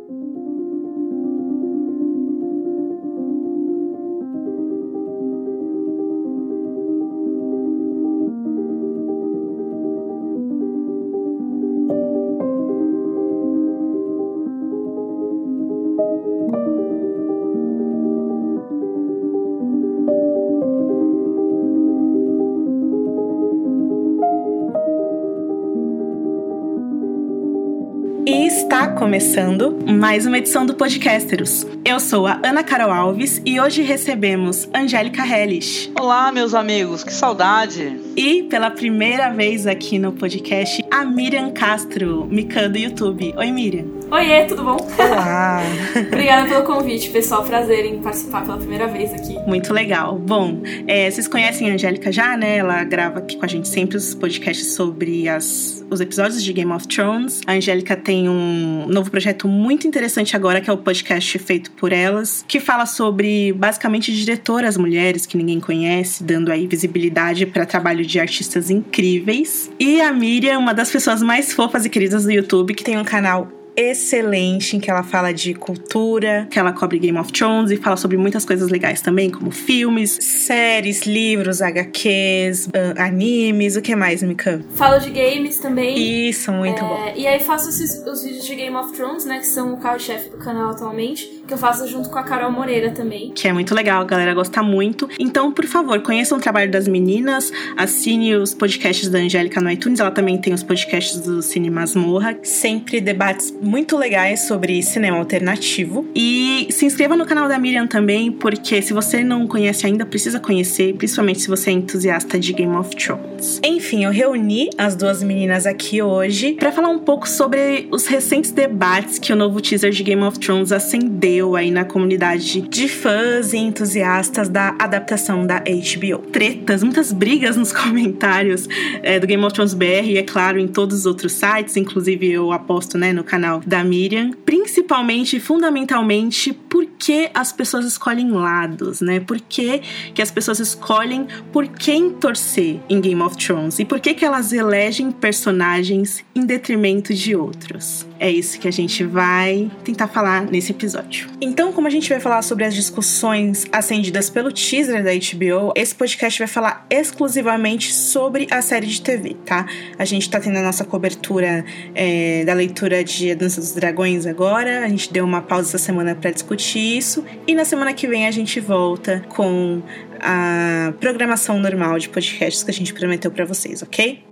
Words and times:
começando 29.18 29.76
mais 29.84 30.26
uma 30.26 30.38
edição 30.38 30.64
do 30.64 30.74
Podcasteros. 30.74 31.66
Eu 31.84 31.98
sou 31.98 32.24
a 32.24 32.40
Ana 32.44 32.62
Carol 32.62 32.92
Alves 32.92 33.42
e 33.44 33.58
hoje 33.58 33.82
recebemos 33.82 34.68
Angélica 34.72 35.26
Hellish. 35.26 35.90
Olá, 35.98 36.30
meus 36.30 36.54
amigos, 36.54 37.02
que 37.02 37.12
saudade! 37.12 37.98
E 38.16 38.44
pela 38.44 38.70
primeira 38.70 39.30
vez 39.30 39.66
aqui 39.66 39.98
no 39.98 40.12
podcast, 40.12 40.84
a 40.88 41.04
Miriam 41.04 41.50
Castro, 41.50 42.28
Mikan 42.30 42.70
do 42.70 42.78
YouTube. 42.78 43.34
Oi, 43.36 43.50
Miriam. 43.50 43.97
Oiê, 44.10 44.44
tudo 44.46 44.64
bom? 44.64 44.78
Olá! 44.98 45.60
Obrigada 46.08 46.48
pelo 46.48 46.64
convite, 46.64 47.10
pessoal. 47.10 47.44
Prazer 47.44 47.84
em 47.84 48.00
participar 48.00 48.40
pela 48.40 48.56
primeira 48.56 48.86
vez 48.86 49.12
aqui. 49.12 49.38
Muito 49.46 49.70
legal. 49.74 50.18
Bom, 50.18 50.62
é, 50.86 51.10
vocês 51.10 51.28
conhecem 51.28 51.70
a 51.70 51.74
Angélica 51.74 52.10
já, 52.10 52.34
né? 52.34 52.56
Ela 52.56 52.82
grava 52.84 53.18
aqui 53.18 53.36
com 53.36 53.44
a 53.44 53.48
gente 53.48 53.68
sempre 53.68 53.98
os 53.98 54.14
podcasts 54.14 54.72
sobre 54.72 55.28
as, 55.28 55.84
os 55.90 56.00
episódios 56.00 56.42
de 56.42 56.50
Game 56.54 56.72
of 56.72 56.88
Thrones. 56.88 57.42
A 57.46 57.52
Angélica 57.52 57.94
tem 57.96 58.30
um 58.30 58.86
novo 58.88 59.10
projeto 59.10 59.46
muito 59.46 59.86
interessante 59.86 60.34
agora, 60.34 60.62
que 60.62 60.70
é 60.70 60.72
o 60.72 60.78
podcast 60.78 61.38
feito 61.38 61.70
por 61.72 61.92
elas, 61.92 62.42
que 62.48 62.60
fala 62.60 62.86
sobre 62.86 63.52
basicamente 63.52 64.10
diretoras 64.10 64.78
mulheres 64.78 65.26
que 65.26 65.36
ninguém 65.36 65.60
conhece, 65.60 66.24
dando 66.24 66.50
aí 66.50 66.66
visibilidade 66.66 67.44
para 67.44 67.66
trabalho 67.66 68.06
de 68.06 68.18
artistas 68.18 68.70
incríveis. 68.70 69.70
E 69.78 70.00
a 70.00 70.10
Miriam, 70.14 70.58
uma 70.58 70.72
das 70.72 70.90
pessoas 70.90 71.22
mais 71.22 71.52
fofas 71.52 71.84
e 71.84 71.90
queridas 71.90 72.24
do 72.24 72.32
YouTube, 72.32 72.72
que 72.72 72.82
tem 72.82 72.96
um 72.96 73.04
canal 73.04 73.57
excelente 73.78 74.76
em 74.76 74.80
que 74.80 74.90
ela 74.90 75.04
fala 75.04 75.32
de 75.32 75.54
cultura, 75.54 76.48
que 76.50 76.58
ela 76.58 76.72
cobre 76.72 76.98
Game 76.98 77.16
of 77.16 77.32
Thrones 77.32 77.70
e 77.70 77.76
fala 77.76 77.96
sobre 77.96 78.16
muitas 78.16 78.44
coisas 78.44 78.68
legais 78.68 79.00
também, 79.00 79.30
como 79.30 79.52
filmes, 79.52 80.18
séries, 80.20 81.06
livros, 81.06 81.62
HQs, 81.62 82.66
uh, 82.66 82.70
animes, 83.00 83.76
o 83.76 83.82
que 83.82 83.94
mais, 83.94 84.20
Mika? 84.22 84.60
Falo 84.74 84.98
de 84.98 85.10
games 85.10 85.60
também. 85.60 86.28
Isso, 86.28 86.50
muito 86.50 86.84
é, 86.84 86.88
bom. 86.88 87.12
E 87.14 87.26
aí 87.26 87.38
faço 87.38 87.68
esses, 87.68 88.04
os 88.04 88.24
vídeos 88.24 88.44
de 88.44 88.54
Game 88.56 88.74
of 88.74 88.92
Thrones, 88.92 89.24
né, 89.24 89.38
que 89.38 89.46
são 89.46 89.74
o 89.74 89.76
carro-chefe 89.76 90.30
do 90.30 90.38
canal 90.38 90.70
atualmente 90.70 91.37
que 91.48 91.54
eu 91.54 91.58
faço 91.58 91.88
junto 91.88 92.10
com 92.10 92.18
a 92.18 92.22
Carol 92.22 92.52
Moreira 92.52 92.90
também. 92.90 93.32
Que 93.34 93.48
é 93.48 93.52
muito 93.52 93.74
legal, 93.74 94.02
a 94.02 94.04
galera 94.04 94.34
gosta 94.34 94.62
muito. 94.62 95.08
Então, 95.18 95.50
por 95.50 95.64
favor, 95.64 96.00
conheçam 96.02 96.36
o 96.36 96.40
trabalho 96.40 96.70
das 96.70 96.86
meninas, 96.86 97.50
assine 97.76 98.36
os 98.36 98.52
podcasts 98.52 99.08
da 99.08 99.18
Angélica 99.18 99.60
no 99.60 99.70
iTunes, 99.70 99.98
ela 99.98 100.10
também 100.10 100.36
tem 100.38 100.52
os 100.52 100.62
podcasts 100.62 101.20
do 101.20 101.40
Cine 101.40 101.70
Masmorra, 101.70 102.38
sempre 102.42 103.00
debates 103.00 103.50
muito 103.62 103.96
legais 103.96 104.40
sobre 104.40 104.82
cinema 104.82 105.16
alternativo. 105.16 106.06
E 106.14 106.68
se 106.70 106.84
inscreva 106.84 107.16
no 107.16 107.24
canal 107.24 107.48
da 107.48 107.58
Miriam 107.58 107.86
também, 107.86 108.30
porque 108.30 108.82
se 108.82 108.92
você 108.92 109.24
não 109.24 109.46
conhece 109.46 109.86
ainda, 109.86 110.04
precisa 110.04 110.38
conhecer, 110.38 110.94
principalmente 110.96 111.40
se 111.40 111.48
você 111.48 111.70
é 111.70 111.72
entusiasta 111.72 112.38
de 112.38 112.52
Game 112.52 112.76
of 112.76 112.94
Thrones. 112.94 113.58
Enfim, 113.64 114.04
eu 114.04 114.10
reuni 114.10 114.68
as 114.76 114.94
duas 114.94 115.22
meninas 115.22 115.64
aqui 115.66 116.02
hoje 116.02 116.52
para 116.52 116.70
falar 116.70 116.90
um 116.90 116.98
pouco 116.98 117.26
sobre 117.26 117.88
os 117.90 118.06
recentes 118.06 118.50
debates 118.50 119.18
que 119.18 119.32
o 119.32 119.36
novo 119.36 119.62
teaser 119.62 119.90
de 119.90 120.02
Game 120.02 120.22
of 120.22 120.38
Thrones 120.38 120.72
acendeu 120.72 121.37
aí 121.56 121.70
na 121.70 121.84
comunidade 121.84 122.60
de 122.62 122.88
fãs 122.88 123.52
e 123.52 123.58
entusiastas 123.58 124.48
da 124.48 124.74
adaptação 124.78 125.46
da 125.46 125.58
HBO. 125.60 126.18
Tretas, 126.30 126.82
muitas 126.82 127.12
brigas 127.12 127.56
nos 127.56 127.72
comentários 127.72 128.68
é, 129.02 129.20
do 129.20 129.26
Game 129.26 129.44
of 129.44 129.54
Thrones 129.54 129.74
BR 129.74 130.06
e, 130.06 130.18
é 130.18 130.22
claro, 130.22 130.58
em 130.58 130.66
todos 130.66 131.00
os 131.00 131.06
outros 131.06 131.32
sites, 131.32 131.76
inclusive 131.76 132.30
eu 132.30 132.52
aposto 132.52 132.98
né, 132.98 133.12
no 133.12 133.22
canal 133.22 133.60
da 133.64 133.84
Miriam, 133.84 134.32
principalmente, 134.44 135.38
fundamentalmente, 135.38 136.52
porque 136.52 137.30
as 137.34 137.52
pessoas 137.52 137.84
escolhem 137.84 138.30
lados, 138.30 139.00
né? 139.00 139.20
Por 139.20 139.40
que, 139.40 139.80
que 140.14 140.22
as 140.22 140.30
pessoas 140.30 140.58
escolhem 140.60 141.26
por 141.52 141.68
quem 141.68 142.10
torcer 142.10 142.80
em 142.88 143.00
Game 143.00 143.22
of 143.22 143.36
Thrones 143.36 143.78
e 143.78 143.84
por 143.84 144.00
que, 144.00 144.14
que 144.14 144.24
elas 144.24 144.52
elegem 144.52 145.10
personagens 145.10 146.24
em 146.34 146.44
detrimento 146.44 147.14
de 147.14 147.36
outros. 147.36 148.07
É 148.20 148.30
isso 148.30 148.58
que 148.58 148.66
a 148.66 148.70
gente 148.70 149.04
vai 149.04 149.70
tentar 149.84 150.08
falar 150.08 150.42
nesse 150.42 150.72
episódio. 150.72 151.28
Então, 151.40 151.72
como 151.72 151.86
a 151.86 151.90
gente 151.90 152.08
vai 152.08 152.18
falar 152.18 152.42
sobre 152.42 152.64
as 152.64 152.74
discussões 152.74 153.66
acendidas 153.70 154.28
pelo 154.28 154.50
teaser 154.50 155.04
da 155.04 155.10
HBO, 155.12 155.72
esse 155.74 155.94
podcast 155.94 156.38
vai 156.38 156.48
falar 156.48 156.86
exclusivamente 156.90 157.94
sobre 157.94 158.46
a 158.50 158.60
série 158.60 158.86
de 158.86 159.00
TV, 159.00 159.36
tá? 159.44 159.66
A 159.98 160.04
gente 160.04 160.28
tá 160.28 160.40
tendo 160.40 160.58
a 160.58 160.62
nossa 160.62 160.84
cobertura 160.84 161.64
é, 161.94 162.44
da 162.44 162.54
leitura 162.54 163.04
de 163.04 163.30
A 163.30 163.34
Dança 163.34 163.60
dos 163.60 163.72
Dragões 163.72 164.26
agora, 164.26 164.84
a 164.84 164.88
gente 164.88 165.12
deu 165.12 165.24
uma 165.24 165.40
pausa 165.40 165.68
essa 165.68 165.78
semana 165.78 166.14
para 166.14 166.30
discutir 166.30 166.98
isso, 166.98 167.24
e 167.46 167.54
na 167.54 167.64
semana 167.64 167.92
que 167.94 168.06
vem 168.06 168.26
a 168.26 168.30
gente 168.30 168.58
volta 168.58 169.24
com 169.28 169.80
a 170.20 170.92
programação 171.00 171.60
normal 171.60 171.98
de 171.98 172.08
podcasts 172.08 172.64
que 172.64 172.70
a 172.70 172.74
gente 172.74 172.92
prometeu 172.92 173.30
para 173.30 173.44
vocês, 173.44 173.82
ok? 173.82 174.27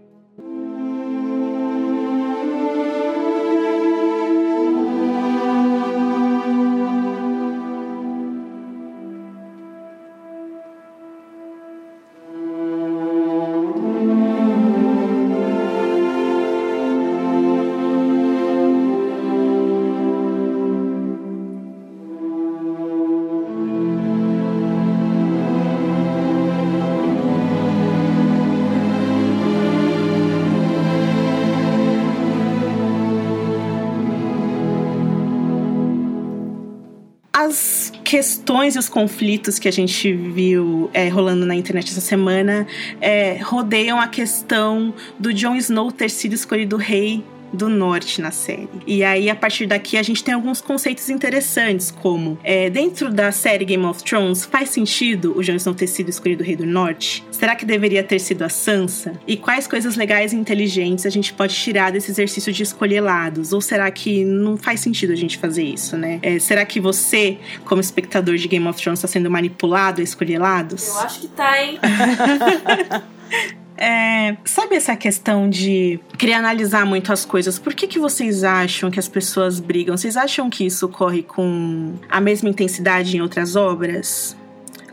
Questões 38.46 38.76
e 38.76 38.78
os 38.78 38.88
conflitos 38.88 39.58
que 39.58 39.66
a 39.66 39.72
gente 39.72 40.12
viu 40.12 40.88
é, 40.94 41.08
rolando 41.08 41.44
na 41.44 41.56
internet 41.56 41.90
essa 41.90 42.00
semana 42.00 42.64
é, 43.00 43.38
rodeiam 43.42 44.00
a 44.00 44.06
questão 44.06 44.94
do 45.18 45.34
Jon 45.34 45.56
Snow 45.56 45.90
ter 45.90 46.08
sido 46.08 46.34
escolhido 46.34 46.76
rei 46.76 47.24
do 47.52 47.68
norte 47.68 48.20
na 48.20 48.30
série. 48.30 48.68
E 48.86 49.02
aí, 49.04 49.30
a 49.30 49.34
partir 49.34 49.66
daqui, 49.66 49.96
a 49.96 50.02
gente 50.02 50.22
tem 50.22 50.34
alguns 50.34 50.60
conceitos 50.60 51.08
interessantes, 51.08 51.90
como 51.90 52.38
é, 52.42 52.70
dentro 52.70 53.10
da 53.10 53.32
série 53.32 53.64
Game 53.64 53.84
of 53.84 54.02
Thrones, 54.02 54.44
faz 54.44 54.70
sentido 54.70 55.36
o 55.36 55.42
Jon 55.42 55.54
Snow 55.54 55.74
ter 55.74 55.86
sido 55.86 56.08
escolhido 56.08 56.42
rei 56.42 56.56
do 56.56 56.66
norte? 56.66 57.24
Será 57.30 57.54
que 57.54 57.64
deveria 57.64 58.02
ter 58.02 58.18
sido 58.18 58.42
a 58.42 58.48
Sansa? 58.48 59.12
E 59.26 59.36
quais 59.36 59.66
coisas 59.66 59.96
legais 59.96 60.32
e 60.32 60.36
inteligentes 60.36 61.06
a 61.06 61.10
gente 61.10 61.32
pode 61.32 61.54
tirar 61.54 61.92
desse 61.92 62.10
exercício 62.10 62.52
de 62.52 62.62
escolher 62.62 63.00
lados? 63.00 63.52
Ou 63.52 63.60
será 63.60 63.90
que 63.90 64.24
não 64.24 64.56
faz 64.56 64.80
sentido 64.80 65.12
a 65.12 65.16
gente 65.16 65.38
fazer 65.38 65.64
isso, 65.64 65.96
né? 65.96 66.18
É, 66.22 66.38
será 66.38 66.64
que 66.64 66.80
você, 66.80 67.38
como 67.64 67.80
espectador 67.80 68.36
de 68.36 68.48
Game 68.48 68.66
of 68.66 68.80
Thrones, 68.80 68.98
está 68.98 69.08
sendo 69.08 69.30
manipulado 69.30 70.00
a 70.00 70.04
escolher 70.04 70.38
lados? 70.38 70.88
Eu 70.88 70.98
acho 71.00 71.20
que 71.20 71.28
tá, 71.28 71.62
hein? 71.62 71.78
É, 73.76 74.36
sabe 74.44 74.76
essa 74.76 74.96
questão 74.96 75.48
de 75.48 76.00
querer 76.18 76.34
analisar 76.34 76.86
muito 76.86 77.12
as 77.12 77.24
coisas? 77.24 77.58
Por 77.58 77.74
que, 77.74 77.86
que 77.86 77.98
vocês 77.98 78.42
acham 78.42 78.90
que 78.90 78.98
as 78.98 79.08
pessoas 79.08 79.60
brigam? 79.60 79.96
Vocês 79.96 80.16
acham 80.16 80.48
que 80.48 80.64
isso 80.64 80.86
ocorre 80.86 81.22
com 81.22 81.94
a 82.08 82.20
mesma 82.20 82.48
intensidade 82.48 83.16
em 83.16 83.20
outras 83.20 83.54
obras? 83.54 84.36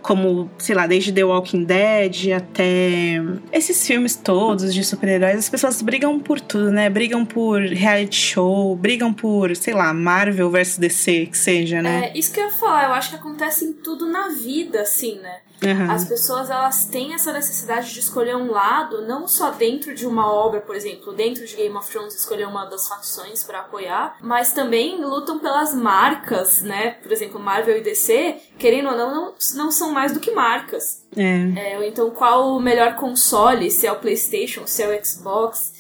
como, 0.04 0.52
sei 0.60 0.76
lá, 0.76 0.86
desde 0.86 1.12
The 1.12 1.24
Walking 1.24 1.64
Dead 1.64 2.34
até 2.36 3.22
esses 3.52 3.88
filmes 3.88 4.16
todos 4.16 4.74
de 4.74 4.84
super-heróis, 4.84 5.38
as 5.38 5.50
pessoas 5.50 5.82
brigam 5.82 6.20
por 6.20 6.40
tudo, 6.40 6.70
né? 6.70 6.90
Brigam 6.90 7.26
por 7.26 7.62
reality 7.62 8.16
show, 8.18 8.76
brigam 8.76 9.14
por, 9.14 9.56
sei 9.56 9.74
lá, 9.74 9.94
Marvel 9.94 10.52
versus 10.52 10.78
DC, 10.78 11.28
que 11.28 11.38
seja, 11.38 11.82
né? 11.82 12.12
É, 12.14 12.18
isso 12.18 12.32
que 12.32 12.40
eu 12.40 12.46
ia 12.46 12.52
falar, 12.52 12.84
eu 12.84 12.94
acho 12.94 13.12
que 13.12 13.16
acontece 13.16 13.66
em 13.66 13.74
tudo 13.74 14.06
na 14.06 14.28
vida, 14.28 14.82
assim, 14.82 15.20
né? 15.20 15.38
Uhum. 15.66 15.92
As 15.92 16.06
pessoas 16.06 16.50
elas 16.50 16.86
têm 16.86 17.14
essa 17.14 17.32
necessidade 17.32 17.94
de 17.94 18.00
escolher 18.00 18.36
um 18.36 18.52
lado, 18.52 19.02
não 19.06 19.28
só 19.28 19.52
dentro 19.52 19.96
de 19.96 20.06
uma 20.06 20.32
obra, 20.32 20.62
por 20.62 20.76
exemplo, 20.76 21.14
dentro 21.14 21.46
de 21.46 21.56
Game 21.56 21.76
of 21.76 21.90
Thrones 21.90 22.16
escolher 22.16 22.48
uma 22.48 22.66
das 22.66 22.88
facções 22.88 23.44
para 23.44 23.60
apoiar, 23.62 24.18
mas 24.22 24.52
também 24.52 25.04
lutam 25.04 25.40
pelas 25.40 25.74
marcas, 25.74 26.62
né? 26.62 26.92
Por 27.02 27.12
exemplo, 27.12 27.40
Marvel 27.40 27.78
e 27.78 27.82
DC, 27.82 28.38
querendo 28.58 28.90
ou 28.90 28.98
não, 28.98 29.14
não, 29.14 29.34
não 29.56 29.72
são 29.72 29.92
mais 29.92 30.12
do 30.12 30.20
que 30.20 30.32
marcas. 30.32 31.04
É. 31.16 31.74
É, 31.74 31.88
então, 31.88 32.10
qual 32.12 32.56
o 32.56 32.60
melhor 32.60 32.96
console? 32.96 33.72
Se 33.72 33.88
é 33.88 33.92
o 33.92 34.00
PlayStation, 34.00 34.66
se 34.66 34.84
é 34.84 34.88
o 34.88 35.06
Xbox? 35.06 35.74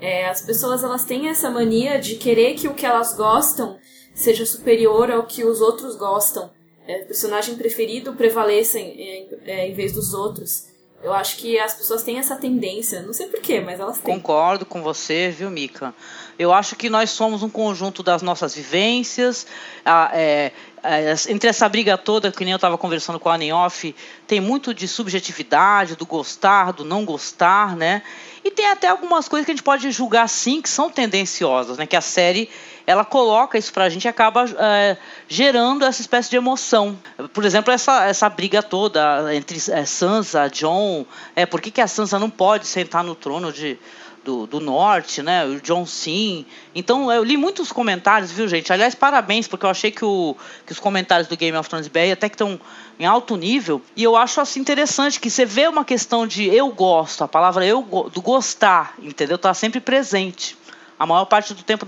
É, 0.00 0.28
as 0.28 0.40
pessoas 0.40 0.82
elas 0.82 1.04
têm 1.04 1.28
essa 1.28 1.50
mania 1.50 1.98
de 1.98 2.16
querer 2.16 2.54
que 2.54 2.66
o 2.66 2.74
que 2.74 2.86
elas 2.86 3.14
gostam 3.14 3.78
seja 4.14 4.44
superior 4.46 5.10
ao 5.10 5.24
que 5.24 5.44
os 5.44 5.60
outros 5.60 5.96
gostam. 5.96 6.50
É, 6.90 6.98
personagem 7.04 7.54
preferido 7.54 8.14
prevaleça 8.14 8.78
em, 8.78 9.00
em, 9.00 9.28
em 9.46 9.74
vez 9.74 9.92
dos 9.92 10.12
outros. 10.12 10.66
Eu 11.02 11.14
acho 11.14 11.36
que 11.36 11.58
as 11.58 11.72
pessoas 11.72 12.02
têm 12.02 12.18
essa 12.18 12.36
tendência, 12.36 13.00
não 13.00 13.12
sei 13.12 13.28
porquê, 13.28 13.60
mas 13.60 13.78
elas 13.78 13.98
têm. 13.98 14.14
Concordo 14.14 14.66
com 14.66 14.82
você, 14.82 15.30
viu, 15.30 15.48
Mika? 15.48 15.94
Eu 16.38 16.52
acho 16.52 16.74
que 16.74 16.90
nós 16.90 17.10
somos 17.10 17.42
um 17.42 17.48
conjunto 17.48 18.02
das 18.02 18.22
nossas 18.22 18.54
vivências. 18.54 19.46
A, 19.84 20.10
é, 20.12 20.52
é, 20.82 21.14
entre 21.28 21.48
essa 21.48 21.68
briga 21.68 21.96
toda, 21.96 22.32
que 22.32 22.44
nem 22.44 22.52
eu 22.52 22.56
estava 22.56 22.76
conversando 22.76 23.20
com 23.20 23.28
a 23.28 23.34
Anioff, 23.34 23.94
tem 24.26 24.40
muito 24.40 24.74
de 24.74 24.88
subjetividade, 24.88 25.96
do 25.96 26.04
gostar, 26.04 26.72
do 26.72 26.84
não 26.84 27.04
gostar, 27.04 27.76
né? 27.76 28.02
E 28.44 28.50
tem 28.50 28.66
até 28.66 28.88
algumas 28.88 29.28
coisas 29.28 29.44
que 29.44 29.52
a 29.52 29.54
gente 29.54 29.62
pode 29.62 29.90
julgar 29.90 30.28
sim 30.28 30.62
que 30.62 30.68
são 30.68 30.88
tendenciosas, 30.88 31.76
né? 31.76 31.86
Que 31.86 31.96
a 31.96 32.00
série 32.00 32.48
ela 32.86 33.04
coloca 33.04 33.58
isso 33.58 33.72
pra 33.72 33.88
gente 33.88 34.04
e 34.04 34.08
acaba 34.08 34.44
é, 34.58 34.96
gerando 35.28 35.84
essa 35.84 36.00
espécie 36.00 36.30
de 36.30 36.36
emoção. 36.36 36.98
Por 37.32 37.44
exemplo, 37.44 37.72
essa, 37.72 38.04
essa 38.06 38.28
briga 38.28 38.62
toda 38.62 39.34
entre 39.34 39.58
é, 39.70 39.84
Sansa, 39.84 40.48
John, 40.48 41.04
é, 41.36 41.44
por 41.44 41.60
que, 41.60 41.70
que 41.70 41.80
a 41.80 41.86
Sansa 41.86 42.18
não 42.18 42.30
pode 42.30 42.66
sentar 42.66 43.04
no 43.04 43.14
trono 43.14 43.52
de, 43.52 43.78
do, 44.24 44.46
do, 44.46 44.60
norte, 44.60 45.22
né? 45.22 45.44
O 45.44 45.60
John 45.60 45.86
Sim. 45.86 46.44
Então 46.74 47.10
eu 47.10 47.24
li 47.24 47.36
muitos 47.36 47.72
comentários, 47.72 48.30
viu, 48.30 48.48
gente? 48.48 48.72
Aliás, 48.72 48.94
parabéns, 48.94 49.48
porque 49.48 49.64
eu 49.64 49.70
achei 49.70 49.90
que, 49.90 50.04
o, 50.04 50.36
que 50.66 50.72
os 50.72 50.78
comentários 50.78 51.28
do 51.28 51.36
Game 51.36 51.56
of 51.56 51.68
Thrones 51.68 51.88
BR 51.88 52.12
até 52.12 52.28
que 52.28 52.34
estão 52.34 52.60
em 52.98 53.06
alto 53.06 53.36
nível. 53.36 53.80
E 53.96 54.02
eu 54.02 54.16
acho 54.16 54.40
assim 54.40 54.60
interessante 54.60 55.18
que 55.18 55.30
você 55.30 55.44
vê 55.44 55.66
uma 55.66 55.84
questão 55.84 56.26
de 56.26 56.44
eu 56.44 56.68
gosto, 56.68 57.24
a 57.24 57.28
palavra 57.28 57.64
eu 57.64 57.82
do 58.12 58.20
gostar, 58.20 58.94
entendeu? 59.02 59.38
Tá 59.38 59.54
sempre 59.54 59.80
presente 59.80 60.56
a 61.00 61.06
maior 61.06 61.24
parte 61.24 61.54
do 61.54 61.62
tempo 61.62 61.86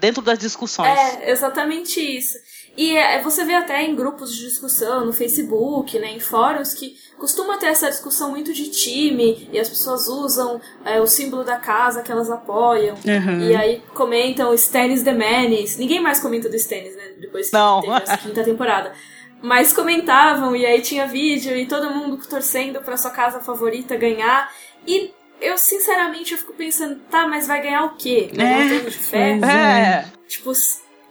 dentro 0.00 0.22
das 0.22 0.38
discussões. 0.38 0.88
É, 0.88 1.30
exatamente 1.30 2.00
isso. 2.00 2.38
E 2.74 2.96
é, 2.96 3.22
você 3.22 3.44
vê 3.44 3.52
até 3.52 3.82
em 3.82 3.94
grupos 3.94 4.34
de 4.34 4.40
discussão, 4.42 5.04
no 5.04 5.12
Facebook, 5.12 5.98
né, 5.98 6.12
em 6.14 6.18
fóruns, 6.18 6.72
que 6.72 6.96
costuma 7.18 7.58
ter 7.58 7.66
essa 7.66 7.90
discussão 7.90 8.30
muito 8.30 8.54
de 8.54 8.70
time, 8.70 9.50
e 9.52 9.60
as 9.60 9.68
pessoas 9.68 10.08
usam 10.08 10.62
é, 10.82 10.98
o 10.98 11.06
símbolo 11.06 11.44
da 11.44 11.58
casa 11.58 12.02
que 12.02 12.10
elas 12.10 12.30
apoiam, 12.30 12.96
uhum. 12.96 13.40
e 13.42 13.54
aí 13.54 13.82
comentam 13.92 14.54
Stannis 14.54 15.02
the 15.02 15.12
Manis. 15.12 15.76
Ninguém 15.76 16.00
mais 16.00 16.18
comenta 16.18 16.48
do 16.48 16.56
Stannis, 16.56 16.96
né, 16.96 17.12
depois 17.20 17.50
que 17.50 17.52
Não. 17.52 17.82
teve 17.82 17.92
essa 17.92 18.16
quinta 18.16 18.42
temporada. 18.42 18.94
Mas 19.42 19.74
comentavam, 19.74 20.56
e 20.56 20.64
aí 20.64 20.80
tinha 20.80 21.06
vídeo, 21.06 21.54
e 21.54 21.66
todo 21.66 21.90
mundo 21.90 22.16
torcendo 22.26 22.80
pra 22.80 22.96
sua 22.96 23.10
casa 23.10 23.40
favorita 23.40 23.94
ganhar. 23.94 24.50
E 24.86 25.12
eu 25.40 25.58
sinceramente 25.58 26.32
eu 26.32 26.38
fico 26.38 26.52
pensando, 26.54 27.00
tá, 27.10 27.26
mas 27.26 27.46
vai 27.46 27.62
ganhar 27.62 27.84
o 27.84 27.96
quê? 27.96 28.30
É, 28.36 28.78
de 28.78 28.90
ferro? 28.90 29.44
É. 29.44 30.06
Tipo, 30.28 30.52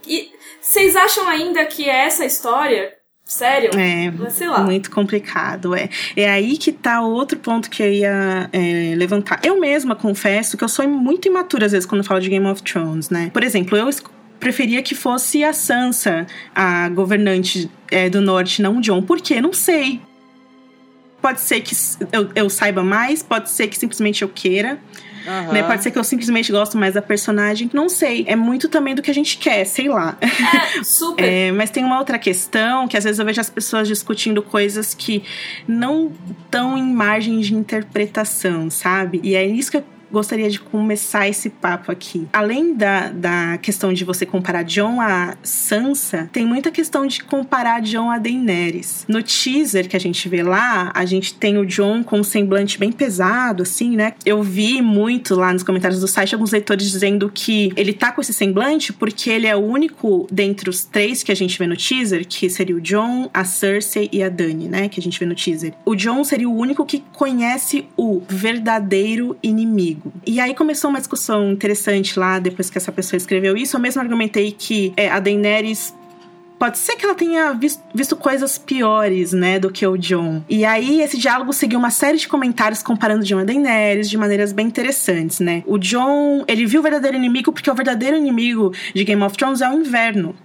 e 0.07 0.31
vocês 0.59 0.95
acham 0.95 1.27
ainda 1.27 1.65
que 1.65 1.89
é 1.89 2.05
essa 2.05 2.25
história? 2.25 2.93
Sério? 3.25 3.71
É, 3.79 4.11
mas 4.11 4.33
sei 4.33 4.47
lá. 4.47 4.59
muito 4.59 4.91
complicado, 4.91 5.73
é. 5.73 5.89
É 6.15 6.29
aí 6.29 6.57
que 6.57 6.71
tá 6.71 7.01
o 7.01 7.11
outro 7.11 7.39
ponto 7.39 7.69
que 7.69 7.81
eu 7.81 7.91
ia 7.91 8.49
é, 8.51 8.93
levantar. 8.95 9.39
Eu 9.43 9.59
mesma 9.59 9.95
confesso 9.95 10.57
que 10.57 10.63
eu 10.63 10.69
sou 10.69 10.87
muito 10.87 11.27
imatura 11.27 11.65
às 11.65 11.71
vezes 11.71 11.85
quando 11.85 12.03
falo 12.03 12.19
de 12.19 12.29
Game 12.29 12.45
of 12.45 12.61
Thrones, 12.61 13.09
né? 13.09 13.31
Por 13.33 13.43
exemplo, 13.43 13.77
eu 13.77 13.89
preferia 14.39 14.83
que 14.83 14.93
fosse 14.93 15.41
a 15.43 15.53
Sansa, 15.53 16.27
a 16.53 16.89
governante 16.89 17.71
é, 17.89 18.09
do 18.09 18.19
norte, 18.19 18.61
não 18.61 18.77
o 18.77 18.81
John. 18.81 19.01
Por 19.01 19.21
quê? 19.21 19.39
Não 19.39 19.53
sei. 19.53 20.01
Pode 21.23 21.39
ser 21.39 21.61
que 21.61 21.73
eu, 22.11 22.29
eu 22.35 22.49
saiba 22.49 22.83
mais, 22.83 23.23
pode 23.23 23.49
ser 23.49 23.69
que 23.69 23.77
simplesmente 23.79 24.23
eu 24.23 24.27
queira. 24.27 24.77
Uhum. 25.25 25.53
Né? 25.53 25.63
Pode 25.63 25.81
ser 25.81 25.89
que 25.89 25.97
eu 25.97 26.03
simplesmente 26.03 26.51
gosto 26.51 26.77
mais 26.77 26.95
da 26.95 27.01
personagem. 27.01 27.69
Não 27.71 27.87
sei. 27.87 28.25
É 28.27 28.35
muito 28.35 28.67
também 28.67 28.93
do 28.93 29.01
que 29.01 29.09
a 29.09 29.13
gente 29.13 29.37
quer, 29.37 29.63
sei 29.63 29.87
lá. 29.87 30.17
É, 30.19 30.83
super. 30.83 31.23
é, 31.23 31.49
mas 31.53 31.69
tem 31.69 31.81
uma 31.85 31.97
outra 31.97 32.19
questão 32.19 32.89
que 32.89 32.97
às 32.97 33.05
vezes 33.05 33.19
eu 33.19 33.25
vejo 33.25 33.39
as 33.39 33.49
pessoas 33.49 33.87
discutindo 33.87 34.43
coisas 34.43 34.93
que 34.93 35.23
não 35.65 36.11
estão 36.43 36.77
em 36.77 36.93
margem 36.93 37.39
de 37.39 37.55
interpretação, 37.55 38.69
sabe? 38.69 39.21
E 39.23 39.33
é 39.33 39.45
isso 39.45 39.71
que 39.71 39.77
eu 39.77 39.85
gostaria 40.13 40.49
de 40.49 40.59
começar 40.59 41.27
esse 41.27 41.49
papo 41.49 41.91
aqui. 41.91 42.27
Além 42.31 42.75
da, 42.75 43.09
da 43.09 43.57
questão 43.57 43.91
de 43.91 44.05
você 44.05 44.27
comparar 44.27 44.63
John 44.63 45.01
a 45.01 45.35
Sansa, 45.41 46.29
tem 46.31 46.45
muita 46.45 46.69
questão 46.69 47.07
de 47.07 47.23
comparar 47.23 47.81
John 47.81 48.11
a 48.11 48.19
Daenerys. 48.19 49.05
No 49.07 49.23
teaser 49.23 49.89
que 49.89 49.97
a 49.97 49.99
gente 49.99 50.29
vê 50.29 50.43
lá, 50.43 50.91
a 50.93 51.03
gente 51.03 51.33
tem 51.33 51.57
o 51.57 51.65
John 51.65 52.03
com 52.03 52.19
um 52.19 52.23
semblante 52.23 52.77
bem 52.77 52.91
pesado, 52.91 53.63
assim, 53.63 53.95
né? 53.95 54.13
Eu 54.23 54.43
vi 54.43 54.81
muito 54.81 55.33
lá 55.33 55.51
nos 55.51 55.63
comentários 55.63 55.99
do 55.99 56.07
site 56.07 56.35
alguns 56.35 56.51
leitores 56.51 56.91
dizendo 56.91 57.31
que 57.33 57.73
ele 57.75 57.91
tá 57.91 58.11
com 58.11 58.21
esse 58.21 58.33
semblante 58.33 58.93
porque 58.93 59.31
ele 59.31 59.47
é 59.47 59.55
o 59.55 59.59
único 59.59 60.27
dentre 60.31 60.69
os 60.69 60.85
três 60.85 61.23
que 61.23 61.31
a 61.31 61.35
gente 61.35 61.57
vê 61.57 61.65
no 61.65 61.75
teaser, 61.75 62.27
que 62.27 62.49
seria 62.49 62.75
o 62.75 62.81
John, 62.81 63.31
a 63.33 63.43
Cersei 63.43 64.09
e 64.11 64.21
a 64.21 64.29
Dany, 64.29 64.67
né? 64.67 64.89
Que 64.89 64.99
a 64.99 65.03
gente 65.03 65.19
vê 65.19 65.25
no 65.25 65.33
teaser. 65.33 65.73
O 65.83 65.95
John 65.95 66.23
seria 66.23 66.47
o 66.47 66.55
único 66.55 66.85
que 66.85 67.03
conhece 67.13 67.85
o 67.97 68.21
verdadeiro 68.27 69.35
inimigo. 69.41 70.02
E 70.25 70.39
aí 70.39 70.53
começou 70.53 70.89
uma 70.89 70.99
discussão 70.99 71.51
interessante 71.51 72.17
lá, 72.19 72.39
depois 72.39 72.69
que 72.69 72.77
essa 72.77 72.91
pessoa 72.91 73.17
escreveu 73.17 73.55
isso. 73.55 73.75
Eu 73.75 73.81
mesmo 73.81 74.01
argumentei 74.01 74.51
que 74.51 74.93
é, 74.97 75.09
a 75.09 75.19
Daenerys 75.19 75.93
pode 76.63 76.77
ser 76.77 76.95
que 76.95 77.03
ela 77.03 77.13
tenha 77.13 77.51
visto, 77.51 77.83
visto, 77.93 78.15
coisas 78.15 78.57
piores, 78.57 79.33
né, 79.33 79.59
do 79.59 79.69
que 79.69 79.85
o 79.85 79.97
John. 79.97 80.41
E 80.49 80.63
aí 80.63 81.01
esse 81.01 81.17
diálogo 81.17 81.51
seguiu 81.51 81.77
uma 81.77 81.89
série 81.89 82.17
de 82.17 82.27
comentários 82.27 82.81
comparando 82.81 83.25
John 83.25 83.41
e 83.41 83.45
Daenerys 83.45 84.09
de 84.09 84.17
maneiras 84.17 84.53
bem 84.53 84.67
interessantes, 84.67 85.41
né? 85.41 85.61
O 85.65 85.77
John, 85.77 86.45
ele 86.47 86.65
viu 86.65 86.79
o 86.79 86.83
verdadeiro 86.83 87.17
inimigo 87.17 87.51
porque 87.51 87.69
o 87.69 87.75
verdadeiro 87.75 88.15
inimigo 88.15 88.71
de 88.93 89.03
Game 89.03 89.21
of 89.21 89.35
Thrones 89.35 89.59
é 89.59 89.69
o 89.69 89.73
inverno. 89.73 90.35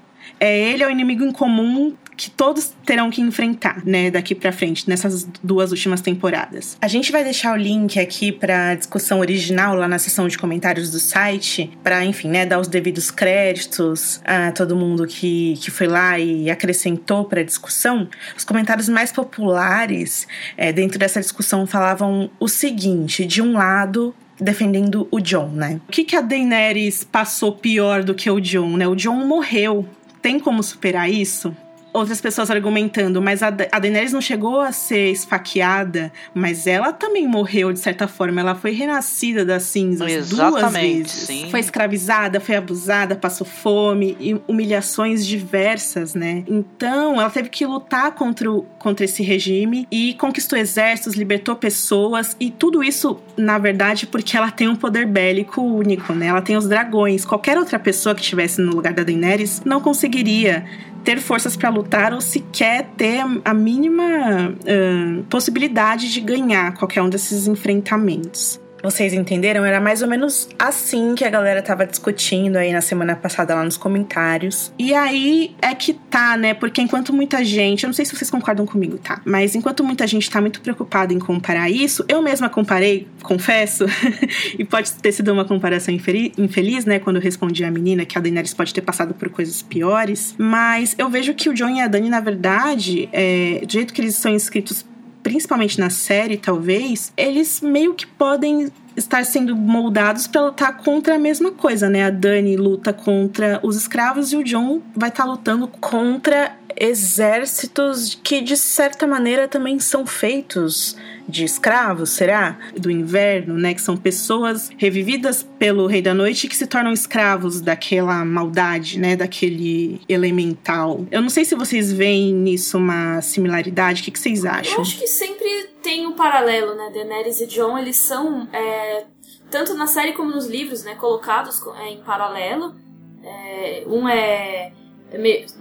É 0.41 0.71
ele 0.71 0.83
é 0.83 0.87
o 0.87 0.91
inimigo 0.91 1.25
em 1.25 1.31
comum 1.31 1.95
que 2.19 2.29
todos 2.29 2.73
terão 2.85 3.11
que 3.11 3.21
enfrentar, 3.23 3.81
né, 3.87 4.11
daqui 4.11 4.35
para 4.35 4.51
frente, 4.51 4.89
nessas 4.89 5.23
duas 5.41 5.71
últimas 5.71 6.01
temporadas. 6.01 6.77
A 6.83 6.89
gente 6.89 7.13
vai 7.13 7.23
deixar 7.23 7.55
o 7.55 7.57
link 7.57 7.99
aqui 7.99 8.33
para 8.33 8.75
discussão 8.75 9.21
original 9.21 9.77
lá 9.77 9.87
na 9.87 10.01
seção 10.01 10.27
de 10.27 10.37
comentários 10.37 10.91
do 10.91 10.99
site, 10.99 11.71
para, 11.83 12.05
enfim, 12.05 12.29
né, 12.29 12.45
dar 12.45 12.59
os 12.59 12.67
devidos 12.67 13.13
créditos 13.13 14.21
a 14.25 14.51
todo 14.51 14.75
mundo 14.75 15.07
que, 15.07 15.55
que 15.61 15.71
foi 15.71 15.87
lá 15.87 16.19
e 16.19 16.51
acrescentou 16.51 17.25
para 17.25 17.41
a 17.41 17.45
discussão. 17.45 18.09
Os 18.37 18.45
comentários 18.45 18.89
mais 18.89 19.13
populares 19.13 20.27
é, 20.57 20.73
dentro 20.73 20.99
dessa 20.99 21.21
discussão 21.21 21.69
falavam 21.69 22.29
o 22.41 22.49
seguinte: 22.49 23.25
de 23.25 23.41
um 23.41 23.53
lado, 23.53 24.13
defendendo 24.41 25.07
o 25.13 25.21
John, 25.21 25.51
né? 25.51 25.81
O 25.87 25.93
que, 25.93 26.03
que 26.03 26.17
a 26.17 26.21
Daenerys 26.21 27.05
passou 27.05 27.53
pior 27.53 28.03
do 28.03 28.13
que 28.13 28.29
o 28.29 28.41
John, 28.41 28.77
né? 28.77 28.89
O 28.89 28.97
John 28.97 29.25
morreu. 29.25 29.87
Tem 30.21 30.41
como 30.41 30.65
superar 30.65 31.09
isso? 31.09 31.55
Outras 31.93 32.21
pessoas 32.21 32.51
argumentando, 32.51 33.21
mas 33.21 33.43
a, 33.43 33.49
a 33.49 33.79
Daenerys 33.79 34.13
não 34.13 34.21
chegou 34.21 34.61
a 34.61 34.73
ser 34.73 35.11
esfaqueada, 35.11 36.13
mas 36.35 36.67
ela 36.67 36.93
também 36.93 37.27
morreu 37.27 37.73
de 37.73 37.79
certa 37.79 38.07
forma. 38.07 38.41
Ela 38.41 38.55
foi 38.55 38.73
renascida 38.73 39.45
das 39.45 39.65
cinzas 39.65 40.11
Exatamente, 40.11 40.61
duas 40.61 40.73
vezes. 40.73 41.13
Sim. 41.13 41.49
Foi 41.51 41.61
escravizada, 41.61 42.41
foi 42.41 42.57
abusada, 42.57 43.17
passou 43.17 43.47
fome 43.47 44.17
e 44.21 44.37
humilhações 44.47 45.27
diversas, 45.27 46.15
né? 46.15 46.45
Então, 46.47 47.21
ela 47.21 47.31
teve 47.31 47.49
que 47.49 47.65
lutar 47.65 48.13
contra, 48.13 48.51
o, 48.51 48.63
contra 48.79 49.05
esse 49.05 49.23
regime 49.23 49.87
e 49.91 50.15
conquistou 50.15 50.59
exércitos, 50.59 51.15
libertou 51.15 51.57
pessoas 51.57 52.37
e 52.39 52.51
tudo 52.51 52.83
isso, 52.83 53.21
na 53.37 53.59
verdade, 53.59 54.07
porque 54.07 54.37
ela 54.37 54.51
tem 54.51 54.69
um 54.69 54.77
poder 54.77 55.07
bélico 55.07 55.63
único, 55.63 56.13
né? 56.13 56.27
Ela 56.27 56.43
tem 56.43 56.57
os 56.57 56.69
dragões. 56.69 57.25
Qualquer 57.25 57.59
outra 57.59 57.79
pessoa 57.79 58.15
que 58.15 58.21
estivesse 58.21 58.61
no 58.61 58.73
lugar 58.75 58.93
da 58.93 59.03
Daenerys 59.03 59.63
não 59.65 59.81
conseguiria 59.81 60.65
ter 61.09 61.21
forças 61.21 61.57
para 61.57 61.71
lutar 61.71 62.13
ou 62.13 62.21
sequer 62.21 62.85
ter 62.95 63.23
a 63.43 63.55
mínima 63.55 64.03
uh, 64.51 65.25
possibilidade 65.31 66.13
de 66.13 66.21
ganhar 66.21 66.75
qualquer 66.75 67.01
um 67.01 67.09
desses 67.09 67.47
enfrentamentos. 67.47 68.61
Vocês 68.83 69.13
entenderam? 69.13 69.65
Era 69.65 69.81
mais 69.81 70.03
ou 70.03 70.09
menos 70.09 70.49
assim 70.59 71.15
que 71.15 71.25
a 71.25 71.31
galera 71.31 71.61
tava 71.63 71.87
discutindo 71.87 72.57
aí 72.57 72.73
na 72.73 72.81
semana 72.81 73.17
passada 73.17 73.55
lá 73.55 73.65
nos 73.65 73.77
comentários. 73.77 74.73
E 74.79 74.95
aí 74.95 75.55
é 75.61 75.75
que 75.75 75.95
tá, 75.95 76.37
né? 76.37 76.55
Porque 76.55 76.81
enquanto 76.81 77.13
muita 77.13 77.45
gente, 77.45 77.85
eu 77.85 77.89
não 77.89 77.95
sei 77.95 78.05
se 78.05 78.15
vocês 78.15 78.31
concordam 78.31 78.65
comigo, 78.67 78.99
tá? 78.99 79.21
Mas 79.25 79.55
enquanto 79.55 79.83
muita 79.83 80.07
gente 80.07 80.31
tá 80.31 80.41
muito 80.41 80.61
preocupada 80.61 81.13
em 81.13 81.19
comparar 81.19 81.69
isso, 81.69 82.05
eu 82.09 82.23
mesma 82.23 82.49
comparei, 82.49 83.09
confesso, 83.23 83.85
e 84.59 84.65
pode 84.65 84.93
ter 84.95 85.13
sido 85.13 85.33
uma 85.33 85.45
comparação 85.45 85.93
infeliz, 85.93 86.85
né? 86.85 86.99
Quando 86.99 87.17
eu 87.17 87.23
respondi 87.23 87.65
a 87.65 87.71
menina 87.71 88.05
que 88.05 88.17
a 88.17 88.21
Daenerys 88.21 88.55
pode 88.55 88.73
ter 88.73 88.83
passado 88.83 89.13
por 89.13 89.29
coisas 89.29 89.61
piores. 89.61 90.35
Mas 90.39 90.95
eu 90.99 91.09
vejo 91.11 91.35
que 91.35 91.49
o 91.49 91.55
John 91.55 91.71
e 91.71 91.81
a 91.81 91.89
Dani, 91.89 92.09
na 92.09 92.21
verdade, 92.21 93.09
é, 93.13 93.61
do 93.67 93.73
jeito 93.73 93.93
que 93.93 94.01
eles 94.01 94.15
são 94.17 94.35
escritos 94.35 94.85
principalmente 95.23 95.79
na 95.79 95.91
série, 95.91 96.37
talvez, 96.37 97.13
eles 97.17 97.61
meio 97.61 97.95
que 97.95 98.07
podem 98.07 98.71
estar 98.97 99.25
sendo 99.25 99.55
moldados 99.55 100.27
para 100.27 100.43
lutar 100.43 100.77
contra 100.79 101.15
a 101.15 101.19
mesma 101.19 101.53
coisa, 101.53 101.89
né? 101.89 102.05
A 102.05 102.11
Dani 102.11 102.57
luta 102.57 102.93
contra 102.93 103.61
os 103.63 103.77
escravos 103.77 104.33
e 104.33 104.37
o 104.37 104.45
John 104.45 104.81
vai 104.95 105.09
estar 105.09 105.25
tá 105.25 105.31
lutando 105.31 105.69
contra 105.69 106.57
exércitos 106.81 108.19
que 108.23 108.41
de 108.41 108.57
certa 108.57 109.07
maneira 109.07 109.49
também 109.49 109.79
são 109.79 110.07
feitos 110.07 110.97
de 111.29 111.45
escravos, 111.45 112.11
será? 112.11 112.59
Do 112.77 112.91
inverno, 112.91 113.55
né? 113.55 113.75
Que 113.75 113.83
são 113.83 113.97
pessoas 113.97 114.71
revividas 114.79 115.43
pelo 115.59 115.87
Rei 115.87 116.01
da 116.01 116.15
Noite 116.15 116.49
que 116.49 116.57
se 116.57 116.67
tornam 116.67 116.93
escravos 116.93 117.61
daquela 117.61 118.25
maldade, 118.25 118.99
né? 118.99 119.15
Daquele 119.15 120.01
elemental. 120.09 121.05
Eu 121.11 121.21
não 121.21 121.29
sei 121.29 121.45
se 121.45 121.55
vocês 121.55 121.93
veem 121.93 122.33
nisso 122.33 122.79
uma 122.79 123.21
similaridade. 123.21 124.01
O 124.01 124.05
que, 124.05 124.11
que 124.11 124.19
vocês 124.19 124.45
acham? 124.45 124.77
Eu 124.77 124.81
acho 124.81 124.99
que 124.99 125.07
sempre 125.07 125.69
tem 125.83 126.07
um 126.07 126.13
paralelo, 126.13 126.75
né? 126.75 126.91
Daenerys 126.95 127.41
e 127.41 127.47
John, 127.47 127.77
eles 127.77 127.99
são, 127.99 128.49
é, 128.53 129.05
tanto 129.51 129.75
na 129.75 129.87
série 129.87 130.13
como 130.13 130.31
nos 130.31 130.47
livros, 130.47 130.83
né? 130.83 130.95
Colocados 130.95 131.61
é, 131.81 131.91
em 131.91 132.01
paralelo. 132.03 132.75
É, 133.23 133.85
um 133.87 134.09
é 134.09 134.73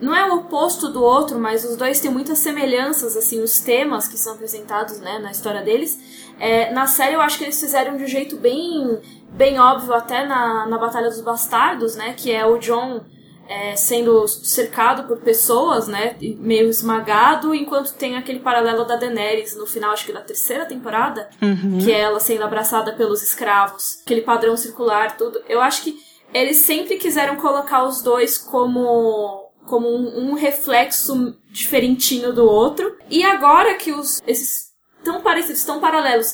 não 0.01 0.15
é 0.15 0.29
o 0.29 0.37
oposto 0.37 0.89
do 0.89 1.01
outro, 1.01 1.39
mas 1.39 1.63
os 1.63 1.77
dois 1.77 2.01
têm 2.01 2.11
muitas 2.11 2.39
semelhanças, 2.39 3.15
assim, 3.15 3.41
os 3.41 3.59
temas 3.59 4.07
que 4.07 4.17
são 4.17 4.33
apresentados, 4.33 4.99
né, 4.99 5.19
na 5.19 5.31
história 5.31 5.61
deles. 5.61 5.97
É, 6.39 6.71
na 6.71 6.85
série 6.85 7.15
eu 7.15 7.21
acho 7.21 7.37
que 7.37 7.45
eles 7.45 7.59
fizeram 7.59 7.95
de 7.95 8.03
um 8.03 8.07
jeito 8.07 8.35
bem, 8.35 8.99
bem 9.29 9.57
óbvio, 9.57 9.93
até 9.93 10.25
na, 10.25 10.67
na 10.67 10.77
Batalha 10.77 11.09
dos 11.09 11.21
Bastardos, 11.21 11.95
né, 11.95 12.13
que 12.15 12.31
é 12.31 12.45
o 12.45 12.57
John 12.57 13.05
é, 13.47 13.77
sendo 13.77 14.27
cercado 14.27 15.07
por 15.07 15.19
pessoas, 15.19 15.87
né, 15.87 16.17
meio 16.19 16.67
esmagado, 16.67 17.55
enquanto 17.55 17.93
tem 17.93 18.17
aquele 18.17 18.39
paralelo 18.39 18.83
da 18.83 18.97
Daenerys 18.97 19.55
no 19.55 19.65
final, 19.65 19.91
acho 19.91 20.05
que 20.05 20.11
da 20.11 20.19
terceira 20.19 20.65
temporada, 20.65 21.29
uhum. 21.41 21.77
que 21.77 21.91
é 21.91 22.01
ela 22.01 22.19
sendo 22.19 22.43
abraçada 22.43 22.91
pelos 22.93 23.23
escravos, 23.23 24.01
aquele 24.03 24.21
padrão 24.21 24.57
circular, 24.57 25.15
tudo. 25.15 25.41
Eu 25.47 25.61
acho 25.61 25.83
que 25.83 26.06
eles 26.33 26.65
sempre 26.65 26.97
quiseram 26.97 27.37
colocar 27.37 27.83
os 27.83 28.01
dois 28.01 28.37
como 28.37 29.45
como 29.65 29.89
um, 29.89 30.29
um 30.29 30.33
reflexo 30.33 31.37
diferentinho 31.49 32.31
do 32.31 32.45
outro. 32.45 32.97
E 33.09 33.23
agora 33.23 33.75
que 33.75 33.91
os 33.91 34.21
esses 34.25 34.67
tão 35.03 35.21
parecidos, 35.21 35.63
tão 35.63 35.79
paralelos, 35.79 36.27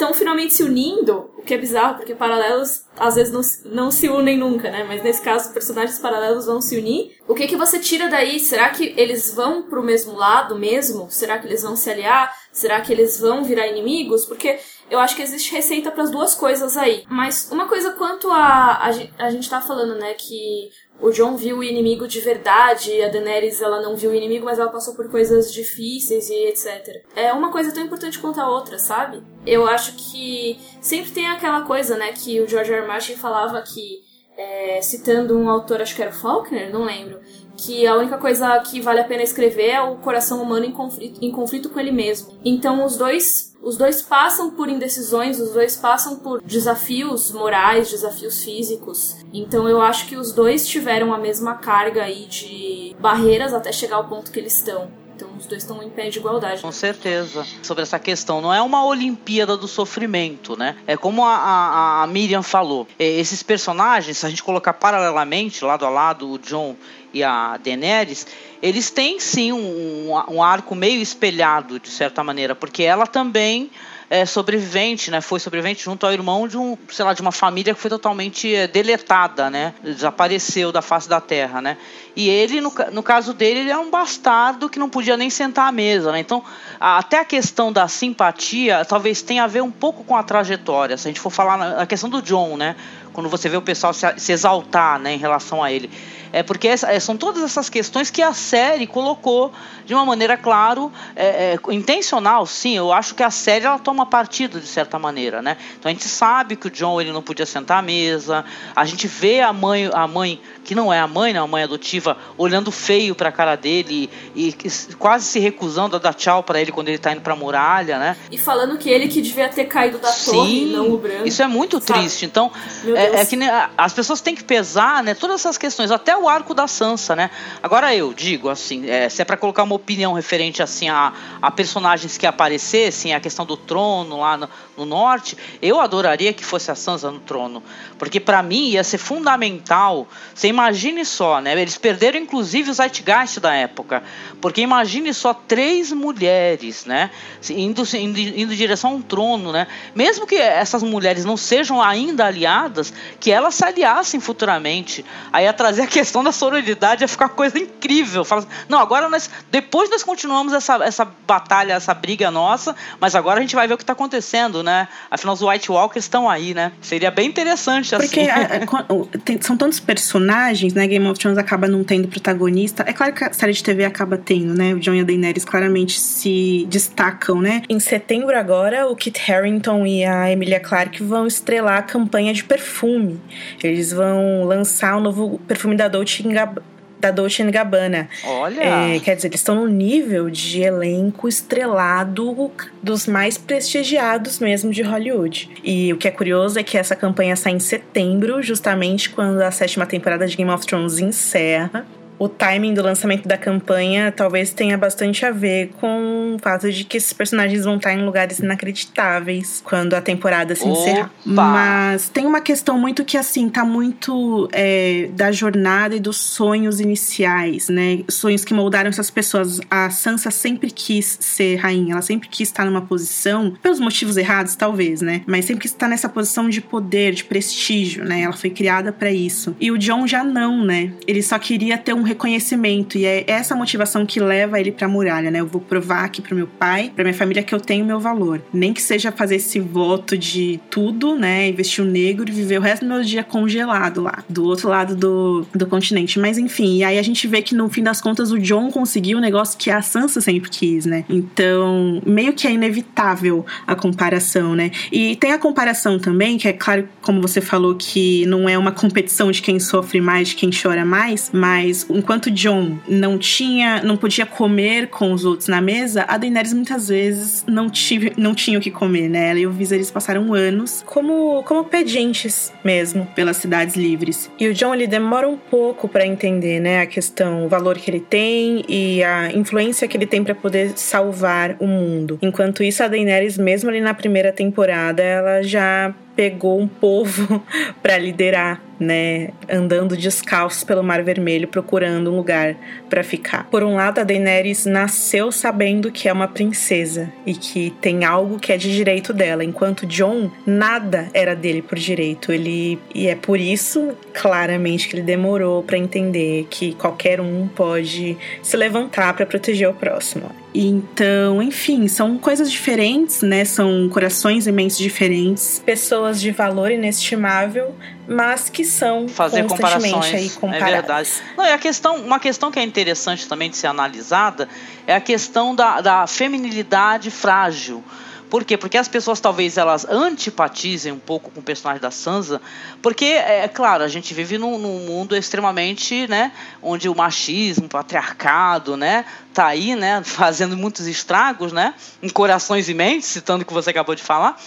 estão 0.00 0.14
finalmente 0.14 0.54
se 0.54 0.62
unindo, 0.62 1.30
o 1.36 1.42
que 1.42 1.52
é 1.52 1.58
bizarro, 1.58 1.96
porque 1.96 2.14
paralelos 2.14 2.86
às 2.98 3.16
vezes 3.16 3.32
não, 3.32 3.42
não 3.70 3.90
se 3.90 4.08
unem 4.08 4.38
nunca, 4.38 4.70
né? 4.70 4.82
Mas 4.84 5.02
nesse 5.02 5.20
caso, 5.20 5.52
personagens 5.52 5.98
paralelos 5.98 6.46
vão 6.46 6.60
se 6.60 6.76
unir. 6.78 7.18
O 7.28 7.34
que 7.34 7.46
que 7.46 7.56
você 7.56 7.78
tira 7.78 8.08
daí? 8.08 8.40
Será 8.40 8.70
que 8.70 8.94
eles 8.96 9.34
vão 9.34 9.62
pro 9.62 9.82
mesmo 9.82 10.14
lado 10.14 10.58
mesmo? 10.58 11.10
Será 11.10 11.38
que 11.38 11.46
eles 11.46 11.62
vão 11.62 11.76
se 11.76 11.90
aliar? 11.90 12.34
Será 12.50 12.80
que 12.80 12.92
eles 12.92 13.20
vão 13.20 13.44
virar 13.44 13.66
inimigos? 13.68 14.24
Porque 14.24 14.58
eu 14.90 14.98
acho 14.98 15.14
que 15.14 15.22
existe 15.22 15.52
receita 15.52 15.90
para 15.90 16.02
as 16.02 16.10
duas 16.10 16.34
coisas 16.34 16.76
aí. 16.76 17.04
Mas 17.08 17.50
uma 17.52 17.68
coisa 17.68 17.92
quanto 17.92 18.30
a, 18.30 18.80
a, 18.82 18.90
a 19.18 19.30
gente 19.30 19.48
tá 19.48 19.60
falando, 19.60 19.94
né, 19.96 20.14
que 20.14 20.70
o 21.00 21.10
John 21.10 21.36
viu 21.36 21.58
o 21.58 21.64
inimigo 21.64 22.06
de 22.06 22.20
verdade, 22.20 23.02
a 23.02 23.08
Daenerys 23.08 23.60
ela 23.60 23.80
não 23.80 23.96
viu 23.96 24.10
o 24.10 24.14
inimigo, 24.14 24.44
mas 24.44 24.58
ela 24.58 24.70
passou 24.70 24.94
por 24.94 25.10
coisas 25.10 25.52
difíceis 25.52 26.28
e 26.28 26.46
etc. 26.46 27.02
É 27.16 27.32
uma 27.32 27.50
coisa 27.50 27.72
tão 27.72 27.82
importante 27.82 28.18
quanto 28.18 28.40
a 28.40 28.48
outra, 28.48 28.78
sabe? 28.78 29.22
Eu 29.46 29.66
acho 29.66 29.94
que 29.96 30.58
sempre 30.80 31.10
tem 31.10 31.26
aquela 31.26 31.62
coisa, 31.62 31.96
né, 31.96 32.12
que 32.12 32.40
o 32.40 32.48
George 32.48 32.72
R. 32.72 32.80
R. 32.80 32.86
Martin 32.86 33.16
falava 33.16 33.62
que, 33.62 34.00
é, 34.36 34.80
citando 34.82 35.38
um 35.38 35.48
autor, 35.48 35.80
acho 35.80 35.94
que 35.94 36.02
era 36.02 36.10
o 36.10 36.14
Faulkner, 36.14 36.72
não 36.72 36.84
lembro, 36.84 37.20
que 37.64 37.86
a 37.86 37.94
única 37.94 38.16
coisa 38.16 38.58
que 38.60 38.80
vale 38.80 39.00
a 39.00 39.04
pena 39.04 39.22
escrever 39.22 39.70
é 39.70 39.82
o 39.82 39.96
coração 39.96 40.42
humano 40.42 40.64
em 40.64 40.72
conflito, 40.72 41.22
em 41.22 41.30
conflito 41.30 41.68
com 41.68 41.78
ele 41.78 41.92
mesmo. 41.92 42.32
Então 42.44 42.84
os 42.84 42.96
dois 42.96 43.50
os 43.62 43.76
dois 43.76 44.00
passam 44.00 44.52
por 44.52 44.70
indecisões, 44.70 45.38
os 45.38 45.52
dois 45.52 45.76
passam 45.76 46.16
por 46.16 46.40
desafios 46.42 47.30
morais, 47.30 47.90
desafios 47.90 48.42
físicos. 48.42 49.18
Então 49.34 49.68
eu 49.68 49.82
acho 49.82 50.06
que 50.06 50.16
os 50.16 50.32
dois 50.32 50.66
tiveram 50.66 51.12
a 51.12 51.18
mesma 51.18 51.56
carga 51.56 52.04
aí 52.04 52.24
de 52.26 52.96
barreiras 52.98 53.52
até 53.52 53.70
chegar 53.70 53.96
ao 53.96 54.08
ponto 54.08 54.30
que 54.30 54.38
eles 54.38 54.56
estão. 54.56 54.90
Então 55.14 55.28
os 55.40 55.46
dois 55.46 55.62
estão 55.62 55.82
em 55.82 55.88
pé 55.88 56.10
de 56.10 56.18
igualdade. 56.18 56.60
Com 56.60 56.70
certeza. 56.70 57.46
Sobre 57.62 57.82
essa 57.82 57.98
questão, 57.98 58.40
não 58.42 58.52
é 58.52 58.60
uma 58.60 58.84
Olimpíada 58.84 59.56
do 59.56 59.66
sofrimento, 59.66 60.56
né? 60.56 60.76
É 60.86 60.96
como 60.96 61.24
a, 61.24 61.34
a, 61.34 62.02
a 62.02 62.06
Miriam 62.06 62.42
falou. 62.42 62.86
Esses 62.98 63.42
personagens, 63.42 64.18
se 64.18 64.26
a 64.26 64.28
gente 64.28 64.42
colocar 64.42 64.74
paralelamente, 64.74 65.64
lado 65.64 65.86
a 65.86 65.88
lado, 65.88 66.30
o 66.30 66.38
John 66.38 66.76
e 67.12 67.24
a 67.24 67.56
Daenerys, 67.56 68.26
eles 68.62 68.90
têm 68.90 69.18
sim 69.18 69.50
um, 69.50 70.12
um 70.28 70.42
arco 70.42 70.74
meio 70.74 71.00
espelhado, 71.00 71.80
de 71.80 71.88
certa 71.88 72.22
maneira, 72.22 72.54
porque 72.54 72.82
ela 72.82 73.06
também 73.06 73.70
é, 74.10 74.26
sobrevivente, 74.26 75.08
né? 75.08 75.20
Foi 75.20 75.38
sobrevivente 75.38 75.84
junto 75.84 76.04
ao 76.04 76.12
irmão 76.12 76.48
de 76.48 76.58
um, 76.58 76.76
sei 76.90 77.04
lá, 77.04 77.14
de 77.14 77.22
uma 77.22 77.30
família 77.30 77.72
que 77.72 77.80
foi 77.80 77.88
totalmente 77.88 78.52
é, 78.52 78.66
deletada, 78.66 79.48
né? 79.48 79.72
Desapareceu 79.84 80.72
da 80.72 80.82
face 80.82 81.08
da 81.08 81.20
terra, 81.20 81.62
né? 81.62 81.76
E 82.16 82.28
ele, 82.28 82.60
no, 82.60 82.72
no 82.90 83.04
caso 83.04 83.32
dele, 83.32 83.60
ele 83.60 83.70
é 83.70 83.78
um 83.78 83.88
bastardo 83.88 84.68
que 84.68 84.80
não 84.80 84.90
podia 84.90 85.16
nem 85.16 85.29
sentar 85.30 85.68
à 85.68 85.72
mesa, 85.72 86.12
né? 86.12 86.20
Então, 86.20 86.42
até 86.78 87.20
a 87.20 87.24
questão 87.24 87.72
da 87.72 87.86
simpatia 87.88 88.84
talvez 88.84 89.22
tenha 89.22 89.44
a 89.44 89.46
ver 89.46 89.62
um 89.62 89.70
pouco 89.70 90.04
com 90.04 90.16
a 90.16 90.22
trajetória. 90.22 90.96
Se 90.96 91.08
a 91.08 91.10
gente 91.10 91.20
for 91.20 91.30
falar 91.30 91.56
na, 91.56 91.86
questão 91.86 92.08
do 92.08 92.22
John, 92.22 92.56
né? 92.56 92.76
Quando 93.12 93.28
você 93.28 93.48
vê 93.48 93.56
o 93.56 93.62
pessoal 93.62 93.92
se, 93.92 94.06
se 94.18 94.32
exaltar, 94.32 94.98
né, 94.98 95.14
em 95.14 95.18
relação 95.18 95.62
a 95.62 95.72
ele 95.72 95.90
é 96.32 96.42
porque 96.42 96.68
essa, 96.68 96.90
é, 96.90 97.00
são 97.00 97.16
todas 97.16 97.42
essas 97.42 97.68
questões 97.68 98.10
que 98.10 98.22
a 98.22 98.32
série 98.32 98.86
colocou 98.86 99.52
de 99.84 99.94
uma 99.94 100.04
maneira, 100.04 100.36
claro, 100.36 100.92
é, 101.16 101.54
é, 101.54 101.74
intencional, 101.74 102.46
sim. 102.46 102.76
Eu 102.76 102.92
acho 102.92 103.14
que 103.14 103.22
a 103.22 103.30
série 103.30 103.64
ela 103.64 103.78
toma 103.78 104.06
partido 104.06 104.60
de 104.60 104.66
certa 104.66 104.98
maneira, 104.98 105.42
né? 105.42 105.56
Então 105.78 105.90
a 105.90 105.92
gente 105.92 106.06
sabe 106.06 106.54
que 106.54 106.68
o 106.68 106.70
John 106.70 107.00
ele 107.00 107.10
não 107.10 107.22
podia 107.22 107.46
sentar 107.46 107.78
à 107.78 107.82
mesa. 107.82 108.44
A 108.76 108.84
gente 108.84 109.08
vê 109.08 109.40
a 109.40 109.52
mãe, 109.52 109.90
a 109.92 110.06
mãe 110.06 110.40
que 110.62 110.74
não 110.74 110.92
é 110.92 111.00
a 111.00 111.08
mãe, 111.08 111.32
não, 111.32 111.44
a 111.44 111.48
mãe 111.48 111.64
adotiva, 111.64 112.16
olhando 112.38 112.70
feio 112.70 113.14
para 113.14 113.30
a 113.30 113.32
cara 113.32 113.56
dele 113.56 114.08
e, 114.36 114.54
e, 114.64 114.94
quase 114.94 115.24
se 115.24 115.40
recusando 115.40 115.96
a 115.96 115.98
dar 115.98 116.14
tchau 116.14 116.42
para 116.44 116.60
ele 116.60 116.70
quando 116.70 116.88
ele 116.88 116.96
está 116.96 117.12
indo 117.12 117.22
para 117.22 117.32
a 117.32 117.36
muralha, 117.36 117.98
né? 117.98 118.16
E 118.30 118.38
falando 118.38 118.78
que 118.78 118.88
ele 118.88 119.08
que 119.08 119.20
devia 119.20 119.48
ter 119.48 119.64
caído 119.64 119.98
da 119.98 120.12
sim, 120.12 120.30
torre, 120.30 120.64
não 120.66 120.92
o 120.92 120.98
branco. 120.98 121.26
Isso 121.26 121.42
é 121.42 121.48
muito 121.48 121.80
sabe? 121.80 121.98
triste. 121.98 122.24
Então, 122.24 122.52
é, 122.94 122.99
é, 123.04 123.24
que 123.24 123.36
as 123.76 123.92
pessoas 123.92 124.20
têm 124.20 124.34
que 124.34 124.44
pesar, 124.44 125.02
né? 125.02 125.14
Todas 125.14 125.40
essas 125.40 125.56
questões, 125.56 125.90
até 125.90 126.16
o 126.16 126.28
arco 126.28 126.54
da 126.54 126.66
Sansa, 126.66 127.16
né? 127.16 127.30
Agora 127.62 127.94
eu 127.94 128.12
digo 128.12 128.48
assim, 128.48 128.88
é, 128.88 129.08
se 129.08 129.22
é 129.22 129.24
para 129.24 129.36
colocar 129.36 129.62
uma 129.62 129.74
opinião 129.74 130.12
referente 130.12 130.62
assim 130.62 130.88
a, 130.88 131.12
a 131.40 131.50
personagens 131.50 132.16
que 132.18 132.26
aparecessem, 132.26 133.14
a 133.14 133.20
questão 133.20 133.46
do 133.46 133.56
trono 133.56 134.18
lá 134.18 134.36
no, 134.36 134.48
no 134.80 134.86
norte, 134.86 135.36
eu 135.60 135.78
adoraria 135.78 136.32
que 136.32 136.44
fosse 136.44 136.70
a 136.70 136.74
Sansa 136.74 137.10
no 137.10 137.20
trono, 137.20 137.62
porque 137.98 138.18
para 138.18 138.42
mim 138.42 138.70
ia 138.70 138.82
ser 138.82 138.98
fundamental. 138.98 140.08
Você 140.34 140.48
imagine 140.48 141.04
só, 141.04 141.40
né? 141.40 141.52
Eles 141.60 141.76
perderam 141.76 142.18
inclusive 142.18 142.70
o 142.70 142.74
Zeitgeist 142.74 143.40
da 143.40 143.52
época, 143.54 144.02
porque 144.40 144.62
imagine 144.62 145.12
só 145.12 145.34
três 145.34 145.92
mulheres, 145.92 146.86
né? 146.86 147.10
Indo, 147.50 147.82
indo, 147.94 148.18
indo 148.18 148.52
em 148.52 148.56
direção 148.56 148.92
a 148.92 148.94
um 148.94 149.02
trono, 149.02 149.52
né? 149.52 149.66
Mesmo 149.94 150.26
que 150.26 150.36
essas 150.36 150.82
mulheres 150.82 151.24
não 151.24 151.36
sejam 151.36 151.82
ainda 151.82 152.26
aliadas, 152.26 152.92
que 153.18 153.30
elas 153.30 153.54
se 153.54 153.64
aliassem 153.64 154.18
futuramente. 154.18 155.04
Aí 155.32 155.44
ia 155.44 155.52
trazer 155.52 155.82
a 155.82 155.86
questão 155.86 156.24
da 156.24 156.32
sororidade, 156.32 157.04
ia 157.04 157.08
ficar 157.08 157.28
coisa 157.28 157.58
incrível. 157.58 158.24
Fala, 158.24 158.46
não, 158.68 158.78
agora 158.78 159.08
nós, 159.08 159.28
depois 159.50 159.90
nós 159.90 160.02
continuamos 160.02 160.54
essa, 160.54 160.76
essa 160.82 161.04
batalha, 161.26 161.74
essa 161.74 161.92
briga 161.92 162.30
nossa, 162.30 162.74
mas 162.98 163.14
agora 163.14 163.38
a 163.38 163.42
gente 163.42 163.54
vai 163.54 163.68
ver 163.68 163.74
o 163.74 163.76
que 163.76 163.82
está 163.82 163.92
acontecendo, 163.92 164.62
né? 164.62 164.69
Afinal, 165.10 165.34
os 165.34 165.42
White 165.42 165.70
Walkers 165.70 166.04
estão 166.04 166.28
aí, 166.28 166.54
né? 166.54 166.72
Seria 166.80 167.10
bem 167.10 167.28
interessante 167.28 167.94
assim. 167.94 168.06
Porque 168.06 168.20
a, 168.30 169.40
são 169.40 169.56
tantos 169.56 169.80
personagens, 169.80 170.74
né? 170.74 170.86
Game 170.86 171.06
of 171.06 171.18
Thrones 171.18 171.38
acaba 171.38 171.68
não 171.68 171.84
tendo 171.84 172.08
protagonista. 172.08 172.84
É 172.86 172.92
claro 172.92 173.12
que 173.12 173.24
a 173.24 173.32
série 173.32 173.52
de 173.52 173.62
TV 173.62 173.84
acaba 173.84 174.16
tendo, 174.16 174.54
né? 174.54 174.74
O 174.74 174.80
Jon 174.80 174.94
e 174.94 175.00
a 175.00 175.04
Daenerys 175.04 175.44
claramente 175.44 175.98
se 175.98 176.66
destacam, 176.68 177.40
né? 177.40 177.62
Em 177.68 177.80
setembro 177.80 178.36
agora, 178.36 178.88
o 178.88 178.96
Kit 178.96 179.30
Harington 179.30 179.86
e 179.86 180.04
a 180.04 180.30
Emilia 180.30 180.60
Clarke 180.60 181.02
vão 181.02 181.26
estrelar 181.26 181.78
a 181.78 181.82
campanha 181.82 182.32
de 182.32 182.44
perfume. 182.44 183.20
Eles 183.62 183.92
vão 183.92 184.44
lançar 184.44 184.96
o 184.96 184.98
um 184.98 185.02
novo 185.02 185.40
perfume 185.46 185.76
da 185.76 185.88
Dolce 185.88 186.22
Gabbana 186.22 186.79
da 187.00 187.10
Dolce 187.10 187.42
Gabbana. 187.50 188.08
Olha! 188.24 188.60
É, 188.62 189.00
quer 189.00 189.16
dizer, 189.16 189.28
eles 189.28 189.40
estão 189.40 189.54
no 189.54 189.66
nível 189.66 190.28
de 190.30 190.62
elenco 190.62 191.28
estrelado 191.28 192.50
dos 192.82 193.06
mais 193.06 193.38
prestigiados 193.38 194.38
mesmo 194.38 194.70
de 194.70 194.82
Hollywood. 194.82 195.50
E 195.64 195.92
o 195.92 195.96
que 195.96 196.08
é 196.08 196.10
curioso 196.10 196.58
é 196.58 196.62
que 196.62 196.76
essa 196.76 196.94
campanha 196.94 197.34
sai 197.36 197.52
em 197.52 197.60
setembro, 197.60 198.42
justamente 198.42 199.10
quando 199.10 199.40
a 199.40 199.50
sétima 199.50 199.86
temporada 199.86 200.26
de 200.26 200.36
Game 200.36 200.50
of 200.50 200.66
Thrones 200.66 200.98
encerra. 200.98 201.86
O 202.20 202.28
timing 202.28 202.74
do 202.74 202.82
lançamento 202.82 203.26
da 203.26 203.38
campanha 203.38 204.12
talvez 204.12 204.50
tenha 204.50 204.76
bastante 204.76 205.24
a 205.24 205.30
ver 205.30 205.70
com 205.80 206.34
o 206.36 206.38
fato 206.38 206.70
de 206.70 206.84
que 206.84 206.98
esses 206.98 207.14
personagens 207.14 207.64
vão 207.64 207.76
estar 207.76 207.94
em 207.94 208.04
lugares 208.04 208.40
inacreditáveis 208.40 209.62
quando 209.64 209.94
a 209.94 210.02
temporada 210.02 210.54
se 210.54 210.68
encerrar. 210.68 211.10
Mas 211.24 212.10
tem 212.10 212.26
uma 212.26 212.42
questão 212.42 212.78
muito 212.78 213.06
que, 213.06 213.16
assim, 213.16 213.48
tá 213.48 213.64
muito 213.64 214.50
é, 214.52 215.08
da 215.14 215.32
jornada 215.32 215.96
e 215.96 216.00
dos 216.00 216.18
sonhos 216.18 216.78
iniciais, 216.78 217.70
né? 217.70 218.00
Sonhos 218.06 218.44
que 218.44 218.52
moldaram 218.52 218.90
essas 218.90 219.10
pessoas. 219.10 219.58
A 219.70 219.88
Sansa 219.88 220.30
sempre 220.30 220.70
quis 220.70 221.16
ser 221.22 221.56
rainha, 221.56 221.92
ela 221.94 222.02
sempre 222.02 222.28
quis 222.28 222.50
estar 222.50 222.66
numa 222.66 222.82
posição, 222.82 223.56
pelos 223.62 223.80
motivos 223.80 224.18
errados, 224.18 224.54
talvez, 224.54 225.00
né? 225.00 225.22
Mas 225.26 225.46
sempre 225.46 225.62
quis 225.62 225.70
estar 225.70 225.88
nessa 225.88 226.08
posição 226.08 226.50
de 226.50 226.60
poder, 226.60 227.14
de 227.14 227.24
prestígio, 227.24 228.04
né? 228.04 228.20
Ela 228.20 228.34
foi 228.34 228.50
criada 228.50 228.92
para 228.92 229.10
isso. 229.10 229.56
E 229.58 229.70
o 229.70 229.78
John 229.78 230.06
já 230.06 230.22
não, 230.22 230.62
né? 230.62 230.92
Ele 231.06 231.22
só 231.22 231.38
queria 231.38 231.78
ter 231.78 231.94
um 231.94 232.09
reconhecimento 232.10 232.98
e 232.98 233.04
é 233.04 233.24
essa 233.26 233.54
motivação 233.54 234.04
que 234.04 234.20
leva 234.20 234.60
ele 234.60 234.72
pra 234.72 234.88
muralha, 234.88 235.30
né? 235.30 235.40
Eu 235.40 235.46
vou 235.46 235.60
provar 235.60 236.04
aqui 236.04 236.20
pro 236.20 236.34
meu 236.34 236.46
pai, 236.46 236.92
pra 236.94 237.04
minha 237.04 237.14
família 237.14 237.42
que 237.42 237.54
eu 237.54 237.60
tenho 237.60 237.84
meu 237.84 237.98
valor. 237.98 238.42
Nem 238.52 238.72
que 238.72 238.82
seja 238.82 239.10
fazer 239.10 239.36
esse 239.36 239.58
voto 239.58 240.16
de 240.16 240.60
tudo, 240.70 241.14
né? 241.16 241.48
Investir 241.48 241.84
o 241.84 241.86
negro 241.86 242.28
e 242.28 242.32
viver 242.32 242.58
o 242.58 242.62
resto 242.62 242.84
do 242.84 242.88
meu 242.88 243.02
dia 243.02 243.22
congelado 243.24 244.02
lá, 244.02 244.22
do 244.28 244.44
outro 244.44 244.68
lado 244.68 244.94
do, 244.94 245.46
do 245.54 245.66
continente. 245.66 246.18
Mas 246.18 246.38
enfim, 246.38 246.78
e 246.78 246.84
aí 246.84 246.98
a 246.98 247.02
gente 247.02 247.26
vê 247.26 247.42
que 247.42 247.54
no 247.54 247.68
fim 247.68 247.82
das 247.82 248.00
contas 248.00 248.30
o 248.30 248.38
John 248.38 248.70
conseguiu 248.70 249.18
o 249.18 249.20
negócio 249.20 249.58
que 249.58 249.70
a 249.70 249.82
Sansa 249.82 250.20
sempre 250.20 250.50
quis, 250.50 250.86
né? 250.86 251.04
Então, 251.08 252.00
meio 252.04 252.32
que 252.32 252.46
é 252.46 252.52
inevitável 252.52 253.44
a 253.66 253.74
comparação, 253.74 254.54
né? 254.54 254.70
E 254.90 255.16
tem 255.16 255.32
a 255.32 255.38
comparação 255.38 255.98
também, 255.98 256.38
que 256.38 256.48
é 256.48 256.52
claro, 256.52 256.88
como 257.00 257.20
você 257.20 257.40
falou, 257.40 257.74
que 257.74 258.26
não 258.26 258.48
é 258.48 258.58
uma 258.58 258.72
competição 258.72 259.30
de 259.30 259.42
quem 259.42 259.58
sofre 259.58 260.00
mais, 260.00 260.28
de 260.28 260.36
quem 260.36 260.50
chora 260.50 260.84
mais, 260.84 261.30
mas 261.32 261.86
enquanto 262.00 262.30
John 262.30 262.78
não 262.88 263.18
tinha, 263.18 263.82
não 263.82 263.96
podia 263.96 264.24
comer 264.24 264.88
com 264.88 265.12
os 265.12 265.24
outros 265.26 265.48
na 265.48 265.60
mesa, 265.60 266.04
a 266.08 266.16
Daenerys 266.16 266.54
muitas 266.54 266.88
vezes 266.88 267.44
não, 267.46 267.68
tive, 267.68 268.14
não 268.16 268.34
tinha 268.34 268.58
o 268.58 268.60
que 268.60 268.70
comer, 268.70 269.08
né? 269.08 269.30
Ela 269.30 269.40
e 269.40 269.46
o 269.46 269.52
Viserys 269.52 269.90
passaram 269.90 270.32
anos 270.32 270.82
como, 270.86 271.42
como 271.44 271.64
pedintes 271.64 272.52
mesmo 272.64 273.06
pelas 273.14 273.36
cidades 273.36 273.76
livres. 273.76 274.30
E 274.38 274.48
o 274.48 274.54
John 274.54 274.74
ele 274.74 274.86
demora 274.86 275.28
um 275.28 275.36
pouco 275.36 275.86
para 275.88 276.06
entender, 276.06 276.58
né, 276.58 276.80
a 276.80 276.86
questão, 276.86 277.44
o 277.44 277.48
valor 277.48 277.76
que 277.76 277.90
ele 277.90 278.00
tem 278.00 278.64
e 278.66 279.04
a 279.04 279.30
influência 279.32 279.86
que 279.86 279.96
ele 279.96 280.06
tem 280.06 280.24
para 280.24 280.34
poder 280.34 280.72
salvar 280.76 281.56
o 281.60 281.66
mundo. 281.66 282.18
Enquanto 282.22 282.62
isso, 282.62 282.82
a 282.82 282.88
Daenerys 282.88 283.36
mesmo 283.36 283.68
ali 283.68 283.80
na 283.80 283.92
primeira 283.92 284.32
temporada, 284.32 285.02
ela 285.02 285.42
já 285.42 285.94
pegou 286.16 286.60
um 286.60 286.66
povo 286.66 287.42
para 287.82 287.98
liderar, 287.98 288.60
né, 288.80 289.28
andando 289.48 289.96
descalços 289.96 290.64
pelo 290.64 290.82
Mar 290.82 291.02
Vermelho 291.04 291.46
procurando 291.46 292.10
um 292.10 292.16
lugar 292.16 292.56
para 292.88 293.04
ficar. 293.04 293.44
Por 293.50 293.62
um 293.62 293.76
lado, 293.76 294.00
a 294.00 294.04
Daenerys 294.04 294.64
nasceu 294.64 295.30
sabendo 295.30 295.92
que 295.92 296.08
é 296.08 296.12
uma 296.12 296.26
princesa 296.26 297.12
e 297.26 297.34
que 297.34 297.70
tem 297.80 298.04
algo 298.04 298.38
que 298.38 298.52
é 298.52 298.56
de 298.56 298.74
direito 298.74 299.12
dela, 299.12 299.44
enquanto 299.44 299.86
Jon 299.86 300.30
nada 300.46 301.08
era 301.12 301.36
dele 301.36 301.60
por 301.60 301.78
direito. 301.78 302.32
Ele 302.32 302.78
e 302.94 303.06
é 303.06 303.14
por 303.14 303.38
isso, 303.38 303.92
claramente, 304.14 304.88
que 304.88 304.96
ele 304.96 305.02
demorou 305.02 305.62
para 305.62 305.76
entender 305.76 306.46
que 306.48 306.74
qualquer 306.74 307.20
um 307.20 307.46
pode 307.48 308.16
se 308.42 308.56
levantar 308.56 309.12
para 309.14 309.26
proteger 309.26 309.68
o 309.68 309.74
próximo. 309.74 310.30
Então, 310.52 311.40
enfim, 311.40 311.86
são 311.86 312.18
coisas 312.18 312.50
diferentes, 312.50 313.22
né? 313.22 313.44
São 313.44 313.88
corações 313.88 314.48
imensos 314.48 314.78
diferentes, 314.78 315.62
pessoas 315.64 316.20
de 316.20 316.32
valor 316.32 316.72
inestimável, 316.72 317.74
mas 318.08 318.50
que 318.50 318.64
são 318.64 319.06
fazer 319.06 319.44
comparações 319.46 320.12
aí 320.12 320.30
comparadas. 320.30 320.68
É 320.68 320.72
verdade. 320.72 321.10
Não, 321.36 321.44
e 321.46 321.52
a 321.52 321.58
questão, 321.58 321.96
uma 321.96 322.18
questão 322.18 322.50
que 322.50 322.58
é 322.58 322.62
interessante 322.64 323.28
também 323.28 323.48
de 323.48 323.56
ser 323.56 323.68
analisada 323.68 324.48
é 324.86 324.94
a 324.94 325.00
questão 325.00 325.54
da, 325.54 325.80
da 325.80 326.06
feminilidade 326.08 327.10
frágil. 327.12 327.84
Por 328.30 328.44
quê? 328.44 328.56
Porque 328.56 328.78
as 328.78 328.86
pessoas 328.86 329.18
talvez 329.18 329.58
elas 329.58 329.84
antipatizem 329.84 330.92
um 330.92 330.98
pouco 330.98 331.30
com 331.32 331.40
o 331.40 331.42
personagem 331.42 331.82
da 331.82 331.90
Sansa, 331.90 332.40
porque 332.80 333.04
é, 333.04 333.40
é 333.40 333.48
claro, 333.48 333.82
a 333.82 333.88
gente 333.88 334.14
vive 334.14 334.38
num, 334.38 334.56
num, 334.56 334.86
mundo 334.86 335.16
extremamente, 335.16 336.06
né, 336.06 336.30
onde 336.62 336.88
o 336.88 336.94
machismo, 336.94 337.66
o 337.66 337.68
patriarcado, 337.68 338.76
né, 338.76 339.04
tá 339.34 339.46
aí, 339.46 339.74
né, 339.74 340.00
fazendo 340.06 340.56
muitos 340.56 340.86
estragos, 340.86 341.52
né, 341.52 341.74
em 342.00 342.08
corações 342.08 342.68
e 342.68 342.74
mentes, 342.74 343.08
citando 343.08 343.42
o 343.42 343.46
que 343.46 343.52
você 343.52 343.70
acabou 343.70 343.96
de 343.96 344.02
falar. 344.02 344.40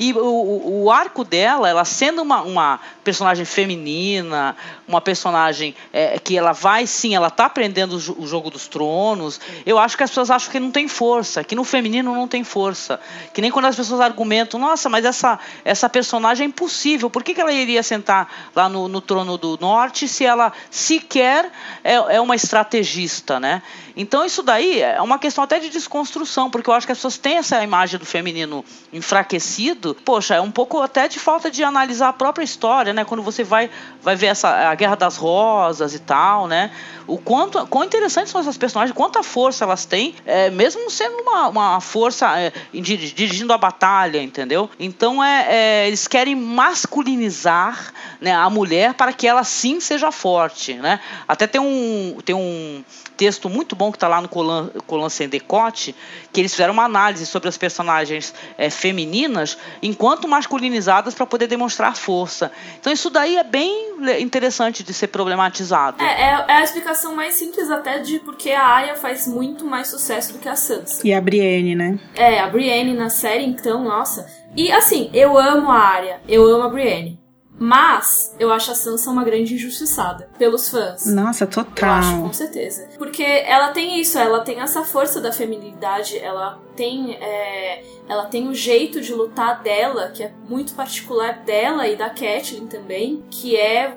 E 0.00 0.14
o, 0.14 0.84
o 0.84 0.90
arco 0.90 1.22
dela, 1.24 1.68
ela 1.68 1.84
sendo 1.84 2.22
uma, 2.22 2.40
uma 2.40 2.80
personagem 3.04 3.44
feminina, 3.44 4.56
uma 4.88 4.98
personagem 4.98 5.74
é, 5.92 6.18
que 6.18 6.38
ela 6.38 6.52
vai, 6.52 6.86
sim, 6.86 7.14
ela 7.14 7.28
tá 7.28 7.44
aprendendo 7.44 7.96
o, 7.96 8.26
jogo 8.26 8.48
dos 8.48 8.66
tronos. 8.66 9.38
Eu 9.66 9.78
acho 9.78 9.98
que 9.98 10.02
as 10.02 10.08
pessoas 10.08 10.30
acham 10.30 10.50
que 10.50 10.58
não 10.58 10.70
tem 10.70 10.88
força, 10.88 11.44
que 11.44 11.54
no 11.54 11.64
feminino 11.64 12.14
não 12.14 12.26
tem 12.26 12.42
força. 12.42 12.98
Que 13.34 13.42
nem 13.42 13.50
quando 13.50 13.66
as 13.66 13.76
pessoas 13.76 14.00
argumentam, 14.00 14.58
nossa, 14.58 14.88
mas 14.88 15.04
essa, 15.04 15.38
essa 15.66 15.86
personagem 15.86 16.46
é 16.46 16.48
impossível. 16.48 17.10
Por 17.10 17.22
que, 17.22 17.34
que 17.34 17.40
ela 17.42 17.52
iria 17.52 17.82
sentar 17.82 18.50
lá 18.56 18.70
no, 18.70 18.88
no 18.88 19.02
trono 19.02 19.36
do 19.36 19.58
norte 19.60 20.08
se 20.08 20.24
ela 20.24 20.50
sequer 20.70 21.52
é, 21.84 21.94
é 21.94 22.20
uma 22.22 22.34
estrategista, 22.34 23.38
né? 23.38 23.62
Então 23.96 24.24
isso 24.24 24.42
daí 24.42 24.80
é 24.80 25.02
uma 25.02 25.18
questão 25.18 25.44
até 25.44 25.58
de 25.58 25.68
desconstrução, 25.68 26.50
porque 26.50 26.70
eu 26.70 26.74
acho 26.74 26.86
que 26.86 26.92
as 26.92 26.98
pessoas 26.98 27.18
têm 27.18 27.36
essa 27.36 27.62
imagem 27.62 27.98
do 27.98 28.06
feminino 28.06 28.64
enfraquecido. 28.92 29.89
Poxa, 29.94 30.34
é 30.34 30.40
um 30.40 30.50
pouco 30.50 30.80
até 30.80 31.08
de 31.08 31.18
falta 31.18 31.50
de 31.50 31.62
analisar 31.62 32.08
a 32.08 32.12
própria 32.12 32.44
história, 32.44 32.92
né? 32.92 33.04
Quando 33.04 33.22
você 33.22 33.44
vai, 33.44 33.70
vai 34.02 34.16
ver 34.16 34.26
essa, 34.26 34.48
a 34.70 34.74
Guerra 34.74 34.96
das 34.96 35.16
Rosas 35.16 35.94
e 35.94 35.98
tal, 35.98 36.46
né? 36.46 36.70
O 37.06 37.18
quanto, 37.18 37.66
quão 37.66 37.84
interessantes 37.84 38.30
são 38.30 38.40
essas 38.40 38.56
personagens, 38.56 38.96
quanta 38.96 39.22
força 39.22 39.64
elas 39.64 39.84
têm, 39.84 40.14
é, 40.24 40.50
mesmo 40.50 40.90
sendo 40.90 41.22
uma, 41.22 41.48
uma 41.48 41.80
força 41.80 42.38
é, 42.38 42.52
dirigindo 42.72 43.52
a 43.52 43.58
batalha, 43.58 44.22
entendeu? 44.22 44.70
Então 44.78 45.22
é, 45.22 45.46
é, 45.48 45.86
eles 45.88 46.06
querem 46.06 46.36
masculinizar 46.36 47.92
né, 48.20 48.32
a 48.32 48.50
mulher 48.50 48.94
para 48.94 49.12
que 49.12 49.26
ela 49.26 49.42
sim 49.44 49.80
seja 49.80 50.12
forte, 50.12 50.74
né? 50.74 51.00
Até 51.26 51.46
tem 51.46 51.60
um, 51.60 52.18
tem 52.24 52.34
um 52.34 52.84
texto 53.16 53.50
muito 53.50 53.76
bom 53.76 53.90
que 53.90 53.96
está 53.96 54.08
lá 54.08 54.20
no 54.20 54.28
Colan, 54.28 54.70
Colan 54.86 55.08
Sem 55.08 55.28
Decote, 55.28 55.94
que 56.32 56.40
eles 56.40 56.52
fizeram 56.52 56.72
uma 56.72 56.84
análise 56.84 57.26
sobre 57.26 57.48
as 57.48 57.58
personagens 57.58 58.34
é, 58.56 58.70
femininas 58.70 59.58
enquanto 59.82 60.26
masculinizadas 60.26 61.14
para 61.14 61.26
poder 61.26 61.46
demonstrar 61.46 61.96
força. 61.96 62.50
Então 62.80 62.92
isso 62.92 63.10
daí 63.10 63.36
é 63.36 63.44
bem 63.44 63.94
interessante 64.18 64.82
de 64.82 64.94
ser 64.94 65.08
problematizado. 65.08 66.02
É, 66.02 66.22
é, 66.22 66.44
é 66.48 66.52
a 66.56 66.62
explicação 66.62 67.14
mais 67.14 67.34
simples 67.34 67.70
até 67.70 67.98
de 67.98 68.18
porque 68.20 68.52
a 68.52 68.64
Arya 68.64 68.96
faz 68.96 69.26
muito 69.26 69.66
mais 69.66 69.88
sucesso 69.88 70.32
do 70.32 70.38
que 70.38 70.48
a 70.48 70.56
Sansa. 70.56 71.06
E 71.06 71.12
a 71.12 71.20
Brienne, 71.20 71.74
né? 71.74 71.98
É, 72.14 72.40
a 72.40 72.48
Brienne 72.48 72.94
na 72.94 73.10
série, 73.10 73.44
então, 73.44 73.84
nossa. 73.84 74.26
E 74.56 74.72
assim, 74.72 75.10
eu 75.12 75.38
amo 75.38 75.70
a 75.70 75.78
Arya, 75.78 76.20
eu 76.26 76.44
amo 76.46 76.64
a 76.64 76.68
Brienne. 76.68 77.19
Mas 77.62 78.34
eu 78.38 78.50
acho 78.50 78.70
a 78.70 78.74
Sansa 78.74 79.10
uma 79.10 79.22
grande 79.22 79.54
injustiçada 79.54 80.30
pelos 80.38 80.70
fãs. 80.70 81.04
Nossa, 81.04 81.46
total. 81.46 81.90
Eu 81.90 81.94
acho, 81.94 82.22
com 82.22 82.32
certeza. 82.32 82.88
Porque 82.96 83.22
ela 83.22 83.68
tem 83.68 84.00
isso, 84.00 84.18
ela 84.18 84.40
tem 84.40 84.60
essa 84.60 84.82
força 84.82 85.20
da 85.20 85.30
feminilidade, 85.30 86.16
ela 86.16 86.58
tem, 86.74 87.16
é, 87.16 87.84
ela 88.08 88.24
tem 88.24 88.48
o 88.48 88.54
jeito 88.54 89.02
de 89.02 89.12
lutar 89.12 89.62
dela, 89.62 90.08
que 90.08 90.22
é 90.22 90.32
muito 90.48 90.72
particular 90.72 91.40
dela 91.44 91.86
e 91.86 91.96
da 91.96 92.08
Catelyn 92.08 92.66
também, 92.66 93.22
que 93.30 93.54
é 93.54 93.94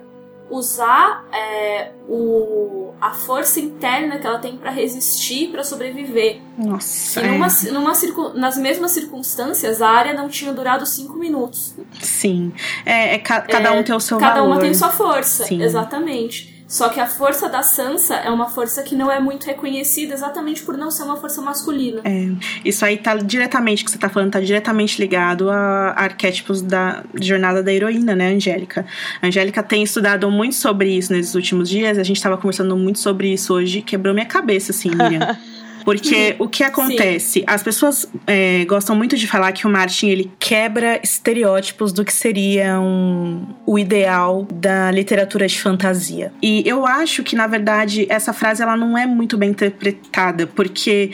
usar 0.50 1.26
é, 1.32 1.94
o, 2.06 2.83
a 3.02 3.12
força 3.12 3.60
interna 3.60 4.18
que 4.18 4.26
ela 4.26 4.40
tem 4.40 4.58
para 4.58 4.72
resistir, 4.72 5.50
para 5.50 5.64
sobreviver. 5.64 6.40
Nossa. 6.58 7.22
Que 7.22 7.28
numa, 7.28 7.48
é. 7.48 7.72
numa, 7.72 7.94
nas 8.36 8.58
mesmas 8.58 8.92
circunstâncias, 8.92 9.82
a 9.82 9.90
área 9.90 10.14
não 10.14 10.30
tinha 10.30 10.54
durado 10.54 10.86
cinco 10.86 11.18
minutos. 11.18 11.76
Sim. 12.00 12.54
É, 12.86 13.16
é 13.16 13.20
ca, 13.20 13.42
cada 13.42 13.74
um 13.74 13.84
tem 13.84 13.96
o 13.96 14.00
seu 14.00 14.18
cada 14.18 14.36
valor. 14.36 14.48
Cada 14.48 14.56
uma 14.56 14.62
tem 14.62 14.74
sua 14.74 14.90
força, 14.90 15.46
Sim. 15.46 15.62
exatamente. 15.62 16.53
Só 16.74 16.90
que 16.90 17.00
a 17.00 17.06
força 17.06 17.48
da 17.48 17.62
Sansa 17.62 18.16
é 18.16 18.32
uma 18.32 18.50
força 18.50 18.82
que 18.82 18.96
não 18.96 19.12
é 19.12 19.20
muito 19.20 19.46
reconhecida 19.46 20.12
exatamente 20.12 20.64
por 20.64 20.76
não 20.76 20.90
ser 20.90 21.04
uma 21.04 21.16
força 21.18 21.40
masculina. 21.40 22.02
É, 22.04 22.30
isso 22.66 22.84
aí 22.84 22.98
tá 22.98 23.16
diretamente, 23.16 23.86
que 23.86 23.92
você 23.92 23.98
tá 24.00 24.10
falando, 24.10 24.32
tá 24.32 24.40
diretamente 24.40 25.00
ligado 25.00 25.52
a 25.52 25.92
arquétipos 25.92 26.64
da 26.64 27.04
jornada 27.22 27.62
da 27.62 27.72
heroína, 27.72 28.16
né, 28.16 28.34
Angélica? 28.34 28.88
A 29.22 29.28
Angélica 29.28 29.62
tem 29.62 29.84
estudado 29.84 30.32
muito 30.32 30.56
sobre 30.56 30.90
isso 30.98 31.14
nesses 31.14 31.36
últimos 31.36 31.70
dias, 31.70 32.00
a 32.00 32.04
gente 32.04 32.20
tava 32.20 32.38
conversando 32.38 32.76
muito 32.76 32.98
sobre 32.98 33.32
isso 33.32 33.54
hoje, 33.54 33.84
quebrou 33.84 34.12
minha 34.12 34.26
cabeça, 34.26 34.72
assim, 34.72 34.90
Miriam. 34.90 35.38
Porque 35.84 36.36
o 36.40 36.48
que 36.48 36.64
acontece? 36.64 37.40
Sim. 37.40 37.44
As 37.48 37.62
pessoas 37.62 38.08
é, 38.26 38.66
gostam 38.66 38.96
muito 38.96 39.18
de 39.18 39.28
falar 39.28 39.52
que 39.52 39.68
o 39.68 39.70
Martin 39.70 40.08
ele 40.08 40.32
quebra 40.40 41.00
estereótipos 41.04 41.92
do 41.92 42.06
que 42.06 42.14
seria 42.14 42.80
um, 42.80 43.46
o 43.66 43.78
ideal 43.78 44.48
da 44.52 44.92
literatura 44.92 45.48
de 45.48 45.62
fantasia. 45.62 46.32
E 46.42 46.64
eu 46.66 46.86
acho 46.86 47.24
que, 47.24 47.36
na 47.36 47.48
verdade, 47.48 48.06
essa 48.10 48.34
frase 48.34 48.62
ela 48.62 48.78
não 48.78 48.98
é 48.98 49.06
muito 49.06 49.38
bem 49.38 49.50
interpretada, 49.50 50.48
porque 50.48 51.12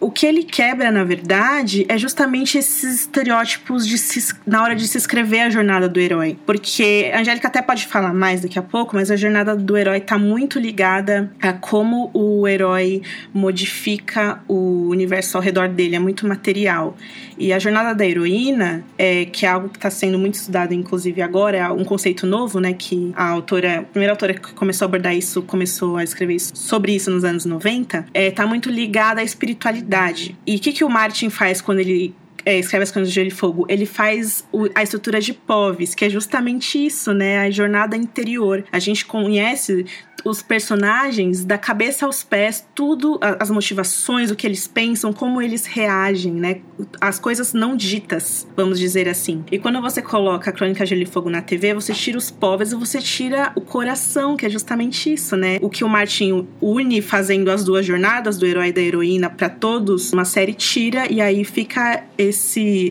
o 0.00 0.10
que 0.10 0.26
ele 0.26 0.44
quebra, 0.44 0.90
na 0.90 1.04
verdade, 1.04 1.84
é 1.88 1.98
justamente 1.98 2.56
esses 2.58 3.00
estereótipos 3.00 3.86
de 3.86 3.98
se, 3.98 4.34
na 4.46 4.62
hora 4.62 4.74
de 4.74 4.86
se 4.86 4.96
escrever 4.96 5.40
a 5.40 5.50
jornada 5.50 5.88
do 5.88 5.98
herói. 5.98 6.36
Porque 6.46 7.10
a 7.12 7.20
Angélica 7.20 7.48
até 7.48 7.60
pode 7.60 7.86
falar 7.86 8.14
mais 8.14 8.42
daqui 8.42 8.58
a 8.58 8.62
pouco, 8.62 8.94
mas 8.94 9.10
a 9.10 9.16
jornada 9.16 9.56
do 9.56 9.76
herói 9.76 10.00
tá 10.00 10.18
muito 10.18 10.58
ligada 10.58 11.30
a 11.40 11.52
como 11.52 12.10
o 12.14 12.46
herói 12.46 13.02
modifica 13.32 14.40
o 14.46 14.88
universo 14.88 15.36
ao 15.36 15.42
redor 15.42 15.68
dele, 15.68 15.96
é 15.96 15.98
muito 15.98 16.26
material. 16.26 16.96
E 17.38 17.52
a 17.52 17.58
jornada 17.58 17.94
da 17.94 18.06
heroína, 18.06 18.84
é, 18.96 19.24
que 19.24 19.46
é 19.46 19.48
algo 19.48 19.68
que 19.68 19.76
está 19.76 19.90
sendo 19.90 20.18
muito 20.18 20.34
estudado, 20.34 20.74
inclusive 20.74 21.22
agora, 21.22 21.56
é 21.56 21.68
um 21.70 21.84
conceito 21.84 22.26
novo, 22.26 22.60
né? 22.60 22.72
Que 22.72 23.12
a 23.14 23.28
autora, 23.28 23.80
a 23.80 23.82
primeira 23.82 24.12
autora 24.12 24.34
que 24.34 24.52
começou 24.54 24.86
a 24.86 24.88
abordar 24.88 25.14
isso, 25.14 25.42
começou 25.42 25.96
a 25.96 26.04
escrever 26.04 26.38
sobre 26.40 26.94
isso 26.94 27.10
nos 27.10 27.24
anos 27.24 27.44
90, 27.44 28.06
é, 28.12 28.30
tá 28.30 28.46
muito 28.46 28.70
ligada 28.70 29.20
à 29.20 29.24
espiritualidade. 29.24 30.36
E 30.46 30.56
o 30.56 30.58
que, 30.58 30.72
que 30.72 30.84
o 30.84 30.88
Martin 30.88 31.30
faz 31.30 31.60
quando 31.60 31.78
ele 31.80 32.14
é, 32.48 32.58
escreve 32.58 32.84
as 32.84 32.90
Crônicas 32.90 33.10
de 33.10 33.14
Gelo 33.14 33.28
e 33.28 33.30
Fogo, 33.30 33.66
ele 33.68 33.84
faz 33.84 34.42
o, 34.50 34.68
a 34.74 34.82
estrutura 34.82 35.20
de 35.20 35.34
Poves, 35.34 35.94
que 35.94 36.06
é 36.06 36.08
justamente 36.08 36.84
isso, 36.84 37.12
né? 37.12 37.40
A 37.40 37.50
jornada 37.50 37.94
interior. 37.94 38.64
A 38.72 38.78
gente 38.78 39.04
conhece 39.04 39.84
os 40.24 40.42
personagens 40.42 41.44
da 41.44 41.56
cabeça 41.56 42.06
aos 42.06 42.22
pés, 42.22 42.66
tudo, 42.74 43.18
as 43.20 43.50
motivações, 43.50 44.30
o 44.30 44.36
que 44.36 44.46
eles 44.46 44.66
pensam, 44.66 45.12
como 45.12 45.40
eles 45.40 45.66
reagem, 45.66 46.32
né? 46.32 46.60
As 47.00 47.18
coisas 47.18 47.52
não 47.52 47.76
ditas, 47.76 48.46
vamos 48.56 48.78
dizer 48.78 49.08
assim. 49.08 49.44
E 49.50 49.58
quando 49.58 49.80
você 49.80 50.02
coloca 50.02 50.50
a 50.50 50.52
Crônica 50.52 50.84
de 50.84 50.90
Gelo 50.90 51.02
e 51.02 51.06
Fogo 51.06 51.30
na 51.30 51.42
TV, 51.42 51.74
você 51.74 51.92
tira 51.92 52.18
os 52.18 52.30
povos 52.30 52.72
e 52.72 52.74
você 52.74 52.98
tira 52.98 53.52
o 53.54 53.60
coração, 53.60 54.36
que 54.36 54.46
é 54.46 54.50
justamente 54.50 55.12
isso, 55.12 55.36
né? 55.36 55.58
O 55.60 55.70
que 55.70 55.84
o 55.84 55.88
Martin 55.88 56.46
une 56.60 57.00
fazendo 57.00 57.50
as 57.50 57.64
duas 57.64 57.86
jornadas 57.86 58.38
do 58.38 58.46
herói 58.46 58.68
e 58.68 58.72
da 58.72 58.80
heroína 58.80 59.30
para 59.30 59.48
todos, 59.48 60.12
uma 60.12 60.24
série 60.24 60.54
tira 60.54 61.10
e 61.10 61.20
aí 61.20 61.44
fica 61.44 62.04
esse, 62.16 62.37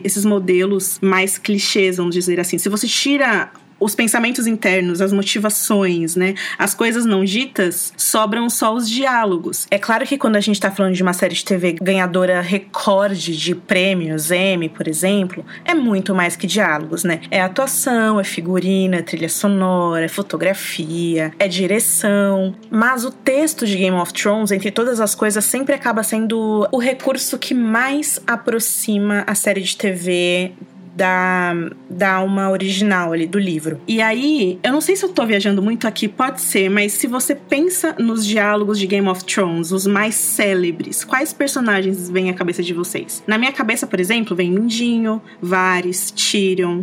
esses 0.04 0.24
modelos 0.24 0.98
mais 1.00 1.38
clichês, 1.38 1.96
vamos 1.96 2.14
dizer 2.14 2.38
assim. 2.40 2.58
Se 2.58 2.68
você 2.68 2.86
tira 2.86 3.50
os 3.80 3.94
pensamentos 3.94 4.46
internos, 4.46 5.00
as 5.00 5.12
motivações, 5.12 6.16
né? 6.16 6.34
As 6.58 6.74
coisas 6.74 7.04
não 7.04 7.24
ditas, 7.24 7.92
sobram 7.96 8.50
só 8.50 8.74
os 8.74 8.88
diálogos. 8.88 9.66
É 9.70 9.78
claro 9.78 10.06
que 10.06 10.18
quando 10.18 10.36
a 10.36 10.40
gente 10.40 10.60
tá 10.60 10.70
falando 10.70 10.94
de 10.94 11.02
uma 11.02 11.12
série 11.12 11.34
de 11.34 11.44
TV 11.44 11.72
ganhadora 11.72 12.40
recorde 12.40 13.36
de 13.36 13.54
prêmios, 13.54 14.30
Emmy, 14.30 14.68
por 14.68 14.88
exemplo, 14.88 15.44
é 15.64 15.74
muito 15.74 16.14
mais 16.14 16.36
que 16.36 16.46
diálogos, 16.46 17.04
né? 17.04 17.20
É 17.30 17.40
atuação, 17.40 18.18
é 18.18 18.24
figurina, 18.24 18.96
é 18.96 19.02
trilha 19.02 19.28
sonora, 19.28 20.04
é 20.04 20.08
fotografia, 20.08 21.32
é 21.38 21.48
direção. 21.48 22.54
Mas 22.70 23.04
o 23.04 23.10
texto 23.10 23.66
de 23.66 23.76
Game 23.76 23.96
of 23.96 24.12
Thrones, 24.12 24.50
entre 24.50 24.70
todas 24.70 25.00
as 25.00 25.14
coisas, 25.14 25.44
sempre 25.44 25.74
acaba 25.74 26.02
sendo 26.02 26.68
o 26.72 26.78
recurso 26.78 27.38
que 27.38 27.54
mais 27.54 28.20
aproxima 28.26 29.24
a 29.26 29.34
série 29.34 29.62
de 29.62 29.76
TV 29.76 30.52
da, 30.98 31.54
da 31.88 32.14
alma 32.14 32.50
original 32.50 33.12
ali 33.12 33.26
do 33.26 33.38
livro. 33.38 33.80
E 33.86 34.02
aí, 34.02 34.58
eu 34.64 34.72
não 34.72 34.80
sei 34.80 34.96
se 34.96 35.04
eu 35.04 35.10
tô 35.10 35.24
viajando 35.24 35.62
muito 35.62 35.86
aqui, 35.86 36.08
pode 36.08 36.40
ser, 36.40 36.68
mas 36.68 36.92
se 36.92 37.06
você 37.06 37.36
pensa 37.36 37.94
nos 37.98 38.26
diálogos 38.26 38.80
de 38.80 38.86
Game 38.86 39.08
of 39.08 39.24
Thrones, 39.24 39.70
os 39.70 39.86
mais 39.86 40.16
célebres, 40.16 41.04
quais 41.04 41.32
personagens 41.32 42.10
vêm 42.10 42.30
à 42.30 42.34
cabeça 42.34 42.64
de 42.64 42.74
vocês? 42.74 43.22
Na 43.28 43.38
minha 43.38 43.52
cabeça, 43.52 43.86
por 43.86 44.00
exemplo, 44.00 44.34
vem 44.34 44.50
Mindinho, 44.50 45.22
Varys, 45.40 46.10
Tyrion, 46.10 46.82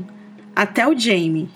até 0.55 0.87
o 0.87 0.97
Jaime. 0.97 1.49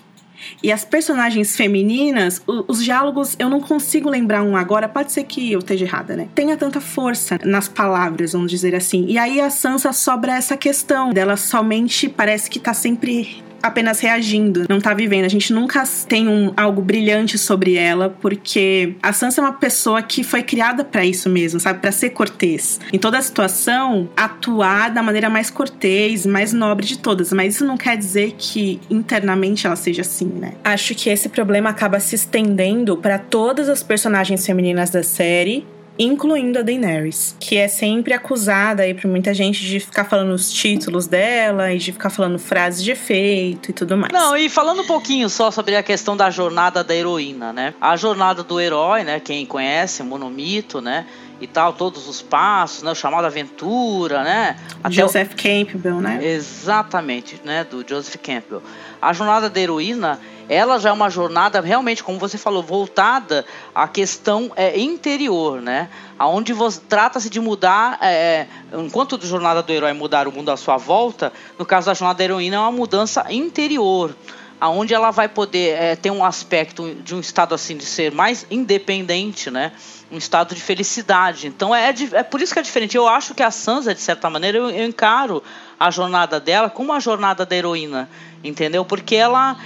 E 0.62 0.72
as 0.72 0.84
personagens 0.84 1.56
femininas, 1.56 2.42
os, 2.46 2.82
diálogos, 2.82 3.36
eu 3.38 3.48
não 3.48 3.60
consigo 3.60 4.08
lembrar 4.08 4.42
um 4.42 4.56
agora, 4.56 4.88
pode 4.88 5.12
ser 5.12 5.24
que 5.24 5.52
eu 5.52 5.58
esteja 5.58 5.84
errada, 5.84 6.16
né? 6.16 6.28
Tenha 6.34 6.56
tanta 6.56 6.80
força 6.80 7.38
nas 7.44 7.68
palavras, 7.68 8.32
vamos 8.32 8.50
dizer 8.50 8.74
assim. 8.74 9.06
E 9.08 9.18
aí 9.18 9.40
a 9.40 9.50
Sansa 9.50 9.92
sobra 9.92 10.34
essa 10.34 10.56
questão 10.56 11.10
dela 11.10 11.36
somente 11.36 12.08
parece 12.08 12.50
que 12.50 12.58
tá 12.58 12.74
sempre 12.74 13.42
apenas 13.62 14.00
reagindo, 14.00 14.66
não 14.68 14.80
tá 14.80 14.94
vivendo. 14.94 15.24
A 15.24 15.28
gente 15.28 15.52
nunca 15.52 15.84
tem 16.08 16.28
um, 16.28 16.52
algo 16.56 16.80
brilhante 16.82 17.38
sobre 17.38 17.74
ela, 17.74 18.10
porque 18.20 18.94
a 19.02 19.12
Sansa 19.12 19.40
é 19.40 19.44
uma 19.44 19.52
pessoa 19.52 20.02
que 20.02 20.22
foi 20.22 20.42
criada 20.42 20.84
para 20.84 21.04
isso 21.04 21.28
mesmo, 21.28 21.60
sabe? 21.60 21.80
para 21.80 21.92
ser 21.92 22.10
cortês. 22.10 22.80
Em 22.92 22.98
toda 22.98 23.18
a 23.18 23.22
situação, 23.22 24.08
atuar 24.16 24.90
da 24.90 25.02
maneira 25.02 25.28
mais 25.28 25.50
cortês, 25.50 26.26
mais 26.26 26.52
nobre 26.52 26.86
de 26.86 26.98
todas. 26.98 27.32
Mas 27.32 27.54
isso 27.54 27.64
não 27.64 27.76
quer 27.76 27.96
dizer 27.96 28.34
que 28.38 28.80
internamente 28.90 29.66
ela 29.66 29.76
seja 29.76 30.02
assim, 30.02 30.26
né? 30.26 30.54
Acho 30.62 30.94
que 30.94 31.08
esse 31.08 31.28
problema 31.28 31.70
acaba 31.70 31.98
se 32.00 32.14
estendendo 32.14 32.96
para 32.96 33.18
todas 33.18 33.68
as 33.68 33.82
personagens 33.82 34.44
femininas 34.44 34.90
da 34.90 35.02
série 35.02 35.66
incluindo 35.98 36.58
a 36.58 36.62
Daenerys, 36.62 37.36
que 37.38 37.56
é 37.56 37.68
sempre 37.68 38.14
acusada 38.14 38.82
aí 38.82 38.94
por 38.94 39.06
muita 39.08 39.34
gente 39.34 39.64
de 39.64 39.80
ficar 39.80 40.04
falando 40.04 40.32
os 40.32 40.50
títulos 40.50 41.06
dela 41.06 41.72
e 41.72 41.78
de 41.78 41.92
ficar 41.92 42.10
falando 42.10 42.38
frases 42.38 42.82
de 42.82 42.92
efeito 42.92 43.70
e 43.70 43.74
tudo 43.74 43.96
mais. 43.96 44.12
Não, 44.12 44.36
e 44.36 44.48
falando 44.48 44.82
um 44.82 44.86
pouquinho 44.86 45.28
só 45.28 45.50
sobre 45.50 45.76
a 45.76 45.82
questão 45.82 46.16
da 46.16 46.30
jornada 46.30 46.82
da 46.82 46.94
heroína, 46.94 47.52
né? 47.52 47.74
A 47.80 47.96
jornada 47.96 48.42
do 48.42 48.60
herói, 48.60 49.04
né? 49.04 49.20
Quem 49.20 49.44
conhece, 49.44 50.02
monomito, 50.02 50.80
né? 50.80 51.06
E 51.40 51.46
tal, 51.46 51.72
todos 51.72 52.06
os 52.06 52.20
passos, 52.20 52.82
né? 52.82 52.90
O 52.90 52.94
chamado 52.94 53.24
Aventura, 53.24 54.22
né? 54.22 54.58
Até 54.84 54.94
Joseph 54.94 55.32
o... 55.32 55.36
Campbell, 55.36 56.00
né? 56.00 56.18
Exatamente, 56.22 57.40
né? 57.44 57.64
Do 57.64 57.84
Joseph 57.88 58.16
Campbell. 58.22 58.62
A 59.00 59.12
jornada 59.12 59.48
da 59.48 59.58
heroína, 59.58 60.20
ela 60.48 60.78
já 60.78 60.90
é 60.90 60.92
uma 60.92 61.08
jornada 61.08 61.60
realmente, 61.60 62.04
como 62.04 62.18
você 62.18 62.36
falou, 62.36 62.62
voltada 62.62 63.46
à 63.74 63.88
questão 63.88 64.52
é, 64.54 64.78
interior, 64.78 65.62
né? 65.62 65.88
Aonde 66.18 66.52
trata-se 66.88 67.30
de 67.30 67.40
mudar, 67.40 67.98
é, 68.02 68.46
enquanto 68.74 69.16
a 69.16 69.26
jornada 69.26 69.62
do 69.62 69.72
herói 69.72 69.90
é 69.90 69.94
mudar 69.94 70.28
o 70.28 70.32
mundo 70.32 70.50
à 70.50 70.56
sua 70.56 70.76
volta, 70.76 71.32
no 71.58 71.64
caso 71.64 71.86
da 71.86 71.94
jornada 71.94 72.18
da 72.18 72.24
heroína 72.24 72.56
é 72.56 72.58
uma 72.58 72.72
mudança 72.72 73.24
interior 73.30 74.14
aonde 74.60 74.92
ela 74.92 75.10
vai 75.10 75.28
poder 75.28 75.70
é, 75.70 75.96
ter 75.96 76.10
um 76.10 76.24
aspecto 76.24 76.94
de 76.96 77.14
um 77.14 77.20
estado 77.20 77.54
assim 77.54 77.76
de 77.76 77.84
ser 77.84 78.12
mais 78.12 78.46
independente, 78.50 79.50
né? 79.50 79.72
Um 80.12 80.18
estado 80.18 80.54
de 80.54 80.60
felicidade. 80.60 81.46
Então 81.46 81.74
é, 81.74 81.94
é 82.12 82.22
por 82.22 82.42
isso 82.42 82.52
que 82.52 82.58
é 82.58 82.62
diferente. 82.62 82.96
Eu 82.96 83.08
acho 83.08 83.34
que 83.34 83.42
a 83.42 83.50
Sansa, 83.50 83.94
de 83.94 84.00
certa 84.00 84.28
maneira, 84.28 84.58
eu, 84.58 84.70
eu 84.70 84.86
encaro 84.86 85.42
a 85.80 85.90
jornada 85.90 86.38
dela 86.38 86.68
como 86.68 86.92
a 86.92 87.00
jornada 87.00 87.46
da 87.46 87.56
heroína, 87.56 88.06
entendeu? 88.44 88.84
Porque 88.84 89.16
ela 89.16 89.56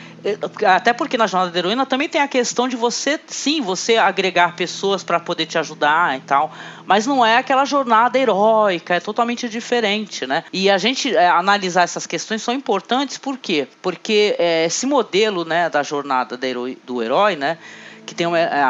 até 0.66 0.92
porque 0.94 1.18
na 1.18 1.27
jornada 1.27 1.53
da 1.53 1.59
heroína 1.59 1.85
também 1.85 2.09
tem 2.09 2.20
a 2.20 2.29
questão 2.29 2.66
de 2.66 2.77
você, 2.77 3.20
sim, 3.27 3.61
você 3.61 3.96
agregar 3.98 4.57
pessoas 4.57 5.05
para 5.05 5.20
poder 5.20 5.44
te 5.44 5.59
ajudar 5.59 6.16
e 6.16 6.20
tal, 6.20 6.50
mas 6.87 7.07
não 7.07 7.27
é 7.27 7.37
aquela 7.37 7.64
jornada 7.64 8.18
heróica, 8.18 8.94
é 8.94 9.00
totalmente 9.00 9.48
diferente, 9.48 10.27
né? 10.27 10.44
E 10.53 10.70
a 10.70 10.79
gente 10.79 11.14
é, 11.14 11.29
analisar 11.29 11.83
essas 11.83 12.07
questões 12.07 12.40
são 12.42 12.55
importantes, 12.55 13.18
por 13.18 13.37
quê? 13.37 13.68
Porque 13.83 14.35
é, 14.38 14.64
esse 14.64 14.87
modelo, 14.87 15.44
né, 15.44 15.68
da 15.68 15.83
jornada 15.83 16.38
do 16.87 17.03
herói, 17.03 17.37
né, 17.37 17.59
que 18.07 18.14
tem 18.14 18.27
uma, 18.27 18.38
é, 18.38 18.62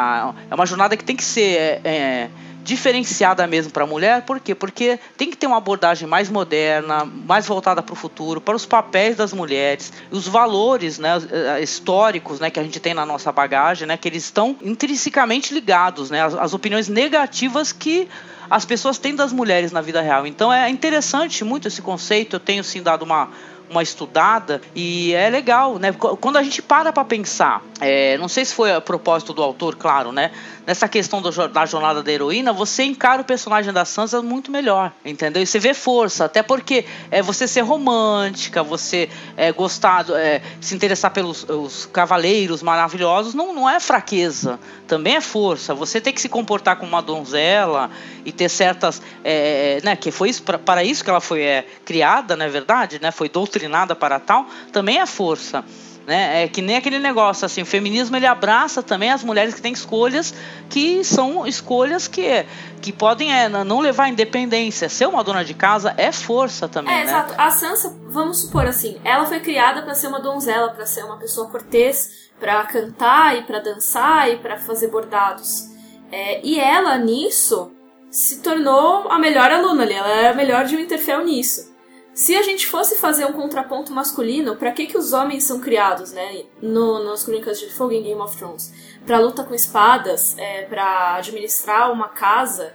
é 0.49 0.55
uma 0.55 0.65
jornada 0.65 0.97
que 0.97 1.05
tem 1.05 1.15
que 1.15 1.23
ser 1.23 1.57
é, 1.57 1.81
é 1.85 2.29
diferenciada 2.65 3.45
mesmo 3.45 3.71
para 3.71 3.83
a 3.83 3.87
mulher, 3.87 4.23
por 4.23 4.39
quê? 4.39 4.55
Porque 4.55 4.99
tem 5.15 5.29
que 5.29 5.37
ter 5.37 5.45
uma 5.45 5.57
abordagem 5.57 6.07
mais 6.07 6.29
moderna, 6.29 7.05
mais 7.05 7.45
voltada 7.45 7.83
para 7.83 7.93
o 7.93 7.95
futuro, 7.95 8.41
para 8.41 8.55
os 8.55 8.65
papéis 8.65 9.15
das 9.15 9.31
mulheres, 9.31 9.93
os 10.09 10.27
valores 10.27 10.97
né, 10.97 11.11
eh, 11.31 11.61
históricos 11.61 12.39
né, 12.39 12.49
que 12.49 12.59
a 12.59 12.63
gente 12.63 12.79
tem 12.79 12.95
na 12.95 13.05
nossa 13.05 13.31
bagagem, 13.31 13.87
né, 13.87 13.95
que 13.95 14.07
eles 14.07 14.23
estão 14.23 14.57
intrinsecamente 14.63 15.53
ligados, 15.53 16.09
né, 16.09 16.25
as, 16.25 16.33
as 16.33 16.53
opiniões 16.55 16.89
negativas 16.89 17.71
que 17.71 18.09
as 18.49 18.65
pessoas 18.65 18.97
têm 18.97 19.15
das 19.15 19.31
mulheres 19.31 19.71
na 19.71 19.81
vida 19.81 20.01
real. 20.01 20.25
Então 20.25 20.51
é 20.51 20.67
interessante 20.67 21.43
muito 21.43 21.67
esse 21.67 21.83
conceito, 21.83 22.37
eu 22.37 22.39
tenho 22.39 22.63
sim 22.63 22.81
dado 22.81 23.03
uma 23.03 23.29
uma 23.69 23.83
estudada 23.83 24.61
e 24.73 25.13
é 25.13 25.29
legal, 25.29 25.77
né? 25.79 25.91
Quando 25.93 26.37
a 26.37 26.43
gente 26.43 26.61
para 26.61 26.93
para 26.93 27.03
pensar, 27.03 27.61
é, 27.81 28.17
não 28.17 28.27
sei 28.27 28.45
se 28.45 28.53
foi 28.53 28.71
a 28.71 28.79
propósito 28.79 29.33
do 29.33 29.41
autor, 29.41 29.75
claro, 29.75 30.11
né? 30.11 30.31
Nessa 30.65 30.87
questão 30.87 31.21
do, 31.21 31.31
da 31.47 31.65
jornada 31.65 32.01
da 32.01 32.11
heroína, 32.11 32.51
você 32.51 32.83
encara 32.83 33.21
o 33.21 33.25
personagem 33.25 33.71
da 33.71 33.85
Sansa 33.85 34.21
muito 34.21 34.51
melhor, 34.51 34.91
entendeu? 35.03 35.41
E 35.43 35.45
você 35.45 35.59
vê 35.59 35.73
força, 35.73 36.25
até 36.25 36.41
porque 36.41 36.85
é 37.11 37.21
você 37.21 37.47
ser 37.47 37.61
romântica, 37.61 38.63
você 38.63 39.09
é, 39.37 39.51
gostar, 39.51 40.05
é, 40.11 40.41
se 40.59 40.73
interessar 40.73 41.11
pelos 41.11 41.43
os 41.47 41.85
cavaleiros 41.85 42.63
maravilhosos, 42.63 43.33
não, 43.33 43.53
não 43.53 43.69
é 43.69 43.79
fraqueza, 43.79 44.59
também 44.87 45.15
é 45.15 45.21
força. 45.21 45.73
Você 45.75 46.01
tem 46.01 46.13
que 46.13 46.21
se 46.21 46.29
comportar 46.29 46.77
como 46.77 46.89
uma 46.89 47.01
donzela 47.01 47.91
e 48.23 48.31
ter 48.31 48.49
certas, 48.49 49.01
é, 49.23 49.79
né? 49.83 49.95
Que 49.95 50.11
foi 50.11 50.29
isso, 50.29 50.43
para 50.43 50.83
isso 50.83 51.03
que 51.03 51.09
ela 51.09 51.21
foi 51.21 51.41
é, 51.41 51.67
criada, 51.83 52.35
não 52.35 52.45
é 52.45 52.49
verdade, 52.49 52.99
né? 53.01 53.11
Foi 53.11 53.29
doutrina 53.29 53.54
doutrinada 53.55 53.95
para 53.95 54.19
tal, 54.19 54.45
também 54.71 54.99
é 54.99 55.05
força. 55.05 55.63
Né? 56.05 56.43
É 56.43 56.47
que 56.47 56.61
nem 56.61 56.75
aquele 56.75 56.99
negócio 56.99 57.47
assim, 57.47 57.63
o 57.63 57.65
feminismo 57.65 58.15
ele 58.15 58.27
abraça 58.27 58.83
também 58.83 59.09
as 59.09 59.23
mulheres 59.23 59.55
que 59.55 59.61
têm 59.61 59.73
escolhas 59.73 60.35
que 60.69 61.03
são 61.03 61.47
escolhas 61.47 62.07
que, 62.07 62.45
que 62.79 62.91
podem 62.91 63.33
é, 63.33 63.49
não 63.49 63.79
levar 63.79 64.03
à 64.03 64.09
independência. 64.09 64.87
Ser 64.87 65.07
uma 65.07 65.23
dona 65.23 65.43
de 65.43 65.55
casa 65.55 65.95
é 65.97 66.11
força 66.11 66.67
também. 66.67 66.93
É, 66.93 66.97
né? 66.97 67.03
exato. 67.05 67.33
A 67.35 67.49
Sansa, 67.49 67.97
vamos 68.07 68.41
supor 68.41 68.67
assim, 68.67 68.99
ela 69.03 69.25
foi 69.25 69.39
criada 69.39 69.81
para 69.81 69.95
ser 69.95 70.07
uma 70.07 70.19
donzela, 70.19 70.69
para 70.69 70.85
ser 70.85 71.03
uma 71.03 71.17
pessoa 71.17 71.49
cortês, 71.49 72.29
para 72.39 72.63
cantar 72.65 73.35
e 73.37 73.41
para 73.41 73.59
dançar 73.59 74.29
e 74.29 74.37
para 74.37 74.57
fazer 74.57 74.89
bordados. 74.89 75.73
É, 76.11 76.39
e 76.45 76.59
ela 76.59 76.99
nisso 76.99 77.71
se 78.11 78.43
tornou 78.43 79.09
a 79.09 79.17
melhor 79.17 79.51
aluna 79.51 79.83
ali, 79.83 79.93
ela 79.93 80.07
era 80.07 80.31
a 80.31 80.35
melhor 80.35 80.65
de 80.65 80.77
Winterfell 80.77 81.25
nisso. 81.25 81.74
Se 82.15 82.33
a 82.33 82.41
gente 82.41 82.65
fosse 82.65 82.95
fazer 82.95 83.25
um 83.25 83.33
contraponto 83.33 83.91
masculino, 83.91 84.55
para 84.55 84.71
que 84.71 84.85
que 84.85 84.97
os 84.97 85.11
homens 85.11 85.43
são 85.43 85.59
criados, 85.59 86.13
né? 86.13 86.45
No, 86.61 87.03
nas 87.03 87.25
Crônicas 87.25 87.59
de 87.59 87.69
Fogo 87.69 87.91
em 87.91 88.01
Game 88.01 88.21
of 88.21 88.37
Thrones, 88.37 88.73
para 89.05 89.19
luta 89.19 89.43
com 89.43 89.53
espadas, 89.53 90.33
é, 90.37 90.61
para 90.61 91.15
administrar 91.15 91.91
uma 91.91 92.07
casa. 92.07 92.73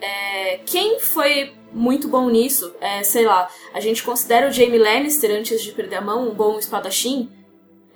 É, 0.00 0.60
quem 0.64 0.98
foi 1.00 1.52
muito 1.70 2.08
bom 2.08 2.30
nisso? 2.30 2.74
É, 2.80 3.02
sei 3.02 3.26
lá, 3.26 3.50
a 3.74 3.80
gente 3.80 4.02
considera 4.02 4.48
o 4.48 4.50
Jaime 4.50 4.78
Lannister 4.78 5.32
antes 5.32 5.62
de 5.62 5.72
perder 5.72 5.96
a 5.96 6.00
mão 6.00 6.26
um 6.26 6.34
bom 6.34 6.58
espadachim. 6.58 7.30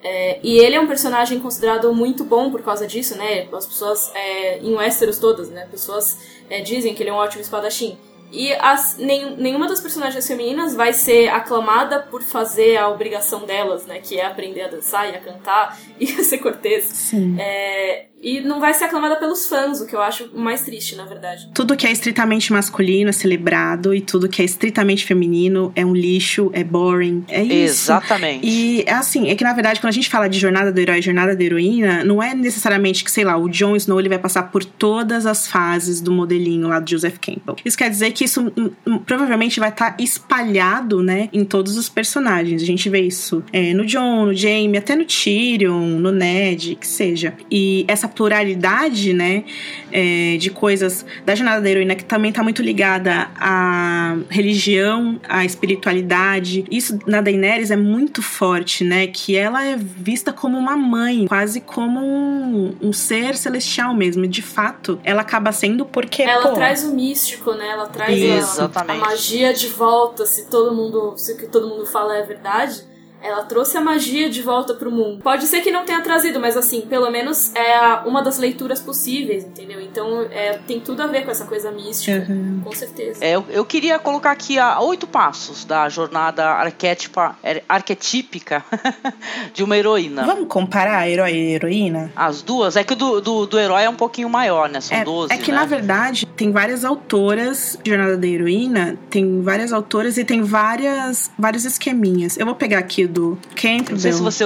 É, 0.02 0.40
e 0.42 0.58
ele 0.58 0.76
é 0.76 0.80
um 0.80 0.86
personagem 0.86 1.40
considerado 1.40 1.90
muito 1.94 2.22
bom 2.22 2.50
por 2.50 2.60
causa 2.60 2.86
disso, 2.86 3.16
né? 3.16 3.48
As 3.50 3.66
pessoas, 3.66 4.12
é, 4.14 4.58
em 4.58 4.74
Westeros 4.74 5.18
todas, 5.18 5.48
né? 5.48 5.66
Pessoas 5.70 6.18
é, 6.50 6.60
dizem 6.60 6.94
que 6.94 7.02
ele 7.02 7.08
é 7.08 7.12
um 7.14 7.16
ótimo 7.16 7.40
espadachim. 7.40 7.96
E 8.32 8.52
as, 8.54 8.96
nem, 8.96 9.36
nenhuma 9.36 9.68
das 9.68 9.80
personagens 9.80 10.26
femininas 10.26 10.74
vai 10.74 10.92
ser 10.92 11.28
aclamada 11.28 12.00
por 12.00 12.22
fazer 12.22 12.78
a 12.78 12.88
obrigação 12.88 13.44
delas, 13.44 13.84
né? 13.86 14.00
Que 14.00 14.18
é 14.18 14.24
aprender 14.24 14.62
a 14.62 14.68
dançar 14.68 15.12
e 15.12 15.14
a 15.14 15.20
cantar 15.20 15.78
e 16.00 16.10
a 16.18 16.24
ser 16.24 16.38
cortês. 16.38 16.84
Sim. 16.84 17.36
É, 17.38 18.06
e 18.22 18.40
não 18.40 18.60
vai 18.60 18.72
ser 18.72 18.84
aclamada 18.84 19.16
pelos 19.16 19.48
fãs, 19.48 19.80
o 19.80 19.86
que 19.86 19.96
eu 19.96 20.00
acho 20.00 20.30
mais 20.32 20.62
triste, 20.62 20.94
na 20.94 21.04
verdade. 21.04 21.50
Tudo 21.52 21.76
que 21.76 21.86
é 21.86 21.90
estritamente 21.90 22.52
masculino 22.52 23.10
é 23.10 23.12
celebrado 23.12 23.92
e 23.92 24.00
tudo 24.00 24.28
que 24.28 24.40
é 24.40 24.44
estritamente 24.44 25.04
feminino 25.04 25.72
é 25.74 25.84
um 25.84 25.92
lixo, 25.92 26.50
é 26.54 26.62
boring. 26.62 27.24
É 27.28 27.42
isso. 27.42 27.90
Exatamente. 27.90 28.46
E 28.46 28.84
assim, 28.88 29.28
é 29.28 29.34
que 29.34 29.42
na 29.42 29.52
verdade, 29.52 29.80
quando 29.80 29.88
a 29.88 29.94
gente 29.94 30.08
fala 30.08 30.28
de 30.28 30.38
jornada 30.38 30.70
do 30.70 30.78
herói 30.78 31.00
e 31.00 31.02
jornada 31.02 31.34
da 31.34 31.42
heroína, 31.42 32.04
não 32.04 32.22
é 32.22 32.32
necessariamente 32.32 33.02
que, 33.02 33.10
sei 33.10 33.24
lá, 33.24 33.36
o 33.36 33.48
Jon 33.48 33.74
Snow 33.74 33.98
ele 33.98 34.08
vai 34.08 34.18
passar 34.18 34.44
por 34.44 34.64
todas 34.64 35.26
as 35.26 35.48
fases 35.48 36.00
do 36.00 36.12
modelinho 36.12 36.68
lá 36.68 36.78
do 36.78 36.88
Joseph 36.88 37.18
Campbell. 37.18 37.56
Isso 37.64 37.76
quer 37.76 37.90
dizer 37.90 38.12
que 38.12 38.24
isso 38.24 38.52
hum, 38.56 38.70
hum, 38.86 38.98
provavelmente 38.98 39.58
vai 39.58 39.70
estar 39.70 39.92
tá 39.92 40.02
espalhado, 40.02 41.02
né, 41.02 41.28
em 41.32 41.44
todos 41.44 41.76
os 41.76 41.88
personagens. 41.88 42.62
A 42.62 42.66
gente 42.66 42.88
vê 42.88 43.00
isso 43.00 43.42
é, 43.52 43.74
no 43.74 43.84
Jon, 43.84 44.26
no 44.26 44.34
Jaime, 44.34 44.78
até 44.78 44.94
no 44.94 45.04
Tyrion, 45.04 45.98
no 45.98 46.12
Ned, 46.12 46.76
que 46.76 46.86
seja. 46.86 47.34
E 47.50 47.84
essa 47.88 48.11
pluralidade, 48.12 49.12
né, 49.12 49.44
é, 49.90 50.36
de 50.38 50.50
coisas 50.50 51.04
da 51.24 51.34
jornada 51.34 51.60
da 51.60 51.70
heroína 51.70 51.94
que 51.94 52.04
também 52.04 52.30
está 52.30 52.42
muito 52.42 52.62
ligada 52.62 53.30
à 53.36 54.16
religião, 54.28 55.20
à 55.28 55.44
espiritualidade. 55.44 56.64
Isso 56.70 56.98
na 57.06 57.20
Daenerys 57.20 57.70
é 57.70 57.76
muito 57.76 58.22
forte, 58.22 58.84
né, 58.84 59.06
que 59.06 59.36
ela 59.36 59.64
é 59.64 59.76
vista 59.76 60.32
como 60.32 60.58
uma 60.58 60.76
mãe, 60.76 61.26
quase 61.26 61.60
como 61.60 62.00
um, 62.00 62.76
um 62.80 62.92
ser 62.92 63.36
celestial 63.36 63.94
mesmo. 63.94 64.26
De 64.26 64.42
fato, 64.42 65.00
ela 65.04 65.22
acaba 65.22 65.52
sendo 65.52 65.84
porque 65.84 66.22
ela 66.22 66.48
pô, 66.48 66.54
traz 66.54 66.84
o 66.84 66.94
místico, 66.94 67.52
né? 67.52 67.68
Ela 67.68 67.86
traz 67.86 68.58
a, 68.58 68.70
a 68.74 68.94
magia 68.94 69.52
de 69.52 69.68
volta, 69.68 70.26
se 70.26 70.48
todo 70.48 70.74
mundo, 70.74 71.14
se 71.16 71.32
o 71.32 71.36
que 71.36 71.46
todo 71.46 71.68
mundo 71.68 71.86
fala 71.86 72.16
é 72.16 72.22
verdade 72.22 72.91
ela 73.22 73.44
trouxe 73.44 73.76
a 73.76 73.80
magia 73.80 74.28
de 74.28 74.42
volta 74.42 74.74
pro 74.74 74.90
mundo. 74.90 75.22
Pode 75.22 75.46
ser 75.46 75.60
que 75.60 75.70
não 75.70 75.84
tenha 75.84 76.00
trazido, 76.00 76.40
mas 76.40 76.56
assim, 76.56 76.82
pelo 76.82 77.10
menos 77.10 77.54
é 77.54 77.78
uma 78.04 78.22
das 78.22 78.38
leituras 78.38 78.80
possíveis, 78.80 79.44
entendeu? 79.44 79.80
Então 79.80 80.26
é, 80.30 80.58
tem 80.66 80.80
tudo 80.80 81.02
a 81.02 81.06
ver 81.06 81.24
com 81.24 81.30
essa 81.30 81.44
coisa 81.44 81.70
mística, 81.70 82.26
uhum. 82.28 82.60
com 82.64 82.72
certeza. 82.72 83.24
É, 83.24 83.32
eu, 83.36 83.44
eu, 83.48 83.64
queria 83.64 83.98
colocar 83.98 84.32
aqui 84.32 84.58
a 84.58 84.80
oito 84.80 85.06
passos 85.06 85.64
da 85.64 85.88
jornada 85.88 86.44
arquétipa, 86.44 87.36
er, 87.42 87.62
arquetípica 87.68 88.64
de 89.54 89.62
uma 89.62 89.76
heroína. 89.76 90.24
Vamos 90.24 90.48
comparar 90.48 91.08
herói 91.08 91.32
e 91.32 91.54
heroína? 91.54 92.12
As 92.16 92.42
duas? 92.42 92.76
É 92.76 92.84
que 92.84 92.92
o 92.92 92.96
do, 92.96 93.20
do, 93.20 93.46
do 93.46 93.58
herói 93.58 93.84
é 93.84 93.90
um 93.90 93.96
pouquinho 93.96 94.28
maior, 94.28 94.68
né? 94.68 94.80
São 94.80 94.96
é, 94.96 95.04
12. 95.04 95.32
É 95.32 95.36
que 95.38 95.52
né? 95.52 95.58
na 95.58 95.64
verdade 95.64 96.26
tem 96.26 96.50
várias 96.50 96.84
autoras 96.84 97.78
de 97.82 97.90
Jornada 97.90 98.16
da 98.16 98.26
Heroína, 98.26 98.98
tem 99.10 99.42
várias 99.42 99.72
autoras 99.72 100.16
e 100.16 100.24
tem 100.24 100.42
várias, 100.42 101.30
vários 101.38 101.64
esqueminhas. 101.64 102.36
Eu 102.36 102.46
vou 102.46 102.54
pegar 102.54 102.78
aqui 102.78 103.06
do 103.12 103.38
Campbell. 103.54 103.92
Não 103.92 103.98
sei 103.98 104.12
se 104.12 104.22
você, 104.22 104.44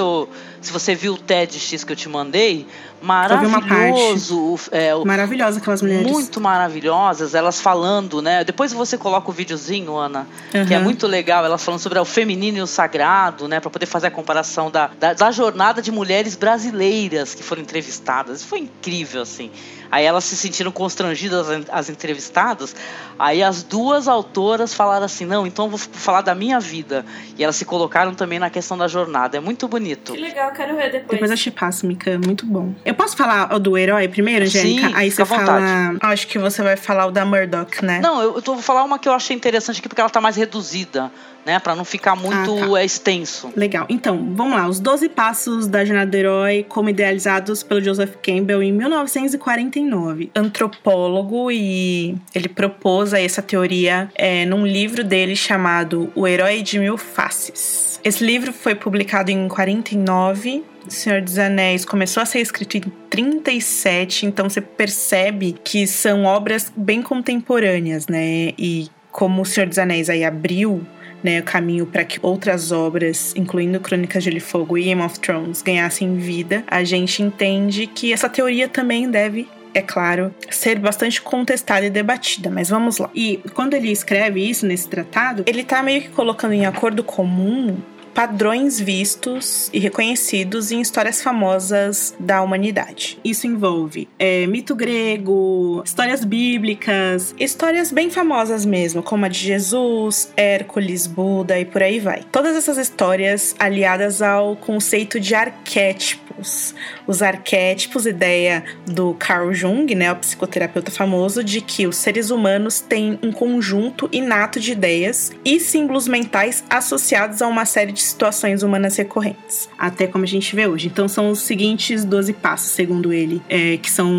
se 0.61 0.71
você 0.71 0.93
viu 0.93 1.13
o 1.13 1.17
TEDx 1.17 1.83
que 1.83 1.91
eu 1.91 1.95
te 1.95 2.09
mandei. 2.09 2.67
Maravilhoso. 3.01 4.59
É, 4.71 4.93
Maravilhosa 5.05 5.59
aquelas 5.59 5.81
mulheres. 5.81 6.11
Muito 6.11 6.41
maravilhosas, 6.41 7.35
elas 7.35 7.61
falando, 7.61 8.21
né? 8.21 8.43
Depois 8.43 8.73
você 8.73 8.97
coloca 8.97 9.29
o 9.29 9.33
videozinho, 9.33 9.95
Ana, 9.95 10.27
uhum. 10.53 10.65
que 10.65 10.73
é 10.73 10.79
muito 10.79 11.05
legal. 11.05 11.45
Elas 11.45 11.63
falando 11.63 11.79
sobre 11.79 11.99
o 11.99 12.05
feminino 12.05 12.57
e 12.57 12.61
o 12.61 12.67
sagrado, 12.67 13.47
né? 13.47 13.59
Para 13.59 13.69
poder 13.69 13.85
fazer 13.85 14.07
a 14.07 14.11
comparação 14.11 14.71
da, 14.71 14.89
da, 14.99 15.13
da 15.13 15.31
jornada 15.31 15.81
de 15.81 15.91
mulheres 15.91 16.35
brasileiras 16.35 17.35
que 17.35 17.43
foram 17.43 17.61
entrevistadas. 17.61 18.43
Foi 18.43 18.59
incrível, 18.59 19.21
assim. 19.21 19.51
Aí 19.91 20.05
elas 20.05 20.23
se 20.23 20.35
sentiram 20.35 20.71
constrangidas, 20.71 21.47
as 21.71 21.89
entrevistadas. 21.89 22.75
Aí 23.17 23.41
as 23.41 23.63
duas 23.63 24.07
autoras 24.07 24.73
falaram 24.73 25.05
assim: 25.05 25.25
não, 25.25 25.45
então 25.47 25.65
eu 25.65 25.69
vou 25.69 25.79
falar 25.79 26.21
da 26.21 26.35
minha 26.35 26.59
vida. 26.59 27.05
E 27.37 27.43
elas 27.43 27.55
se 27.55 27.65
colocaram 27.65 28.13
também 28.13 28.39
na 28.39 28.49
questão 28.49 28.77
da 28.77 28.87
jornada. 28.87 29.37
É 29.37 29.39
muito 29.39 29.67
bonito. 29.67 30.13
Que 30.13 30.19
legal, 30.19 30.51
quero 30.51 30.75
ver 30.75 30.91
depois. 30.91 31.11
Depois 31.11 31.31
eu 31.31 31.37
te 31.37 31.51
passo, 31.51 31.85
Mika. 31.85 32.19
Muito 32.25 32.45
bom. 32.45 32.73
Eu 32.85 32.93
posso 32.93 33.15
falar 33.15 33.57
do 33.59 33.77
herói 33.77 34.07
primeiro, 34.07 34.45
Angélica? 34.45 34.87
Sim, 34.87 34.93
Aí 34.95 35.11
você 35.11 35.25
fala. 35.25 35.97
Ah, 36.01 36.09
acho 36.09 36.27
que 36.27 36.37
você 36.37 36.61
vai 36.61 36.75
falar 36.75 37.07
o 37.07 37.11
da 37.11 37.25
Murdoch, 37.25 37.83
né? 37.83 37.99
Não, 37.99 38.21
eu, 38.21 38.35
eu 38.35 38.41
vou 38.41 38.61
falar 38.61 38.83
uma 38.83 38.99
que 38.99 39.07
eu 39.07 39.13
achei 39.13 39.35
interessante 39.35 39.79
aqui, 39.79 39.87
porque 39.87 40.01
ela 40.01 40.09
tá 40.09 40.21
mais 40.21 40.35
reduzida 40.35 41.11
né? 41.47 41.59
Para 41.59 41.73
não 41.73 41.85
ficar 41.85 42.13
muito 42.13 42.57
ah, 42.57 42.69
tá. 42.69 42.83
extenso. 42.83 43.49
Legal. 43.55 43.85
Então, 43.87 44.33
vamos 44.35 44.57
lá. 44.57 44.67
Os 44.67 44.81
12 44.81 45.07
passos 45.07 45.65
da 45.65 45.85
jornada 45.85 46.11
do 46.11 46.15
herói, 46.15 46.65
como 46.67 46.89
idealizados 46.89 47.63
pelo 47.63 47.81
Joseph 47.81 48.15
Campbell 48.21 48.61
em 48.61 48.73
1949. 48.73 50.29
Antropólogo 50.35 51.49
e 51.49 52.17
ele 52.35 52.49
propôs 52.49 53.13
essa 53.13 53.41
teoria 53.41 54.09
é, 54.13 54.45
num 54.45 54.67
livro 54.67 55.05
dele 55.05 55.37
chamado 55.37 56.11
O 56.13 56.27
Herói 56.27 56.61
de 56.61 56.77
Mil 56.79 56.97
Faces. 56.97 57.97
Esse 58.03 58.25
livro 58.25 58.51
foi 58.51 58.75
publicado 58.75 59.31
em 59.31 59.47
49 59.47 60.65
Senhor 60.89 61.21
dos 61.21 61.37
Anéis 61.37 61.83
começou 61.83 62.23
a 62.23 62.25
ser 62.25 62.39
escrito 62.39 62.77
em 62.77 62.81
37, 63.09 64.25
então 64.25 64.49
você 64.49 64.61
percebe 64.61 65.53
que 65.61 65.85
são 65.85 66.23
obras 66.23 66.71
bem 66.77 67.01
contemporâneas, 67.01 68.07
né? 68.07 68.53
E 68.57 68.87
como 69.11 69.41
o 69.41 69.45
Senhor 69.45 69.67
dos 69.67 69.77
Anéis 69.77 70.09
aí 70.09 70.23
abriu 70.23 70.85
né, 71.23 71.39
o 71.39 71.43
caminho 71.43 71.85
para 71.85 72.03
que 72.03 72.19
outras 72.21 72.71
obras, 72.71 73.33
incluindo 73.35 73.79
Crônicas 73.79 74.23
de 74.23 74.29
Gelo 74.29 74.37
e 74.37 74.41
Fogo 74.41 74.77
e 74.77 74.83
Game 74.83 75.01
of 75.01 75.19
Thrones, 75.19 75.61
ganhassem 75.61 76.15
vida, 76.17 76.63
a 76.67 76.83
gente 76.83 77.21
entende 77.21 77.87
que 77.87 78.13
essa 78.13 78.29
teoria 78.29 78.67
também 78.67 79.09
deve 79.09 79.47
é 79.73 79.81
claro, 79.81 80.33
ser 80.49 80.79
bastante 80.79 81.21
contestada 81.21 81.85
e 81.85 81.89
debatida, 81.89 82.49
mas 82.49 82.69
vamos 82.69 82.97
lá. 82.97 83.11
E 83.13 83.39
quando 83.53 83.75
ele 83.75 83.91
escreve 83.91 84.41
isso 84.41 84.65
nesse 84.65 84.87
tratado, 84.87 85.43
ele 85.45 85.63
tá 85.63 85.83
meio 85.83 86.01
que 86.01 86.09
colocando 86.09 86.53
em 86.53 86.65
acordo 86.65 87.03
comum 87.03 87.77
padrões 88.17 88.79
vistos 88.79 89.69
e 89.71 89.77
reconhecidos 89.77 90.71
em 90.71 90.81
histórias 90.81 91.21
famosas 91.21 92.15
da 92.19 92.41
humanidade. 92.41 93.19
Isso 93.23 93.45
envolve 93.45 94.09
é, 94.17 94.47
mito 94.47 94.75
grego, 94.75 95.83
histórias 95.85 96.25
bíblicas, 96.25 97.35
histórias 97.39 97.91
bem 97.91 98.09
famosas 98.09 98.65
mesmo, 98.65 99.03
como 99.03 99.25
a 99.25 99.27
de 99.27 99.37
Jesus, 99.37 100.33
Hércules, 100.35 101.05
Buda 101.05 101.59
e 101.59 101.65
por 101.65 101.83
aí 101.83 101.99
vai. 101.99 102.23
Todas 102.31 102.55
essas 102.55 102.79
histórias 102.79 103.55
aliadas 103.59 104.19
ao 104.19 104.55
conceito 104.55 105.19
de 105.19 105.35
arquétipos. 105.35 106.73
Os 107.05 107.21
arquétipos, 107.21 108.07
ideia 108.07 108.63
do 108.87 109.13
Carl 109.13 109.53
Jung, 109.53 109.93
né, 109.93 110.11
o 110.11 110.15
psicoterapeuta 110.15 110.89
famoso, 110.91 111.43
de 111.43 111.61
que 111.61 111.85
os 111.85 111.97
seres 111.97 112.31
humanos 112.31 112.79
têm 112.79 113.19
um 113.21 113.31
conjunto 113.31 114.09
inato 114.11 114.59
de 114.59 114.71
ideias 114.71 115.31
e 115.45 115.59
símbolos 115.59 116.07
mentais 116.07 116.63
associados 116.67 117.43
a 117.43 117.47
uma 117.47 117.65
série 117.65 117.91
de 117.91 118.06
situações 118.07 118.63
humanas 118.63 118.95
recorrentes, 118.95 119.69
até 119.77 120.07
como 120.07 120.23
a 120.23 120.27
gente 120.27 120.55
vê 120.55 120.67
hoje. 120.67 120.87
Então 120.87 121.07
são 121.07 121.29
os 121.29 121.39
seguintes 121.39 122.03
12 122.03 122.33
passos, 122.33 122.71
segundo 122.71 123.13
ele, 123.13 123.41
é, 123.49 123.77
que 123.77 123.89
são 123.89 124.09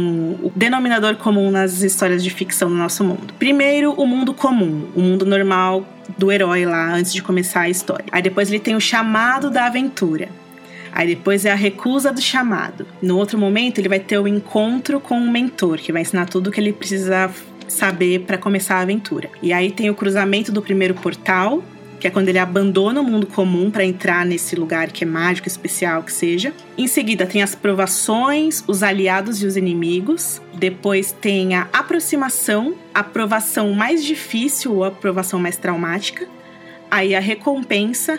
o 0.43 0.53
denominador 0.55 1.17
comum 1.17 1.51
nas 1.51 1.83
histórias 1.83 2.23
de 2.23 2.31
ficção 2.31 2.69
do 2.69 2.77
nosso 2.77 3.03
mundo. 3.05 3.35
Primeiro, 3.39 3.93
o 3.93 4.07
mundo 4.07 4.33
comum, 4.35 4.89
o 4.95 5.01
mundo 5.01 5.25
normal 5.25 5.87
do 6.17 6.33
herói 6.33 6.65
lá 6.65 6.95
antes 6.95 7.13
de 7.13 7.23
começar 7.23 7.63
a 7.63 7.69
história. 7.69 8.07
Aí 8.11 8.23
depois 8.23 8.49
ele 8.49 8.61
tem 8.61 8.75
o 8.75 8.81
chamado 8.81 9.51
da 9.51 9.67
aventura. 9.67 10.29
Aí 10.93 11.07
depois 11.15 11.45
é 11.45 11.53
a 11.53 11.55
recusa 11.55 12.13
do 12.13 12.21
chamado. 12.21 12.87
No 13.01 13.17
outro 13.19 13.39
momento, 13.39 13.79
ele 13.79 13.89
vai 13.89 14.01
ter 14.01 14.19
o 14.19 14.27
encontro 14.27 14.99
com 14.99 15.17
um 15.17 15.31
mentor, 15.31 15.79
que 15.79 15.93
vai 15.93 16.03
ensinar 16.03 16.27
tudo 16.27 16.49
o 16.49 16.51
que 16.51 16.61
ele 16.61 16.73
precisa 16.73 17.31
saber 17.69 18.21
para 18.21 18.39
começar 18.39 18.77
a 18.77 18.81
aventura. 18.81 19.31
E 19.43 19.53
aí 19.53 19.71
tem 19.71 19.91
o 19.91 19.95
cruzamento 19.95 20.51
do 20.51 20.63
primeiro 20.63 20.95
portal, 20.95 21.63
que 21.99 22.07
é 22.07 22.11
quando 22.11 22.29
ele 22.29 22.39
abandona 22.39 23.01
o 23.01 23.05
mundo 23.05 23.27
comum 23.27 23.71
para 23.71 23.85
entrar 23.85 24.25
nesse 24.25 24.55
lugar 24.55 24.91
que 24.93 25.05
é 25.05 25.07
mágico, 25.07 25.49
especial, 25.49 26.03
que 26.03 26.13
seja. 26.13 26.53
Em 26.77 26.87
seguida, 26.87 27.27
tem 27.27 27.43
as 27.43 27.55
provações, 27.55 28.63
os 28.67 28.83
aliados 28.83 29.43
e 29.43 29.47
os 29.47 29.57
inimigos. 29.57 30.41
Depois 30.55 31.13
tem 31.13 31.55
a 31.55 31.69
aproximação, 31.73 32.75
a 32.95 33.01
aprovação 33.01 33.73
mais 33.73 34.05
difícil 34.05 34.75
ou 34.75 34.85
a 34.85 34.89
aprovação 34.89 35.41
mais 35.41 35.57
traumática. 35.57 36.27
Aí 36.91 37.15
a 37.15 37.21
recompensa 37.21 38.19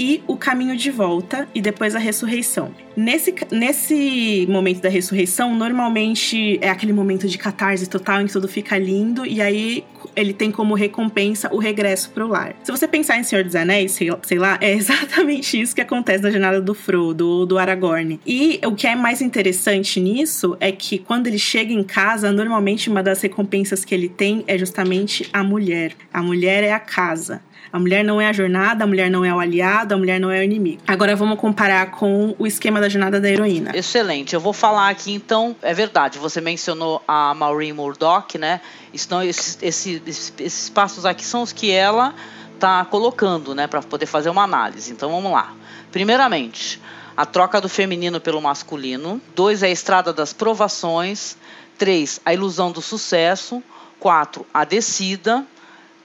e 0.00 0.22
o 0.26 0.34
caminho 0.34 0.74
de 0.74 0.90
volta 0.90 1.46
e 1.54 1.60
depois 1.60 1.94
a 1.94 1.98
ressurreição. 1.98 2.74
Nesse, 2.96 3.34
nesse 3.52 4.46
momento 4.48 4.80
da 4.80 4.88
ressurreição, 4.88 5.54
normalmente 5.54 6.58
é 6.62 6.70
aquele 6.70 6.92
momento 6.92 7.28
de 7.28 7.36
catarse 7.36 7.86
total 7.86 8.22
em 8.22 8.26
que 8.26 8.32
tudo 8.32 8.48
fica 8.48 8.78
lindo, 8.78 9.26
e 9.26 9.42
aí 9.42 9.84
ele 10.16 10.32
tem 10.32 10.50
como 10.50 10.74
recompensa 10.74 11.50
o 11.52 11.58
regresso 11.58 12.10
pro 12.10 12.26
lar. 12.26 12.56
Se 12.64 12.72
você 12.72 12.88
pensar 12.88 13.18
em 13.18 13.22
Senhor 13.22 13.44
dos 13.44 13.54
Anéis, 13.54 13.92
sei, 13.92 14.08
sei 14.22 14.38
lá, 14.38 14.56
é 14.60 14.72
exatamente 14.72 15.60
isso 15.60 15.74
que 15.74 15.82
acontece 15.82 16.22
na 16.22 16.30
jornada 16.30 16.62
do 16.62 16.74
Frodo 16.74 17.28
ou 17.28 17.46
do 17.46 17.58
Aragorn. 17.58 18.18
E 18.26 18.58
o 18.64 18.74
que 18.74 18.86
é 18.86 18.96
mais 18.96 19.20
interessante 19.20 20.00
nisso 20.00 20.56
é 20.60 20.72
que 20.72 20.98
quando 20.98 21.26
ele 21.26 21.38
chega 21.38 21.74
em 21.74 21.84
casa, 21.84 22.32
normalmente 22.32 22.88
uma 22.88 23.02
das 23.02 23.20
recompensas 23.20 23.84
que 23.84 23.94
ele 23.94 24.08
tem 24.08 24.44
é 24.46 24.56
justamente 24.56 25.28
a 25.30 25.44
mulher. 25.44 25.92
A 26.12 26.22
mulher 26.22 26.64
é 26.64 26.72
a 26.72 26.80
casa. 26.80 27.42
A 27.72 27.78
mulher 27.78 28.04
não 28.04 28.20
é 28.20 28.28
a 28.28 28.32
jornada, 28.32 28.84
a 28.84 28.86
mulher 28.86 29.10
não 29.10 29.24
é 29.24 29.32
o 29.32 29.38
aliado, 29.38 29.94
a 29.94 29.96
mulher 29.96 30.18
não 30.18 30.30
é 30.30 30.40
o 30.40 30.42
inimigo. 30.42 30.82
Agora 30.86 31.14
vamos 31.14 31.38
comparar 31.38 31.92
com 31.92 32.34
o 32.38 32.46
esquema 32.46 32.80
da 32.80 32.88
jornada 32.88 33.20
da 33.20 33.30
heroína. 33.30 33.70
Excelente. 33.76 34.34
Eu 34.34 34.40
vou 34.40 34.52
falar 34.52 34.88
aqui 34.88 35.12
então, 35.12 35.54
é 35.62 35.72
verdade, 35.72 36.18
você 36.18 36.40
mencionou 36.40 37.02
a 37.06 37.32
Maureen 37.34 37.72
Murdoch, 37.72 38.36
né? 38.38 38.60
Então, 38.92 39.22
esses, 39.22 39.58
esses, 39.62 40.32
esses 40.38 40.68
passos 40.68 41.06
aqui 41.06 41.24
são 41.24 41.42
os 41.42 41.52
que 41.52 41.70
ela 41.70 42.14
está 42.54 42.84
colocando, 42.84 43.54
né, 43.54 43.66
para 43.66 43.80
poder 43.80 44.06
fazer 44.06 44.28
uma 44.28 44.42
análise. 44.42 44.92
Então 44.92 45.10
vamos 45.10 45.32
lá. 45.32 45.54
Primeiramente, 45.90 46.80
a 47.16 47.24
troca 47.24 47.60
do 47.60 47.68
feminino 47.68 48.20
pelo 48.20 48.40
masculino. 48.40 49.20
Dois, 49.34 49.62
a 49.62 49.68
estrada 49.68 50.12
das 50.12 50.32
provações. 50.32 51.36
Três, 51.78 52.20
a 52.24 52.34
ilusão 52.34 52.70
do 52.70 52.82
sucesso. 52.82 53.62
Quatro, 53.98 54.46
a 54.52 54.64
descida. 54.64 55.44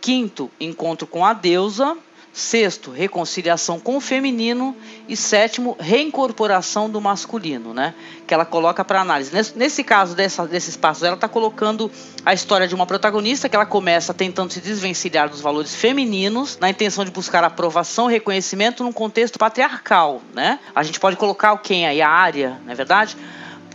Quinto, 0.05 0.51
encontro 0.59 1.07
com 1.07 1.25
a 1.25 1.33
deusa. 1.33 1.97
Sexto, 2.31 2.91
reconciliação 2.91 3.79
com 3.79 3.97
o 3.97 3.99
feminino. 3.99 4.77
E 5.07 5.17
sétimo, 5.17 5.75
reincorporação 5.79 6.87
do 6.87 7.01
masculino, 7.01 7.73
né? 7.73 7.95
Que 8.27 8.31
ela 8.31 8.45
coloca 8.45 8.85
para 8.85 9.01
análise. 9.01 9.33
Nesse, 9.33 9.57
nesse, 9.57 9.83
caso 9.83 10.15
dessa, 10.15 10.45
desses 10.45 10.77
passos, 10.77 11.01
ela 11.01 11.15
está 11.15 11.27
colocando 11.27 11.89
a 12.23 12.35
história 12.35 12.67
de 12.67 12.75
uma 12.75 12.85
protagonista 12.85 13.49
que 13.49 13.55
ela 13.55 13.65
começa 13.65 14.13
tentando 14.13 14.53
se 14.53 14.61
desvencilhar 14.61 15.27
dos 15.27 15.41
valores 15.41 15.73
femininos, 15.73 16.59
na 16.61 16.69
intenção 16.69 17.03
de 17.03 17.09
buscar 17.09 17.43
aprovação 17.43 18.07
e 18.07 18.13
reconhecimento 18.13 18.83
num 18.83 18.93
contexto 18.93 19.39
patriarcal, 19.39 20.21
né? 20.35 20.59
A 20.75 20.83
gente 20.83 20.99
pode 20.99 21.15
colocar 21.15 21.53
o 21.53 21.57
quem 21.57 21.87
aí? 21.87 21.99
A 21.99 22.09
área, 22.09 22.61
não 22.63 22.71
é 22.71 22.75
verdade? 22.75 23.17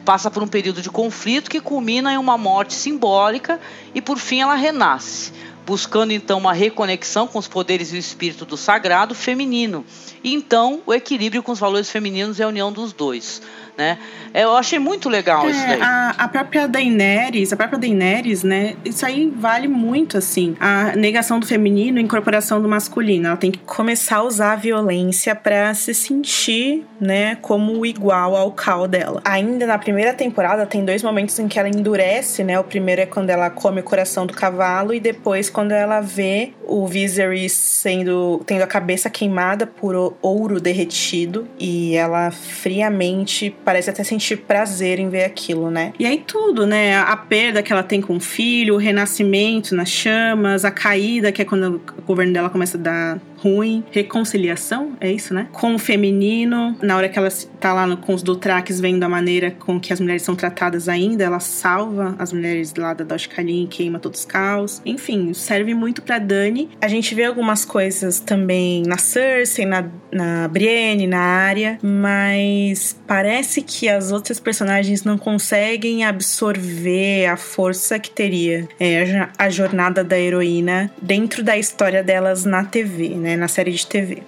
Passa 0.05 0.31
por 0.31 0.45
um 0.45 0.49
período 0.49 0.81
de 0.81 0.91
conflito 0.91 1.51
que 1.51 1.61
culmina 1.61 2.13
em 2.13 2.19
uma 2.19 2.39
morte 2.39 2.75
simbólica 2.75 3.59
e 3.93 4.01
por 4.01 4.17
fim 4.17 4.43
ela 4.43 4.55
renasce 4.55 5.33
buscando 5.67 6.13
então 6.13 6.39
uma 6.39 6.53
reconexão 6.53 7.27
com 7.27 7.39
os 7.39 7.49
poderes 7.49 7.93
e 7.93 7.97
o 7.97 7.99
espírito 7.99 8.45
do 8.45 8.57
sagrado 8.57 9.15
feminino. 9.15 9.85
E 10.23 10.35
então 10.35 10.81
o 10.87 10.93
equilíbrio 10.93 11.43
com 11.43 11.53
os 11.53 11.59
valores 11.59 11.91
femininos 11.91 12.41
é 12.41 12.45
a 12.45 12.49
união 12.49 12.73
dos 12.73 12.93
dois. 12.93 13.43
Né? 13.77 13.99
Eu 14.35 14.55
achei 14.57 14.79
muito 14.79 15.09
legal 15.09 15.47
é, 15.47 15.51
isso 15.51 15.67
daí. 15.67 15.81
A, 15.81 16.11
a 16.19 16.29
própria 16.29 16.69
Daenerys, 16.69 17.53
a 17.53 17.57
própria 17.57 17.79
Daenerys, 17.79 18.43
né? 18.43 18.77
Isso 18.85 19.07
aí 19.07 19.33
vale 19.35 19.69
muito, 19.69 20.19
assim. 20.19 20.55
A 20.61 20.95
negação 20.97 21.41
do 21.41 21.47
feminino 21.47 21.99
e 21.99 22.03
incorporação 22.03 22.61
do 22.61 22.69
masculino. 22.69 23.29
Ela 23.29 23.37
tem 23.37 23.51
que 23.51 23.59
começar 23.61 24.19
a 24.19 24.23
usar 24.23 24.53
a 24.53 24.57
violência 24.57 25.35
para 25.35 25.73
se 25.75 25.95
sentir, 25.95 26.87
né, 27.01 27.37
como 27.37 27.85
igual 27.85 28.37
ao 28.37 28.53
cal 28.53 28.87
dela. 28.87 29.21
Ainda 29.25 29.67
na 29.67 29.79
primeira 29.79 30.13
temporada 30.13 30.67
tem 30.67 30.85
dois 30.85 31.03
momentos 31.03 31.39
em 31.39 31.49
que 31.49 31.59
ela 31.59 31.69
endurece, 31.69 32.45
né? 32.45 32.59
O 32.61 32.65
primeiro 32.65 33.01
é 33.01 33.07
quando 33.07 33.31
ela 33.31 33.51
come 33.51 33.81
o 33.81 33.85
coração 33.85 34.27
do 34.27 34.35
cavalo 34.35 34.93
e 34.93 35.01
depois 35.01 35.49
quando 35.51 35.73
ela 35.73 36.01
vê 36.01 36.53
o 36.67 36.87
Viserys 36.87 37.53
sendo 37.53 38.43
tendo 38.47 38.63
a 38.63 38.67
cabeça 38.67 39.11
queimada 39.11 39.67
por 39.67 40.17
ouro 40.23 40.61
derretido 40.61 41.47
e 41.59 41.95
ela 41.95 42.31
friamente 42.31 43.55
parece 43.65 43.91
até 43.91 44.05
sentir 44.05 44.39
prazer 44.39 44.99
em 44.99 45.09
ver 45.09 45.25
aquilo, 45.25 45.71
né? 45.71 45.93
E 45.99 46.07
aí 46.07 46.23
tudo, 46.27 46.67
né? 46.67 46.97
A 46.99 47.17
perda 47.17 47.63
que 47.63 47.73
ela 47.73 47.83
tem 47.83 48.01
com 48.01 48.17
o 48.17 48.21
filho, 48.21 48.75
o 48.75 48.79
renascimento 48.79 49.75
nas 49.75 49.89
chamas, 49.89 50.65
a 50.65 50.71
caída, 50.71 51.33
que 51.33 51.43
é 51.43 51.45
quando 51.45 51.81
o 51.99 52.03
governo 52.03 52.33
dela 52.33 52.51
começa 52.51 52.77
a 52.79 52.81
dar 52.81 53.19
ruim, 53.41 53.83
reconciliação, 53.91 54.97
é 55.01 55.11
isso, 55.11 55.33
né? 55.33 55.49
Com 55.53 55.75
o 55.75 55.79
feminino, 55.79 56.77
na 56.83 56.97
hora 56.97 57.09
que 57.09 57.19
ela 57.19 57.29
tá 57.59 57.73
lá 57.73 57.87
no, 57.87 57.97
com 57.97 58.15
os 58.15 58.23
Dothraques 58.23 58.81
vendo 58.81 59.03
a 59.03 59.09
maneira 59.09 59.51
com 59.51 59.81
que 59.81 59.93
as 59.93 60.01
mulheres 60.01 60.23
são 60.23 60.37
tratadas 60.37 60.89
ainda, 60.89 61.25
ela 61.25 61.41
salva 61.41 62.15
as 62.19 62.33
mulheres 62.33 62.75
lá 62.77 62.93
da 62.93 63.05
Dosh 63.05 63.29
queima 63.71 63.99
todos 63.99 64.21
os 64.21 64.27
caos. 64.27 64.83
Enfim, 64.85 65.33
serve 65.33 65.75
muito 65.75 66.03
para 66.03 66.19
Dani. 66.19 66.69
A 66.81 66.89
gente 66.89 67.15
vê 67.15 67.25
algumas 67.25 67.65
coisas 67.65 68.21
também 68.21 68.83
na 68.83 68.99
Cersei, 68.99 69.65
na, 69.65 69.85
na 70.13 70.49
Brienne, 70.49 71.07
na 71.07 71.21
área, 71.21 71.79
mas 71.83 72.99
parece 73.07 73.63
que 73.63 73.89
as 73.89 74.13
outras 74.13 74.39
personagens 74.39 75.05
não 75.05 75.17
conseguem 75.17 76.05
absorver 76.05 77.27
a 77.27 77.37
força 77.37 77.99
que 77.99 78.11
teria 78.11 78.69
é, 78.79 79.29
a 79.39 79.49
jornada 79.49 80.05
da 80.05 80.19
heroína 80.19 80.91
dentro 81.01 81.43
da 81.43 81.57
história 81.57 82.03
delas 82.03 82.45
na 82.45 82.65
TV, 82.65 83.11
né? 83.11 83.30
Né, 83.31 83.37
na 83.37 83.49
série 83.49 83.71
de 83.71 83.87
TV. 83.87 84.23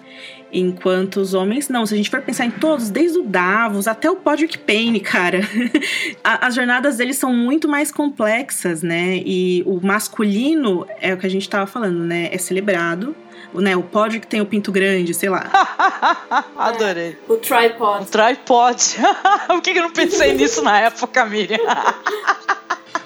Enquanto 0.53 1.17
os 1.17 1.33
homens, 1.33 1.69
não. 1.69 1.87
Se 1.87 1.95
a 1.95 1.97
gente 1.97 2.11
for 2.11 2.21
pensar 2.21 2.45
em 2.45 2.51
todos, 2.51 2.91
desde 2.91 3.19
o 3.19 3.23
Davos 3.23 3.89
até 3.89 4.11
o 4.11 4.17
Podrick 4.17 4.59
Payne, 4.59 5.01
cara. 5.01 5.41
As 6.23 6.55
jornadas 6.55 6.99
deles 6.99 7.17
são 7.17 7.33
muito 7.33 7.67
mais 7.67 7.91
complexas, 7.91 8.83
né? 8.83 9.23
E 9.25 9.63
o 9.67 9.81
masculino, 9.85 10.87
é 11.01 11.15
o 11.15 11.17
que 11.17 11.27
a 11.27 11.31
gente 11.31 11.49
tava 11.49 11.67
falando, 11.67 12.01
né? 12.01 12.29
É 12.31 12.39
celebrado. 12.39 13.17
Né, 13.55 13.77
o 13.77 13.83
Podrick 13.83 14.27
tem 14.27 14.41
o 14.41 14.47
pinto 14.47 14.73
grande, 14.73 15.13
sei 15.13 15.29
lá. 15.29 15.45
Adorei. 16.57 17.19
É, 17.29 17.33
o 17.33 17.37
tripod. 17.37 18.03
O 18.03 18.07
tripod. 18.07 18.83
Por 19.47 19.61
que 19.61 19.71
eu 19.71 19.83
não 19.83 19.91
pensei 19.91 20.33
nisso 20.33 20.63
na 20.63 20.81
época, 20.81 21.25
Miriam? 21.27 21.59